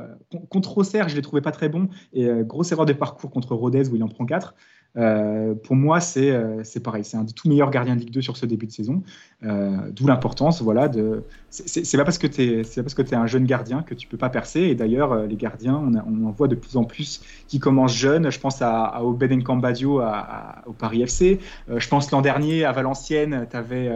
contre 0.50 0.78
Auxerre, 0.78 1.08
je 1.08 1.14
ne 1.14 1.18
l'ai 1.18 1.22
trouvé 1.22 1.40
pas 1.40 1.52
très 1.52 1.68
bon, 1.68 1.88
et 2.12 2.28
grosse 2.40 2.72
erreur 2.72 2.84
de 2.84 2.92
parcours 2.92 3.30
contre 3.30 3.54
Rodez 3.54 3.88
où 3.90 3.94
il 3.94 4.02
en 4.02 4.08
prend 4.08 4.26
4. 4.26 4.56
Euh, 4.96 5.54
pour 5.54 5.76
moi, 5.76 6.00
c'est 6.00 6.30
euh, 6.30 6.62
pareil. 6.82 7.04
C'est 7.04 7.16
un 7.16 7.24
des 7.24 7.32
tout 7.32 7.48
meilleurs 7.48 7.70
gardiens 7.70 7.94
de 7.94 8.00
Ligue 8.00 8.12
2 8.12 8.20
sur 8.20 8.36
ce 8.36 8.46
début 8.46 8.66
de 8.66 8.72
saison. 8.72 9.02
Euh, 9.44 9.90
d'où 9.90 10.06
l'importance. 10.06 10.62
Voilà, 10.62 10.88
de... 10.88 11.24
C'est 11.50 11.96
pas 11.96 12.04
parce 12.04 12.18
que 12.18 12.26
tu 12.26 12.60
es, 12.60 13.14
un 13.14 13.26
jeune 13.26 13.44
gardien 13.44 13.82
que 13.82 13.94
tu 13.94 14.06
peux 14.06 14.16
pas 14.16 14.30
percer. 14.30 14.60
Et 14.60 14.74
d'ailleurs, 14.74 15.26
les 15.26 15.36
gardiens, 15.36 15.76
on, 15.76 16.24
en 16.26 16.30
voit 16.30 16.48
de 16.48 16.54
plus 16.54 16.76
en 16.76 16.84
plus 16.84 17.22
qui 17.48 17.58
commencent 17.58 17.96
jeunes. 17.96 18.30
Je 18.30 18.38
pense 18.38 18.62
à, 18.62 18.84
à 18.84 19.02
Obed 19.02 19.32
Nkambadio 19.32 20.02
au 20.66 20.72
Paris 20.72 21.02
FC. 21.02 21.40
je 21.74 21.88
pense 21.88 22.10
l'an 22.10 22.22
dernier 22.22 22.64
à 22.64 22.72
Valenciennes, 22.72 23.46
tu 23.50 23.56
avais 23.56 23.90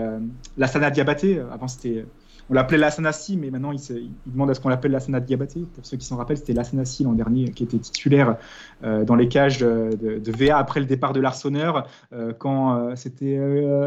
Lassana 0.57 0.91
Diabaté. 0.91 1.41
Avant, 1.53 1.69
c'était 1.69 2.05
on 2.49 2.55
l'appelait 2.55 2.79
l'Asanasi, 2.79 3.37
mais 3.37 3.51
maintenant 3.51 3.73
il, 3.73 4.11
demande 4.27 4.51
à 4.51 4.55
ce 4.55 4.61
qu'on 4.61 4.69
l'appelle 4.69 4.93
l'Asana 4.93 5.21
Diabaté. 5.21 5.65
Pour 5.75 5.85
ceux 5.85 5.97
qui 5.97 6.07
s'en 6.07 6.17
rappellent, 6.17 6.37
c'était 6.37 6.53
l'Asanasi 6.53 7.03
l'an 7.03 7.13
dernier 7.13 7.51
qui 7.51 7.65
était 7.65 7.79
titulaire 7.79 8.37
euh, 8.85 9.05
dans 9.05 9.17
les 9.17 9.29
cages 9.29 9.59
de, 9.59 10.31
VA 10.31 10.57
après 10.57 10.81
le 10.81 10.87
départ 10.87 11.13
de 11.13 11.21
l'Arseneur, 11.21 11.89
euh, 12.13 12.33
quand 12.33 12.77
euh, 12.77 12.95
c'était 12.95 13.41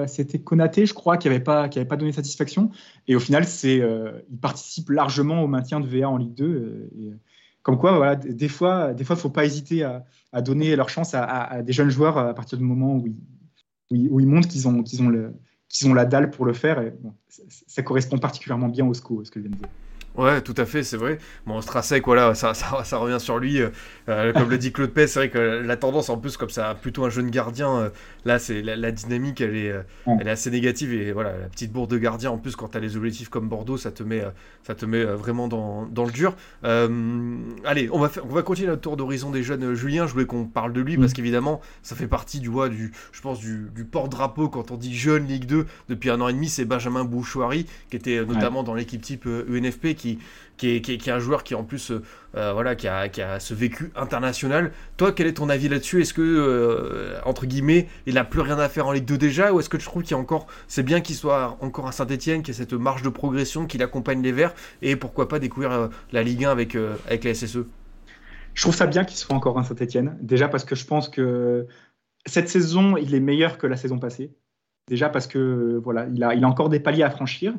c'était 0.08 0.40
Konaté, 0.40 0.86
je 0.86 0.94
crois, 0.94 1.18
qui 1.18 1.28
n'avait 1.30 1.40
pas, 1.40 1.68
donné 1.68 2.12
satisfaction. 2.12 2.72
Et 3.08 3.16
au 3.16 3.20
final, 3.20 3.46
il 3.64 4.38
participe 4.42 4.90
largement 4.90 5.44
au 5.44 5.48
maintien 5.48 5.80
de 5.80 5.88
VA 5.88 6.10
en 6.10 6.18
Ligue 6.18 6.34
2. 6.34 6.90
Et, 7.00 7.14
comme 7.62 7.78
quoi, 7.78 8.16
des 8.16 8.48
fois, 8.48 8.94
des 8.94 9.04
fois, 9.04 9.16
faut 9.16 9.30
pas 9.30 9.46
hésiter 9.46 9.84
à, 9.84 10.42
donner 10.42 10.76
leur 10.76 10.90
chance 10.90 11.14
à, 11.14 11.62
des 11.62 11.74
jeunes 11.74 11.90
joueurs 11.90 12.18
à 12.18 12.34
partir 12.34 12.58
du 12.58 12.64
moment 12.64 12.96
où 12.96 13.08
ils, 13.92 14.10
où 14.10 14.20
ils 14.20 14.28
montrent 14.28 14.48
qu'ils 14.48 14.68
ont, 14.68 14.84
qu'ils 14.84 15.02
ont 15.02 15.10
le, 15.10 15.34
qu'ils 15.70 15.88
ont 15.88 15.94
la 15.94 16.06
dalle 16.06 16.32
pour 16.32 16.46
le 16.46 16.54
faire. 16.54 16.82
Et, 16.82 16.94
ça 17.30 17.84
correspond 17.84 18.18
particulièrement 18.18 18.68
bien 18.68 18.86
au 18.86 18.94
SCO, 18.94 19.24
ce 19.24 19.32
que 19.32 19.40
je 19.40 19.46
viens 19.46 19.56
de 19.56 19.62
dire. 19.62 19.70
Ouais, 20.16 20.42
tout 20.42 20.56
à 20.58 20.66
fait, 20.66 20.84
c'est 20.84 20.98
vrai. 20.98 21.18
Bon, 21.46 21.62
Strasek, 21.62 22.04
voilà, 22.06 22.34
ça, 22.34 22.54
ça, 22.54 22.84
ça, 22.84 22.98
revient 22.98 23.20
sur 23.20 23.38
lui. 23.38 23.62
Euh, 23.62 23.70
euh, 24.10 24.34
comme 24.34 24.50
le 24.50 24.58
dit 24.58 24.72
Claude 24.72 24.90
Pes, 24.90 25.08
c'est 25.08 25.20
vrai 25.20 25.30
que 25.30 25.38
la 25.38 25.78
tendance, 25.78 26.10
en 26.10 26.18
plus, 26.18 26.36
comme 26.36 26.50
ça, 26.50 26.76
plutôt 26.76 27.06
un 27.06 27.10
jeune 27.10 27.30
gardien, 27.30 27.70
euh, 27.70 27.90
là, 28.26 28.40
c'est 28.40 28.62
la, 28.62 28.92
dynamique, 28.92 29.40
elle 29.40 29.56
est, 29.56 29.74
elle 30.08 30.28
est 30.28 30.32
assez 30.32 30.50
négative. 30.50 30.94
Et 30.94 31.12
voilà, 31.12 31.38
la 31.38 31.48
petite 31.48 31.72
bourde 31.72 31.92
de 31.92 31.98
gardien, 31.98 32.32
en 32.32 32.38
plus, 32.38 32.56
quand 32.56 32.70
tu 32.70 32.78
as 32.78 32.82
les 32.82 32.98
objectifs 32.98 33.30
comme 33.30 33.48
Bordeaux, 33.48 33.78
ça 33.78 33.92
te 33.92 34.04
met, 34.04 34.24
ça 34.64 34.74
te 34.76 34.86
met 34.86 35.04
vraiment 35.04 35.48
dans, 35.48 35.86
dans 35.86 36.06
le 36.06 36.12
dur. 36.12 36.36
allez, 36.64 37.90
on 37.92 38.00
va, 38.00 38.10
faire, 38.10 38.26
on 38.26 38.34
va 38.34 38.42
continuer 38.42 38.70
notre 38.70 38.82
tour 38.82 38.98
d'horizon 38.98 39.30
des 39.30 39.44
jeunes. 39.44 39.74
Julien, 39.76 40.08
je 40.08 40.14
voulais 40.14 40.26
qu'on 40.26 40.46
parle 40.46 40.74
de 40.74 40.82
lui, 40.82 40.98
parce 40.98 41.12
mm. 41.12 41.16
qu'évidemment, 41.16 41.62
ça 41.84 41.96
fait 41.96 42.08
partie 42.08 42.40
du, 42.40 42.50
du, 42.72 42.92
je 43.12 43.22
pense, 43.22 43.40
du, 43.40 43.70
du 43.74 43.86
porte-drapeau 43.86 44.50
quand 44.50 44.72
on 44.72 44.76
dit 44.76 44.96
jeune 44.96 45.28
Ligue 45.28 45.46
2 45.46 45.66
depuis 45.88 46.10
un 46.10 46.20
an 46.20 46.28
et 46.28 46.34
demi. 46.34 46.50
C'est 46.50 46.66
Benjamin 46.66 47.04
Bouchouari, 47.06 47.68
qui 47.90 47.96
était 47.96 48.26
notamment 48.26 48.64
dans 48.64 48.74
l'équipe 48.74 49.02
type 49.02 49.26
UNFP, 49.26 49.96
qui 50.00 50.18
est, 50.64 51.10
un 51.10 51.20
joueur 51.20 51.44
qui 51.44 51.56
en 51.56 51.64
plus 51.64 51.92
euh, 51.92 52.04
euh, 52.36 52.54
voilà, 52.54 52.76
qui 52.76 52.88
a, 52.88 53.10
qui 53.10 53.22
a, 53.22 53.40
ce 53.40 53.54
vécu 53.54 53.92
international. 53.96 54.72
Toi, 54.98 55.12
quel 55.12 55.28
est 55.28 55.34
ton 55.34 55.50
avis 55.50 55.70
là-dessus? 55.70 56.02
Est-ce 56.02 56.14
que, 56.14 56.22
euh, 56.22 57.20
entre 57.26 57.46
guillemets, 57.46 57.88
il 58.06 58.16
n'a 58.16 58.24
plus 58.24 58.42
rien 58.42 58.60
à 58.60 58.70
faire 58.70 58.88
en 58.88 58.92
Ligue 58.92 59.06
2 59.06 59.18
déjà? 59.18 59.54
Ou 59.54 59.60
est-ce 59.60 59.70
que 59.70 59.78
tu 59.78 59.86
trouves 59.86 60.04
qu'il 60.04 60.16
encore, 60.16 60.48
c'est 60.68 60.84
bien 60.84 61.02
qu'il 61.02 61.16
soit 61.16 61.58
encore 61.62 61.88
à 61.88 61.92
Saint-Etienne, 61.92 62.42
qu'il 62.42 62.54
y 62.54 62.58
ait 62.58 62.60
cette 62.60 62.74
marge 62.74 63.02
de 63.02 63.10
progression, 63.10 63.66
qu'il 63.66 63.82
accompagne 63.82 64.22
les 64.22 64.32
Verts 64.32 64.54
Et 64.82 64.96
pourquoi 64.96 65.28
pas 65.28 65.40
découvrir 65.40 65.90
la 66.12 66.24
Ligue 66.24 66.46
1 66.46 66.52
avec, 66.52 66.76
avec 67.08 67.24
la 67.24 67.34
SSE 67.34 67.60
Je 68.54 68.62
trouve 68.62 68.76
ça 68.76 68.88
bien 68.88 69.06
qu'il 69.06 69.18
soit 69.18 69.36
encore 69.36 69.58
à 69.58 69.64
Saint-Etienne. 69.64 70.18
Déjà 70.22 70.48
parce 70.48 70.66
que 70.66 70.76
je 70.76 70.86
pense 70.86 71.10
que 71.10 71.68
cette 72.26 72.50
saison, 72.50 72.98
il 72.98 73.16
est 73.16 73.20
meilleur 73.20 73.58
que 73.58 73.68
la 73.68 73.78
saison 73.78 73.98
passée. 73.98 74.32
Déjà 74.88 75.08
parce 75.08 75.28
que 75.28 75.80
voilà, 75.84 76.08
il 76.14 76.24
a, 76.24 76.34
il 76.34 76.44
a 76.44 76.48
encore 76.48 76.70
des 76.70 76.80
paliers 76.80 77.04
à 77.04 77.12
franchir. 77.12 77.54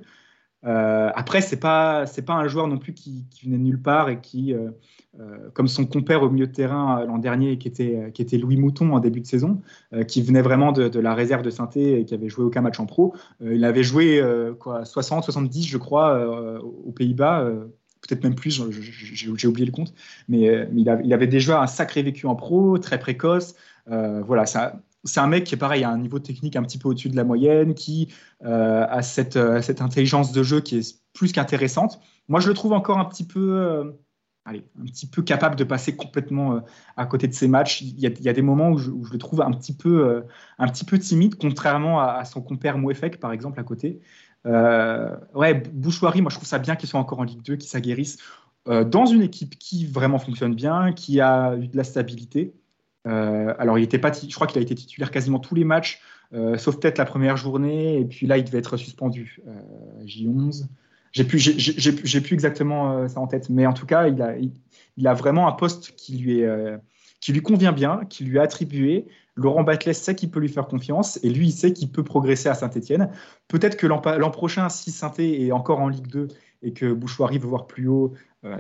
Euh, 0.67 1.11
après, 1.15 1.41
c'est 1.41 1.59
pas 1.59 2.07
c'est 2.07 2.23
pas 2.23 2.35
un 2.35 2.47
joueur 2.49 2.69
non 2.69 2.79
plus 2.79 2.93
qui, 2.93 3.25
venait 3.45 3.57
de 3.57 3.63
nulle 3.63 3.81
part 3.81 4.11
et 4.11 4.21
qui, 4.21 4.53
euh, 4.53 4.71
euh, 5.19 5.49
comme 5.55 5.69
son 5.69 5.87
compère 5.87 6.23
au 6.23 6.29
milieu 6.29 6.47
de 6.47 6.53
terrain 6.53 7.05
l'an 7.05 7.19
dernier, 7.19 7.57
qui 7.59 7.69
était 7.69 8.11
qui 8.13 8.23
était 8.23 8.37
Louis 8.37 8.57
Mouton 8.57 8.93
en 8.93 9.01
début 9.01 9.21
de 9.21 9.27
saison, 9.27 9.63
qui 10.07 10.23
venait 10.23 10.43
vraiment 10.43 10.73
de, 10.73 11.01
la 11.01 11.15
réserve 11.15 11.43
de 11.43 11.51
Sainté 11.51 12.01
et 12.01 12.05
qui 12.05 12.15
avait 12.15 12.29
joué 12.29 12.45
aucun 12.45 12.61
match 12.61 12.79
en 12.79 12.87
pro. 12.87 13.15
il 13.41 13.65
avait 13.65 13.83
joué 13.83 14.23
quoi 14.59 14.85
60, 14.85 15.25
70, 15.25 15.67
je 15.67 15.79
crois, 15.79 16.63
aux 16.63 16.93
Pays-Bas. 16.93 17.51
Peut-être 18.07 18.25
même 18.25 18.35
plus, 18.35 18.63
j'ai 18.71 19.47
oublié 19.47 19.67
le 19.67 19.73
compte, 19.73 19.93
mais, 20.29 20.67
mais 20.73 20.81
il, 20.81 21.01
il, 21.05 21.13
avait 21.13 21.27
déjà 21.27 21.61
un 21.61 21.67
sacré 21.67 22.03
vécu 22.03 22.27
en 22.27 22.35
pro, 22.35 22.79
très 22.79 22.99
précoce. 22.99 23.55
voilà, 23.87 24.47
ça, 24.47 24.81
c'est 25.05 25.21
un 25.21 25.27
mec 25.27 25.45
qui 25.45 25.55
est 25.55 25.59
pareil, 25.59 25.85
à 25.85 25.91
un 25.91 25.99
niveau 25.99 26.19
technique 26.19 26.57
un 26.57 26.63
petit 26.63 26.79
peu 26.79 26.89
au-dessus 26.89 27.09
de 27.09 27.17
la 27.17 27.25
moyenne, 27.25 27.75
qui 27.75 28.13
euh, 28.45 28.87
a 28.89 29.03
cette, 29.03 29.37
euh, 29.37 29.63
cette, 29.63 29.81
intelligence 29.81 30.33
de 30.33 30.43
jeu 30.43 30.61
qui 30.61 30.79
est 30.79 31.03
plus 31.15 31.33
qu'intéressante. 31.33 32.01
Moi, 32.29 32.41
je 32.41 32.49
le 32.49 32.55
trouve 32.55 32.73
encore 32.73 32.99
un 32.99 33.05
petit 33.07 33.27
peu, 33.27 33.55
euh, 33.55 33.85
allez, 34.45 34.65
un 34.81 34.85
petit 34.85 35.07
peu 35.07 35.23
capable 35.23 35.57
de 35.57 35.65
passer 35.65 35.97
complètement 35.97 36.63
à 36.97 37.07
côté 37.07 37.29
de 37.29 37.33
ses 37.33 37.49
matchs. 37.49 37.81
Il 37.83 37.99
y 37.99 38.07
a, 38.07 38.11
il 38.11 38.23
y 38.23 38.29
a 38.29 38.33
des 38.33 38.43
moments 38.43 38.71
où 38.71 38.79
je, 38.79 38.91
le 38.91 39.19
trouve 39.19 39.41
un 39.41 39.51
petit 39.53 39.75
peu, 39.75 40.25
un 40.59 40.69
petit 40.69 40.85
peu 40.85 40.99
timide, 40.99 41.37
contrairement 41.37 42.01
à, 42.01 42.25
son 42.25 42.43
compère 42.43 42.79
Mouefek, 42.79 43.19
par 43.19 43.33
exemple, 43.33 43.59
à 43.59 43.65
côté. 43.65 44.01
ouais, 44.45 45.55
Bouchouari, 45.73 46.23
moi, 46.23 46.31
je 46.31 46.37
trouve 46.37 46.49
ça 46.49 46.59
bien 46.59 46.77
qu'il 46.77 46.89
soit 46.89 47.01
encore 47.01 47.21
en 47.21 47.25
Ligue 47.25 47.43
2, 47.43 47.57
qu'il 47.57 47.69
s'aguerrisse 47.69 48.19
dans 48.67 49.07
une 49.07 49.23
équipe 49.23 49.59
qui 49.59 49.87
vraiment 49.87 50.19
fonctionne 50.19 50.55
bien, 50.55 50.93
qui 50.93 51.21
a 51.21 51.57
eu 51.57 51.67
de 51.67 51.77
la 51.77 51.85
stabilité. 51.85 52.55
Euh, 53.07 53.55
alors, 53.59 53.79
il 53.79 53.83
était 53.83 53.99
pas, 53.99 54.13
je 54.13 54.35
crois 54.35 54.47
qu'il 54.47 54.59
a 54.59 54.63
été 54.63 54.75
titulaire 54.75 55.11
quasiment 55.11 55.39
tous 55.39 55.55
les 55.55 55.65
matchs, 55.65 56.01
euh, 56.33 56.57
sauf 56.59 56.79
peut-être 56.79 56.99
la 56.99 57.05
première 57.05 57.37
journée, 57.37 57.99
et 57.99 58.05
puis 58.05 58.27
là, 58.27 58.39
il 58.39 58.45
devait 58.45 58.59
être 58.59 58.77
suspendu. 58.77 59.41
Euh, 59.47 60.05
J11. 60.05 60.67
J'ai 61.13 61.25
plus, 61.25 61.41
j'ai 61.41 62.21
plus 62.21 62.35
exactement 62.35 63.09
ça 63.09 63.19
en 63.19 63.27
tête, 63.27 63.51
mais 63.51 63.67
en 63.67 63.73
tout 63.73 63.85
cas, 63.85 64.07
il 64.07 64.23
a, 64.23 64.37
il, 64.97 65.09
a 65.09 65.13
vraiment 65.13 65.49
un 65.49 65.53
poste 65.53 65.97
qui 65.97 66.17
lui, 66.17 66.39
est, 66.39 66.79
qui 67.21 67.33
lui 67.33 67.43
convient 67.43 67.73
bien, 67.73 68.03
qui 68.09 68.23
lui 68.23 68.37
est 68.37 68.41
attribué. 68.41 69.09
Laurent 69.35 69.65
Batles 69.65 69.93
sait 69.93 70.15
qu'il 70.15 70.31
peut 70.31 70.39
lui 70.39 70.49
faire 70.49 70.69
confiance, 70.69 71.19
et 71.25 71.31
lui, 71.31 71.49
il 71.49 71.53
sait 71.53 71.73
qu'il 71.73 71.91
peut 71.91 72.05
progresser 72.05 72.49
à 72.49 72.55
Saint-Etienne. 72.55 73.11
Peut-être 73.49 73.77
que 73.77 73.89
l'an 73.89 74.31
prochain, 74.31 74.69
si 74.69 74.93
saint 74.93 75.13
est 75.19 75.51
encore 75.51 75.81
en 75.81 75.89
Ligue 75.89 76.07
2 76.07 76.29
et 76.63 76.73
que 76.73 76.93
Bouchoirie 76.93 77.39
veut 77.39 77.49
voir 77.49 77.67
plus 77.67 77.89
haut, 77.89 78.13
euh, 78.45 78.57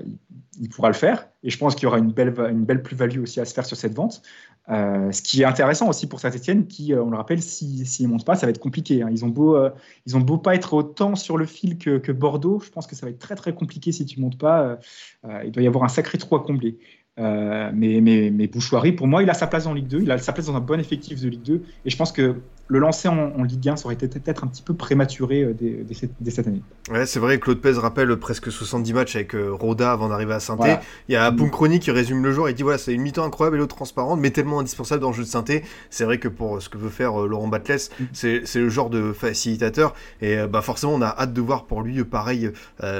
il, 0.60 0.68
pourra 0.68 0.88
le 0.88 0.94
faire. 0.94 1.28
Et 1.42 1.50
je 1.50 1.56
pense 1.56 1.74
qu'il 1.74 1.84
y 1.84 1.86
aura 1.86 1.98
une 1.98 2.12
belle, 2.12 2.82
plus-value 2.82 3.20
aussi 3.20 3.40
à 3.40 3.44
se 3.44 3.54
faire 3.54 3.64
sur 3.64 3.76
cette 3.76 3.94
vente. 3.94 4.22
Euh, 4.68 5.10
ce 5.10 5.22
qui 5.22 5.40
est 5.40 5.46
intéressant 5.46 5.88
aussi 5.88 6.06
pour 6.06 6.20
Saint-Etienne, 6.20 6.66
qui, 6.66 6.92
euh, 6.92 7.02
on 7.02 7.10
le 7.10 7.16
rappelle, 7.16 7.42
s'ils 7.42 7.86
si, 7.86 8.02
ne 8.02 8.08
montent 8.08 8.26
pas, 8.26 8.34
ça 8.34 8.46
va 8.46 8.50
être 8.50 8.60
compliqué. 8.60 9.02
Hein. 9.02 9.08
Ils, 9.10 9.24
ont 9.24 9.28
beau, 9.28 9.58
ils 10.06 10.16
ont 10.16 10.20
beau 10.20 10.36
pas 10.36 10.54
être 10.54 10.74
autant 10.74 11.16
sur 11.16 11.38
le 11.38 11.46
fil 11.46 11.78
que, 11.78 12.12
Bordeaux, 12.12 12.60
je 12.60 12.70
pense 12.70 12.86
que 12.86 12.94
ça 12.94 13.06
va 13.06 13.10
être 13.10 13.18
très 13.18 13.36
très 13.36 13.54
compliqué 13.54 13.90
si 13.90 14.04
tu 14.04 14.20
montes 14.20 14.38
pas. 14.38 14.78
il 15.44 15.50
doit 15.50 15.62
y 15.62 15.66
avoir 15.66 15.84
un 15.84 15.88
sacré 15.88 16.18
trou 16.18 16.36
à 16.36 16.42
combler. 16.42 16.78
Mais, 17.20 18.00
mais, 18.00 18.30
mais 18.32 18.46
Bouchouari, 18.46 18.92
pour 18.92 19.06
moi, 19.06 19.22
il 19.22 19.30
a 19.30 19.34
sa 19.34 19.46
place 19.46 19.66
en 19.66 19.74
Ligue 19.74 19.88
2, 19.88 20.00
il 20.02 20.10
a 20.10 20.18
sa 20.18 20.32
place 20.32 20.46
dans 20.46 20.56
un 20.56 20.60
bon 20.60 20.80
effectif 20.80 21.20
de 21.20 21.28
Ligue 21.28 21.42
2, 21.42 21.62
et 21.84 21.90
je 21.90 21.96
pense 21.96 22.12
que 22.12 22.36
le 22.70 22.78
lancer 22.78 23.08
en, 23.08 23.42
Ligue 23.42 23.68
1, 23.68 23.76
ça 23.76 23.86
aurait 23.86 23.94
été 23.94 24.06
peut-être 24.06 24.44
un 24.44 24.46
petit 24.46 24.62
peu 24.62 24.74
prématuré 24.74 25.42
euh, 25.42 25.54
dès, 25.54 26.30
cette, 26.30 26.46
année. 26.46 26.62
Ouais, 26.88 27.04
c'est 27.04 27.18
vrai, 27.18 27.40
Claude 27.40 27.60
Pez 27.60 27.72
rappelle 27.72 28.16
presque 28.16 28.50
70 28.50 28.92
matchs 28.92 29.16
avec 29.16 29.34
euh, 29.34 29.50
Roda 29.52 29.90
avant 29.90 30.08
d'arriver 30.08 30.34
à 30.34 30.40
saint 30.40 30.56
Il 31.08 31.12
y 31.12 31.16
a 31.16 31.30
Boom 31.32 31.50
Chronique 31.50 31.82
qui 31.82 31.90
résume 31.90 32.22
le 32.22 32.30
jour, 32.30 32.48
il 32.48 32.54
dit 32.54 32.62
voilà, 32.62 32.78
c'est 32.78 32.94
une 32.94 33.02
mi-temps 33.02 33.24
incroyable 33.24 33.56
et 33.56 33.58
l'autre 33.58 33.74
transparente, 33.74 34.20
mais 34.20 34.30
tellement 34.30 34.60
indispensable 34.60 35.02
dans 35.02 35.10
le 35.10 35.16
jeu 35.16 35.24
de 35.24 35.28
saint 35.28 35.44
C'est 35.90 36.04
vrai 36.04 36.18
que 36.18 36.28
pour 36.28 36.56
euh, 36.56 36.60
ce 36.60 36.68
que 36.68 36.78
veut 36.78 36.90
faire 36.90 37.16
Laurent 37.18 37.48
Batles, 37.48 37.90
mm. 37.98 38.04
c'est 38.12 38.54
le 38.54 38.68
genre 38.68 38.88
de 38.88 39.12
facilitateur, 39.12 39.92
et 40.20 40.36
bah 40.46 40.62
forcément, 40.62 40.94
on 40.94 41.02
a 41.02 41.08
hâte 41.08 41.32
de 41.32 41.40
voir 41.40 41.64
pour 41.64 41.82
lui, 41.82 42.04
pareil, 42.04 42.50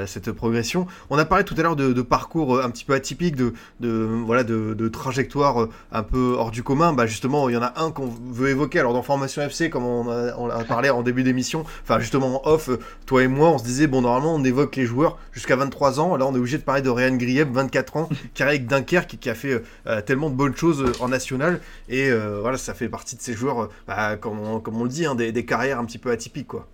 cette 0.05 0.31
progression. 0.31 0.85
On 1.09 1.17
a 1.17 1.25
parlé 1.25 1.45
tout 1.45 1.55
à 1.57 1.61
l'heure 1.61 1.75
de, 1.75 2.01
parcours 2.01 2.61
un 2.61 2.69
petit 2.69 2.83
peu 2.83 2.93
atypique 2.93 3.35
de, 3.35 3.53
de, 3.79 3.87
voilà, 4.25 4.43
de, 4.43 4.73
de 4.73 4.87
trajectoire 4.87 5.67
un 5.91 6.03
peu 6.03 6.35
hors 6.37 6.51
du 6.51 6.63
commun, 6.63 6.93
bah 6.93 7.05
justement, 7.05 7.49
il 7.49 7.53
y 7.53 7.57
en 7.57 7.61
a 7.61 7.73
un 7.77 7.91
qu'on 7.91 8.07
veut 8.07 8.49
évoquer. 8.49 8.79
Alors 8.79 8.93
dans 8.93 9.01
Formation 9.01 9.41
FC, 9.41 9.69
comme 9.69 9.85
on 9.85 10.09
a, 10.09 10.35
on 10.37 10.49
a 10.49 10.63
parlé 10.63 10.89
en 10.89 11.01
début 11.01 11.23
d'émission, 11.23 11.63
enfin 11.83 11.99
justement 11.99 12.45
en 12.45 12.49
off, 12.49 12.69
toi 13.05 13.23
et 13.23 13.27
moi, 13.27 13.49
on 13.49 13.57
se 13.57 13.63
disait, 13.63 13.87
bon, 13.87 14.01
normalement, 14.01 14.35
on 14.35 14.43
évoque 14.43 14.75
les 14.75 14.85
joueurs 14.85 15.17
jusqu'à 15.31 15.55
23 15.55 15.99
ans. 15.99 16.15
Là, 16.15 16.25
on 16.25 16.35
est 16.35 16.39
obligé 16.39 16.57
de 16.57 16.63
parler 16.63 16.81
de 16.81 16.89
Ryan 16.89 17.15
Grieb, 17.15 17.51
24 17.51 17.97
ans, 17.97 18.09
qui 18.33 18.43
arrive 18.43 18.61
avec 18.61 18.67
Dunkerque, 18.67 19.17
qui 19.19 19.29
a 19.29 19.35
fait 19.35 19.61
tellement 20.05 20.29
de 20.29 20.35
bonnes 20.35 20.55
choses 20.55 20.91
en 20.99 21.09
national. 21.09 21.59
Et 21.89 22.11
voilà, 22.11 22.57
ça 22.57 22.73
fait 22.73 22.89
partie 22.89 23.15
de 23.15 23.21
ces 23.21 23.33
joueurs, 23.33 23.69
bah, 23.87 24.17
comme, 24.17 24.39
on, 24.39 24.59
comme 24.59 24.77
on 24.77 24.83
le 24.83 24.89
dit, 24.89 25.05
hein, 25.05 25.15
des, 25.15 25.31
des, 25.31 25.45
carrières 25.45 25.79
un 25.79 25.85
petit 25.85 25.97
peu 25.97 26.11
atypiques, 26.11 26.47
quoi. 26.47 26.67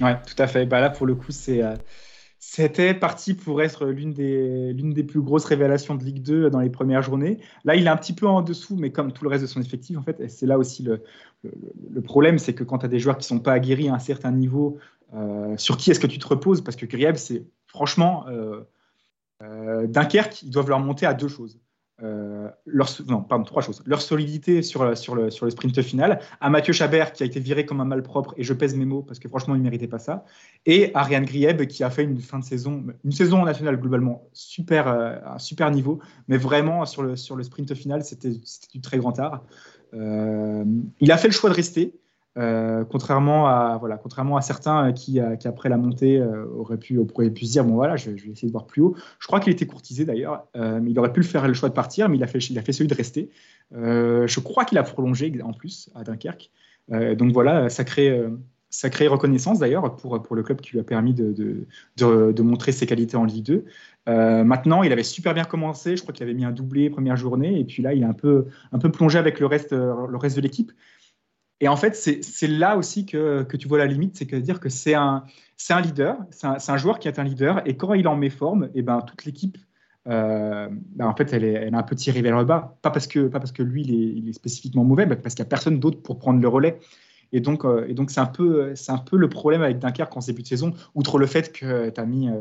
Ouais, 0.00 0.16
tout 0.26 0.40
à 0.40 0.46
fait. 0.46 0.64
Bah 0.64 0.80
là, 0.80 0.90
pour 0.90 1.06
le 1.06 1.14
coup, 1.14 1.32
c'est 1.32 1.62
c'était 2.40 2.94
parti 2.94 3.34
pour 3.34 3.62
être 3.62 3.86
l'une 3.86 4.12
des, 4.12 5.04
plus 5.04 5.20
grosses 5.20 5.44
révélations 5.44 5.96
de 5.96 6.04
Ligue 6.04 6.22
2 6.22 6.50
dans 6.50 6.60
les 6.60 6.70
premières 6.70 7.02
journées. 7.02 7.38
Là, 7.64 7.74
il 7.74 7.86
est 7.86 7.90
un 7.90 7.96
petit 7.96 8.12
peu 8.12 8.28
en 8.28 8.42
dessous, 8.42 8.76
mais 8.76 8.92
comme 8.92 9.12
tout 9.12 9.24
le 9.24 9.30
reste 9.30 9.42
de 9.42 9.48
son 9.48 9.60
effectif, 9.60 9.98
en 9.98 10.02
fait, 10.02 10.28
c'est 10.30 10.46
là 10.46 10.56
aussi 10.56 10.84
le, 10.84 11.02
problème, 12.02 12.38
c'est 12.38 12.54
que 12.54 12.62
quand 12.62 12.78
tu 12.78 12.86
as 12.86 12.88
des 12.88 13.00
joueurs 13.00 13.18
qui 13.18 13.26
sont 13.26 13.40
pas 13.40 13.52
aguerris 13.52 13.88
à 13.88 13.94
un 13.94 13.98
certain 13.98 14.30
niveau, 14.30 14.78
euh, 15.14 15.56
sur 15.56 15.76
qui 15.76 15.90
est-ce 15.90 16.00
que 16.00 16.06
tu 16.06 16.18
te 16.18 16.26
reposes? 16.28 16.62
Parce 16.62 16.76
que 16.76 16.86
Grieb, 16.86 17.16
c'est 17.16 17.44
franchement, 17.66 18.26
euh, 18.28 18.62
euh, 19.42 19.86
Dunkerque, 19.86 20.42
ils 20.42 20.50
doivent 20.50 20.68
leur 20.68 20.80
monter 20.80 21.06
à 21.06 21.14
deux 21.14 21.28
choses. 21.28 21.58
Euh, 22.04 22.48
leur, 22.64 22.88
non, 23.08 23.22
pardon, 23.22 23.44
trois 23.44 23.60
choses. 23.60 23.82
Leur 23.84 24.00
solidité 24.00 24.62
sur, 24.62 24.96
sur, 24.96 25.16
le, 25.16 25.30
sur 25.30 25.46
le 25.46 25.50
sprint 25.50 25.82
final, 25.82 26.20
à 26.40 26.48
Mathieu 26.48 26.72
Chabert 26.72 27.12
qui 27.12 27.24
a 27.24 27.26
été 27.26 27.40
viré 27.40 27.66
comme 27.66 27.80
un 27.80 27.84
malpropre, 27.84 28.34
et 28.36 28.44
je 28.44 28.52
pèse 28.52 28.76
mes 28.76 28.84
mots 28.84 29.02
parce 29.02 29.18
que 29.18 29.28
franchement 29.28 29.56
il 29.56 29.58
ne 29.58 29.64
méritait 29.64 29.88
pas 29.88 29.98
ça, 29.98 30.24
et 30.64 30.92
Ariane 30.94 31.24
Grieb 31.24 31.66
qui 31.66 31.82
a 31.82 31.90
fait 31.90 32.04
une 32.04 32.20
fin 32.20 32.38
de 32.38 32.44
saison, 32.44 32.84
une 33.04 33.10
saison 33.10 33.44
nationale 33.44 33.80
globalement 33.80 34.28
super, 34.32 34.86
euh, 34.86 35.16
un 35.26 35.38
super 35.40 35.72
niveau, 35.72 35.98
mais 36.28 36.36
vraiment 36.36 36.86
sur 36.86 37.02
le, 37.02 37.16
sur 37.16 37.34
le 37.34 37.42
sprint 37.42 37.74
final 37.74 38.04
c'était 38.04 38.30
du 38.30 38.80
très 38.80 38.98
grand 38.98 39.18
art. 39.18 39.42
Euh, 39.92 40.64
il 41.00 41.10
a 41.10 41.16
fait 41.16 41.28
le 41.28 41.34
choix 41.34 41.50
de 41.50 41.54
rester. 41.56 41.94
Euh, 42.38 42.84
contrairement, 42.84 43.48
à, 43.48 43.76
voilà, 43.78 43.96
contrairement 43.96 44.36
à 44.36 44.42
certains 44.42 44.92
qui, 44.92 45.20
euh, 45.20 45.36
qui 45.36 45.48
après 45.48 45.68
la 45.68 45.76
montée, 45.76 46.18
euh, 46.18 46.44
auraient, 46.56 46.76
pu, 46.76 46.98
auraient 46.98 47.30
pu 47.30 47.46
se 47.46 47.52
dire 47.52 47.64
bon 47.64 47.74
voilà, 47.74 47.96
je, 47.96 48.10
vais 48.10 48.30
essayer 48.30 48.46
de 48.46 48.52
voir 48.52 48.66
plus 48.66 48.82
haut. 48.82 48.94
Je 49.18 49.26
crois 49.26 49.40
qu'il 49.40 49.52
était 49.52 49.66
courtisé 49.66 50.04
d'ailleurs, 50.04 50.46
mais 50.54 50.90
il 50.90 50.98
aurait 50.98 51.12
pu 51.12 51.22
faire 51.22 51.46
le 51.48 51.54
choix 51.54 51.68
de 51.68 51.74
partir, 51.74 52.08
mais 52.08 52.16
il 52.16 52.22
a 52.22 52.26
fait, 52.26 52.38
il 52.38 52.58
a 52.58 52.62
fait 52.62 52.72
celui 52.72 52.88
de 52.88 52.94
rester. 52.94 53.30
je 53.72 54.40
crois 54.40 54.64
qu'il 54.64 54.78
a 54.78 54.82
prolongé 54.82 55.32
en 55.42 55.52
plus 55.52 55.90
à 55.94 56.04
Dunkerque. 56.04 56.50
donc 56.90 57.32
voilà, 57.32 57.68
sacré, 57.68 58.24
sacrée 58.70 59.08
reconnaissance 59.08 59.58
d'ailleurs 59.58 59.96
pour, 59.96 60.22
pour 60.22 60.36
le 60.36 60.42
club 60.42 60.60
qui 60.60 60.72
lui 60.72 60.80
a 60.80 60.84
permis 60.84 61.14
de, 61.14 61.32
de, 61.32 62.32
de, 62.32 62.42
montrer 62.42 62.72
ses 62.72 62.86
qualités 62.86 63.16
en 63.16 63.24
Ligue 63.24 63.44
2. 63.44 63.64
maintenant, 64.44 64.82
il 64.82 64.92
avait 64.92 65.02
super 65.02 65.34
bien 65.34 65.44
commencé. 65.44 65.96
Je 65.96 66.02
crois 66.02 66.14
qu'il 66.14 66.24
avait 66.24 66.34
mis 66.34 66.44
un 66.44 66.52
doublé 66.52 66.90
première 66.90 67.16
journée. 67.16 67.58
Et 67.58 67.64
puis 67.64 67.82
là, 67.82 67.94
il 67.94 68.02
est 68.02 68.06
un 68.06 68.14
peu, 68.14 68.46
un 68.72 68.78
peu 68.78 68.90
plongé 68.90 69.18
avec 69.18 69.40
le 69.40 69.46
reste, 69.46 69.72
le 69.72 70.16
reste 70.16 70.36
de 70.36 70.42
l'équipe. 70.42 70.72
Et 71.60 71.68
en 71.68 71.76
fait, 71.76 71.96
c'est 71.96 72.46
là 72.46 72.76
aussi 72.76 73.04
que, 73.04 73.42
que, 73.42 73.56
tu 73.56 73.66
vois 73.66 73.78
la 73.78 73.86
limite, 73.86 74.16
c'est 74.16 74.26
que 74.26 74.36
dire 74.36 74.60
que 74.60 74.68
c'est 74.68 74.94
un, 74.94 75.24
un 75.70 75.80
leader, 75.80 76.16
c'est 76.30 76.70
un, 76.70 76.76
joueur 76.76 77.00
qui 77.00 77.08
est 77.08 77.18
un 77.18 77.24
leader, 77.24 77.62
et 77.66 77.76
quand 77.76 77.94
il 77.94 78.06
en 78.06 78.16
met 78.16 78.30
forme, 78.30 78.64
et 78.66 78.70
eh 78.76 78.82
ben, 78.82 79.00
toute 79.02 79.24
l'équipe, 79.24 79.58
euh, 80.08 80.68
ben, 80.70 81.06
en 81.06 81.14
fait, 81.14 81.32
elle 81.32 81.74
a 81.74 81.78
un 81.78 81.82
peu 81.82 81.96
tiré 81.96 82.22
vers 82.22 82.38
le 82.38 82.44
bas. 82.44 82.78
Pas 82.82 82.90
parce 82.90 83.06
que, 83.06 83.26
pas 83.26 83.40
parce 83.40 83.52
que 83.52 83.62
lui, 83.62 83.82
il 83.82 84.28
est, 84.28 84.32
spécifiquement 84.32 84.84
mauvais, 84.84 85.06
mais 85.06 85.16
parce 85.16 85.34
qu'il 85.34 85.42
n'y 85.42 85.48
a 85.48 85.50
personne 85.50 85.80
d'autre 85.80 86.02
pour 86.02 86.18
prendre 86.18 86.40
le 86.40 86.48
relais. 86.48 86.78
Et 87.32 87.40
donc, 87.40 87.64
euh, 87.64 87.86
c'est 88.08 88.20
un, 88.20 88.26
peu, 88.26 88.72
un 88.88 88.98
peu 88.98 89.16
le 89.16 89.28
problème 89.28 89.62
avec 89.62 89.78
Dunkerque 89.78 90.16
en 90.16 90.20
début 90.20 90.42
de 90.42 90.46
saison, 90.46 90.72
outre 90.94 91.18
le 91.18 91.26
fait 91.26 91.52
que 91.52 91.90
tu 91.90 92.00
as 92.00 92.06
mis 92.06 92.30
euh, 92.30 92.40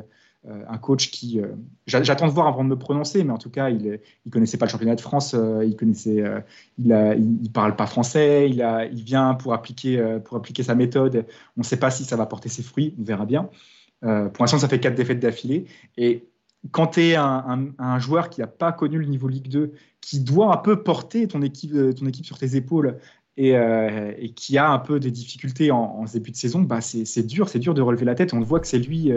un 0.67 0.77
coach 0.77 1.11
qui. 1.11 1.41
Euh, 1.41 1.47
j'attends 1.87 2.27
de 2.27 2.31
voir 2.31 2.47
avant 2.47 2.63
de 2.63 2.69
me 2.69 2.77
prononcer, 2.77 3.23
mais 3.23 3.33
en 3.33 3.37
tout 3.37 3.49
cas, 3.49 3.69
il 3.69 3.99
ne 4.25 4.31
connaissait 4.31 4.57
pas 4.57 4.65
le 4.65 4.71
championnat 4.71 4.95
de 4.95 5.01
France, 5.01 5.33
euh, 5.33 5.65
il 5.65 5.75
connaissait, 5.75 6.23
il, 6.77 7.51
parle 7.53 7.75
pas 7.75 7.87
français, 7.87 8.49
il, 8.49 9.03
vient 9.03 9.33
pour 9.33 9.53
appliquer, 9.53 9.99
sa 10.61 10.75
méthode. 10.75 11.25
On 11.57 11.61
ne 11.61 11.63
sait 11.63 11.77
pas 11.77 11.91
si 11.91 12.03
ça 12.05 12.15
va 12.15 12.25
porter 12.25 12.49
ses 12.49 12.63
fruits, 12.63 12.95
on 12.99 13.03
verra 13.03 13.25
bien. 13.25 13.49
pour 14.01 14.43
l'instant, 14.43 14.59
ça 14.59 14.67
fait 14.67 14.79
quatre 14.79 14.95
défaites 14.95 15.19
d'affilée. 15.19 15.65
Et 15.97 16.27
quand 16.71 16.87
tu 16.87 17.01
es 17.01 17.15
un, 17.15 17.99
joueur 17.99 18.29
qui 18.29 18.41
n'a 18.41 18.47
pas 18.47 18.71
connu 18.71 18.99
le 18.99 19.05
niveau 19.05 19.27
Ligue 19.27 19.49
2, 19.49 19.73
qui 20.01 20.19
doit 20.21 20.53
un 20.53 20.57
peu 20.57 20.81
porter 20.83 21.27
ton 21.27 21.41
équipe, 21.41 21.73
sur 22.23 22.37
tes 22.37 22.55
épaules 22.55 22.97
et, 23.35 23.53
qui 24.35 24.57
a 24.57 24.69
un 24.69 24.79
peu 24.79 24.99
des 24.99 25.11
difficultés 25.11 25.71
en, 25.71 25.77
en 25.77 26.05
début 26.05 26.31
de 26.31 26.37
saison, 26.37 26.61
bah 26.61 26.81
c'est 26.81 27.27
dur, 27.27 27.49
c'est 27.49 27.59
dur 27.59 27.73
de 27.73 27.81
relever 27.81 28.05
la 28.05 28.15
tête. 28.15 28.33
On 28.33 28.39
voit 28.39 28.59
que 28.59 28.67
c'est 28.67 28.79
lui, 28.79 29.11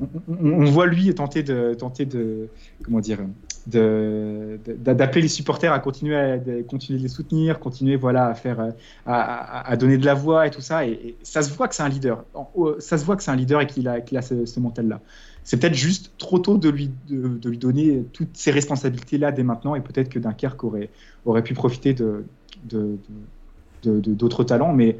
on, 0.00 0.64
voit 0.64 0.86
lui 0.86 1.14
tenter 1.14 1.42
de, 1.42 1.74
tenter 1.74 2.06
de, 2.06 2.48
comment 2.82 3.00
dire, 3.00 3.18
d'appeler 3.66 5.22
les 5.22 5.28
supporters 5.28 5.72
à 5.72 5.78
continuer 5.78 6.16
à 6.16 6.38
continuer 6.66 6.98
de 6.98 7.02
les 7.02 7.08
soutenir, 7.08 7.60
continuer 7.60 7.96
voilà 7.96 8.26
à 8.26 8.34
faire, 8.34 8.72
à, 9.06 9.76
donner 9.76 9.98
de 9.98 10.04
la 10.06 10.14
voix 10.14 10.46
et 10.46 10.50
tout 10.50 10.60
ça. 10.60 10.86
Et, 10.86 11.16
ça 11.22 11.42
se 11.42 11.52
voit 11.54 11.68
que 11.68 11.74
c'est 11.74 11.82
un 11.82 11.88
leader. 11.88 12.24
Ça 12.78 12.98
se 12.98 13.04
voit 13.04 13.16
que 13.16 13.22
c'est 13.22 13.30
un 13.30 13.36
leader 13.36 13.60
et 13.60 13.66
qu'il 13.66 13.88
a, 13.88 14.00
qu'il 14.00 14.18
a 14.18 14.22
ce, 14.22 14.60
mental-là. 14.60 15.00
C'est 15.44 15.58
peut-être 15.58 15.74
juste 15.74 16.12
trop 16.18 16.38
tôt 16.38 16.56
de 16.56 16.68
lui, 16.68 16.90
de, 17.08 17.48
lui 17.48 17.58
donner 17.58 18.04
toutes 18.12 18.36
ces 18.36 18.50
responsabilités-là 18.50 19.32
dès 19.32 19.42
maintenant, 19.42 19.74
et 19.74 19.80
peut-être 19.80 20.08
que 20.08 20.18
Dunkerque 20.18 20.62
aurait, 20.64 20.90
aurait 21.24 21.42
pu 21.42 21.54
profiter 21.54 21.94
de, 21.94 22.24
d'autres 23.82 24.44
talents, 24.44 24.72
mais 24.72 24.98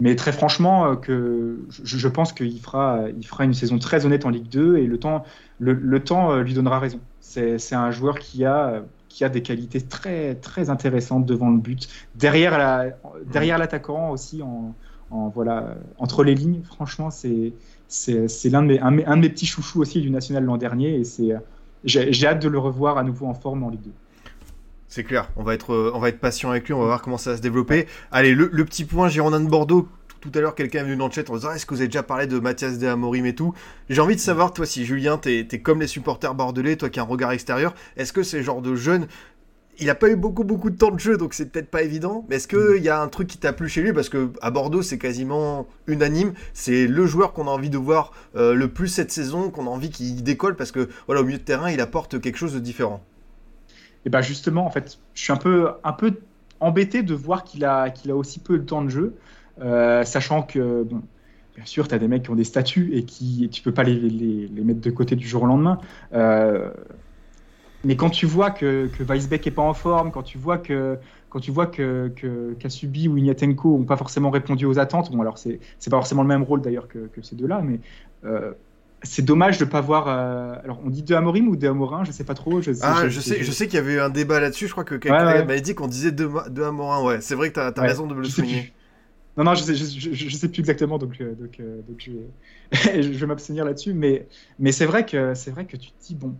mais 0.00 0.14
très 0.14 0.32
franchement, 0.32 0.86
euh, 0.86 0.96
que 0.96 1.58
je, 1.82 2.08
pense 2.08 2.32
qu'il 2.32 2.60
fera, 2.60 3.04
il 3.16 3.26
fera 3.26 3.44
une 3.44 3.54
saison 3.54 3.78
très 3.78 4.04
honnête 4.04 4.26
en 4.26 4.30
Ligue 4.30 4.48
2 4.48 4.76
et 4.76 4.86
le 4.86 4.98
temps, 4.98 5.24
le, 5.58 6.00
temps 6.00 6.32
euh, 6.32 6.42
lui 6.42 6.54
donnera 6.54 6.78
raison. 6.78 7.00
C'est 7.20 7.74
un 7.74 7.90
joueur 7.90 8.18
qui 8.18 8.44
a, 8.44 8.82
qui 9.08 9.24
a 9.24 9.28
des 9.28 9.42
qualités 9.42 9.80
très, 9.80 10.34
très 10.34 10.70
intéressantes 10.70 11.26
devant 11.26 11.50
le 11.50 11.58
but, 11.58 11.88
derrière 12.14 12.58
la, 12.58 12.90
derrière 13.32 13.58
l'attaquant 13.58 14.10
aussi, 14.10 14.42
en, 14.42 14.74
en, 15.10 15.28
voilà, 15.28 15.74
entre 15.98 16.24
les 16.24 16.34
lignes. 16.34 16.62
Franchement, 16.62 17.10
c'est 17.10 17.52
l'un 18.50 18.62
de 18.62 18.66
mes, 18.66 18.80
un, 18.80 19.16
de 19.16 19.20
mes 19.20 19.28
petits 19.28 19.46
chouchous 19.46 19.80
aussi 19.80 20.00
du 20.00 20.10
national 20.10 20.44
l'an 20.44 20.56
dernier 20.56 21.00
et 21.00 21.04
j'ai 21.84 22.26
hâte 22.26 22.42
de 22.42 22.48
le 22.48 22.58
revoir 22.58 22.98
à 22.98 23.02
nouveau 23.02 23.26
en 23.26 23.34
forme 23.34 23.64
en 23.64 23.70
Ligue 23.70 23.82
2. 23.82 23.90
C'est 24.88 25.04
clair, 25.04 25.30
on 25.36 25.42
va, 25.42 25.54
être, 25.54 25.74
on 25.94 25.98
va 25.98 26.08
être 26.08 26.20
patient 26.20 26.50
avec 26.50 26.66
lui, 26.66 26.74
on 26.74 26.80
va 26.80 26.86
voir 26.86 27.02
comment 27.02 27.18
ça 27.18 27.30
va 27.30 27.36
se 27.36 27.42
développer. 27.42 27.86
Allez, 28.12 28.34
le, 28.34 28.64
petit 28.64 28.84
point 28.84 29.08
Girondin 29.08 29.40
de 29.40 29.48
Bordeaux. 29.48 29.88
Tout 30.20 30.30
à 30.34 30.40
l'heure, 30.40 30.54
quelqu'un 30.54 30.80
est 30.80 30.84
venu 30.84 30.96
dans 30.96 31.06
le 31.06 31.12
chat 31.12 31.28
en 31.30 31.34
disant 31.34 31.52
Est-ce 31.52 31.66
que 31.66 31.74
vous 31.74 31.80
avez 31.80 31.88
déjà 31.88 32.02
parlé 32.02 32.26
de 32.26 32.38
Mathias 32.38 32.78
De 32.78 32.86
Amorim 32.86 33.26
et 33.26 33.34
tout? 33.34 33.52
J'ai 33.90 34.00
envie 34.00 34.16
de 34.16 34.20
savoir, 34.20 34.52
toi, 34.52 34.64
si 34.64 34.84
Julien, 34.84 35.18
t'es 35.18 35.46
es 35.50 35.60
comme 35.60 35.80
les 35.80 35.86
supporters 35.86 36.34
bordelais, 36.34 36.76
toi 36.76 36.88
qui 36.88 36.98
as 36.98 37.02
un 37.02 37.06
regard 37.06 37.32
extérieur, 37.32 37.74
est-ce 37.96 38.12
que 38.12 38.22
c'est 38.22 38.42
genre 38.42 38.62
de 38.62 38.74
jeune 38.74 39.06
il 39.78 39.86
n'a 39.86 39.94
pas 39.94 40.08
eu 40.08 40.16
beaucoup 40.16 40.44
beaucoup 40.44 40.70
de 40.70 40.76
temps 40.76 40.90
de 40.90 40.98
jeu, 40.98 41.16
donc 41.16 41.34
c'est 41.34 41.50
peut-être 41.50 41.70
pas 41.70 41.82
évident. 41.82 42.24
Mais 42.28 42.36
est-ce 42.36 42.48
qu'il 42.48 42.82
y 42.82 42.88
a 42.88 43.00
un 43.00 43.08
truc 43.08 43.28
qui 43.28 43.38
t'a 43.38 43.52
plu 43.52 43.68
chez 43.68 43.82
lui? 43.82 43.92
Parce 43.92 44.08
que 44.08 44.30
à 44.40 44.50
Bordeaux, 44.50 44.82
c'est 44.82 44.98
quasiment 44.98 45.66
unanime. 45.86 46.32
C'est 46.54 46.86
le 46.86 47.06
joueur 47.06 47.32
qu'on 47.32 47.46
a 47.46 47.50
envie 47.50 47.70
de 47.70 47.78
voir 47.78 48.12
euh, 48.36 48.54
le 48.54 48.68
plus 48.68 48.88
cette 48.88 49.10
saison, 49.10 49.50
qu'on 49.50 49.66
a 49.66 49.70
envie 49.70 49.90
qu'il 49.90 50.22
décolle, 50.22 50.56
parce 50.56 50.72
que 50.72 50.88
voilà, 51.06 51.20
au 51.20 51.24
milieu 51.24 51.38
de 51.38 51.42
terrain, 51.42 51.70
il 51.70 51.80
apporte 51.80 52.20
quelque 52.20 52.38
chose 52.38 52.54
de 52.54 52.58
différent. 52.58 53.04
Et 54.06 54.08
bien 54.08 54.22
justement, 54.22 54.64
en 54.64 54.70
fait, 54.70 54.98
je 55.14 55.20
suis 55.20 55.32
un 55.32 55.36
peu, 55.36 55.72
un 55.82 55.92
peu 55.92 56.20
embêté 56.60 57.02
de 57.02 57.12
voir 57.12 57.44
qu'il 57.44 57.64
a, 57.64 57.92
a 58.08 58.14
aussi 58.14 58.38
peu 58.38 58.58
de 58.58 58.64
temps 58.64 58.82
de 58.82 58.88
jeu, 58.88 59.16
euh, 59.60 60.04
sachant 60.04 60.42
que, 60.42 60.84
bon, 60.84 61.02
bien 61.56 61.64
sûr, 61.64 61.88
tu 61.88 61.94
as 61.94 61.98
des 61.98 62.06
mecs 62.06 62.22
qui 62.22 62.30
ont 62.30 62.36
des 62.36 62.44
statuts 62.44 62.90
et 62.94 63.04
qui 63.04 63.48
tu 63.50 63.62
peux 63.62 63.72
pas 63.72 63.82
les, 63.82 63.96
les, 63.96 64.46
les, 64.46 64.62
mettre 64.62 64.80
de 64.80 64.90
côté 64.90 65.16
du 65.16 65.26
jour 65.26 65.42
au 65.42 65.46
lendemain. 65.46 65.78
Euh, 66.12 66.70
mais 67.84 67.96
quand 67.96 68.10
tu 68.10 68.26
vois 68.26 68.50
que, 68.52 68.88
que 68.96 69.02
Weisbeck 69.02 69.46
est 69.46 69.50
pas 69.50 69.62
en 69.62 69.74
forme, 69.74 70.12
quand 70.12 70.22
tu 70.22 70.38
vois 70.38 70.58
que 70.58 70.98
quand 71.28 71.40
tu 71.40 71.50
vois 71.50 71.66
que 71.66 72.10
Kasubi 72.58 73.08
ou 73.08 73.16
Ignatenko 73.16 73.76
n'ont 73.76 73.84
pas 73.84 73.96
forcément 73.96 74.30
répondu 74.30 74.64
aux 74.66 74.78
attentes, 74.78 75.10
bon 75.10 75.20
alors 75.20 75.36
c'est 75.36 75.60
c'est 75.78 75.90
pas 75.90 75.98
forcément 75.98 76.22
le 76.22 76.28
même 76.28 76.42
rôle 76.42 76.62
d'ailleurs 76.62 76.88
que, 76.88 77.06
que 77.08 77.22
ces 77.22 77.36
deux-là, 77.36 77.60
mais 77.62 77.80
euh, 78.24 78.52
c'est 79.06 79.22
dommage 79.22 79.58
de 79.58 79.64
pas 79.64 79.80
voir. 79.80 80.08
Euh, 80.08 80.54
alors, 80.64 80.80
on 80.84 80.90
dit 80.90 81.02
de 81.02 81.14
Amorim 81.14 81.48
ou 81.48 81.56
de 81.56 81.66
Amorin, 81.66 82.04
je 82.04 82.12
sais 82.12 82.24
pas 82.24 82.34
trop. 82.34 82.60
Je, 82.60 82.72
ah, 82.82 83.08
je, 83.08 83.20
sais, 83.20 83.42
je 83.42 83.50
sais 83.50 83.66
qu'il 83.66 83.76
y 83.76 83.78
avait 83.78 83.94
eu 83.94 84.00
un 84.00 84.10
débat 84.10 84.40
là-dessus. 84.40 84.66
Je 84.66 84.72
crois 84.72 84.84
que 84.84 84.94
quelqu'un 84.94 85.24
m'avait 85.24 85.60
dit 85.60 85.74
qu'on 85.74 85.88
disait 85.88 86.12
de, 86.12 86.28
de 86.50 86.62
Amorin. 86.62 87.02
Ouais, 87.04 87.20
c'est 87.20 87.34
vrai 87.34 87.50
que 87.50 87.54
tu 87.54 87.80
as, 87.80 87.82
raison 87.82 88.06
de 88.06 88.14
me 88.14 88.20
le 88.20 88.28
souligner. 88.28 88.72
Non, 89.36 89.44
non, 89.44 89.54
je 89.54 89.62
sais, 89.64 89.74
je, 89.74 90.36
sais 90.36 90.48
plus 90.48 90.60
exactement, 90.60 90.96
donc, 90.96 91.20
euh, 91.20 91.34
donc, 91.34 91.60
euh, 91.60 91.82
donc 91.86 91.98
je, 91.98 93.02
je, 93.02 93.18
vais 93.18 93.26
m'abstenir 93.26 93.66
là-dessus. 93.66 93.92
Mais, 93.92 94.26
mais 94.58 94.72
c'est 94.72 94.86
vrai 94.86 95.04
que 95.04 95.34
c'est 95.34 95.50
vrai 95.50 95.66
que 95.66 95.76
tu 95.76 95.90
te 95.90 96.06
dis 96.06 96.14
bon. 96.14 96.34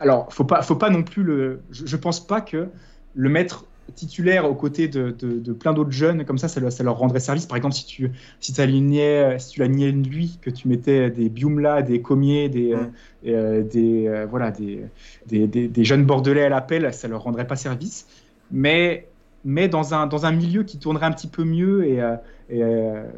alors, 0.00 0.32
faut 0.32 0.44
pas, 0.44 0.62
faut 0.62 0.76
pas 0.76 0.90
non 0.90 1.02
plus 1.02 1.22
le. 1.22 1.60
Je, 1.70 1.86
je 1.86 1.96
pense 1.96 2.26
pas 2.26 2.40
que 2.40 2.68
le 3.14 3.28
mettre 3.28 3.66
titulaire 3.94 4.48
aux 4.50 4.54
côtés 4.54 4.88
de, 4.88 5.10
plein 5.52 5.72
d'autres 5.72 5.90
jeunes, 5.90 6.24
comme 6.24 6.38
ça, 6.38 6.48
ça, 6.48 6.82
leur 6.82 6.98
rendrait 6.98 7.20
service. 7.20 7.46
Par 7.46 7.56
exemple, 7.56 7.74
si 7.74 7.86
tu, 7.86 8.10
si 8.40 8.60
alignais, 8.60 9.38
si 9.38 9.50
tu 9.50 9.60
l'alignais 9.60 9.92
lui, 9.92 10.38
que 10.42 10.50
tu 10.50 10.68
mettais 10.68 11.10
des 11.10 11.28
Biumla, 11.28 11.82
des 11.82 12.02
Comiers, 12.02 12.48
des, 12.48 12.72
euh, 12.72 12.78
euh, 13.26 13.62
des, 13.62 14.08
euh, 14.08 14.26
voilà, 14.26 14.50
des, 14.50 14.88
des, 15.28 15.84
jeunes 15.84 16.04
Bordelais 16.04 16.44
à 16.44 16.48
l'appel, 16.48 16.92
ça 16.92 17.08
leur 17.08 17.22
rendrait 17.22 17.46
pas 17.46 17.56
service. 17.56 18.06
Mais, 18.50 19.08
mais 19.44 19.68
dans, 19.68 19.94
un, 19.94 20.06
dans 20.06 20.26
un 20.26 20.32
milieu 20.32 20.64
qui 20.64 20.78
tournerait 20.78 21.06
un 21.06 21.12
petit 21.12 21.28
peu 21.28 21.44
mieux, 21.44 21.86
et, 21.86 22.00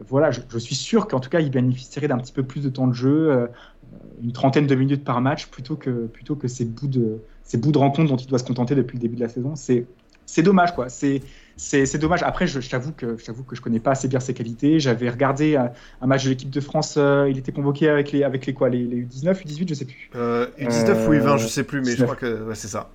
voilà, 0.08 0.30
je, 0.30 0.58
suis 0.58 0.74
sûr 0.74 1.08
qu'en 1.08 1.20
tout 1.20 1.30
cas, 1.30 1.40
il 1.40 1.50
bénéficierait 1.50 2.08
d'un 2.08 2.18
petit 2.18 2.32
peu 2.32 2.42
plus 2.42 2.62
de 2.62 2.68
temps 2.68 2.86
de 2.86 2.94
jeu, 2.94 3.48
une 4.22 4.32
trentaine 4.32 4.66
de 4.66 4.74
minutes 4.74 5.04
par 5.04 5.20
match, 5.20 5.46
plutôt 5.46 5.76
que, 5.76 6.06
plutôt 6.06 6.36
que 6.36 6.48
ces 6.48 6.64
bouts 6.64 6.88
de 6.88 7.20
ces 7.48 7.56
bouts 7.56 7.72
de 7.72 7.78
rencontre 7.78 8.10
dont 8.10 8.16
il 8.16 8.26
doit 8.26 8.38
se 8.38 8.44
contenter 8.44 8.74
depuis 8.74 8.98
le 8.98 9.00
début 9.00 9.16
de 9.16 9.22
la 9.22 9.28
saison. 9.28 9.56
C'est 9.56 9.86
c'est 10.28 10.42
dommage 10.42 10.74
quoi. 10.74 10.88
C'est 10.90 11.22
c'est 11.56 11.98
dommage. 11.98 12.22
Après, 12.22 12.46
je, 12.46 12.60
t'avoue 12.68 12.92
que 12.92 13.16
je 13.16 13.32
que 13.32 13.56
je 13.56 13.60
connais 13.60 13.80
pas 13.80 13.92
assez 13.92 14.06
bien 14.06 14.20
ses 14.20 14.34
qualités. 14.34 14.78
J'avais 14.78 15.10
regardé 15.10 15.56
un, 15.56 16.06
match 16.06 16.24
de 16.24 16.28
l'équipe 16.28 16.50
de 16.50 16.60
France. 16.60 16.94
Euh, 16.96 17.28
il 17.28 17.38
était 17.38 17.50
convoqué 17.50 17.88
avec 17.88 18.12
les 18.12 18.22
avec 18.22 18.46
les 18.46 18.54
quoi, 18.54 18.68
les, 18.68 18.84
les 18.84 19.02
U19, 19.02 19.44
U18, 19.44 19.68
je 19.68 19.74
sais 19.74 19.84
plus. 19.86 20.10
Euh, 20.14 20.46
U19 20.60 21.08
ou 21.08 21.12
U20, 21.14 21.38
je 21.38 21.48
sais 21.48 21.64
plus, 21.64 21.80
mais 21.80 21.96
je 21.96 22.04
crois 22.04 22.14
que 22.14 22.46
c'est 22.54 22.68
ça. 22.68 22.90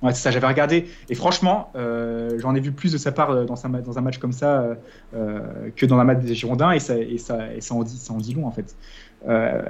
Ouais, 0.00 0.14
c'est 0.14 0.22
ça, 0.22 0.30
j'avais 0.30 0.46
regardé. 0.46 0.86
Et 1.10 1.16
franchement, 1.16 1.72
euh, 1.74 2.38
j'en 2.38 2.54
ai 2.54 2.60
vu 2.60 2.70
plus 2.70 2.92
de 2.92 2.98
sa 2.98 3.10
part 3.10 3.44
dans, 3.44 3.56
sa, 3.56 3.68
dans 3.68 3.98
un 3.98 4.00
match 4.00 4.18
comme 4.18 4.32
ça 4.32 4.64
que 5.12 5.84
dans 5.84 5.98
un 5.98 6.04
match 6.04 6.20
des 6.20 6.34
Girondins. 6.34 6.70
Et 6.70 6.80
ça, 6.80 6.96
et 6.96 7.18
ça, 7.18 7.52
et 7.52 7.60
ça, 7.60 7.74
en, 7.74 7.82
dit, 7.82 7.98
ça 7.98 8.14
en 8.14 8.18
dit 8.18 8.32
long, 8.32 8.46
en 8.46 8.52
fait. 8.52 8.76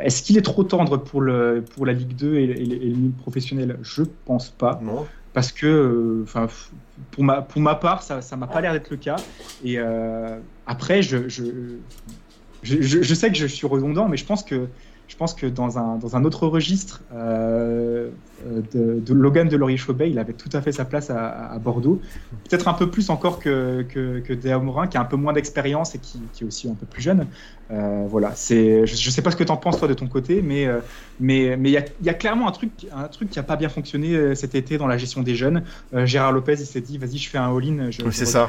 Est-ce 0.00 0.22
qu'il 0.22 0.38
est 0.38 0.42
trop 0.42 0.62
tendre 0.62 0.98
pour, 0.98 1.22
le, 1.22 1.64
pour 1.74 1.86
la 1.86 1.94
Ligue 1.94 2.14
2 2.14 2.34
et, 2.34 2.44
et, 2.44 2.62
et 2.62 2.90
le 2.90 3.10
professionnel? 3.22 3.78
Je 3.82 4.02
pense 4.26 4.50
pas. 4.50 4.78
Non 4.82 5.06
parce 5.32 5.52
que, 5.52 5.66
euh, 5.66 6.48
pour 7.10 7.24
ma, 7.24 7.74
part, 7.74 8.02
ça 8.02 8.20
ne 8.32 8.36
m'a 8.36 8.46
pas 8.46 8.60
l'air 8.60 8.72
d'être 8.72 8.90
le 8.90 8.96
cas. 8.96 9.16
Et 9.64 9.78
euh, 9.78 10.38
après, 10.66 11.02
je, 11.02 11.28
sais 13.14 13.30
que 13.30 13.36
je 13.36 13.46
suis 13.46 13.66
redondant, 13.66 14.08
mais 14.08 14.16
je 14.16 14.24
pense 14.24 14.42
que 14.42 14.68
je 15.08 15.16
pense 15.16 15.34
que 15.34 15.46
dans 15.46 15.78
un, 15.78 15.96
dans 15.96 16.16
un 16.16 16.24
autre 16.24 16.46
registre, 16.46 17.02
euh, 17.14 18.10
de, 18.72 19.00
de, 19.00 19.14
Logan 19.14 19.48
de 19.48 19.76
Chauvet, 19.76 20.10
il 20.10 20.18
avait 20.18 20.32
tout 20.32 20.50
à 20.52 20.60
fait 20.60 20.70
sa 20.70 20.84
place 20.84 21.10
à, 21.10 21.58
Bordeaux. 21.58 22.00
Peut-être 22.48 22.68
un 22.68 22.74
peu 22.74 22.90
plus 22.90 23.10
encore 23.10 23.40
que, 23.40 23.82
que, 23.88 24.20
que 24.20 24.56
Morin, 24.58 24.86
qui 24.86 24.96
a 24.96 25.00
un 25.00 25.06
peu 25.06 25.16
moins 25.16 25.32
d'expérience 25.32 25.94
et 25.94 25.98
qui, 25.98 26.20
qui, 26.32 26.44
est 26.44 26.46
aussi 26.46 26.68
un 26.68 26.74
peu 26.74 26.86
plus 26.86 27.02
jeune. 27.02 27.26
Euh, 27.70 28.06
voilà, 28.08 28.32
c'est, 28.34 28.86
je 28.86 28.92
ne 28.92 29.10
sais 29.10 29.22
pas 29.22 29.30
ce 29.30 29.36
que 29.36 29.44
tu 29.44 29.50
en 29.52 29.56
penses, 29.56 29.78
toi, 29.78 29.88
de 29.88 29.94
ton 29.94 30.06
côté, 30.06 30.40
mais 30.42 30.62
il 30.62 30.68
euh, 30.68 30.80
mais, 31.20 31.56
mais 31.58 31.70
y, 31.70 31.76
a, 31.76 31.84
y 32.02 32.08
a 32.08 32.14
clairement 32.14 32.48
un 32.48 32.52
truc, 32.52 32.70
un 32.94 33.08
truc 33.08 33.30
qui 33.30 33.38
n'a 33.38 33.42
pas 33.42 33.56
bien 33.56 33.68
fonctionné 33.68 34.14
euh, 34.14 34.34
cet 34.34 34.54
été 34.54 34.78
dans 34.78 34.86
la 34.86 34.98
gestion 34.98 35.22
des 35.22 35.34
jeunes. 35.34 35.64
Gérard 35.92 36.32
Lopez, 36.32 36.56
il 36.60 36.66
s'est 36.66 36.80
dit, 36.80 36.98
vas-y, 36.98 37.18
je 37.18 37.28
fais 37.28 37.38
un 37.38 37.54
all-in. 37.54 37.90
Je, 37.90 38.08
c'est 38.10 38.26
ça. 38.26 38.46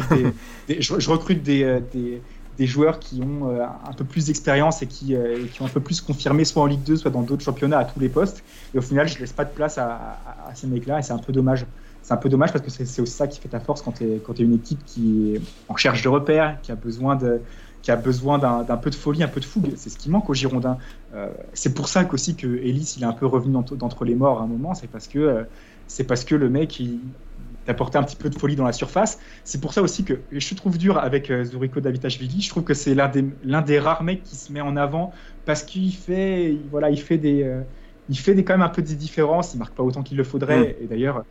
je, 0.69 1.09
recrute 1.09 1.41
des, 1.41 1.79
des 1.93 2.21
des 2.59 2.67
joueurs 2.67 2.99
qui 2.99 3.21
ont 3.23 3.49
euh, 3.49 3.63
un 3.63 3.93
peu 3.93 4.03
plus 4.03 4.25
d'expérience 4.25 4.81
et 4.81 4.87
qui, 4.87 5.15
euh, 5.15 5.45
ont 5.61 5.65
un 5.65 5.69
peu 5.69 5.79
plus 5.79 6.01
confirmé 6.01 6.43
soit 6.43 6.61
en 6.61 6.65
Ligue 6.65 6.83
2, 6.83 6.97
soit 6.97 7.09
dans 7.09 7.21
d'autres 7.21 7.43
championnats 7.43 7.79
à 7.79 7.85
tous 7.85 8.01
les 8.01 8.09
postes. 8.09 8.43
Et 8.75 8.77
au 8.77 8.81
final, 8.81 9.07
je 9.07 9.17
laisse 9.17 9.31
pas 9.31 9.45
de 9.45 9.51
place 9.51 9.77
à, 9.77 10.19
ces 10.53 10.67
mecs-là 10.67 10.99
et 10.99 11.01
c'est 11.01 11.13
un 11.13 11.19
peu 11.19 11.31
dommage. 11.31 11.65
C'est 12.03 12.13
un 12.13 12.17
peu 12.17 12.27
dommage 12.27 12.51
parce 12.51 12.63
que 12.63 12.69
c'est 12.69 13.01
aussi 13.01 13.13
ça 13.13 13.27
qui 13.27 13.39
fait 13.39 13.47
ta 13.47 13.61
force 13.61 13.81
quand 13.81 13.93
tu 13.93 14.03
es, 14.03 14.15
es, 14.17 14.43
une 14.43 14.55
équipe 14.55 14.83
qui 14.85 15.35
est 15.35 15.41
en 15.69 15.73
recherche 15.73 16.01
de 16.01 16.09
repères, 16.09 16.59
qui 16.61 16.71
a 16.71 16.75
besoin 16.75 17.15
de 17.15 17.39
qui 17.81 17.91
a 17.91 17.95
besoin 17.95 18.39
d'un 18.39 18.75
peu 18.75 18.89
de 18.89 18.95
folie, 18.95 19.23
un 19.23 19.29
peu 19.29 19.39
de 19.39 19.45
fougue. 19.45 19.71
C'est 19.77 19.89
ce 19.89 19.97
qui 19.97 20.09
manque 20.09 20.29
aux 20.29 20.33
Girondins. 20.33 20.77
Euh, 21.13 21.29
c'est 21.53 21.73
pour 21.73 21.87
ça 21.87 22.03
qu'aussi 22.03 22.35
que 22.35 22.45
Ellis 22.45 22.95
il 22.97 23.03
est 23.03 23.05
un 23.05 23.13
peu 23.13 23.25
revenu 23.25 23.53
d'entre 23.53 24.03
les 24.03 24.15
morts 24.15 24.41
à 24.41 24.43
un 24.43 24.47
moment. 24.47 24.73
C'est 24.73 24.87
parce 24.87 25.07
que 25.07 25.45
c'est 25.87 26.03
parce 26.03 26.25
que 26.25 26.35
le 26.35 26.49
mec 26.49 26.77
il, 26.81 26.99
d'apporter 27.69 27.99
un 27.99 28.03
petit 28.03 28.15
peu 28.15 28.31
de 28.31 28.35
folie 28.35 28.55
dans 28.55 28.65
la 28.65 28.73
surface. 28.73 29.19
C'est 29.43 29.61
pour 29.61 29.73
ça 29.73 29.83
aussi 29.83 30.03
que 30.03 30.19
je 30.31 30.55
trouve 30.55 30.79
dur 30.79 30.97
avec 30.97 31.29
euh, 31.29 31.43
Zuriko 31.43 31.79
Davitashvili. 31.79 32.41
Je 32.41 32.49
trouve 32.49 32.63
que 32.63 32.73
c'est 32.73 32.95
l'un 32.95 33.07
des, 33.07 33.23
l'un 33.43 33.61
des 33.61 33.77
rares 33.79 34.01
mecs 34.01 34.23
qui 34.23 34.35
se 34.35 34.51
met 34.51 34.59
en 34.59 34.75
avant 34.75 35.13
parce 35.45 35.61
qu'il 35.61 35.93
fait, 35.93 36.57
voilà, 36.71 36.89
il 36.89 36.99
fait 36.99 37.19
des, 37.19 37.43
euh, 37.43 37.61
il 38.09 38.17
fait 38.17 38.33
des, 38.33 38.43
quand 38.43 38.53
même 38.53 38.63
un 38.63 38.69
peu 38.69 38.81
des 38.81 38.95
différences. 38.95 39.53
Il 39.53 39.59
marque 39.59 39.75
pas 39.75 39.83
autant 39.83 40.01
qu'il 40.01 40.17
le 40.17 40.23
faudrait. 40.23 40.75
Mm. 40.79 40.83
Et 40.83 40.87
d'ailleurs, 40.87 41.23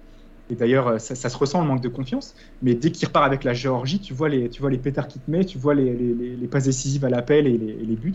et 0.48 0.54
d'ailleurs, 0.54 1.00
ça, 1.00 1.16
se 1.16 1.36
ressent 1.36 1.60
le 1.60 1.66
manque 1.66 1.82
de 1.82 1.88
confiance. 1.88 2.36
Mais 2.62 2.74
dès 2.74 2.92
qu'il 2.92 3.08
repart 3.08 3.26
avec 3.26 3.42
la 3.42 3.52
Géorgie, 3.52 3.98
tu 3.98 4.14
vois 4.14 4.28
les, 4.28 4.48
tu 4.48 4.60
vois 4.60 4.70
les 4.70 4.78
pétards 4.78 5.08
qu'il 5.08 5.20
te 5.20 5.30
met, 5.30 5.44
tu 5.44 5.58
vois 5.58 5.74
les, 5.74 5.92
les, 5.92 6.36
les, 6.36 6.46
passes 6.46 6.64
décisives 6.64 7.04
à 7.04 7.10
l'appel 7.10 7.48
et 7.48 7.58
les, 7.58 7.96
buts. 7.96 8.14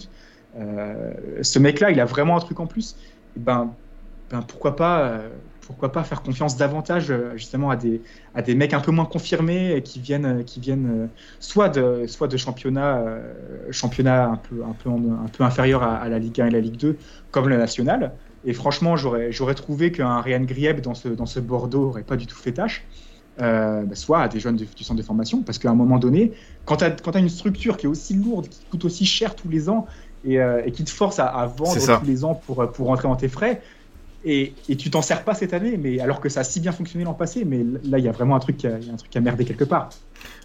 Euh, 0.57 1.11
ce 1.41 1.59
mec-là, 1.59 1.91
il 1.91 1.99
a 1.99 2.05
vraiment 2.05 2.37
un 2.37 2.39
truc 2.39 2.61
en 2.61 2.67
plus. 2.67 2.95
Et 3.35 3.39
ben, 3.39 3.73
ben 4.31 4.41
pourquoi 4.41 4.77
pas 4.77 5.21
pourquoi 5.65 5.91
pas 5.91 6.03
faire 6.03 6.21
confiance 6.21 6.57
davantage 6.57 7.09
euh, 7.09 7.31
justement 7.35 7.69
à 7.69 7.75
des, 7.75 8.01
à 8.35 8.41
des 8.41 8.55
mecs 8.55 8.73
un 8.73 8.79
peu 8.79 8.91
moins 8.91 9.05
confirmés 9.05 9.81
qui 9.83 9.99
viennent, 9.99 10.43
qui 10.43 10.59
viennent 10.59 11.03
euh, 11.03 11.07
soit 11.39 11.69
de, 11.69 12.05
soit 12.07 12.27
de 12.27 12.37
championnats, 12.37 12.97
euh, 12.97 13.21
championnat 13.71 14.27
un 14.27 14.37
peu, 14.37 14.63
un 14.63 14.73
peu, 14.73 14.89
un 14.89 15.29
peu 15.35 15.43
inférieurs 15.43 15.83
à, 15.83 16.07
la 16.09 16.19
Ligue 16.19 16.41
1 16.41 16.47
et 16.47 16.49
la 16.51 16.59
Ligue 16.59 16.77
2, 16.77 16.97
comme 17.31 17.49
le 17.49 17.57
national. 17.57 18.13
Et 18.45 18.53
franchement, 18.53 18.97
j'aurais, 18.97 19.31
j'aurais 19.31 19.55
trouvé 19.55 19.91
qu'un 19.91 20.19
Ryan 20.19 20.41
Grieb 20.41 20.81
dans 20.81 20.93
ce, 20.93 21.07
dans 21.07 21.25
ce 21.25 21.39
Bordeaux 21.39 21.87
n'aurait 21.87 22.03
pas 22.03 22.17
du 22.17 22.27
tout 22.27 22.37
fait 22.37 22.51
tâche. 22.51 22.85
Bah, 23.39 23.83
soit 23.93 24.21
à 24.21 24.27
des 24.27 24.39
jeunes 24.39 24.57
du, 24.57 24.67
centre 24.83 24.99
de 24.99 25.01
formation, 25.03 25.41
parce 25.41 25.57
qu'à 25.57 25.71
un 25.71 25.73
moment 25.73 25.97
donné, 25.97 26.33
quand 26.65 26.77
tu 26.77 26.85
as, 26.85 27.19
une 27.19 27.29
structure 27.29 27.77
qui 27.77 27.87
est 27.87 27.89
aussi 27.89 28.13
lourde, 28.13 28.47
qui 28.47 28.63
coûte 28.69 28.85
aussi 28.85 29.05
cher 29.05 29.35
tous 29.35 29.49
les 29.49 29.69
ans, 29.69 29.87
et, 30.23 30.35
et 30.35 30.71
qui 30.71 30.83
te 30.83 30.91
force 30.91 31.17
à, 31.17 31.25
à 31.25 31.47
vendre 31.47 31.99
tous 31.99 32.05
les 32.05 32.23
ans 32.25 32.35
pour, 32.35 32.71
pour 32.71 32.87
rentrer 32.87 33.07
dans 33.07 33.15
tes 33.15 33.29
frais, 33.29 33.63
et, 34.25 34.53
tu 34.77 34.89
t'en 34.89 35.01
sers 35.01 35.23
pas 35.23 35.33
cette 35.33 35.53
année, 35.53 35.77
mais 35.77 35.99
alors 35.99 36.19
que 36.19 36.29
ça 36.29 36.41
a 36.41 36.43
si 36.43 36.59
bien 36.59 36.71
fonctionné 36.71 37.03
l'an 37.03 37.13
passé, 37.13 37.43
mais 37.45 37.63
là 37.83 37.99
il 37.99 38.05
y 38.05 38.07
a 38.07 38.11
vraiment 38.11 38.35
un 38.35 38.39
truc 38.39 38.57
qui 38.57 38.67
a, 38.67 38.75
un 38.75 39.17
a 39.17 39.19
merdé 39.19 39.45
quelque 39.45 39.65
part. 39.65 39.89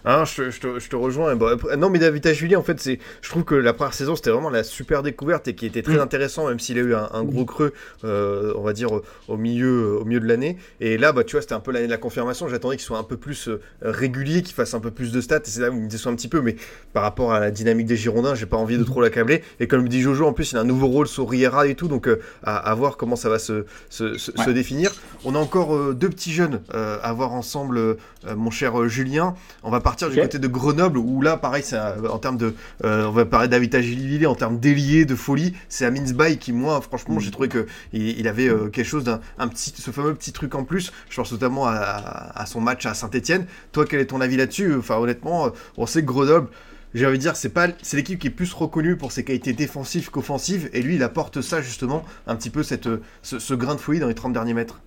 Hein, 0.05 0.23
je, 0.25 0.49
je, 0.49 0.59
te, 0.59 0.79
je, 0.79 0.89
te, 0.89 0.95
rejoins. 0.95 1.35
non, 1.77 1.89
mais 1.89 1.99
David 1.99 2.31
Julie, 2.33 2.55
en 2.55 2.63
fait, 2.63 2.79
c'est, 2.79 2.99
je 3.21 3.29
trouve 3.29 3.43
que 3.43 3.55
la 3.55 3.73
première 3.73 3.93
saison, 3.93 4.15
c'était 4.15 4.29
vraiment 4.29 4.49
la 4.49 4.63
super 4.63 5.03
découverte 5.03 5.47
et 5.47 5.55
qui 5.55 5.65
était 5.65 5.81
très 5.81 5.97
mm. 5.97 6.01
intéressant, 6.01 6.47
même 6.47 6.59
s'il 6.59 6.77
a 6.77 6.81
eu 6.81 6.95
un, 6.95 7.23
gros 7.23 7.45
creux, 7.45 7.73
euh, 8.05 8.53
on 8.55 8.61
va 8.61 8.73
dire, 8.73 8.89
au 9.27 9.37
milieu, 9.37 9.99
au 9.99 10.05
milieu 10.05 10.19
de 10.19 10.27
l'année. 10.27 10.57
Et 10.79 10.97
là, 10.97 11.11
bah, 11.11 11.23
tu 11.23 11.35
vois, 11.35 11.41
c'était 11.41 11.53
un 11.53 11.59
peu 11.59 11.71
l'année 11.71 11.87
de 11.87 11.91
la 11.91 11.97
confirmation. 11.97 12.47
J'attendais 12.47 12.77
qu'il 12.77 12.85
soit 12.85 12.97
un 12.97 13.03
peu 13.03 13.17
plus 13.17 13.49
euh, 13.49 13.59
régulier, 13.81 14.41
qu'il 14.41 14.55
fasse 14.55 14.73
un 14.73 14.79
peu 14.79 14.91
plus 14.91 15.11
de 15.11 15.19
stats. 15.19 15.37
Et 15.37 15.41
c'est 15.45 15.61
là 15.61 15.69
où 15.69 15.75
il 15.75 15.81
me 15.81 15.89
déçoit 15.89 16.11
un 16.11 16.15
petit 16.15 16.27
peu. 16.29 16.41
Mais 16.41 16.55
par 16.93 17.03
rapport 17.03 17.33
à 17.33 17.39
la 17.39 17.51
dynamique 17.51 17.87
des 17.87 17.97
Girondins, 17.97 18.35
j'ai 18.35 18.45
pas 18.45 18.57
envie 18.57 18.77
de 18.77 18.83
mm. 18.83 18.85
trop 18.85 19.01
l'accabler. 19.01 19.43
Et 19.59 19.67
comme 19.67 19.83
le 19.83 19.89
dit 19.89 20.01
Jojo, 20.01 20.25
en 20.25 20.33
plus, 20.33 20.53
il 20.53 20.57
a 20.57 20.61
un 20.61 20.65
nouveau 20.65 20.87
rôle 20.87 21.07
sur 21.07 21.29
Riera 21.29 21.67
et 21.67 21.75
tout. 21.75 21.87
Donc, 21.87 22.07
euh, 22.07 22.21
à, 22.43 22.73
voir 22.75 22.95
comment 22.95 23.15
ça 23.15 23.29
va 23.29 23.39
se, 23.39 23.65
se, 23.89 24.17
se, 24.17 24.49
définir. 24.49 24.93
On 25.25 25.35
a 25.35 25.37
encore 25.37 25.93
deux 25.93 26.09
petits 26.09 26.31
jeunes 26.31 26.61
à 26.71 27.11
voir 27.13 27.33
ensemble, 27.33 27.97
mon 28.35 28.51
cher 28.51 28.87
Julien. 28.87 29.35
On 29.63 29.71
va 29.71 29.81
partir 29.89 30.09
du 30.11 30.21
côté 30.21 30.37
de 30.37 30.47
Grenoble, 30.47 30.99
où 30.99 31.19
là, 31.19 31.35
pareil, 31.35 31.63
c'est 31.65 31.79
en 31.79 32.19
termes 32.19 32.37
de. 32.37 32.53
Euh, 32.85 33.07
on 33.07 33.11
va 33.11 33.25
parler 33.25 33.47
d'Avita 33.47 33.79
Agilité, 33.79 34.27
en 34.27 34.35
termes 34.35 34.59
d'ailier, 34.59 35.03
de 35.05 35.15
folie. 35.15 35.55
C'est 35.67 35.83
Amin 35.83 36.03
Bay 36.13 36.37
qui, 36.37 36.53
moi, 36.53 36.79
franchement, 36.79 37.15
mm. 37.15 37.21
j'ai 37.21 37.31
trouvé 37.31 37.49
qu'il 37.49 37.65
il 37.91 38.27
avait 38.27 38.47
euh, 38.47 38.69
quelque 38.69 38.85
chose 38.85 39.03
d'un 39.03 39.19
un 39.39 39.47
petit, 39.47 39.73
ce 39.75 39.89
fameux 39.89 40.13
petit 40.13 40.31
truc 40.31 40.53
en 40.53 40.63
plus. 40.63 40.93
Je 41.09 41.15
pense 41.15 41.31
notamment 41.31 41.65
à, 41.65 42.45
son 42.45 42.61
match 42.61 42.85
à 42.85 42.93
Saint-Etienne. 42.93 43.47
Toi, 43.71 43.85
quel 43.89 43.99
est 43.99 44.05
ton 44.05 44.21
avis 44.21 44.37
là-dessus? 44.37 44.75
Enfin, 44.75 44.97
honnêtement, 44.97 45.47
euh, 45.47 45.49
on 45.77 45.87
sait 45.87 46.01
que 46.01 46.07
Grenoble 46.07 46.49
j'ai 46.95 47.05
envie 47.05 47.17
de 47.17 47.21
dire, 47.21 47.35
c'est 47.35 47.49
pas, 47.49 47.67
c'est 47.83 47.97
l'équipe 47.97 48.17
qui 48.17 48.27
est 48.27 48.31
plus 48.31 48.51
reconnue 48.51 48.95
pour 48.95 49.11
ses 49.11 49.23
qualités 49.23 49.53
défensives 49.53 50.09
qu'offensives, 50.09 50.71
et 50.73 50.81
lui, 50.81 50.95
il 50.95 51.03
apporte 51.03 51.39
ça 51.39 51.61
justement, 51.61 52.03
un 52.25 52.35
petit 52.35 52.49
peu 52.49 52.63
cette, 52.63 52.89
ce, 53.21 53.53
grain 53.53 53.75
de 53.75 53.79
folie 53.79 53.99
dans 53.99 54.07
les 54.07 54.15
30 54.15 54.33
derniers 54.33 54.55
mètres. 54.55 54.81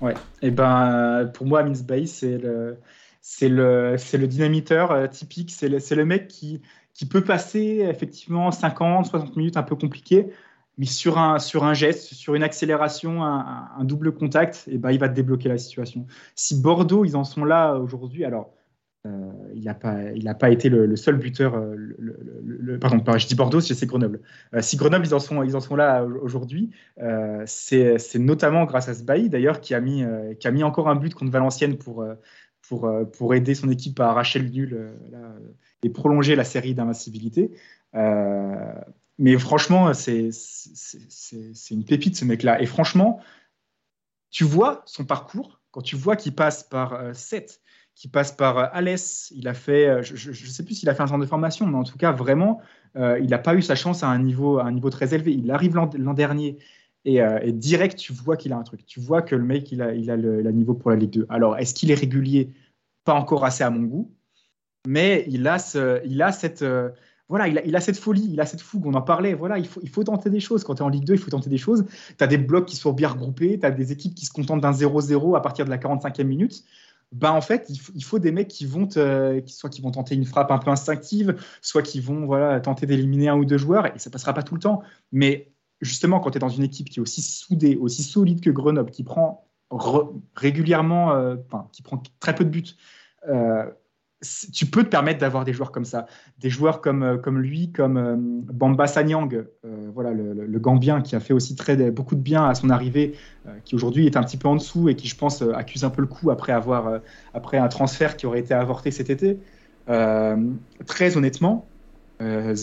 Ouais, 0.00 0.14
et 0.40 0.50
ben 0.50 1.30
pour 1.34 1.46
moi, 1.46 1.60
Amin 1.60 1.74
Bay, 1.86 2.06
c'est 2.06 2.38
le, 2.38 2.78
c'est 3.26 3.48
le, 3.48 3.96
le 3.96 4.26
dynamiteur 4.26 4.92
euh, 4.92 5.06
typique, 5.06 5.50
c'est 5.50 5.70
le, 5.70 5.78
le 5.78 6.04
mec 6.04 6.28
qui, 6.28 6.60
qui 6.92 7.06
peut 7.06 7.24
passer 7.24 7.86
effectivement 7.88 8.50
50, 8.50 9.06
60 9.06 9.36
minutes 9.36 9.56
un 9.56 9.62
peu 9.62 9.76
compliqué, 9.76 10.26
mais 10.76 10.84
sur 10.84 11.16
un, 11.16 11.38
sur 11.38 11.64
un 11.64 11.72
geste, 11.72 12.12
sur 12.12 12.34
une 12.34 12.42
accélération, 12.42 13.24
un, 13.24 13.82
double 13.84 14.12
contact, 14.12 14.68
et 14.70 14.76
ben, 14.76 14.90
il 14.90 14.98
va 14.98 15.08
débloquer 15.08 15.48
la 15.48 15.56
situation. 15.56 16.06
Si 16.34 16.60
Bordeaux, 16.60 17.06
ils 17.06 17.16
en 17.16 17.24
sont 17.24 17.46
là 17.46 17.76
aujourd'hui, 17.76 18.26
alors 18.26 18.52
euh, 19.06 19.30
il 19.54 19.64
n'a 19.64 19.74
pas, 19.74 19.94
pas 20.38 20.50
été 20.50 20.68
le, 20.68 20.94
seul 20.94 21.16
buteur. 21.16 21.54
Euh, 21.54 21.74
le, 21.76 22.78
pardon, 22.78 23.02
je 23.16 23.26
dis 23.26 23.34
Bordeaux, 23.34 23.62
c'est 23.62 23.86
Grenoble. 23.86 24.20
si 24.60 24.76
Grenoble, 24.76 25.06
ils 25.06 25.14
en 25.14 25.18
sont, 25.18 25.42
ils 25.42 25.56
en 25.56 25.60
sont 25.60 25.76
là 25.76 26.04
aujourd'hui, 26.04 26.72
c'est, 27.46 28.18
notamment 28.18 28.66
grâce 28.66 28.90
à 28.90 28.92
Sbaï, 28.92 29.30
d'ailleurs, 29.30 29.62
qui, 29.62 29.74
qui 30.40 30.46
a 30.46 30.50
mis 30.50 30.62
encore 30.62 30.90
un 30.90 30.96
but 30.96 31.14
contre 31.14 31.32
Valenciennes 31.32 31.78
pour, 31.78 32.04
pour, 32.68 32.86
euh, 32.86 33.04
pour 33.04 33.34
aider 33.34 33.54
son 33.54 33.70
équipe 33.70 34.00
à 34.00 34.10
arracher 34.10 34.38
le 34.38 34.48
nul 34.48 34.74
euh, 34.74 35.38
et 35.82 35.90
prolonger 35.90 36.36
la 36.36 36.44
série 36.44 36.74
d'invincibilité. 36.74 37.52
Euh, 37.94 38.74
mais 39.18 39.38
franchement, 39.38 39.92
c'est 39.94 40.30
une 41.70 41.84
pépite 41.84 42.16
ce 42.16 42.24
mec-là. 42.24 42.60
Et 42.60 42.66
franchement, 42.66 43.20
tu 44.30 44.44
vois 44.44 44.82
son 44.86 45.04
parcours, 45.04 45.60
quand 45.70 45.82
tu 45.82 45.96
vois 45.96 46.16
qu'il 46.16 46.34
passe 46.34 46.64
par 46.64 46.94
euh, 46.94 47.12
7, 47.12 47.60
qu'il 47.94 48.10
passe 48.10 48.32
par 48.32 48.74
Alès, 48.74 49.32
il 49.36 49.46
a 49.46 49.54
fait, 49.54 50.02
je 50.02 50.30
ne 50.30 50.34
sais 50.34 50.64
plus 50.64 50.74
s'il 50.74 50.88
a 50.88 50.94
fait 50.96 51.02
un 51.04 51.06
centre 51.06 51.20
de 51.20 51.28
formation, 51.28 51.64
mais 51.64 51.76
en 51.76 51.84
tout 51.84 51.96
cas, 51.96 52.10
vraiment, 52.10 52.60
il 52.96 53.28
n'a 53.28 53.38
pas 53.38 53.54
eu 53.54 53.62
sa 53.62 53.76
chance 53.76 54.02
à 54.02 54.08
un 54.08 54.18
niveau, 54.18 54.58
à 54.58 54.64
un 54.64 54.72
niveau 54.72 54.90
très 54.90 55.14
élevé. 55.14 55.32
Il 55.32 55.48
arrive 55.52 55.76
l'an 55.76 56.14
dernier, 56.14 56.58
euh, 57.06 57.38
et, 57.42 57.52
direct, 57.52 57.98
tu 57.98 58.12
vois 58.12 58.36
qu'il 58.36 58.52
a 58.52 58.56
un 58.56 58.62
truc. 58.62 58.86
Tu 58.86 59.00
vois 59.00 59.22
que 59.22 59.34
le 59.34 59.44
mec, 59.44 59.70
il 59.72 59.82
a, 59.82 59.92
il 59.92 60.06
le, 60.06 60.50
niveau 60.52 60.74
pour 60.74 60.90
la 60.90 60.96
Ligue 60.96 61.10
2. 61.10 61.26
Alors, 61.28 61.56
est-ce 61.58 61.74
qu'il 61.74 61.90
est 61.90 61.94
régulier? 61.94 62.50
Pas 63.04 63.14
encore 63.14 63.44
assez 63.44 63.62
à 63.62 63.70
mon 63.70 63.82
goût. 63.82 64.10
Mais 64.86 65.24
il 65.28 65.46
a, 65.46 65.58
ce, 65.58 66.00
il 66.06 66.22
a 66.22 66.32
cette. 66.32 66.62
Euh, 66.62 66.90
voilà, 67.28 67.48
il 67.48 67.58
a, 67.58 67.64
il 67.64 67.74
a, 67.74 67.80
cette 67.80 67.96
folie, 67.96 68.28
il 68.30 68.40
a 68.40 68.46
cette 68.46 68.60
fougue, 68.60 68.86
on 68.86 68.94
en 68.94 69.02
parlait. 69.02 69.34
Voilà, 69.34 69.58
il 69.58 69.66
faut, 69.66 69.80
il 69.82 69.88
faut 69.88 70.04
tenter 70.04 70.28
des 70.30 70.40
choses. 70.40 70.62
Quand 70.62 70.74
tu 70.74 70.82
es 70.82 70.84
en 70.84 70.90
Ligue 70.90 71.04
2, 71.04 71.14
il 71.14 71.18
faut 71.18 71.30
tenter 71.30 71.50
des 71.50 71.58
choses. 71.58 71.84
Tu 72.18 72.24
as 72.24 72.26
des 72.26 72.38
blocs 72.38 72.66
qui 72.66 72.76
sont 72.76 72.92
bien 72.92 73.08
regroupés, 73.08 73.58
tu 73.58 73.66
as 73.66 73.70
des 73.70 73.92
équipes 73.92 74.14
qui 74.14 74.26
se 74.26 74.32
contentent 74.32 74.60
d'un 74.60 74.72
0-0 74.72 75.36
à 75.36 75.40
partir 75.40 75.64
de 75.64 75.70
la 75.70 75.78
45e 75.78 76.24
minute. 76.24 76.64
Ben, 77.12 77.30
en 77.30 77.40
fait, 77.40 77.70
il 77.94 78.02
faut, 78.02 78.18
des 78.18 78.32
mecs 78.32 78.48
qui 78.48 78.66
vont, 78.66 78.88
soit 78.90 79.70
qui 79.70 79.80
vont 79.80 79.92
tenter 79.92 80.16
une 80.16 80.24
frappe 80.24 80.50
un 80.50 80.58
peu 80.58 80.70
instinctive, 80.70 81.36
soit 81.62 81.82
qui 81.82 82.00
vont 82.00 82.26
voilà, 82.26 82.60
tenter 82.60 82.86
d'éliminer 82.86 83.28
un 83.28 83.36
ou 83.36 83.44
deux 83.44 83.58
joueurs, 83.58 83.86
et 83.86 83.98
ça 83.98 84.10
passera 84.10 84.34
pas 84.34 84.42
tout 84.42 84.54
le 84.54 84.60
temps. 84.60 84.82
Mais 85.12 85.53
justement, 85.84 86.20
quand 86.20 86.30
tu 86.30 86.38
es 86.38 86.40
dans 86.40 86.48
une 86.48 86.64
équipe 86.64 86.90
qui 86.90 86.98
est 86.98 87.02
aussi 87.02 87.22
soudée, 87.22 87.76
aussi 87.76 88.02
solide 88.02 88.40
que 88.40 88.50
Grenoble, 88.50 88.90
qui 88.90 89.04
prend 89.04 89.46
régulièrement, 90.34 91.08
enfin, 91.46 91.68
qui 91.72 91.82
prend 91.82 92.02
très 92.20 92.34
peu 92.34 92.44
de 92.44 92.50
buts, 92.50 92.76
tu 94.52 94.66
peux 94.66 94.84
te 94.84 94.88
permettre 94.88 95.20
d'avoir 95.20 95.44
des 95.44 95.52
joueurs 95.52 95.72
comme 95.72 95.84
ça, 95.84 96.06
des 96.38 96.50
joueurs 96.50 96.80
comme, 96.80 97.02
euh, 97.02 97.30
lui, 97.30 97.72
comme 97.72 97.96
euh, 97.96 98.16
Bamba 98.16 98.86
Sanyang, 98.86 99.34
euh, 99.34 99.90
voilà, 99.92 100.12
le, 100.12 100.58
Gambien 100.58 101.02
qui 101.02 101.14
a 101.14 101.20
fait 101.20 101.34
aussi 101.34 101.56
très, 101.56 101.90
beaucoup 101.90 102.14
de 102.14 102.20
bien 102.20 102.46
à 102.46 102.54
son 102.54 102.70
arrivée, 102.70 103.14
qui 103.64 103.74
aujourd'hui 103.74 104.06
est 104.06 104.16
un 104.16 104.22
petit 104.22 104.38
peu 104.38 104.48
en 104.48 104.56
dessous 104.56 104.88
et 104.88 104.94
qui, 104.94 105.08
je 105.08 105.16
pense, 105.16 105.42
accuse 105.42 105.84
un 105.84 105.90
peu 105.90 106.00
le 106.00 106.06
coup 106.06 106.30
après, 106.30 106.52
avoir, 106.52 107.00
après 107.34 107.58
un 107.58 107.68
transfert 107.68 108.16
qui 108.16 108.24
aurait 108.24 108.40
été 108.40 108.54
avorté 108.54 108.90
cet 108.90 109.10
été. 109.10 109.38
très 110.86 111.16
honnêtement, 111.18 111.66
euh, 112.20 112.54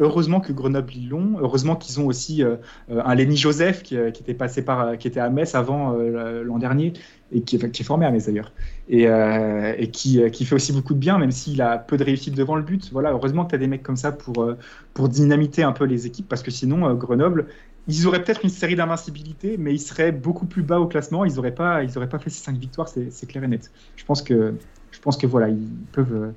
Heureusement 0.00 0.40
que 0.40 0.52
Grenoble 0.52 0.92
l'ont. 1.08 1.36
Heureusement 1.38 1.76
qu'ils 1.76 2.00
ont 2.00 2.06
aussi 2.06 2.42
euh, 2.42 2.56
un 2.88 3.14
Lenny 3.14 3.36
Joseph 3.36 3.82
qui, 3.82 3.96
euh, 3.96 4.10
qui, 4.10 4.22
était 4.22 4.34
passé 4.34 4.64
par, 4.64 4.96
qui 4.98 5.08
était 5.08 5.20
à 5.20 5.30
Metz 5.30 5.54
avant 5.54 5.94
euh, 5.94 6.42
l'an 6.42 6.58
dernier 6.58 6.94
et 7.32 7.42
qui, 7.42 7.56
est 7.56 7.82
formé 7.82 8.06
à 8.06 8.10
Metz 8.10 8.26
d'ailleurs 8.26 8.52
et, 8.88 9.90
qui, 9.90 10.20
fait 10.30 10.54
aussi 10.54 10.72
beaucoup 10.72 10.94
de 10.94 10.98
bien, 10.98 11.18
même 11.18 11.32
s'il 11.32 11.60
a 11.62 11.78
peu 11.78 11.96
de 11.96 12.04
réussite 12.04 12.34
devant 12.34 12.56
le 12.56 12.62
but. 12.62 12.90
Voilà, 12.92 13.10
heureusement 13.12 13.44
que 13.44 13.50
tu 13.50 13.54
as 13.56 13.58
des 13.58 13.66
mecs 13.66 13.82
comme 13.82 13.96
ça 13.96 14.12
pour, 14.12 15.08
dynamiter 15.08 15.62
un 15.62 15.72
peu 15.72 15.84
les 15.84 16.06
équipes 16.06 16.28
parce 16.28 16.42
que 16.42 16.50
sinon 16.50 16.94
Grenoble 16.94 17.46
ils 17.86 18.06
auraient 18.06 18.24
peut-être 18.24 18.44
une 18.44 18.50
série 18.50 18.76
d'invincibilité, 18.76 19.56
mais 19.58 19.74
ils 19.74 19.80
seraient 19.80 20.12
beaucoup 20.12 20.46
plus 20.46 20.62
bas 20.62 20.80
au 20.80 20.86
classement. 20.86 21.26
Ils 21.26 21.34
n'auraient 21.34 21.54
pas, 21.54 21.82
pas 21.84 22.18
fait 22.18 22.30
ces 22.30 22.42
cinq 22.42 22.56
victoires, 22.56 22.88
c'est 22.88 23.26
clair 23.26 23.44
et 23.44 23.48
net. 23.48 23.70
Je 23.96 24.04
pense 24.06 24.22
que, 24.22 24.54
je 24.90 25.00
pense 25.00 25.18
que 25.18 25.26
voilà, 25.26 25.50
ils 25.50 25.68
peuvent 25.92 26.32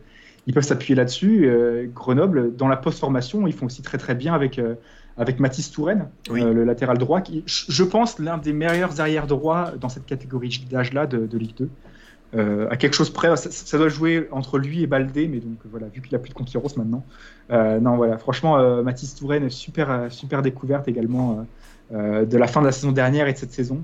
ils 0.48 0.54
peuvent 0.54 0.64
s'appuyer 0.64 0.96
là-dessus. 0.96 1.46
Euh, 1.46 1.86
Grenoble, 1.94 2.56
dans 2.56 2.70
la 2.70 2.78
post-formation, 2.78 3.46
ils 3.48 3.54
font 3.54 3.68
aussi 3.68 3.82
très 3.82 3.98
très 3.98 4.16
bien 4.16 4.34
avec, 4.34 4.58
euh, 4.58 4.76
avec 5.18 5.40
Mathis 5.40 5.72
Touraine, 5.72 6.08
euh, 6.32 6.54
le 6.54 6.64
latéral 6.64 6.98
droit, 6.98 7.22
qui, 7.22 7.44
je 7.46 7.84
pense, 7.84 8.18
l'un 8.18 8.38
des 8.38 8.54
meilleurs 8.54 9.00
arrières 9.02 9.28
droits 9.28 9.74
dans 9.80 9.90
cette 9.90 10.06
catégorie 10.06 10.66
d'âge-là 10.70 11.06
de, 11.06 11.38
Ligue 11.38 11.56
2. 12.34 12.68
à 12.70 12.78
quelque 12.78 12.94
chose 12.94 13.10
près, 13.10 13.36
ça, 13.36 13.78
doit 13.78 13.90
jouer 13.90 14.30
entre 14.32 14.58
lui 14.58 14.84
et 14.84 14.88
Baldé, 14.88 15.28
mais 15.28 15.40
donc 15.40 15.58
voilà, 15.66 15.88
vu 15.88 16.02
qu'il 16.02 16.16
a 16.16 16.20
plus 16.20 16.30
de 16.30 16.36
concurrence 16.36 16.78
maintenant. 16.78 17.04
non, 17.50 17.98
voilà, 17.98 18.18
franchement, 18.18 18.82
Mathis 18.84 19.16
Touraine, 19.16 19.50
super, 19.50 20.08
super 20.10 20.42
découverte 20.42 20.88
également 20.88 21.46
de 21.92 22.38
la 22.38 22.48
fin 22.48 22.62
de 22.62 22.68
la 22.68 22.72
saison 22.72 22.94
dernière 22.94 23.28
et 23.28 23.34
de 23.34 23.38
cette 23.38 23.54
saison. 23.54 23.84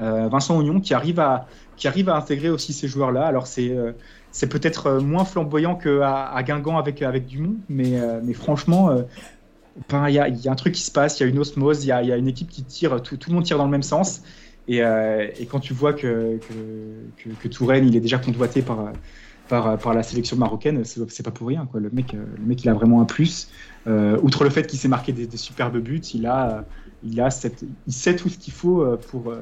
Vincent 0.00 0.58
Oignon 0.58 0.80
qui 0.80 0.94
arrive 0.94 1.20
à, 1.20 1.46
qui 1.76 1.86
arrive 1.86 2.08
à 2.08 2.16
intégrer 2.16 2.48
aussi 2.48 2.72
ces 2.72 2.88
joueurs-là. 2.88 3.26
Alors 3.26 3.46
c'est 3.46 3.76
c'est 4.32 4.48
peut-être 4.48 4.86
euh, 4.86 5.00
moins 5.00 5.24
flamboyant 5.24 5.74
qu'à 5.74 6.26
à 6.26 6.42
Guingamp 6.42 6.78
avec, 6.78 7.02
avec 7.02 7.26
Dumont, 7.26 7.56
mais, 7.68 7.98
euh, 7.98 8.20
mais 8.22 8.32
franchement, 8.32 8.90
euh, 8.90 9.02
il 10.08 10.14
y, 10.14 10.18
a, 10.18 10.28
y, 10.28 10.48
a 10.48 10.52
un 10.52 10.56
truc 10.56 10.74
qui 10.74 10.82
se 10.82 10.90
passe, 10.90 11.18
il 11.18 11.22
y 11.24 11.26
a 11.26 11.28
une 11.28 11.38
osmose, 11.38 11.84
il 11.84 11.86
y, 11.86 11.88
y 11.88 12.12
a, 12.12 12.16
une 12.16 12.28
équipe 12.28 12.48
qui 12.48 12.62
tire, 12.62 13.02
tout, 13.02 13.16
tout, 13.16 13.30
le 13.30 13.36
monde 13.36 13.44
tire 13.44 13.58
dans 13.58 13.64
le 13.64 13.70
même 13.70 13.82
sens. 13.82 14.22
Et, 14.68 14.76
et 14.76 15.46
quand 15.46 15.58
tu 15.58 15.72
vois 15.72 15.94
que, 15.94 16.38
que, 16.38 17.30
que, 17.30 17.48
Touraine, 17.48 17.88
il 17.88 17.96
est 17.96 18.00
déjà 18.00 18.18
convoité 18.18 18.62
par, 18.62 18.92
par, 19.48 19.76
par 19.78 19.94
la 19.94 20.04
sélection 20.04 20.36
marocaine, 20.36 20.84
c'est 20.84 21.22
pas 21.24 21.32
pour 21.32 21.48
rien. 21.48 21.66
Quoi. 21.66 21.80
Le, 21.80 21.90
mec, 21.90 22.12
le 22.12 22.44
mec, 22.46 22.62
il 22.62 22.68
a 22.68 22.74
vraiment 22.74 23.00
un 23.00 23.04
plus. 23.04 23.48
outre 23.86 24.44
le 24.44 24.50
fait 24.50 24.66
qu'il 24.68 24.78
s'est 24.78 24.86
marqué 24.86 25.12
des, 25.12 25.36
superbes 25.36 25.78
buts, 25.78 26.02
il, 26.14 26.26
a, 26.26 26.64
il, 27.02 27.20
a 27.20 27.30
cette, 27.30 27.64
il 27.86 27.92
sait 27.92 28.16
tout 28.16 28.28
ce 28.28 28.38
qu'il 28.38 28.52
faut 28.52 28.84
pour 29.08 29.32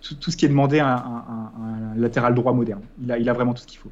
tout, 0.00 0.14
tout, 0.14 0.30
ce 0.30 0.36
qui 0.36 0.44
est 0.44 0.48
demandé 0.48 0.78
à 0.78 0.96
un, 0.96 1.94
latéral 1.96 2.34
droit 2.34 2.52
moderne. 2.52 2.82
Il 3.00 3.28
a 3.28 3.32
vraiment 3.32 3.54
tout 3.54 3.62
ce 3.62 3.66
qu'il 3.66 3.78
faut. 3.78 3.90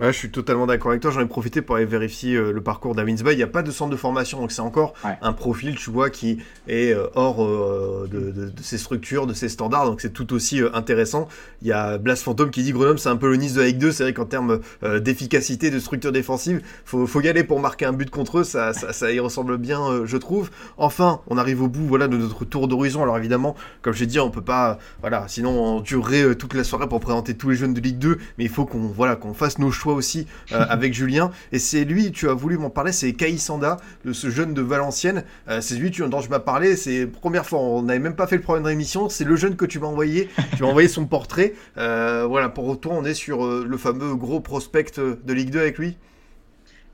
Ouais, 0.00 0.14
je 0.14 0.16
suis 0.16 0.30
totalement 0.30 0.66
d'accord 0.66 0.92
avec 0.92 1.02
toi. 1.02 1.10
J'en 1.10 1.20
ai 1.20 1.26
profité 1.26 1.60
pour 1.60 1.76
aller 1.76 1.84
vérifier 1.84 2.34
euh, 2.34 2.52
le 2.52 2.62
parcours 2.62 2.94
d'Avinsby. 2.94 3.32
Il 3.32 3.36
n'y 3.36 3.42
a 3.42 3.46
pas 3.46 3.62
de 3.62 3.70
centre 3.70 3.90
de 3.90 3.96
formation, 3.96 4.40
donc 4.40 4.50
c'est 4.50 4.62
encore 4.62 4.94
un 5.04 5.32
profil, 5.34 5.74
tu 5.76 5.90
vois, 5.90 6.08
qui 6.08 6.38
est 6.68 6.94
euh, 6.94 7.08
hors 7.14 7.44
euh, 7.44 8.08
de, 8.10 8.30
de, 8.30 8.48
de, 8.48 8.62
ses 8.62 8.78
structures, 8.78 9.26
de 9.26 9.34
ses 9.34 9.50
standards. 9.50 9.84
Donc 9.84 10.00
c'est 10.00 10.14
tout 10.14 10.32
aussi 10.32 10.62
intéressant. 10.72 11.28
Il 11.60 11.68
y 11.68 11.72
a 11.72 11.98
Blas 11.98 12.16
Fantôme 12.16 12.50
qui 12.50 12.62
dit 12.62 12.72
Grenoble, 12.72 12.98
c'est 12.98 13.10
un 13.10 13.16
peu 13.16 13.28
le 13.28 13.36
Nice 13.36 13.52
de 13.52 13.60
la 13.60 13.66
Ligue 13.66 13.76
2. 13.76 13.92
C'est 13.92 14.04
vrai 14.04 14.14
qu'en 14.14 14.24
termes 14.24 14.60
d'efficacité, 15.00 15.70
de 15.70 15.78
structure 15.78 16.12
défensive, 16.12 16.62
faut, 16.86 17.06
faut 17.06 17.20
y 17.20 17.28
aller 17.28 17.44
pour 17.44 17.60
marquer 17.60 17.84
un 17.84 17.92
but 17.92 18.08
contre 18.08 18.38
eux. 18.38 18.44
Ça, 18.44 18.72
ça, 18.72 18.94
ça 18.94 19.12
y 19.12 19.20
ressemble 19.20 19.58
bien, 19.58 20.06
je 20.06 20.16
trouve. 20.16 20.50
Enfin, 20.78 21.20
on 21.26 21.36
arrive 21.36 21.62
au 21.62 21.68
bout, 21.68 21.86
voilà, 21.86 22.08
de 22.08 22.16
notre 22.16 22.46
tour 22.46 22.68
d'horizon. 22.68 23.02
Alors 23.02 23.18
évidemment, 23.18 23.54
comme 23.82 23.92
je 23.92 24.00
l'ai 24.00 24.06
dit, 24.06 24.18
on 24.18 24.30
peut 24.30 24.40
pas, 24.40 24.78
voilà, 25.00 25.26
sinon 25.28 25.50
on 25.50 25.80
durerait 25.80 26.36
toute 26.36 26.54
la 26.54 26.64
soirée 26.64 26.88
pour 26.88 27.00
présenter 27.00 27.36
tous 27.36 27.50
les 27.50 27.56
jeunes 27.56 27.74
de 27.74 27.80
Ligue 27.80 27.98
2. 27.98 28.16
Mais 28.38 28.44
il 28.44 28.50
faut 28.50 28.64
qu'on, 28.64 28.86
voilà, 28.86 29.16
qu'on 29.16 29.34
fasse 29.34 29.58
nos 29.58 29.70
choix 29.70 29.89
aussi 29.92 30.26
euh, 30.52 30.64
avec 30.68 30.94
Julien. 30.94 31.30
Et 31.52 31.58
c'est 31.58 31.84
lui, 31.84 32.12
tu 32.12 32.28
as 32.28 32.34
voulu 32.34 32.58
m'en 32.58 32.70
parler, 32.70 32.92
c'est 32.92 33.12
Kaïsanda, 33.12 33.78
ce 34.10 34.30
jeune 34.30 34.54
de 34.54 34.62
Valenciennes. 34.62 35.24
Euh, 35.48 35.60
c'est 35.60 35.76
lui 35.76 35.90
dont 35.90 36.20
je 36.20 36.30
m'as 36.30 36.38
parlé. 36.38 36.76
C'est 36.76 37.06
première 37.06 37.46
fois, 37.46 37.58
on 37.60 37.82
n'avait 37.82 37.98
même 37.98 38.16
pas 38.16 38.26
fait 38.26 38.36
le 38.36 38.42
programme 38.42 38.64
d'émission. 38.64 39.08
C'est 39.08 39.24
le 39.24 39.36
jeune 39.36 39.56
que 39.56 39.64
tu 39.64 39.78
m'as 39.78 39.86
envoyé. 39.86 40.28
tu 40.56 40.62
m'as 40.62 40.68
envoyé 40.68 40.88
son 40.88 41.06
portrait. 41.06 41.54
Euh, 41.78 42.26
voilà, 42.28 42.48
pour 42.48 42.78
toi, 42.80 42.94
on 42.94 43.04
est 43.04 43.14
sur 43.14 43.46
le 43.46 43.76
fameux 43.76 44.14
gros 44.14 44.40
prospect 44.40 44.92
de 44.98 45.32
Ligue 45.32 45.50
2 45.50 45.60
avec 45.60 45.78
lui. 45.78 45.96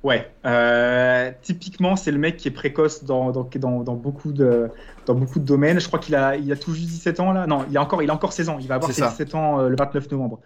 Ouais, 0.03 0.31
typiquement, 1.43 1.97
c'est 1.97 2.13
le 2.13 2.19
mec 2.19 2.37
qui 2.37 2.49
est 2.49 2.53
précoce 2.53 3.03
dans, 3.05 3.33
dans, 3.33 3.49
dans, 3.57 3.95
beaucoup, 3.95 4.31
de, 4.31 4.71
dans 5.05 5.15
beaucoup 5.15 5.41
de 5.41 5.45
domaines. 5.45 5.81
Je 5.81 5.89
crois 5.89 5.99
qu'il 5.99 6.15
a, 6.15 6.37
il 6.37 6.51
a 6.53 6.57
tout 6.57 6.75
juste 6.75 6.89
17 6.89 7.21
ans 7.21 7.33
là. 7.33 7.47
Non, 7.47 7.65
il 7.71 7.77
a 7.77 7.83
encore, 7.83 8.03
il 8.03 8.11
a 8.11 8.15
encore 8.15 8.33
16 8.33 8.49
ans. 8.49 8.59
Il 8.61 8.69
va 8.69 8.77
avoir 8.77 8.93
ses 8.93 9.03
17 9.03 9.35
ans 9.35 9.63
le 9.63 9.75
29 9.77 10.11
novembre. 10.13 10.41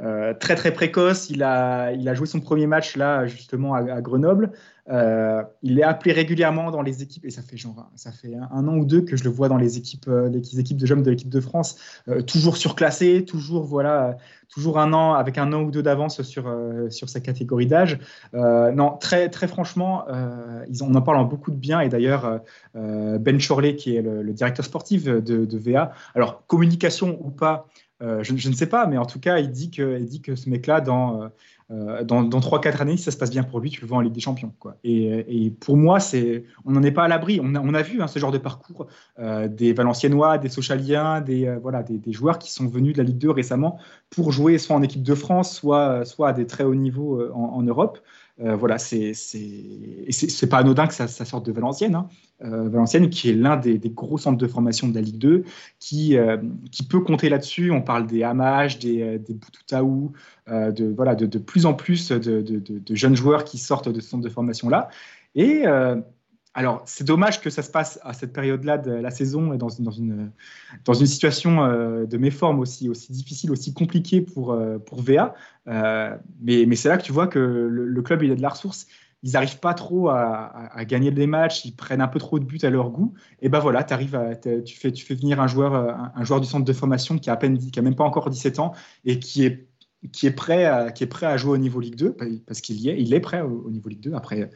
Euh, 0.00 0.32
très 0.32 0.54
très 0.54 0.72
précoce. 0.72 1.28
Il 1.30 1.42
a, 1.42 1.92
il 1.92 2.08
a 2.08 2.14
joué 2.14 2.26
son 2.26 2.40
premier 2.40 2.66
match 2.66 2.96
là 2.96 3.26
justement 3.26 3.74
à, 3.74 4.00
Grenoble. 4.00 4.52
Euh, 4.90 5.42
il 5.62 5.78
est 5.78 5.82
appelé 5.82 6.12
régulièrement 6.12 6.70
dans 6.70 6.80
les 6.80 7.02
équipes 7.02 7.26
et 7.26 7.30
ça 7.30 7.42
fait 7.42 7.58
genre 7.58 7.90
ça 7.94 8.10
fait 8.10 8.34
un, 8.34 8.68
an 8.68 8.76
ou 8.76 8.86
deux 8.86 9.02
que 9.02 9.16
je 9.16 9.24
le 9.24 9.30
vois 9.30 9.48
dans 9.48 9.58
les 9.58 9.76
équipes, 9.76 10.06
euh, 10.08 10.30
les 10.30 10.60
équipes 10.60 10.78
de 10.78 10.86
jeunes 10.86 11.02
de 11.02 11.10
l'équipe 11.10 11.28
de 11.28 11.40
France, 11.40 11.76
toujours 12.26 12.56
surclassé, 12.56 13.24
toujours 13.26 13.64
voilà, 13.64 14.16
toujours 14.48 14.78
un 14.78 14.92
an 14.94 15.12
avec 15.12 15.36
un 15.36 15.52
an 15.52 15.62
ou 15.62 15.70
deux 15.70 15.82
d'avance 15.82 16.22
sur 16.22 16.50
sur 16.88 17.08
sa 17.08 17.20
catégorie 17.20 17.66
d'âge. 17.66 17.98
non, 18.32 18.96
très 18.98 19.28
très 19.28 19.48
franchement, 19.48 20.06
ils 20.70 20.82
on 20.82 20.94
en 20.94 21.02
parle 21.02 21.18
en 21.18 21.24
beaucoup 21.24 21.50
de 21.50 21.56
bien 21.56 21.80
et 21.80 21.88
d'ailleurs 21.88 22.40
Ben 22.74 23.38
Chorley 23.38 23.76
qui 23.76 23.96
est 23.96 24.02
le, 24.02 24.32
directeur 24.32 24.64
sportif 24.64 25.04
de, 25.04 25.58
VA. 25.58 25.92
Alors 26.14 26.46
communication 26.46 27.18
ou 27.20 27.30
pas. 27.30 27.66
Euh, 28.00 28.22
je, 28.22 28.48
ne 28.48 28.54
sais 28.54 28.68
pas, 28.68 28.86
mais 28.86 28.96
en 28.96 29.06
tout 29.06 29.18
cas, 29.18 29.38
il 29.38 29.50
dit 29.50 29.70
que, 29.70 30.36
ce 30.36 30.48
mec-là, 30.48 30.80
dans, 30.80 31.22
euh, 31.22 31.28
euh, 31.72 32.04
dans, 32.04 32.22
dans 32.22 32.38
3-4 32.38 32.80
années, 32.80 32.96
si 32.96 33.02
ça 33.02 33.10
se 33.10 33.16
passe 33.16 33.30
bien 33.30 33.42
pour 33.42 33.58
lui, 33.58 33.70
tu 33.70 33.80
le 33.80 33.88
vois 33.88 33.98
en 33.98 34.00
Ligue 34.00 34.12
des 34.12 34.20
Champions. 34.20 34.52
Quoi. 34.60 34.76
Et, 34.84 35.52
pour 35.60 35.76
moi, 35.76 35.98
c'est, 35.98 36.44
on 36.64 36.72
n'en 36.72 36.82
est 36.82 36.92
pas 36.92 37.04
à 37.04 37.08
l'abri. 37.08 37.40
On 37.42 37.54
a, 37.54 37.82
vu 37.82 38.00
hein, 38.00 38.06
ce 38.06 38.18
genre 38.18 38.32
de 38.32 38.38
parcours 38.38 38.86
des 39.18 39.72
Valenciennois, 39.72 40.38
des 40.38 40.48
Sochaliens, 40.48 41.20
des, 41.20 41.58
joueurs 42.08 42.38
qui 42.38 42.52
sont 42.52 42.68
venus 42.68 42.92
de 42.92 42.98
la 42.98 43.04
Ligue 43.04 43.18
2 43.18 43.30
récemment 43.30 43.78
pour 44.10 44.32
jouer 44.32 44.58
soit 44.58 44.76
en 44.76 44.82
équipe 44.82 45.02
de 45.02 45.14
France, 45.14 45.56
soit, 45.56 46.04
à 46.20 46.32
des 46.32 46.46
très 46.46 46.64
hauts 46.64 46.74
niveaux 46.74 47.20
en 47.32 47.62
Europe. 47.62 47.98
Euh, 48.40 48.54
voilà, 48.54 48.78
c'est 48.78 49.12
pas 50.48 50.58
anodin 50.58 50.86
que 50.86 50.94
ça, 50.94 51.08
sorte 51.08 51.46
de 51.46 51.52
Valenciennes. 51.52 51.96
Hein. 51.96 52.08
Euh, 52.44 52.68
Valenciennes, 52.68 53.10
qui 53.10 53.30
est 53.30 53.34
l'un 53.34 53.56
des, 53.56 53.78
gros 53.90 54.16
centres 54.16 54.38
de 54.38 54.46
formation 54.46 54.88
de 54.88 54.94
la 54.94 55.00
Ligue 55.00 55.18
2, 55.18 55.44
qui, 55.80 56.16
euh, 56.16 56.36
qui 56.70 56.84
peut 56.84 57.00
compter 57.00 57.28
là-dessus. 57.28 57.70
On 57.72 57.82
parle 57.82 58.06
des 58.06 58.22
Hamash, 58.22 58.78
des, 58.78 59.18
des 59.18 59.34
Boutoutaou, 59.34 60.12
de, 60.48 60.94
voilà, 60.94 61.14
de, 61.14 61.26
de, 61.26 61.38
plus 61.38 61.66
en 61.66 61.74
plus 61.74 62.10
de, 62.10 62.40
de, 62.40 62.94
jeunes 62.94 63.16
joueurs 63.16 63.44
qui 63.44 63.58
sortent 63.58 63.88
de 63.88 64.00
ce 64.00 64.08
centre 64.08 64.22
de 64.22 64.28
formation-là. 64.28 64.88
Et 65.34 65.64
alors, 66.58 66.82
c'est 66.86 67.04
dommage 67.04 67.40
que 67.40 67.50
ça 67.50 67.62
se 67.62 67.70
passe 67.70 68.00
à 68.02 68.12
cette 68.12 68.32
période-là 68.32 68.78
de 68.78 68.90
la 68.90 69.12
saison 69.12 69.52
et 69.52 69.58
dans, 69.58 69.68
dans, 69.78 69.92
une, 69.92 70.32
dans 70.84 70.92
une 70.92 71.06
situation 71.06 71.62
euh, 71.62 72.04
de 72.04 72.18
méforme 72.18 72.58
aussi, 72.58 72.88
aussi 72.88 73.12
difficile, 73.12 73.52
aussi 73.52 73.72
compliquée 73.72 74.22
pour, 74.22 74.50
euh, 74.50 74.76
pour 74.76 75.00
VA. 75.00 75.36
Euh, 75.68 76.16
mais, 76.40 76.64
mais 76.66 76.74
c'est 76.74 76.88
là 76.88 76.98
que 76.98 77.04
tu 77.04 77.12
vois 77.12 77.28
que 77.28 77.38
le, 77.38 78.02
club, 78.02 78.24
il 78.24 78.32
a 78.32 78.34
de 78.34 78.42
la 78.42 78.48
ressource. 78.48 78.88
Ils 79.22 79.34
n'arrivent 79.34 79.60
pas 79.60 79.72
trop 79.72 80.08
à, 80.08 80.72
à, 80.72 80.84
gagner 80.84 81.12
des 81.12 81.28
matchs, 81.28 81.64
ils 81.64 81.76
prennent 81.76 82.00
un 82.00 82.08
peu 82.08 82.18
trop 82.18 82.40
de 82.40 82.44
buts 82.44 82.58
à 82.64 82.70
leur 82.70 82.90
goût. 82.90 83.14
Et 83.40 83.48
ben 83.48 83.60
voilà, 83.60 83.86
arrives 83.90 84.18
tu, 84.66 84.76
fais, 84.76 84.90
tu 84.90 85.06
fais 85.06 85.14
venir 85.14 85.40
un 85.40 85.46
joueur, 85.46 85.74
un, 85.76 86.24
joueur 86.24 86.40
du 86.40 86.48
centre 86.48 86.64
de 86.64 86.72
formation 86.72 87.20
qui 87.20 87.30
a, 87.30 87.34
à 87.34 87.36
peine, 87.36 87.56
qui 87.56 87.78
a 87.78 87.82
même 87.82 87.94
pas 87.94 88.04
encore 88.04 88.30
17 88.30 88.58
ans 88.58 88.72
et 89.04 89.20
qui 89.20 89.44
est 89.44 89.68
qui 90.12 90.26
est 90.26 90.32
prêt 90.32 90.64
à, 90.64 90.92
qui 90.92 91.02
est 91.02 91.08
prêt 91.08 91.26
à 91.26 91.36
jouer 91.36 91.52
au 91.52 91.58
niveau 91.58 91.80
Ligue 91.80 91.96
2 91.96 92.16
parce 92.46 92.60
qu'il 92.60 92.88
est, 92.88 93.00
il 93.00 93.12
est 93.14 93.20
prêt 93.20 93.40
au, 93.40 93.64
au 93.66 93.70
niveau 93.70 93.88
Ligue 93.88 94.00
2. 94.00 94.14
Après, 94.14 94.48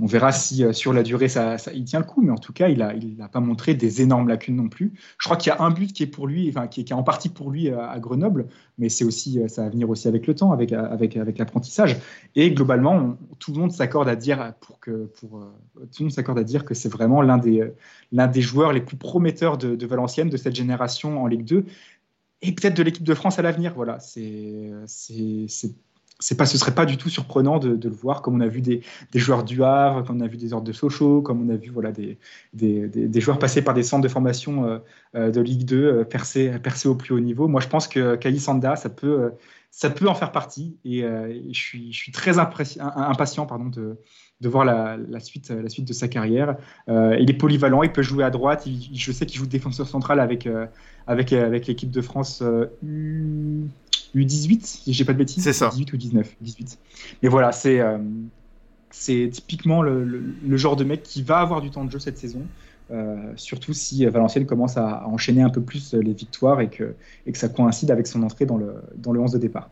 on 0.00 0.06
verra 0.06 0.32
si 0.32 0.64
euh, 0.64 0.72
sur 0.72 0.92
la 0.92 1.02
durée 1.02 1.28
ça, 1.28 1.56
il 1.74 1.84
tient 1.84 1.98
le 1.98 2.04
coup, 2.04 2.22
mais 2.22 2.30
en 2.30 2.38
tout 2.38 2.52
cas, 2.52 2.68
il 2.68 2.78
n'a 2.78 2.94
il 2.94 3.16
pas 3.32 3.40
montré 3.40 3.74
des 3.74 4.02
énormes 4.02 4.28
lacunes 4.28 4.56
non 4.56 4.68
plus. 4.68 4.92
Je 5.18 5.24
crois 5.24 5.36
qu'il 5.36 5.52
y 5.52 5.56
a 5.56 5.62
un 5.62 5.70
but 5.70 5.92
qui 5.92 6.02
est 6.02 6.06
pour 6.08 6.26
lui, 6.26 6.48
enfin 6.48 6.66
qui 6.66 6.80
est, 6.80 6.92
en 6.92 7.02
partie 7.02 7.28
pour 7.28 7.50
lui 7.50 7.70
à, 7.70 7.98
Grenoble, 7.98 8.46
mais 8.78 8.88
c'est 8.88 9.04
aussi 9.04 9.40
euh, 9.40 9.48
ça 9.48 9.62
va 9.62 9.70
venir 9.70 9.88
aussi 9.90 10.08
avec 10.08 10.26
le 10.26 10.34
temps, 10.34 10.52
avec 10.52 10.72
avec 10.72 11.16
avec 11.16 11.38
l'apprentissage. 11.38 11.98
Et 12.34 12.50
globalement, 12.52 13.16
tout 13.38 13.52
le 13.52 13.58
monde 13.58 13.72
s'accorde 13.72 14.08
à 14.08 14.16
dire 14.16 14.54
pour 14.60 14.80
que 14.80 15.06
pour 15.20 15.38
euh, 15.38 15.52
tout 15.76 16.00
le 16.00 16.04
monde 16.04 16.12
s'accorde 16.12 16.38
à 16.38 16.44
dire 16.44 16.64
que 16.64 16.74
c'est 16.74 16.90
vraiment 16.90 17.22
l'un 17.22 17.38
des 17.38 17.72
l'un 18.12 18.26
des 18.26 18.42
joueurs 18.42 18.72
les 18.72 18.80
plus 18.80 18.96
prometteurs 18.96 19.58
de, 19.58 19.76
de 19.76 19.86
Valenciennes 19.86 20.30
de 20.30 20.36
cette 20.36 20.54
génération 20.54 21.22
en 21.22 21.26
Ligue 21.26 21.44
2 21.44 21.64
et 22.42 22.52
peut-être 22.52 22.76
de 22.76 22.82
l'équipe 22.82 23.04
de 23.04 23.14
France 23.14 23.38
à 23.38 23.42
l'avenir. 23.42 23.72
Voilà, 23.74 23.98
c'est 24.00 24.70
c'est 26.22 26.36
pas, 26.36 26.46
ce 26.46 26.56
serait 26.56 26.74
pas 26.74 26.86
du 26.86 26.96
tout 26.96 27.08
surprenant 27.08 27.58
de, 27.58 27.88
le 27.88 27.94
voir, 27.94 28.22
comme 28.22 28.36
on 28.36 28.40
a 28.40 28.46
vu 28.46 28.60
des, 28.60 28.82
joueurs 29.14 29.44
du 29.44 29.62
Havre, 29.64 30.04
comme 30.04 30.18
on 30.18 30.24
a 30.24 30.28
vu 30.28 30.36
des 30.36 30.52
ordres 30.52 30.66
de 30.66 30.72
Sochaux, 30.72 31.20
comme 31.20 31.48
on 31.48 31.52
a 31.52 31.56
vu 31.56 31.70
voilà, 31.70 31.90
des, 31.90 32.18
des, 32.54 33.20
joueurs 33.20 33.38
passer 33.38 33.62
par 33.62 33.74
des 33.74 33.82
centres 33.82 34.02
de 34.02 34.08
formation 34.08 34.64
euh, 34.66 34.78
euh, 35.16 35.30
de 35.30 35.40
Ligue 35.40 35.64
2, 35.64 35.76
euh, 35.76 36.04
percer, 36.04 36.50
percer, 36.62 36.88
au 36.88 36.94
plus 36.94 37.14
haut 37.14 37.20
niveau. 37.20 37.48
Moi, 37.48 37.60
je 37.60 37.68
pense 37.68 37.88
que 37.88 38.14
Kayi 38.14 38.38
Sanda, 38.38 38.76
ça 38.76 38.88
peut, 38.88 39.32
ça 39.70 39.90
peut 39.90 40.08
en 40.08 40.14
faire 40.14 40.32
partie, 40.32 40.76
et, 40.84 41.02
je, 41.02 41.58
suis, 41.58 41.92
je 41.92 41.98
suis 41.98 42.12
très 42.12 42.38
impatient 42.38 43.46
pardon, 43.46 43.66
de, 43.66 43.96
de 44.40 44.48
voir 44.48 44.64
la, 44.64 45.20
suite, 45.20 45.50
la 45.50 45.68
suite 45.68 45.88
de 45.88 45.92
sa 45.92 46.08
carrière. 46.08 46.56
il 46.88 47.30
est 47.30 47.38
polyvalent, 47.38 47.82
il 47.82 47.90
peut 47.90 48.02
jouer 48.02 48.22
à 48.22 48.30
droite, 48.30 48.68
je 48.94 49.12
sais 49.12 49.26
qu'il 49.26 49.38
joue 49.40 49.46
défenseur 49.46 49.88
central 49.88 50.20
avec, 50.20 50.48
avec, 51.06 51.32
avec 51.32 51.66
l'équipe 51.66 51.90
de 51.90 52.00
France 52.00 52.42
U18, 54.14 54.64
si 54.64 54.92
j'ai 54.92 55.04
pas 55.04 55.12
de 55.12 55.18
bêtises. 55.18 55.44
C'est 55.44 55.52
ça. 55.52 55.68
18 55.70 55.92
ou 55.92 55.96
19, 55.96 56.36
18. 56.40 56.78
Mais 57.22 57.28
voilà, 57.28 57.52
c'est 57.52 57.80
euh, 57.80 57.98
c'est 58.90 59.30
typiquement 59.32 59.82
le, 59.82 60.56
genre 60.56 60.76
de 60.76 60.84
mec 60.84 61.02
qui 61.02 61.22
va 61.22 61.38
avoir 61.38 61.60
du 61.60 61.70
temps 61.70 61.84
de 61.84 61.90
jeu 61.90 61.98
cette 61.98 62.18
saison. 62.18 62.42
Euh, 62.90 63.32
surtout 63.36 63.72
si 63.72 64.04
Valenciennes 64.04 64.44
commence 64.44 64.76
à, 64.76 65.06
enchaîner 65.06 65.40
un 65.42 65.48
peu 65.48 65.62
plus 65.62 65.94
les 65.94 66.12
victoires 66.12 66.60
et 66.60 66.68
que, 66.68 66.94
et 67.26 67.32
que 67.32 67.38
ça 67.38 67.48
coïncide 67.48 67.90
avec 67.90 68.06
son 68.06 68.22
entrée 68.22 68.44
dans 68.44 68.58
le, 68.58 68.74
dans 68.96 69.12
le 69.12 69.20
11 69.20 69.32
de 69.32 69.38
départ. 69.38 69.70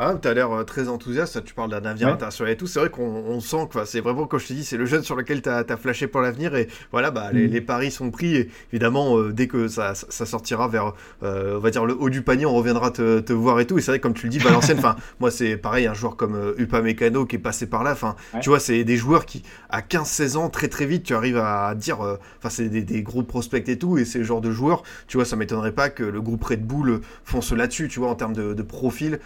Ah, 0.00 0.14
tu 0.14 0.28
as 0.28 0.34
l'air 0.34 0.52
euh, 0.52 0.62
très 0.62 0.88
enthousiaste, 0.88 1.42
tu 1.42 1.54
parles 1.54 1.70
d'un 1.70 1.84
avenir 1.84 2.06
international 2.06 2.52
et 2.52 2.56
tout. 2.56 2.68
C'est 2.68 2.78
vrai 2.78 2.88
qu'on 2.88 3.40
sent 3.40 3.68
que 3.68 3.84
c'est 3.84 4.00
vraiment, 4.00 4.28
comme 4.28 4.38
je 4.38 4.46
te 4.46 4.52
dis, 4.52 4.64
c'est 4.64 4.76
le 4.76 4.86
jeune 4.86 5.02
sur 5.02 5.16
lequel 5.16 5.42
tu 5.42 5.48
as, 5.48 5.64
flashé 5.76 6.06
pour 6.06 6.20
l'avenir. 6.20 6.54
Et 6.54 6.68
voilà, 6.92 7.10
bah, 7.10 7.30
les, 7.32 7.60
mm. 7.60 7.64
paris 7.64 7.90
sont 7.90 8.12
pris. 8.12 8.36
Et 8.36 8.48
évidemment, 8.72 9.18
euh, 9.18 9.32
dès 9.32 9.48
que 9.48 9.66
ça, 9.66 9.94
ça 9.94 10.24
sortira 10.24 10.68
vers, 10.68 10.92
euh, 11.24 11.56
on 11.56 11.58
va 11.58 11.70
dire, 11.70 11.84
le 11.84 11.96
haut 11.98 12.10
du 12.10 12.22
panier, 12.22 12.46
on 12.46 12.54
reviendra 12.54 12.92
te, 12.92 13.18
te 13.18 13.32
voir 13.32 13.58
et 13.58 13.66
tout. 13.66 13.76
Et 13.78 13.80
c'est 13.80 13.90
vrai, 13.90 13.98
comme 13.98 14.14
tu 14.14 14.26
le 14.26 14.30
dis, 14.30 14.38
Valenciennes, 14.38 14.78
enfin, 14.78 14.94
moi, 15.18 15.32
c'est 15.32 15.56
pareil, 15.56 15.88
un 15.88 15.94
joueur 15.94 16.14
comme 16.14 16.54
Upa 16.58 16.80
Mécano 16.80 17.26
qui 17.26 17.34
est 17.34 17.40
passé 17.40 17.66
par 17.66 17.82
là. 17.82 17.90
Enfin, 17.90 18.14
tu 18.40 18.50
vois, 18.50 18.60
c'est 18.60 18.84
des 18.84 18.96
joueurs 18.96 19.26
qui, 19.26 19.42
à 19.68 19.80
15-16 19.80 20.36
ans, 20.36 20.48
très 20.48 20.68
très 20.68 20.86
vite, 20.86 21.02
tu 21.02 21.14
arrives 21.14 21.38
à 21.38 21.74
dire, 21.74 21.98
enfin, 21.98 22.50
c'est 22.50 22.68
des, 22.68 22.82
des, 22.82 23.02
gros 23.02 23.24
prospects 23.24 23.68
et 23.68 23.78
tout. 23.78 23.98
Et 23.98 24.04
c'est 24.04 24.18
le 24.18 24.24
genre 24.24 24.40
de 24.40 24.52
joueurs, 24.52 24.84
tu 25.08 25.16
vois, 25.16 25.26
ça 25.26 25.34
m'étonnerait 25.34 25.72
pas 25.72 25.90
que 25.90 26.04
le 26.04 26.20
groupe 26.20 26.44
Red 26.44 26.64
Bull 26.64 27.00
fonce 27.24 27.50
là-dessus, 27.50 27.88
tu 27.88 27.98
vois, 27.98 28.10
en 28.10 28.14
termes 28.14 28.34
de, 28.34 28.54
de 28.54 28.62
profil, 28.62 29.18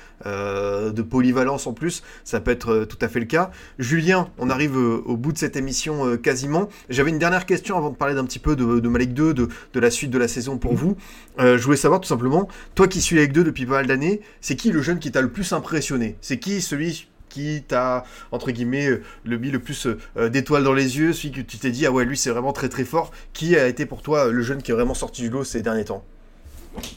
de 0.62 1.02
polyvalence 1.02 1.66
en 1.66 1.72
plus, 1.72 2.02
ça 2.24 2.40
peut 2.40 2.50
être 2.50 2.72
euh, 2.72 2.84
tout 2.86 2.98
à 3.00 3.08
fait 3.08 3.20
le 3.20 3.26
cas. 3.26 3.50
Julien, 3.78 4.28
on 4.38 4.50
arrive 4.50 4.76
euh, 4.76 5.02
au 5.04 5.16
bout 5.16 5.32
de 5.32 5.38
cette 5.38 5.56
émission 5.56 6.06
euh, 6.06 6.16
quasiment. 6.16 6.68
J'avais 6.88 7.10
une 7.10 7.18
dernière 7.18 7.46
question 7.46 7.76
avant 7.76 7.90
de 7.90 7.96
parler 7.96 8.14
d'un 8.14 8.24
petit 8.24 8.38
peu 8.38 8.56
de, 8.56 8.80
de 8.80 8.88
Malik 8.88 9.14
2, 9.14 9.34
de, 9.34 9.48
la 9.74 9.90
suite 9.90 10.10
de 10.10 10.18
la 10.18 10.28
saison 10.28 10.58
pour 10.58 10.74
vous. 10.74 10.96
je 11.38 11.62
voulais 11.62 11.76
savoir 11.76 12.00
tout 12.00 12.08
simplement, 12.08 12.48
toi 12.74 12.88
qui 12.88 13.00
suis 13.00 13.18
avec 13.18 13.32
2 13.32 13.44
depuis 13.44 13.66
pas 13.66 13.72
mal 13.72 13.86
d'années, 13.86 14.20
c'est 14.40 14.56
qui 14.56 14.70
le 14.70 14.82
jeune 14.82 14.98
qui 14.98 15.10
t'a 15.10 15.20
le 15.20 15.30
plus 15.30 15.52
impressionné? 15.52 16.16
C'est 16.20 16.38
qui 16.38 16.60
celui 16.60 17.08
qui 17.28 17.64
t'a, 17.66 18.04
entre 18.30 18.50
guillemets, 18.50 19.00
le 19.24 19.38
mis 19.38 19.50
le 19.50 19.58
plus 19.58 19.88
d'étoiles 20.30 20.64
dans 20.64 20.74
les 20.74 20.98
yeux, 20.98 21.12
celui 21.12 21.32
que 21.32 21.40
tu 21.40 21.58
t'es 21.58 21.70
dit, 21.70 21.86
ah 21.86 21.90
ouais, 21.90 22.04
lui 22.04 22.16
c'est 22.16 22.30
vraiment 22.30 22.52
très 22.52 22.68
très 22.68 22.84
fort. 22.84 23.10
Qui 23.32 23.56
a 23.56 23.66
été 23.66 23.86
pour 23.86 24.02
toi 24.02 24.30
le 24.30 24.42
jeune 24.42 24.62
qui 24.62 24.70
est 24.70 24.74
vraiment 24.74 24.94
sorti 24.94 25.22
du 25.22 25.30
lot 25.30 25.44
ces 25.44 25.62
derniers 25.62 25.86
temps? 25.86 26.04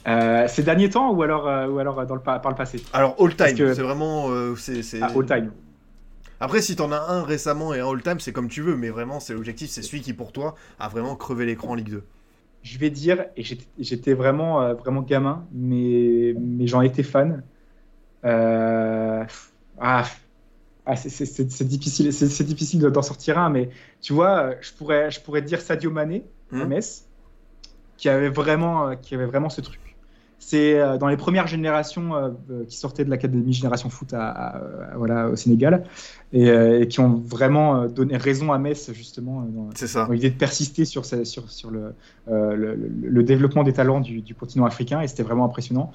Euh, 0.08 0.48
ces 0.48 0.64
derniers 0.64 0.90
temps 0.90 1.12
ou 1.12 1.22
alors, 1.24 1.48
euh, 1.48 1.68
ou 1.68 1.80
alors 1.80 2.06
dans 2.06 2.16
le, 2.16 2.22
par 2.22 2.42
le 2.48 2.56
passé? 2.56 2.84
Alors 2.94 3.16
all 3.20 3.36
time, 3.36 3.56
c'est 3.56 3.82
vraiment. 3.82 4.30
Euh, 4.30 4.56
c'est, 4.56 4.82
ah, 5.02 5.12
all 5.16 5.26
time. 5.26 5.52
Après, 6.40 6.62
si 6.62 6.76
t'en 6.76 6.92
as 6.92 7.00
un 7.00 7.24
récemment 7.24 7.74
et 7.74 7.80
un 7.80 7.90
all 7.90 8.02
time, 8.02 8.20
c'est 8.20 8.34
comme 8.34 8.50
tu 8.50 8.62
veux, 8.62 8.76
mais 8.76 8.90
vraiment, 8.90 9.20
c'est 9.20 9.34
l'objectif, 9.34 9.70
c'est 9.70 9.82
celui 9.82 10.02
qui 10.02 10.14
pour 10.14 10.32
toi 10.32 10.56
a 10.80 10.90
vraiment 10.90 11.16
crevé 11.16 11.46
l'écran 11.46 11.70
en 11.70 11.76
Ligue 11.76 11.90
2. 11.90 12.04
Je 12.62 12.80
vais 12.80 12.90
dire, 12.90 13.26
et 13.38 13.44
j'étais 13.80 14.14
vraiment, 14.14 14.74
vraiment 14.74 15.02
gamin, 15.02 15.46
mais, 15.54 16.36
mais 16.40 16.68
j'en 16.68 16.82
étais 16.82 17.04
fan. 17.04 17.44
Ah, 18.24 19.26
ah 19.80 20.96
c'est 20.96 21.68
difficile, 21.68 22.12
c'est 22.12 22.44
difficile 22.44 22.82
d'en 22.82 23.02
sortir 23.02 23.38
un, 23.38 23.50
mais 23.50 23.70
tu 24.02 24.14
vois, 24.14 24.56
je 24.62 24.74
pourrais, 24.74 25.12
je 25.12 25.22
pourrais 25.22 25.42
dire 25.42 25.62
Sadio 25.62 25.92
Mané 25.92 26.26
à 26.52 26.56
hmm. 26.66 26.70
Qui 27.98 28.10
avait 28.10 28.30
vraiment, 28.30 28.90
euh, 28.90 28.96
qui 28.96 29.16
avait 29.16 29.26
vraiment 29.26 29.50
ce 29.50 29.62
truc. 29.62 29.80
C'est 30.38 30.78
euh, 30.78 30.98
dans 30.98 31.08
les 31.08 31.16
premières 31.16 31.48
générations 31.48 32.14
euh, 32.14 32.30
qui 32.68 32.78
sortaient 32.78 33.06
de 33.06 33.10
l'académie 33.10 33.54
Génération 33.54 33.90
Foot 33.90 34.14
à, 34.14 34.62
voilà, 34.96 35.30
au 35.30 35.36
Sénégal 35.36 35.86
et, 36.34 36.88
qui 36.90 37.00
ont 37.00 37.14
vraiment 37.14 37.86
donné 37.86 38.18
raison 38.18 38.52
à 38.52 38.60
Metz 38.60 38.92
justement 38.92 39.42
dans, 39.42 39.70
dans 40.06 40.12
l'idée 40.12 40.30
de 40.30 40.36
persister 40.36 40.84
sur, 40.84 41.06
sur, 41.06 41.50
sur 41.50 41.72
le, 41.72 41.96
le, 42.28 43.24
développement 43.24 43.64
des 43.64 43.74
talents 43.74 44.02
du, 44.02 44.22
du 44.22 44.36
continent 44.36 44.66
africain 44.66 45.00
et 45.00 45.08
c'était 45.08 45.24
vraiment 45.24 45.46
impressionnant. 45.46 45.92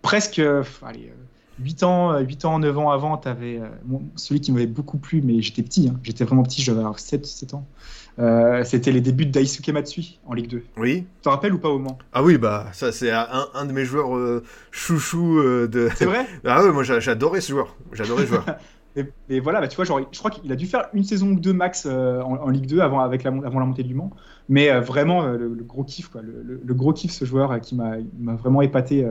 presque, 0.00 0.40
allez, 0.82 1.12
8 1.58 1.82
ans, 1.82 2.18
8 2.18 2.44
ans, 2.44 2.58
9 2.60 2.78
ans 2.78 2.90
avant, 2.90 3.18
tu 3.18 3.28
avais 3.28 3.60
celui 4.14 4.40
qui 4.40 4.52
m'avait 4.52 4.66
beaucoup 4.66 4.98
plu, 4.98 5.22
mais 5.22 5.42
j'étais 5.42 5.62
petit, 5.62 5.88
hein. 5.88 5.98
j'étais 6.02 6.24
vraiment 6.24 6.44
petit, 6.44 6.62
j'avais 6.62 6.82
7, 6.96 7.26
7 7.26 7.54
ans. 7.54 7.66
Euh, 8.18 8.62
c'était 8.64 8.92
les 8.92 9.00
débuts 9.00 9.26
de 9.26 9.30
Daisuke 9.30 9.68
Matsui 9.70 10.20
en 10.26 10.34
Ligue 10.34 10.48
2. 10.48 10.62
Oui. 10.76 11.06
Tu 11.16 11.22
te 11.22 11.28
rappelles 11.28 11.54
ou 11.54 11.58
pas 11.58 11.70
au 11.70 11.78
Mans 11.78 11.98
Ah 12.12 12.22
oui, 12.22 12.36
bah 12.36 12.66
ça 12.72 12.92
c'est 12.92 13.10
un, 13.10 13.48
un, 13.54 13.64
de 13.64 13.72
mes 13.72 13.84
joueurs 13.84 14.16
euh, 14.16 14.42
chouchou 14.70 15.38
euh, 15.38 15.66
de. 15.66 15.88
C'est 15.96 16.04
vrai? 16.04 16.26
Ah 16.44 16.62
ouais, 16.62 16.72
moi 16.72 16.82
j'adorais 16.82 17.40
ce 17.40 17.52
joueur. 17.52 17.76
J'adorais 17.92 18.24
ce 18.24 18.28
joueur. 18.28 18.44
et, 19.28 19.40
voilà, 19.40 19.60
bah, 19.60 19.68
tu 19.68 19.76
vois, 19.76 19.84
genre, 19.84 20.00
je 20.10 20.18
crois 20.18 20.30
qu'il 20.30 20.50
a 20.52 20.56
dû 20.56 20.66
faire 20.66 20.88
une 20.92 21.04
saison 21.04 21.28
ou 21.28 21.40
deux 21.40 21.52
max 21.52 21.86
en, 21.86 22.48
Ligue 22.48 22.66
2 22.66 22.80
avant, 22.80 23.00
avec 23.00 23.22
la, 23.22 23.30
avant 23.30 23.60
la 23.60 23.66
montée 23.66 23.82
du 23.82 23.94
Mans. 23.94 24.10
Mais 24.48 24.70
vraiment, 24.80 25.22
le, 25.22 25.48
gros 25.62 25.84
kiff, 25.84 26.08
quoi, 26.08 26.20
le, 26.22 26.74
gros 26.74 26.92
kiff, 26.92 27.12
ce 27.12 27.24
joueur 27.24 27.58
qui 27.60 27.74
m'a 27.74 27.96
vraiment 28.36 28.60
épaté 28.60 29.06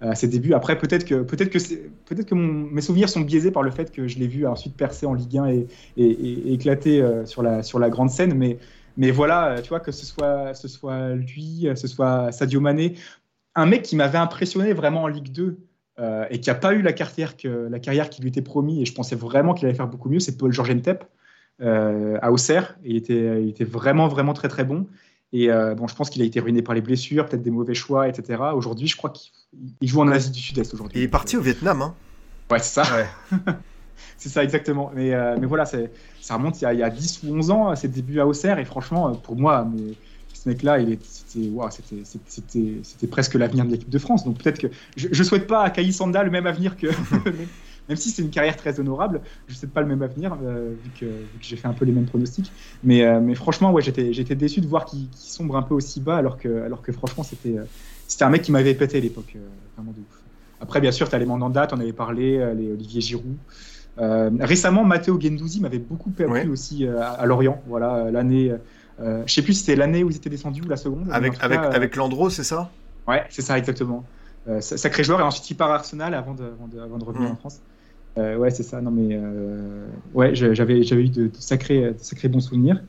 à 0.00 0.14
ses 0.14 0.28
débuts. 0.28 0.54
Après, 0.54 0.78
peut-être 0.78 1.04
que, 1.04 1.22
peut 1.22 1.36
que, 1.36 1.58
peut 2.06 2.22
que 2.22 2.34
mes 2.34 2.80
souvenirs 2.80 3.08
sont 3.08 3.20
biaisés 3.20 3.50
par 3.50 3.62
le 3.62 3.70
fait 3.70 3.92
que 3.92 4.08
je 4.08 4.18
l'ai 4.18 4.26
vu 4.26 4.46
ensuite 4.46 4.76
percer 4.76 5.06
en 5.06 5.14
Ligue 5.14 5.36
1 5.36 5.46
et, 5.48 5.66
et, 5.96 6.52
éclater 6.52 7.02
euh, 7.02 7.26
sur, 7.26 7.42
la, 7.42 7.62
sur 7.62 7.78
la 7.78 7.90
grande 7.90 8.10
scène. 8.10 8.34
Mais, 8.34 8.58
mais 8.96 9.10
voilà, 9.10 9.52
euh, 9.52 9.62
tu 9.62 9.68
vois, 9.68 9.80
que 9.80 9.92
ce 9.92 10.06
soit, 10.06 10.54
ce 10.54 10.68
soit 10.68 11.10
lui, 11.10 11.68
euh, 11.68 11.74
ce 11.74 11.86
soit 11.86 12.32
Sadio 12.32 12.60
Mané, 12.60 12.96
un 13.54 13.66
mec 13.66 13.82
qui 13.82 13.96
m'avait 13.96 14.18
impressionné 14.18 14.72
vraiment 14.72 15.02
en 15.02 15.08
Ligue 15.08 15.32
2 15.32 15.58
et 16.30 16.40
qui 16.40 16.48
n'a 16.48 16.54
pas 16.54 16.72
eu 16.72 16.82
la 16.82 16.92
carrière, 16.92 17.36
que, 17.36 17.68
la 17.70 17.78
carrière 17.78 18.08
qui 18.08 18.22
lui 18.22 18.28
était 18.28 18.42
promis, 18.42 18.82
et 18.82 18.86
je 18.86 18.94
pensais 18.94 19.16
vraiment 19.16 19.52
qu'il 19.52 19.66
allait 19.66 19.76
faire 19.76 19.88
beaucoup 19.88 20.08
mieux, 20.08 20.20
c'est 20.20 20.38
Paul 20.38 20.52
Georges 20.52 20.70
Entep 20.70 21.04
à 21.60 22.32
Auxerre. 22.32 22.76
Il 22.84 22.96
était, 22.96 23.42
il 23.42 23.50
était 23.50 23.64
vraiment, 23.64 24.08
vraiment 24.08 24.32
très, 24.32 24.48
très 24.48 24.64
bon. 24.64 24.86
Et 25.32 25.50
euh, 25.50 25.74
bon, 25.74 25.86
je 25.86 25.94
pense 25.94 26.10
qu'il 26.10 26.22
a 26.22 26.24
été 26.24 26.40
ruiné 26.40 26.62
par 26.62 26.74
les 26.74 26.80
blessures, 26.80 27.26
peut-être 27.26 27.42
des 27.42 27.50
mauvais 27.50 27.74
choix, 27.74 28.08
etc. 28.08 28.42
Aujourd'hui, 28.54 28.88
je 28.88 28.96
crois 28.96 29.10
qu'il 29.10 29.88
joue 29.88 30.00
en 30.00 30.08
Asie 30.08 30.30
du 30.30 30.40
Sud-Est 30.40 30.74
aujourd'hui. 30.74 30.98
Il 30.98 31.04
est 31.04 31.08
parti 31.08 31.36
au 31.36 31.40
Vietnam, 31.40 31.82
hein 31.82 31.94
Ouais, 32.50 32.58
c'est 32.58 32.82
ça. 32.82 33.06
c'est 34.16 34.28
ça, 34.28 34.42
exactement. 34.42 34.90
Mais, 34.94 35.14
euh, 35.14 35.36
mais 35.38 35.46
voilà, 35.46 35.66
ça 35.66 35.78
remonte 36.30 36.60
il 36.60 36.64
y, 36.64 36.66
a, 36.66 36.72
il 36.72 36.80
y, 36.80 36.82
a, 36.82 36.90
10 36.90 37.22
ou 37.24 37.36
11 37.36 37.50
ans, 37.52 37.76
ses 37.76 37.86
débuts 37.86 38.18
à 38.18 38.26
Auxerre. 38.26 38.58
Et 38.58 38.64
franchement, 38.64 39.12
pour 39.14 39.36
moi, 39.36 39.68
mais, 39.72 39.94
ce 40.42 40.48
mec-là, 40.48 40.78
c'était 42.26 43.06
presque 43.06 43.34
l'avenir 43.34 43.66
de 43.66 43.70
l'équipe 43.70 43.90
de 43.90 43.98
France. 43.98 44.24
Donc 44.24 44.42
peut-être 44.42 44.58
que 44.58 44.68
je 44.96 45.08
ne 45.08 45.24
souhaite 45.24 45.46
pas 45.46 45.62
à 45.64 45.70
Kaï 45.70 45.92
Sanda 45.92 46.22
le 46.22 46.30
même 46.30 46.46
avenir 46.46 46.78
que, 46.78 46.86
même 47.88 47.96
si 47.96 48.08
c'est 48.08 48.22
une 48.22 48.30
carrière 48.30 48.56
très 48.56 48.80
honorable, 48.80 49.20
je 49.48 49.52
ne 49.52 49.58
sais 49.58 49.66
pas 49.66 49.82
le 49.82 49.86
même 49.86 50.00
avenir, 50.00 50.34
euh, 50.42 50.72
vu 50.82 50.90
que, 50.98 51.06
j'ai 51.42 51.56
fait 51.56 51.68
un 51.68 51.74
peu 51.74 51.84
les 51.84 51.92
mêmes 51.92 52.06
pronostics. 52.06 52.50
Mais, 52.82 53.04
euh, 53.04 53.20
mais 53.20 53.34
franchement, 53.34 53.70
ouais, 53.70 53.82
j'étais 53.82 54.34
déçu 54.34 54.62
de 54.62 54.66
voir 54.66 54.86
qu'il 54.86 55.08
sombre 55.14 55.56
un 55.58 55.62
peu 55.62 55.74
aussi 55.74 56.00
bas, 56.00 56.16
alors 56.16 56.38
que, 56.38 56.62
alors 56.62 56.80
que 56.80 56.92
franchement, 56.92 57.22
c'était 57.22 57.56
c'était 58.08 58.24
un 58.24 58.30
mec 58.30 58.42
qui 58.42 58.50
m'avait 58.50 58.74
pété 58.74 58.96
à 58.96 59.00
l'époque, 59.00 59.34
euh, 59.36 59.40
vraiment 59.76 59.92
de 59.92 59.98
ouf. 59.98 60.22
Après, 60.60 60.80
bien 60.80 60.90
sûr, 60.90 61.08
tu 61.08 61.14
as 61.14 61.18
les 61.18 61.26
Mandanda, 61.26 61.66
tu 61.66 61.74
en 61.74 61.80
avais 61.80 61.92
parlé, 61.92 62.38
les 62.56 62.72
Olivier 62.72 63.00
Giroud. 63.00 63.36
récemment, 64.40 64.84
Matteo 64.84 65.20
Gendouzi 65.20 65.60
m'avait 65.60 65.78
beaucoup 65.78 66.10
plu 66.10 66.48
aussi 66.48 66.86
à, 66.86 67.24
Lorient. 67.26 67.62
Voilà, 67.66 68.10
l'année. 68.10 68.52
Euh, 69.00 69.22
je 69.26 69.32
sais 69.32 69.42
plus 69.42 69.54
si 69.54 69.60
c'était 69.60 69.76
l'année 69.76 70.04
où 70.04 70.10
ils 70.10 70.16
étaient 70.16 70.30
descendus 70.30 70.62
ou 70.62 70.68
la 70.68 70.76
seconde. 70.76 71.08
Avec, 71.10 71.34
avec, 71.40 71.58
avec 71.58 71.96
Landreau, 71.96 72.30
c'est 72.30 72.44
ça? 72.44 72.70
Ouais, 73.08 73.24
c'est 73.30 73.42
ça, 73.42 73.58
exactement. 73.58 74.04
sacré 74.60 75.04
joueur, 75.04 75.20
et 75.20 75.22
ensuite 75.22 75.50
il 75.50 75.54
part 75.54 75.70
à 75.70 75.76
Arsenal 75.76 76.14
avant 76.14 76.34
de, 76.34 76.44
avant 76.82 76.98
de, 76.98 77.04
revenir 77.04 77.28
mm. 77.28 77.32
en 77.32 77.36
France. 77.36 77.60
Euh, 78.18 78.36
ouais, 78.36 78.50
c'est 78.50 78.62
ça. 78.62 78.80
Non, 78.80 78.90
mais 78.90 79.08
euh, 79.12 79.86
ouais, 80.14 80.34
j'avais, 80.34 80.80
eu 80.80 81.08
de, 81.08 81.30
sacrés, 81.38 81.94
sacrés 81.98 82.28
bons 82.28 82.40
souvenirs. 82.40 82.82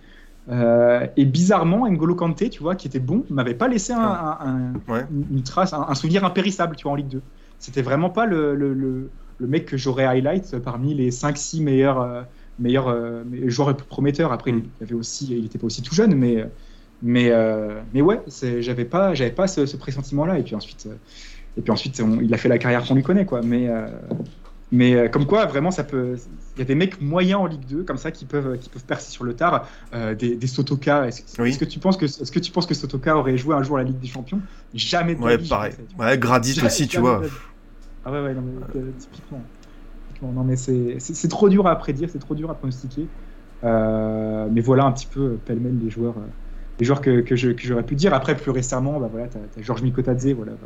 Euh, 0.50 1.06
et 1.18 1.26
bizarrement, 1.26 1.88
N'Golo 1.88 2.16
Kanté, 2.16 2.50
tu 2.50 2.64
vois, 2.64 2.76
qui 2.76 2.88
était 2.88 3.00
bon, 3.00 3.24
m'avait 3.30 3.54
pas 3.54 3.68
laissé 3.68 3.94
un, 3.94 4.74
une 5.32 5.44
trace, 5.44 5.74
un, 5.74 5.94
souvenir 5.96 6.26
impérissable, 6.26 6.76
tu 6.76 6.84
vois, 6.84 6.94
en 6.94 6.96
Ligue 6.96 7.10
2. 7.10 7.22
C'était 7.60 7.84
vraiment 7.84 8.10
pas 8.10 8.26
le, 8.26 8.56
le, 8.56 8.74
le, 8.74 9.48
mec 9.48 9.68
que 9.68 9.78
j'aurais 9.78 10.06
highlight 10.06 10.58
parmi 10.60 10.96
les 10.96 11.12
5-6 11.12 11.62
meilleurs, 11.64 12.26
meilleurs 12.60 12.96
joueurs 13.46 13.76
prometteurs. 13.76 14.32
Après, 14.32 14.52
il 14.52 14.64
avait 14.82 14.94
aussi, 14.94 15.28
il 15.30 15.46
était 15.46 15.58
pas 15.58 15.68
aussi 15.68 15.82
tout 15.82 15.96
jeune, 15.96 16.16
mais 16.16 16.46
mais 17.02 17.32
mais 17.94 18.02
ouais, 18.02 18.22
j'avais 18.60 18.86
pas, 18.86 19.14
j'avais 19.14 19.32
pas 19.32 19.48
ce, 19.48 19.76
pressentiment-là. 19.76 20.38
Et 20.40 20.44
puis 20.44 20.56
ensuite, 20.56 20.88
et 21.58 21.62
puis 21.62 21.72
ensuite, 21.72 22.02
il 22.22 22.34
a 22.34 22.38
fait 22.38 22.50
la 22.50 22.58
carrière 22.58 22.86
qu'on 22.86 22.96
lui 22.96 23.04
connaît, 23.04 23.26
quoi. 23.26 23.42
Mais 23.42 23.70
mais 24.72 24.96
euh, 24.96 25.10
comme 25.10 25.26
quoi, 25.26 25.46
vraiment, 25.46 25.70
ça 25.70 25.84
peut. 25.84 26.16
Il 26.56 26.60
y 26.60 26.62
a 26.62 26.66
des 26.66 26.76
mecs 26.76 27.02
moyens 27.02 27.42
en 27.42 27.46
Ligue 27.46 27.66
2 27.66 27.84
comme 27.84 27.98
ça 27.98 28.12
qui 28.12 28.26
peuvent, 28.26 28.58
qui 28.58 28.70
peuvent 28.70 28.86
percer 28.86 29.12
sur 29.12 29.26
le 29.26 29.34
tard. 29.34 29.68
Euh, 29.94 30.16
des, 30.16 30.36
des, 30.36 30.48
Sotoka. 30.48 31.08
Est-ce 31.08 31.60
que 31.60 31.66
tu 31.66 31.80
penses 31.80 31.98
que 31.98 32.06
est-ce 32.06 32.32
que 32.32 32.40
tu 32.40 32.52
penses 32.52 32.66
que 32.66 32.74
Sotoka 32.74 33.18
aurait 33.18 33.38
joué 33.38 33.54
un 33.54 33.64
jour 33.64 33.78
à 33.78 33.84
la 33.84 33.90
Ligue 33.90 34.00
des 34.00 34.08
Champions? 34.08 34.40
Jamais 34.74 35.16
de 35.16 35.22
Ouais, 35.22 35.38
pareil. 35.38 35.74
Ouais, 36.00 36.18
Gradit 36.18 36.62
aussi, 36.64 36.88
tu 36.88 37.00
vois. 37.00 37.22
Ah 38.06 38.12
ouais, 38.12 38.22
ouais, 38.22 38.34
non, 38.34 38.42
mais, 38.42 38.80
euh, 38.80 38.92
typiquement. 38.98 39.44
Non, 40.22 40.44
mais 40.44 40.56
c'est 40.56 41.28
trop 41.30 41.50
dur 41.50 41.66
à 41.68 41.76
prédire, 41.78 42.10
c'est 42.10 42.20
trop 42.20 42.36
dur 42.36 42.50
à 42.52 42.56
pronostiquer. 42.56 43.12
Euh, 43.64 44.50
mais 44.52 44.62
voilà 44.62 44.86
un 44.86 44.92
petit 44.92 45.08
peu 45.08 45.38
pêle-mêle 45.40 45.78
les 45.78 45.90
joueurs, 45.90 46.18
euh, 46.20 46.28
les 46.80 46.86
joueurs 46.86 47.02
que, 47.02 47.24
j'aurais 47.36 47.86
pu 47.86 47.96
dire. 47.96 48.14
Après, 48.14 48.36
plus 48.36 48.52
récemment, 48.52 49.00
bah 49.00 49.08
voilà, 49.10 49.30
t'as 49.30 49.40
as 49.40 49.62
Georges 49.62 49.84
Mikotadze, 49.84 50.34
voilà. 50.34 50.58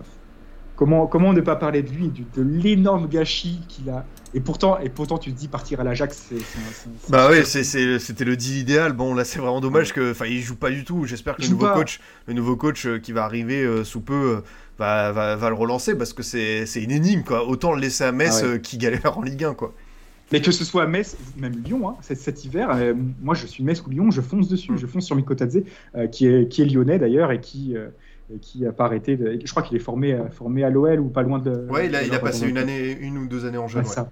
Comment, 0.76 1.07
comment 1.07 1.31
ne 1.34 1.39
pas 1.41 1.56
parler 1.56 1.81
de 1.84 1.89
lui, 1.89 2.10
du- 2.10 2.26
de 2.35 2.41
l'énorme 2.41 3.07
gâchis 3.07 3.60
qu'il 3.69 3.89
a 3.89 4.06
et 4.34 4.41
pourtant, 4.41 4.77
et 4.80 4.89
pourtant, 4.89 5.18
tu 5.18 5.31
te 5.31 5.39
dis 5.39 5.47
partir 5.47 5.80
à 5.80 5.85
l'Ajax, 5.85 6.26
c'est. 6.30 6.35
Bah 7.10 7.30
ouais, 7.30 7.45
c'est- 7.45 7.64
c'était 7.99 8.26
le 8.26 8.35
deal 8.35 8.57
idéal. 8.57 8.91
Bon, 8.91 9.14
là, 9.14 9.23
c'est 9.23 9.39
vraiment 9.39 9.61
dommage 9.61 9.93
que, 9.93 10.11
enfin, 10.11 10.26
il 10.26 10.41
joue 10.41 10.57
pas 10.57 10.69
du 10.72 10.84
tout. 10.84 11.06
J'espère 11.06 11.38
que 11.38 11.41
Il 11.41 11.45
le 11.45 11.52
nouveau 11.52 11.68
pas. 11.68 11.73
coach, 11.76 12.02
le 12.27 12.34
nouveau 12.34 12.57
coach 12.57 12.85
euh, 12.85 12.99
qui 12.99 13.14
va 13.14 13.23
arriver 13.23 13.64
euh, 13.64 13.85
sous 13.85 14.02
peu, 14.02 14.14
euh, 14.14 14.41
va, 14.77 15.14
va, 15.14 15.38
va 15.38 15.47
le 15.49 15.56
relancer 15.56 15.95
parce 15.97 16.11
que 16.11 16.22
c'est 16.22 16.65
c'est 16.65 16.84
une 16.84 16.91
énigme, 16.91 17.23
quoi. 17.23 17.47
Autant 17.47 17.73
le 17.73 17.80
laisser 17.80 18.03
à 18.03 18.11
Metz 18.11 18.39
Ah 18.41 18.45
ouais. 18.45 18.53
euh, 18.56 18.57
qui 18.57 18.77
galère 18.77 19.18
en 19.18 19.22
Ligue 19.22 19.45
1, 19.45 19.53
quoi. 19.53 19.73
Mais 20.34 20.41
que 20.41 20.52
ce 20.52 20.65
soit 20.65 20.84
à 20.84 20.88
Metz, 20.88 21.15
même 21.38 21.53
Lyon, 21.64 21.88
hein, 21.88 21.95
cet, 22.02 22.18
cet 22.18 22.43
hiver, 22.43 22.69
euh, 22.73 22.93
moi 23.22 23.35
je 23.35 23.45
suis 23.45 23.64
Metz 23.64 23.81
ou 23.85 23.89
Lyon, 23.91 24.10
je 24.11 24.19
fonce 24.22 24.49
dessus, 24.49 24.72
Mm. 24.73 24.77
je 24.80 24.88
fonce 24.88 25.06
sur 25.06 25.15
Mikotadze, 25.15 25.60
euh, 25.95 26.07
qui, 26.07 26.26
est, 26.27 26.49
qui 26.52 26.61
est 26.64 26.65
lyonnais 26.65 26.97
d'ailleurs 26.99 27.31
et 27.31 27.39
qui, 27.39 27.77
euh, 27.77 27.88
et 28.34 28.38
qui 28.39 28.61
n'a 28.61 28.72
pas 28.72 28.85
arrêté. 28.85 29.15
De... 29.18 29.39
Je 29.43 29.52
crois 29.52 29.64
qu'il 29.64 29.76
est 29.77 29.81
formé, 29.81 30.14
euh, 30.14 30.30
formé 30.30 30.64
à 30.64 30.69
l'OL 30.69 30.99
ou 30.99 31.10
pas 31.10 31.22
loin 31.23 31.39
de. 31.39 31.68
Ouais, 31.69 31.88
il 31.88 31.95
a, 31.95 32.03
il 32.03 32.14
a 32.14 32.19
passé 32.19 32.47
une 32.47 32.57
année, 32.57 32.91
une 32.99 33.18
ou 33.18 33.27
deux 33.27 33.45
années 33.45 33.57
en 33.57 33.68
jeune. 33.68 33.84
Ouais, 33.84 33.89
ouais. 33.89 33.95
ça. 33.95 34.10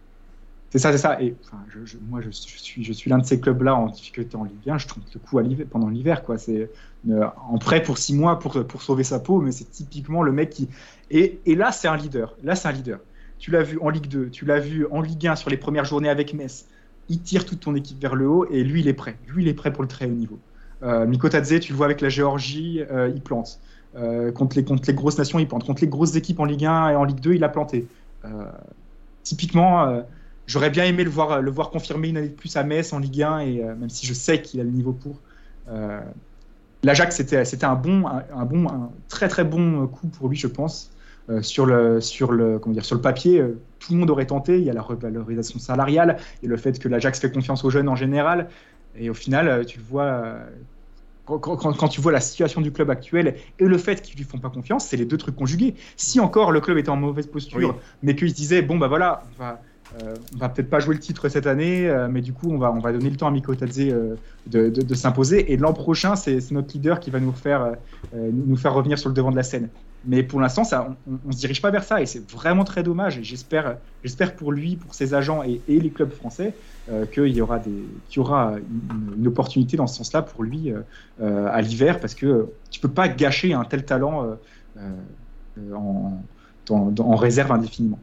C'est 0.69 0.79
ça, 0.79 0.91
c'est 0.91 0.97
ça. 0.97 1.21
Et 1.21 1.35
enfin, 1.45 1.63
je, 1.69 1.85
je- 1.85 1.97
moi, 2.09 2.19
je, 2.21 2.31
suis, 2.31 2.83
je 2.83 2.93
suis 2.93 3.07
l'un 3.09 3.19
de 3.19 3.25
ces 3.25 3.39
clubs-là 3.39 3.75
en 3.75 3.87
difficulté 3.87 4.35
en 4.37 4.43
Ligue 4.43 4.67
1. 4.69 4.79
Je 4.79 4.87
tente 4.87 5.03
le 5.13 5.19
coup 5.19 5.37
à 5.37 5.43
l'hiver- 5.43 5.67
pendant 5.69 5.87
l'hiver, 5.89 6.23
quoi. 6.23 6.37
C'est 6.39 6.67
euh, 7.09 7.25
en 7.47 7.57
prêt 7.59 7.83
pour 7.83 7.99
six 7.99 8.15
mois 8.15 8.39
pour, 8.39 8.65
pour 8.65 8.81
sauver 8.81 9.03
sa 9.03 9.19
peau, 9.19 9.39
mais 9.39 9.51
c'est 9.51 9.69
typiquement 9.69 10.23
le 10.23 10.31
mec 10.31 10.49
qui. 10.49 10.69
Et, 11.11 11.39
et 11.45 11.53
là, 11.55 11.71
c'est 11.71 11.87
un 11.87 11.95
leader. 11.97 12.35
Là, 12.43 12.55
c'est 12.55 12.67
un 12.67 12.71
leader. 12.71 12.99
Tu 13.37 13.51
l'as 13.51 13.61
vu 13.61 13.77
en 13.81 13.89
Ligue 13.89 14.07
2, 14.07 14.29
tu 14.29 14.45
l'as 14.45 14.59
vu 14.59 14.87
en 14.89 15.01
Ligue 15.01 15.27
1 15.27 15.35
sur 15.35 15.49
les 15.51 15.57
premières 15.57 15.85
journées 15.85 16.09
avec 16.09 16.33
Metz. 16.33 16.65
Il 17.09 17.21
tire 17.21 17.45
toute 17.45 17.59
ton 17.59 17.75
équipe 17.75 17.99
vers 18.01 18.15
le 18.15 18.27
haut 18.27 18.45
et 18.49 18.63
lui, 18.63 18.79
il 18.79 18.87
est 18.87 18.93
prêt. 18.93 19.17
Lui, 19.27 19.43
il 19.43 19.49
est 19.49 19.53
prêt 19.53 19.73
pour 19.73 19.81
le 19.83 19.89
très 19.89 20.05
haut 20.05 20.09
niveau. 20.13 20.39
Euh, 20.81 21.05
Mikotadze, 21.05 21.59
tu 21.59 21.71
le 21.73 21.77
vois 21.77 21.85
avec 21.85 21.99
la 22.01 22.09
Géorgie, 22.09 22.81
euh, 22.89 23.11
il 23.13 23.21
plante. 23.21 23.59
Euh, 23.95 24.31
contre, 24.31 24.55
les, 24.55 24.63
contre 24.63 24.83
les 24.87 24.93
grosses 24.93 25.17
nations, 25.17 25.39
il 25.39 25.47
plante. 25.47 25.65
Contre 25.65 25.81
les 25.81 25.87
grosses 25.87 26.15
équipes 26.15 26.39
en 26.39 26.45
Ligue 26.45 26.65
1 26.65 26.89
et 26.89 26.95
en 26.95 27.03
Ligue 27.03 27.19
2, 27.19 27.33
il 27.33 27.43
a 27.43 27.49
planté. 27.49 27.87
Euh, 28.25 28.45
typiquement, 29.23 29.87
euh, 29.87 30.01
j'aurais 30.47 30.69
bien 30.69 30.85
aimé 30.85 31.03
le 31.03 31.09
voir, 31.09 31.41
le 31.41 31.51
voir 31.51 31.69
confirmer 31.69 32.09
une 32.09 32.17
année 32.17 32.29
de 32.29 32.33
plus 32.33 32.55
à 32.57 32.63
Metz 32.63 32.93
en 32.93 32.99
Ligue 32.99 33.21
1, 33.21 33.39
et 33.39 33.61
même 33.61 33.89
si 33.89 34.05
je 34.07 34.13
sais 34.13 34.41
qu'il 34.41 34.59
a 34.59 34.63
le 34.63 34.71
niveau 34.71 34.93
pour. 34.93 35.19
L'Ajax, 36.85 37.15
c'était 37.15 37.65
un 37.65 37.75
bon, 37.75 38.05
un, 38.07 38.45
bon, 38.45 38.67
un 38.67 38.89
très 39.07 39.29
très 39.29 39.45
bon 39.45 39.87
coup 39.87 40.07
pour 40.07 40.27
lui, 40.27 40.37
je 40.37 40.47
pense. 40.47 40.91
Sur 41.41 41.65
le 41.65 42.01
sur 42.01 42.33
le 42.33 42.59
comment 42.59 42.73
dire 42.73 42.83
sur 42.83 42.95
le 42.95 43.01
papier, 43.01 43.41
tout 43.79 43.93
le 43.93 43.99
monde 43.99 44.09
aurait 44.09 44.25
tenté. 44.25 44.57
Il 44.57 44.65
y 44.65 44.69
a 44.69 44.73
la 44.73 44.81
revalorisation 44.81 45.57
salariale 45.57 46.17
et 46.41 46.47
le 46.47 46.57
fait 46.57 46.77
que 46.79 46.89
l'Ajax 46.89 47.21
fait 47.21 47.31
confiance 47.31 47.63
aux 47.63 47.69
jeunes 47.69 47.87
en 47.87 47.95
général. 47.95 48.49
Et 48.97 49.09
au 49.09 49.13
final, 49.13 49.65
tu 49.65 49.77
le 49.77 49.85
vois. 49.85 50.39
Quand, 51.25 51.39
quand- 51.39 51.73
quand 51.77 51.87
tu 51.87 52.01
vois 52.01 52.11
la 52.11 52.19
situation 52.19 52.59
du 52.61 52.71
club 52.71 52.89
actuel 52.89 53.35
et 53.59 53.65
le 53.65 53.77
fait 53.77 54.01
qu'ils 54.01 54.17
lui 54.17 54.25
font 54.25 54.39
pas 54.39 54.49
confiance, 54.49 54.85
c'est 54.87 54.97
les 54.97 55.05
deux 55.05 55.17
trucs 55.17 55.35
conjugués. 55.35 55.75
Si 55.95 56.19
encore 56.19 56.51
le 56.51 56.59
club 56.61 56.77
était 56.77 56.89
en 56.89 56.97
mauvaise 56.97 57.27
posture, 57.27 57.57
Oui. 57.59 57.67
mais 58.01 58.15
qu'ils 58.15 58.29
se 58.29 58.35
disaient 58.35 58.61
bon 58.61 58.77
bah 58.77 58.87
voilà, 58.87 59.23
on 59.35 59.43
va, 59.43 59.61
euh, 60.03 60.15
on 60.35 60.37
va 60.39 60.49
peut-être 60.49 60.69
pas 60.69 60.79
jouer 60.79 60.95
le 60.95 60.99
titre 60.99 61.29
cette 61.29 61.47
année, 61.47 61.87
euh, 61.87 62.07
mais 62.09 62.21
du 62.21 62.33
coup 62.33 62.51
on 62.51 62.57
va 62.57 62.71
on 62.71 62.79
va 62.79 62.91
donner 62.91 63.09
le 63.09 63.15
temps 63.15 63.27
à 63.27 63.31
Miko 63.31 63.53
Tadze 63.55 63.79
euh, 63.79 64.15
de, 64.47 64.69
de- 64.69 64.81
de 64.81 64.95
s'imposer 64.95 65.53
et 65.53 65.57
l'an 65.57 65.73
prochain 65.73 66.15
c'est 66.15 66.39
notre 66.51 66.73
leader 66.73 66.99
qui 66.99 67.09
va 67.11 67.19
nous 67.19 67.31
faire 67.31 67.73
euh, 68.15 68.29
nous 68.33 68.55
faire 68.57 68.73
revenir 68.73 68.97
sur 68.99 69.09
le 69.09 69.15
devant 69.15 69.31
de 69.31 69.35
la 69.37 69.43
scène. 69.43 69.69
Mais 70.05 70.23
pour 70.23 70.41
l'instant 70.41 70.63
ça 70.63 70.95
on, 71.07 71.17
on 71.27 71.31
se 71.31 71.37
dirige 71.37 71.61
pas 71.61 71.71
vers 71.71 71.83
ça 71.83 72.01
et 72.01 72.05
c'est 72.05 72.29
vraiment 72.29 72.63
très 72.63 72.83
dommage 72.83 73.19
j'espère 73.21 73.77
j'espère 74.03 74.35
pour 74.35 74.51
lui 74.51 74.75
pour 74.75 74.93
ses 74.93 75.13
agents 75.13 75.43
et, 75.43 75.61
les 75.67 75.89
clubs 75.89 76.11
français 76.11 76.53
euh, 76.89 77.05
qu'il 77.05 77.29
y 77.29 77.41
aura 77.41 77.59
des 77.59 77.85
qu'il 78.09 78.17
y 78.17 78.19
aura 78.19 78.55
une, 79.17 79.27
opportunité 79.27 79.77
dans 79.77 79.87
ce 79.87 79.97
sens-là 79.97 80.21
pour 80.21 80.43
lui 80.43 80.71
euh, 80.71 80.81
euh, 81.21 81.47
à 81.51 81.61
l'hiver 81.61 81.99
parce 81.99 82.15
que 82.15 82.49
tu 82.69 82.79
peux 82.79 82.89
pas 82.89 83.07
gâcher 83.07 83.53
un 83.53 83.63
tel 83.63 83.85
talent 83.85 84.37
en 85.71 87.15
réserve 87.15 87.51
indéfiniment. 87.51 87.99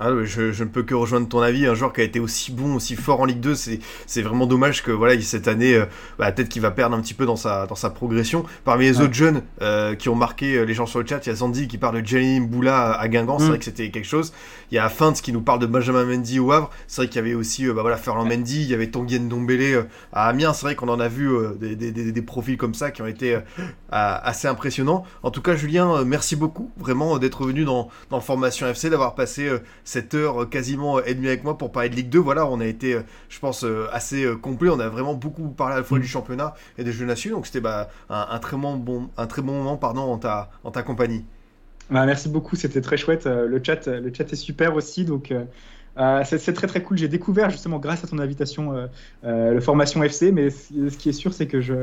Ah, 0.00 0.10
je, 0.24 0.52
je 0.52 0.62
ne 0.64 0.68
peux 0.68 0.84
que 0.84 0.94
rejoindre 0.94 1.28
ton 1.28 1.40
avis. 1.40 1.66
Un 1.66 1.74
joueur 1.74 1.92
qui 1.92 2.00
a 2.00 2.04
été 2.04 2.20
aussi 2.20 2.52
bon, 2.52 2.76
aussi 2.76 2.94
fort 2.94 3.20
en 3.20 3.24
Ligue 3.24 3.40
2, 3.40 3.54
c'est, 3.56 4.22
vraiment 4.22 4.46
dommage 4.46 4.82
que 4.84 4.92
voilà, 4.92 5.14
il- 5.14 5.24
cette 5.24 5.48
année, 5.48 5.74
euh, 5.74 5.86
bah, 6.20 6.30
peut-être 6.30 6.48
qu'il 6.48 6.62
va 6.62 6.70
perdre 6.70 6.94
un 6.96 7.00
petit 7.00 7.14
peu 7.14 7.26
dans 7.26 7.34
sa, 7.36 7.66
dans 7.66 7.74
sa 7.74 7.90
progression. 7.90 8.44
Parmi 8.64 8.84
les 8.84 8.98
Ouais. 8.98 9.04
autres 9.04 9.14
jeunes 9.14 9.42
euh, 9.60 9.94
qui 9.96 10.08
ont 10.08 10.14
marqué 10.14 10.54
euh, 10.56 10.62
les 10.64 10.74
gens 10.74 10.86
sur 10.86 11.00
le 11.00 11.06
chat, 11.06 11.18
il 11.26 11.30
y 11.30 11.32
a 11.32 11.34
Zandy 11.34 11.66
qui 11.66 11.78
parle 11.78 12.00
de 12.00 12.06
Jenny 12.06 12.38
Mboula 12.40 12.92
à 12.92 13.08
Guingamp. 13.08 13.38
C'est 13.38 13.44
Mm. 13.46 13.48
vrai 13.48 13.58
que 13.58 13.64
c'était 13.64 13.90
quelque 13.90 14.06
chose. 14.06 14.32
Il 14.70 14.74
y 14.76 14.78
a 14.78 14.88
Feintz 14.88 15.20
qui 15.20 15.32
nous 15.32 15.42
parle 15.42 15.58
de 15.58 15.66
Benjamin 15.66 16.04
Mendy 16.04 16.38
au 16.38 16.52
Havre. 16.52 16.70
C'est 16.86 17.02
vrai 17.02 17.08
qu'il 17.08 17.16
y 17.16 17.18
avait 17.18 17.34
aussi 17.34 17.66
euh, 17.66 17.74
bah, 17.74 17.82
voilà, 17.82 17.96
Ferland 17.98 18.26
Mendy, 18.26 18.62
il 18.62 18.68
y 18.70 18.74
avait 18.74 18.88
Tanguy 18.90 19.20
Ndombele 19.20 19.60
euh, 19.74 19.82
à 20.12 20.28
Amiens. 20.28 20.52
C'est 20.54 20.62
vrai 20.66 20.74
qu'on 20.74 20.88
en 20.88 21.00
a 21.00 21.08
vu 21.08 21.30
euh, 21.30 21.54
des, 21.54 21.76
des, 21.76 21.92
des, 21.92 22.10
des 22.12 22.22
profils 22.22 22.56
comme 22.56 22.74
ça 22.74 22.90
qui 22.90 23.02
ont 23.02 23.06
été 23.06 23.38
assez 23.90 24.48
impressionnants. 24.48 25.04
En 25.22 25.30
tout 25.30 25.42
cas, 25.42 25.56
Julien, 25.56 26.04
merci 26.04 26.36
beaucoup 26.36 26.70
vraiment 26.76 27.18
d'être 27.18 27.44
venu 27.44 27.64
dans, 27.64 27.88
dans 28.10 28.20
Formation 28.20 28.66
FC, 28.66 28.90
d'avoir 28.90 29.14
passé 29.14 29.50
cette 29.84 30.14
heure 30.14 30.48
quasiment 30.48 31.02
et 31.02 31.14
demie 31.14 31.28
avec 31.28 31.44
moi 31.44 31.56
pour 31.58 31.72
parler 31.72 31.88
de 31.88 31.94
Ligue 31.96 32.08
2. 32.08 32.18
Voilà, 32.18 32.46
on 32.46 32.60
a 32.60 32.66
été, 32.66 32.98
je 33.28 33.38
pense, 33.38 33.64
assez 33.92 34.26
complet. 34.42 34.70
On 34.70 34.80
a 34.80 34.88
vraiment 34.88 35.14
beaucoup 35.14 35.48
parlé 35.48 35.74
à 35.74 35.78
la 35.78 35.84
fois 35.84 35.98
Mm. 35.98 36.02
du 36.02 36.08
championnat 36.08 36.54
et 36.78 36.84
des 36.84 36.92
jeux 36.92 37.04
nationaux. 37.06 37.36
Donc 37.36 37.46
c'était 37.46 37.60
bah, 37.60 37.88
un, 38.08 38.26
un 38.30 38.38
très 38.38 38.56
bon, 38.56 38.76
bon, 38.76 39.10
un 39.16 39.26
très 39.26 39.42
bon 39.42 39.52
moment 39.52 39.76
pardon, 39.76 40.02
en, 40.02 40.18
ta, 40.18 40.50
en 40.64 40.70
ta 40.70 40.82
compagnie. 40.82 41.24
Bah, 41.90 42.04
merci 42.04 42.28
beaucoup, 42.28 42.54
c'était 42.56 42.80
très 42.82 42.96
chouette. 42.96 43.26
Euh, 43.26 43.46
Le 43.46 43.62
chat, 43.64 43.86
le 43.86 44.12
chat 44.12 44.30
est 44.32 44.36
super 44.36 44.74
aussi, 44.74 45.04
donc 45.04 45.30
euh, 45.30 45.44
euh, 45.98 46.22
c'est 46.24 46.52
très 46.52 46.66
très 46.66 46.82
cool. 46.82 46.98
J'ai 46.98 47.08
découvert 47.08 47.50
justement 47.50 47.78
grâce 47.78 48.04
à 48.04 48.06
ton 48.06 48.18
invitation 48.18 48.72
euh, 48.72 48.86
euh, 49.24 49.52
le 49.52 49.60
formation 49.60 50.02
FC, 50.02 50.32
mais 50.32 50.50
ce 50.50 50.96
qui 50.96 51.08
est 51.08 51.12
sûr, 51.12 51.32
c'est 51.32 51.46
que 51.46 51.60
je 51.60 51.74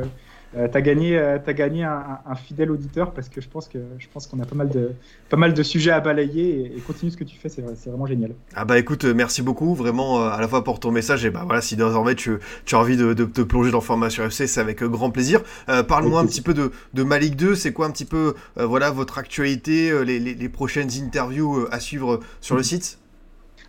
euh, 0.56 0.68
t'as 0.72 0.82
gagné, 0.82 1.18
euh, 1.18 1.38
gagné 1.48 1.84
un, 1.84 2.19
fidèle 2.36 2.72
auditeur 2.72 3.11
parce 3.11 3.30
que 3.30 3.41
je 3.41 3.49
pense 3.49 3.68
que 3.68 3.80
je 3.98 4.07
pense 4.14 4.27
qu'on 4.27 4.40
a 4.40 4.45
pas 4.45 4.56
mal 4.56 4.69
de 4.69 4.91
pas 5.30 5.38
mal 5.38 5.53
de 5.53 5.64
sujets 5.64 5.91
à 5.91 5.99
balayer 5.99 6.61
et, 6.61 6.77
et 6.77 6.82
continue 6.82 7.11
ce 7.11 7.18
que 7.18 7.23
tu 7.23 7.38
fais, 7.38 7.49
c'est 7.49 7.61
vraiment 7.61 8.06
génial. 8.06 8.32
Ah 8.56 8.64
bah 8.65 8.77
écoute, 8.80 9.06
euh, 9.06 9.14
merci 9.14 9.41
beaucoup 9.41 9.73
vraiment 9.76 10.22
euh, 10.22 10.30
à 10.30 10.40
la 10.40 10.48
fois 10.48 10.64
pour 10.64 10.80
ton 10.80 10.91
message 10.91 11.26
et 11.26 11.30
bah 11.30 11.44
voilà 11.45 11.61
si 11.61 11.76
désormais 11.76 12.15
tu, 12.15 12.38
tu 12.65 12.76
as 12.76 12.80
envie 12.80 12.95
de, 12.98 13.14
te 13.14 13.41
plonger 13.41 13.72
dans 13.72 13.82
Formation 13.82 14.23
FC, 14.23 14.48
c'est 14.48 14.61
avec 14.61 14.84
grand 14.84 15.10
plaisir. 15.10 15.41
Parle-moi 15.88 16.22
un 16.22 16.26
petit 16.26 16.41
peu 16.41 16.53
de, 16.53 16.72
de 16.94 17.03
ma 17.03 17.19
Ligue 17.19 17.36
2, 17.36 17.56
c'est 17.56 17.73
quoi 17.73 17.88
un 17.88 17.91
petit 17.91 18.06
peu 18.06 18.36
voilà 18.56 18.91
votre 18.91 19.18
actualité, 19.18 20.03
les, 20.06 20.19
les- 20.19 20.36
les 20.36 20.49
prochaines 20.49 20.90
interviews 21.02 21.68
à 21.72 21.80
suivre 21.80 22.19
sur 22.41 22.56
le 22.56 22.64
site? 22.64 22.99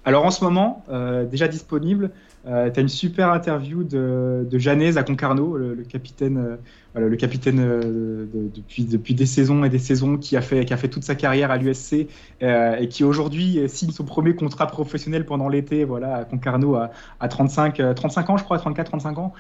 Alors 0.05 0.25
en 0.25 0.31
ce 0.31 0.45
moment, 0.45 0.85
déjà 1.31 1.49
disponible, 1.49 2.11
euh, 2.47 2.71
tu 2.71 2.79
as 2.79 2.83
une 2.83 2.89
super 2.89 3.31
interview 3.31 3.83
de, 3.83 4.47
de 4.49 4.99
à 4.99 5.03
Concarneau, 5.03 5.57
le, 5.57 5.75
capitaine, 5.83 6.39
euh, 6.39 6.57
voilà, 6.93 7.09
le 7.09 7.17
capitaine 7.17 7.59
euh, 7.61 8.27
de- 8.33 8.49
depuis, 8.55 8.85
depuis 8.85 9.15
des 9.15 9.27
saisons 9.27 9.65
et 9.65 9.69
des 9.69 9.79
saisons 9.79 10.17
qui 10.17 10.37
a 10.37 10.41
fait, 10.43 10.65
qui 10.65 10.73
a 10.73 10.77
fait 10.77 10.89
toute 10.89 11.03
sa 11.03 11.15
carrière 11.17 11.51
à 11.51 11.57
l'USC 11.57 12.07
euh, 12.43 12.77
et 12.77 12.89
qui 12.89 13.03
aujourd'hui 13.05 13.61
signe 13.69 13.91
son 13.91 14.05
premier 14.05 14.35
contrat 14.35 14.67
professionnel 14.69 15.27
pendant 15.27 15.49
l'été 15.49 15.85
voilà, 15.85 16.17
à 16.17 16.25
Concarneau 16.25 16.77
à, 16.77 16.91
à 17.21 17.29
35, 17.29 17.81
euh, 17.81 17.95
35 17.95 18.31
ans, 18.31 18.37
je 18.37 18.45
crois, 18.45 18.59
34-35 18.59 19.17
ans. 19.19 19.33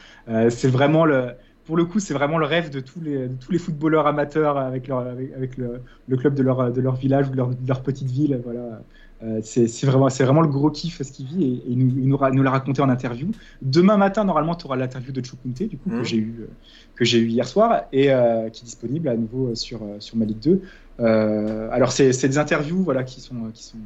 C'est 0.50 0.68
vraiment 0.68 1.04
le. 1.04 1.30
Pour 1.64 1.76
le 1.76 1.84
coup, 1.84 1.98
c'est 1.98 2.14
vraiment 2.14 2.38
le 2.38 2.46
rêve 2.46 2.70
de 2.70 2.78
tous 2.78 3.00
les, 3.00 3.28
tous 3.40 3.50
les 3.50 3.58
footballeurs 3.58 4.06
amateurs 4.06 4.56
avec, 4.56 4.88
avec, 4.88 5.56
le, 5.56 5.82
club 6.16 6.34
de 6.36 6.42
leur, 6.44 6.70
de 6.70 6.80
leur 6.80 6.94
village 6.94 7.26
ou 7.26 7.32
de 7.32 7.36
leur, 7.36 7.50
leur 7.66 7.82
petite 7.82 8.08
ville. 8.08 8.40
Voilà. 8.44 8.82
Euh, 9.22 9.40
c'est 9.42 9.86
vraiment, 9.86 10.10
c'est 10.10 10.24
vraiment 10.24 10.42
le 10.42 10.48
gros 10.48 10.70
kiff 10.70 11.00
ce 11.00 11.10
qu'il 11.10 11.26
vit 11.26 11.62
et, 11.66 11.74
nous, 11.74 11.90
il 11.98 12.08
nous, 12.08 12.42
l'a 12.42 12.50
raconté 12.50 12.82
en 12.82 12.88
interview. 12.88 13.30
Demain 13.62 13.96
matin, 13.96 14.24
normalement, 14.24 14.54
tu 14.54 14.66
auras 14.66 14.76
l'interview 14.76 15.12
de 15.12 15.24
Chukunte, 15.24 15.62
du 15.62 15.78
coup, 15.78 15.88
que 15.88 16.04
j'ai 16.04 16.18
eu, 16.18 16.36
euh, 16.40 16.48
que 16.94 17.04
j'ai 17.04 17.18
eu 17.18 17.28
hier 17.28 17.48
soir 17.48 17.84
et 17.92 18.12
euh, 18.12 18.50
qui 18.50 18.62
est 18.62 18.66
disponible 18.66 19.08
à 19.08 19.16
nouveau 19.16 19.54
sur, 19.54 19.80
sur 20.00 20.16
ma 20.16 20.26
Ligue 20.26 20.40
2. 20.40 20.60
Euh, 21.00 21.68
alors, 21.72 21.92
c'est 21.92 22.12
c'est 22.12 22.28
des 22.28 22.38
interviews 22.38 22.82
voilà, 22.82 23.04
qui 23.04 23.20
sont. 23.20 23.50
Qui 23.54 23.62
sont 23.64 23.78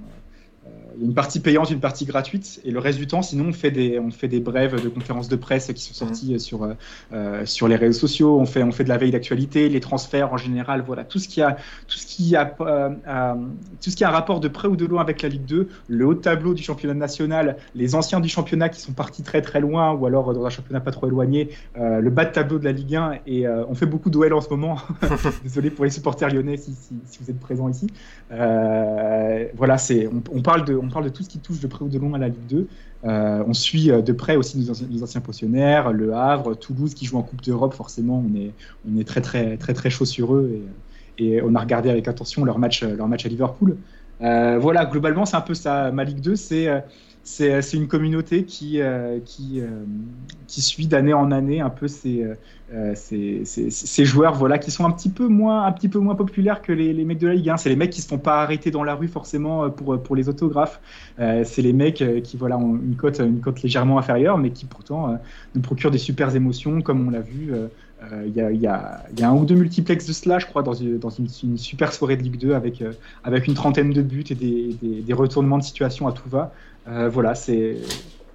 il 0.97 1.03
y 1.03 1.05
a 1.05 1.07
une 1.07 1.15
partie 1.15 1.41
payante, 1.41 1.71
une 1.71 1.81
partie 1.81 2.05
gratuite, 2.05 2.61
et 2.65 2.71
le 2.71 2.79
reste 2.79 2.99
du 2.99 3.07
temps, 3.07 3.23
sinon, 3.23 3.47
on 3.49 3.53
fait 3.53 3.71
des, 3.71 3.99
on 3.99 4.11
fait 4.11 4.29
des 4.29 4.41
brèves 4.41 4.83
de 4.83 4.89
conférences 4.89 5.29
de 5.29 5.37
presse 5.37 5.73
qui 5.73 5.83
sont 5.83 5.95
sorties 5.95 6.39
sur, 6.41 6.65
euh, 6.65 6.75
euh, 7.13 7.47
sur 7.47 7.69
les 7.69 7.77
réseaux 7.77 7.99
sociaux. 7.99 8.39
On 8.39 8.47
fait, 8.47 8.63
on 8.63 8.73
fait 8.73 8.85
de 8.85 8.89
la 8.89 8.99
veille 8.99 9.11
d'actualité, 9.11 9.69
les 9.69 9.81
transferts 9.81 10.33
en 10.33 10.37
général, 10.37 10.83
voilà, 10.87 11.05
tout 11.05 11.19
ce 11.19 11.29
qui 11.29 11.43
a, 11.43 11.57
tout 11.87 11.99
ce 11.99 12.07
qui 12.07 12.37
a, 12.37 12.55
euh, 12.61 12.91
euh, 13.07 13.35
tout 13.81 13.91
ce 13.91 13.97
qui 13.97 14.05
a 14.05 14.09
un 14.09 14.13
rapport 14.13 14.41
de 14.41 14.49
près 14.49 14.69
ou 14.69 14.77
de 14.77 14.87
loin 14.87 15.01
avec 15.01 15.23
la 15.23 15.29
Ligue 15.29 15.45
2, 15.45 15.69
le 15.89 16.07
haut 16.07 16.15
tableau 16.15 16.55
du 16.55 16.63
championnat 16.63 16.95
national, 16.95 17.57
les 17.75 17.95
anciens 17.95 18.21
du 18.21 18.29
championnat 18.29 18.69
qui 18.69 18.81
sont 18.81 18.93
partis 18.93 19.23
très 19.23 19.43
très 19.43 19.61
loin, 19.61 19.93
ou 19.93 20.07
alors 20.07 20.33
dans 20.33 20.45
un 20.45 20.51
championnat 20.51 20.81
pas 20.81 20.91
trop 20.91 21.07
éloigné, 21.07 21.51
euh, 21.79 22.01
le 22.01 22.11
bas 22.11 22.25
de 22.25 22.33
tableau 22.33 22.59
de 22.59 22.65
la 22.65 22.73
Ligue 22.73 22.97
1, 22.97 23.19
et 23.27 23.47
euh, 23.47 23.65
on 23.69 23.75
fait 23.75 23.87
beaucoup 23.87 24.11
d'OL 24.11 24.33
en 24.33 24.41
ce 24.41 24.49
moment. 24.49 24.79
Désolé 25.43 25.71
pour 25.71 25.85
les 25.85 25.91
supporters 25.91 26.29
lyonnais 26.33 26.57
si, 26.57 26.73
si, 26.73 26.95
si 27.05 27.19
vous 27.23 27.31
êtes 27.31 27.41
présents 27.41 27.69
ici. 27.69 27.87
Euh, 28.33 29.47
voilà, 29.55 29.79
c'est, 29.79 30.07
on, 30.07 30.23
on 30.33 30.43
parle 30.43 30.65
de, 30.65 30.80
on 30.83 30.89
parle 30.89 31.05
de 31.05 31.11
tout 31.11 31.23
ce 31.23 31.29
qui 31.29 31.39
touche 31.39 31.61
de 31.61 31.67
près 31.67 31.85
ou 31.85 31.89
de 31.89 31.99
loin 31.99 32.15
à 32.15 32.19
la 32.19 32.29
Ligue 32.29 32.47
2. 32.49 32.67
Euh, 33.05 33.45
on 33.47 33.55
suit 33.55 33.91
euh, 33.91 34.03
de 34.03 34.13
près 34.13 34.37
aussi 34.37 34.59
nos 34.59 34.71
anciens, 34.71 34.87
nos 34.91 35.21
pensionnaires, 35.21 35.93
Le 35.93 36.15
Havre, 36.15 36.55
Toulouse 36.55 36.95
qui 36.95 37.07
joue 37.07 37.19
en 37.19 37.23
Coupe 37.23 37.43
d'Europe. 37.43 37.75
Forcément, 37.75 38.23
on 38.87 38.99
est, 38.99 39.05
très 39.05 39.21
très 39.21 39.57
très 39.57 39.75
très 39.75 39.91
chaud 39.91 40.05
sur 40.05 40.35
eux 40.35 40.61
et, 41.19 41.43
on 41.43 41.55
a 41.55 41.61
regardé 41.61 41.91
avec 41.91 42.09
attention 42.09 42.45
leur 42.45 42.59
match, 42.59 42.83
leur 42.83 43.07
match 43.07 43.27
à 43.27 43.29
Liverpool. 43.29 43.77
voilà, 44.21 44.87
globalement, 44.87 45.27
c'est 45.27 45.37
un 45.37 45.43
peu 45.43 45.55
ça. 45.55 45.91
Ma 45.91 46.05
Ligue 46.05 46.21
2, 46.21 46.35
c'est 46.35 46.69
c'est 47.23 47.75
une 47.75 47.87
communauté 47.87 48.45
qui, 48.45 48.81
qui, 49.25 49.63
qui 50.47 50.63
suit 50.63 50.87
d'année 50.87 51.13
en 51.13 51.31
année 51.31 51.61
un 51.61 51.71
peu 51.71 51.87
ces, 51.87 52.27
joueurs 54.05 54.35
voilà, 54.35 54.59
qui 54.59 54.71
sont 54.71 54.85
un 54.85 54.91
petit 54.91 55.11
peu 55.11 55.29
moins, 55.29 55.73
populaires 56.17 56.63
que 56.63 56.73
les, 56.73 57.05
mecs 57.05 57.19
de 57.19 57.29
la 57.29 57.35
Ligue 57.35 57.51
1. 57.51 57.57
C'est 57.59 57.69
les 57.69 57.77
mecs 57.77 57.91
qui 57.91 58.01
ne 58.01 58.05
se 58.05 58.09
font 58.09 58.19
pas 58.19 58.43
arrêter 58.43 58.71
dans 58.71 58.85
la 58.85 58.95
rue 58.95 59.09
forcément 59.09 59.71
pour, 59.71 60.17
les 60.17 60.29
autographes. 60.29 60.81
c'est 61.19 61.63
les 61.63 61.73
mecs 61.73 62.03
qui 62.25 62.37
voilà, 62.37 62.59
ont 62.59 62.77
une 62.77 62.97
cote, 62.97 63.21
légèrement 63.63 63.99
inférieure, 63.99 64.39
mais 64.39 64.51
qui 64.51 64.65
pourtant 64.65 65.19
nous 65.55 65.61
procurent 65.61 65.91
des 65.91 65.99
super 65.99 66.35
émotions, 66.35 66.81
comme 66.81 67.07
on 67.07 67.11
l'a 67.11 67.21
vu. 67.21 67.53
Euh, 68.03 68.25
il 68.27 68.61
y, 68.61 68.67
a, 68.67 69.03
un 69.23 69.33
ou 69.33 69.45
deux 69.45 69.55
multiplex 69.55 70.07
de 70.07 70.13
cela, 70.13 70.39
je 70.39 70.47
crois, 70.47 70.63
dans, 70.63 70.73
une, 70.73 71.59
super 71.59 71.93
soirée 71.93 72.17
de 72.17 72.23
Ligue 72.23 72.39
2 72.39 72.55
avec, 72.55 72.81
euh, 72.81 72.93
avec 73.25 73.47
une 73.47 73.55
trentaine 73.55 73.93
de 73.93 74.01
buts 74.01 74.25
et 74.31 74.35
des, 74.35 75.13
retournements 75.13 75.59
de 75.59 75.63
situation 75.63 76.09
à 76.09 76.13
tout 76.13 76.29
va. 76.29 76.53
Euh, 76.89 77.09
voilà, 77.09 77.35
c'est 77.35 77.77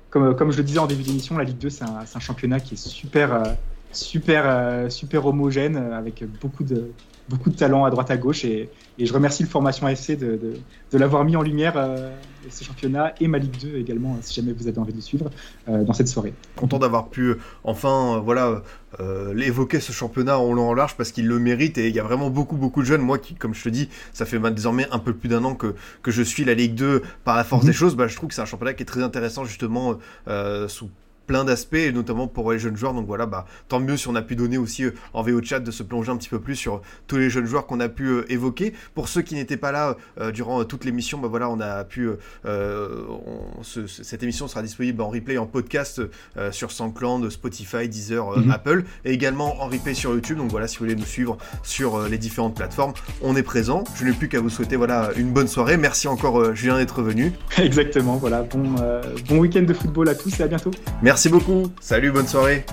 comme, 0.10 0.52
je 0.52 0.58
le 0.58 0.64
disais 0.64 0.80
en 0.80 0.88
début 0.88 1.04
d'émission, 1.04 1.38
la 1.38 1.44
Ligue 1.44 1.58
2, 1.58 1.70
c'est 1.70 1.84
un, 1.84 2.20
championnat 2.20 2.62
qui 2.62 2.76
est 2.76 2.78
super, 2.78 3.44
super, 3.92 4.90
super 4.90 5.26
homogène 5.26 5.76
avec 5.76 6.24
beaucoup 6.40 6.64
de, 6.64 6.92
beaucoup 7.30 7.50
de 7.50 7.56
talent 7.56 7.86
à 7.86 7.90
droite 7.90 8.12
à 8.12 8.18
gauche 8.18 8.46
et, 8.46 8.70
je 8.98 9.12
remercie 9.12 9.44
le 9.44 9.50
Formation 9.50 9.88
AFC 9.88 10.18
de, 10.18 10.40
de, 10.92 10.98
l'avoir 10.98 11.26
mis 11.26 11.36
en 11.36 11.42
lumière, 11.42 11.74
euh, 11.76 12.12
ce 12.50 12.64
championnat 12.64 13.14
et 13.20 13.28
ma 13.28 13.40
Ligue 13.40 13.58
2 13.60 13.78
également, 13.78 14.18
si 14.22 14.34
jamais 14.34 14.54
vous 14.54 14.70
avez 14.70 14.80
envie 14.80 14.94
de 14.94 15.02
suivre 15.02 15.30
euh, 15.68 15.84
dans 15.84 15.92
cette 15.92 16.08
soirée. 16.08 16.34
Content 16.56 16.80
d'avoir 16.80 17.10
pu 17.10 17.24
euh, 17.24 17.40
enfin 17.66 18.22
voilà 18.24 18.64
évoquer 19.46 19.82
ce 19.82 19.92
championnat 19.92 20.40
en 20.40 20.54
long 20.54 20.70
en 20.70 20.74
large 20.74 20.96
parce 20.96 21.12
qu'il 21.12 21.28
le 21.28 21.38
mérite 21.38 21.78
et 21.78 21.90
il 21.90 21.96
y 21.96 22.00
a 22.00 22.04
vraiment 22.04 22.30
beaucoup 22.30 22.56
beaucoup 22.56 22.82
de 22.82 22.86
jeunes. 22.86 23.02
Moi 23.02 23.18
qui, 23.18 23.36
comme 23.36 23.54
je 23.54 23.64
te 23.64 23.68
dis, 23.68 23.90
ça 24.14 24.26
fait 24.26 24.40
désormais 24.52 24.88
un 24.92 25.00
peu 25.00 25.14
plus 25.14 25.28
d'un 25.28 25.44
an 25.44 25.56
que, 25.56 25.76
que 26.04 26.12
je 26.12 26.22
suis 26.22 26.46
la 26.46 26.54
Ligue 26.54 26.76
2 26.76 27.02
par 27.26 27.36
la 27.36 27.44
force 27.44 27.64
mhm. 27.64 27.72
des 27.72 27.74
choses, 27.74 27.96
bah, 27.98 28.08
je 28.08 28.16
trouve 28.16 28.30
que 28.30 28.36
c'est 28.36 28.42
un 28.42 28.46
championnat 28.46 28.74
qui 28.74 28.84
est 28.84 28.86
très 28.86 29.04
intéressant 29.04 29.44
justement 29.44 29.98
sous 30.68 30.90
plein 31.26 31.44
d'aspects, 31.44 31.76
et 31.76 31.92
notamment 31.92 32.28
pour 32.28 32.52
les 32.52 32.60
jeunes 32.60 32.78
joueurs. 32.78 32.94
Donc 32.94 33.08
voilà, 33.08 33.26
bah, 33.26 33.46
tant 33.68 33.80
mieux 33.80 33.98
si 33.98 34.08
on 34.08 34.16
a 34.16 34.22
pu 34.22 34.36
donner 34.36 34.58
aussi 34.58 34.84
euh, 34.84 34.92
en 35.14 35.24
VO 35.24 35.42
chat 35.42 35.60
de 35.60 35.72
se 35.72 35.84
plonger 35.84 36.12
un 36.12 36.18
petit 36.18 36.30
peu 36.30 36.40
plus 36.40 36.56
sur 36.56 36.82
tous 37.08 37.18
les 37.18 37.30
jeunes 37.30 37.46
joueurs 37.46 37.66
qu'on 37.66 37.80
a 37.80 37.90
pu 37.90 38.08
euh, 38.08 38.32
évoquer. 38.32 38.74
Pour 38.94 39.08
ceux 39.08 39.22
qui 39.22 39.36
n'étaient 39.36 39.58
pas 39.58 39.72
là 39.72 39.98
euh, 40.20 40.32
durant 40.32 40.64
toute 40.66 40.86
l'émission, 40.86 41.18
bah 41.18 41.28
voilà, 41.28 41.50
on 41.50 41.60
a 41.60 41.84
pu. 41.84 42.10
cette 43.64 44.24
émission 44.24 44.48
sera 44.48 44.62
disponible 44.62 45.02
en 45.02 45.10
replay, 45.10 45.38
en 45.38 45.46
podcast 45.46 46.02
sur 46.52 46.72
SoundCloud, 46.72 47.30
Spotify, 47.30 47.88
Deezer, 47.88 48.38
mhm. 48.38 48.52
Apple, 48.52 48.84
et 49.04 49.12
également 49.12 49.62
en 49.62 49.68
replay 49.68 49.94
sur 49.94 50.14
YouTube. 50.14 50.38
Donc 50.38 50.52
voilà, 50.52 50.68
si 50.68 50.78
vous 50.78 50.86
voulez 50.86 50.96
nous 50.96 51.06
suivre 51.06 51.38
sur 51.64 52.08
les 52.08 52.18
différentes 52.18 52.56
plateformes, 52.56 52.94
on 53.22 53.36
est 53.36 53.44
présent. 53.44 53.84
Je 53.96 54.06
n'ai 54.06 54.14
plus 54.14 54.30
qu'à 54.30 54.40
vous 54.40 54.50
souhaiter 54.50 54.76
voilà 54.76 55.12
une 55.16 55.32
bonne 55.32 55.48
soirée. 55.48 55.78
Merci 55.78 56.08
encore 56.08 56.54
Julien 56.54 56.78
d'être 56.78 57.02
venu. 57.02 57.32
Exactement. 57.58 58.18
Voilà, 58.18 58.44
bon 58.44 58.76
bon 59.28 59.38
week-end 59.40 59.64
de 59.64 59.74
football 59.74 60.10
à 60.10 60.16
tous 60.16 60.40
et 60.40 60.44
à 60.44 60.48
bientôt. 60.48 60.72
Merci 61.16 61.30
beaucoup. 61.30 61.72
Salut, 61.80 62.12
bonne 62.12 62.28
soirée. 62.28 62.66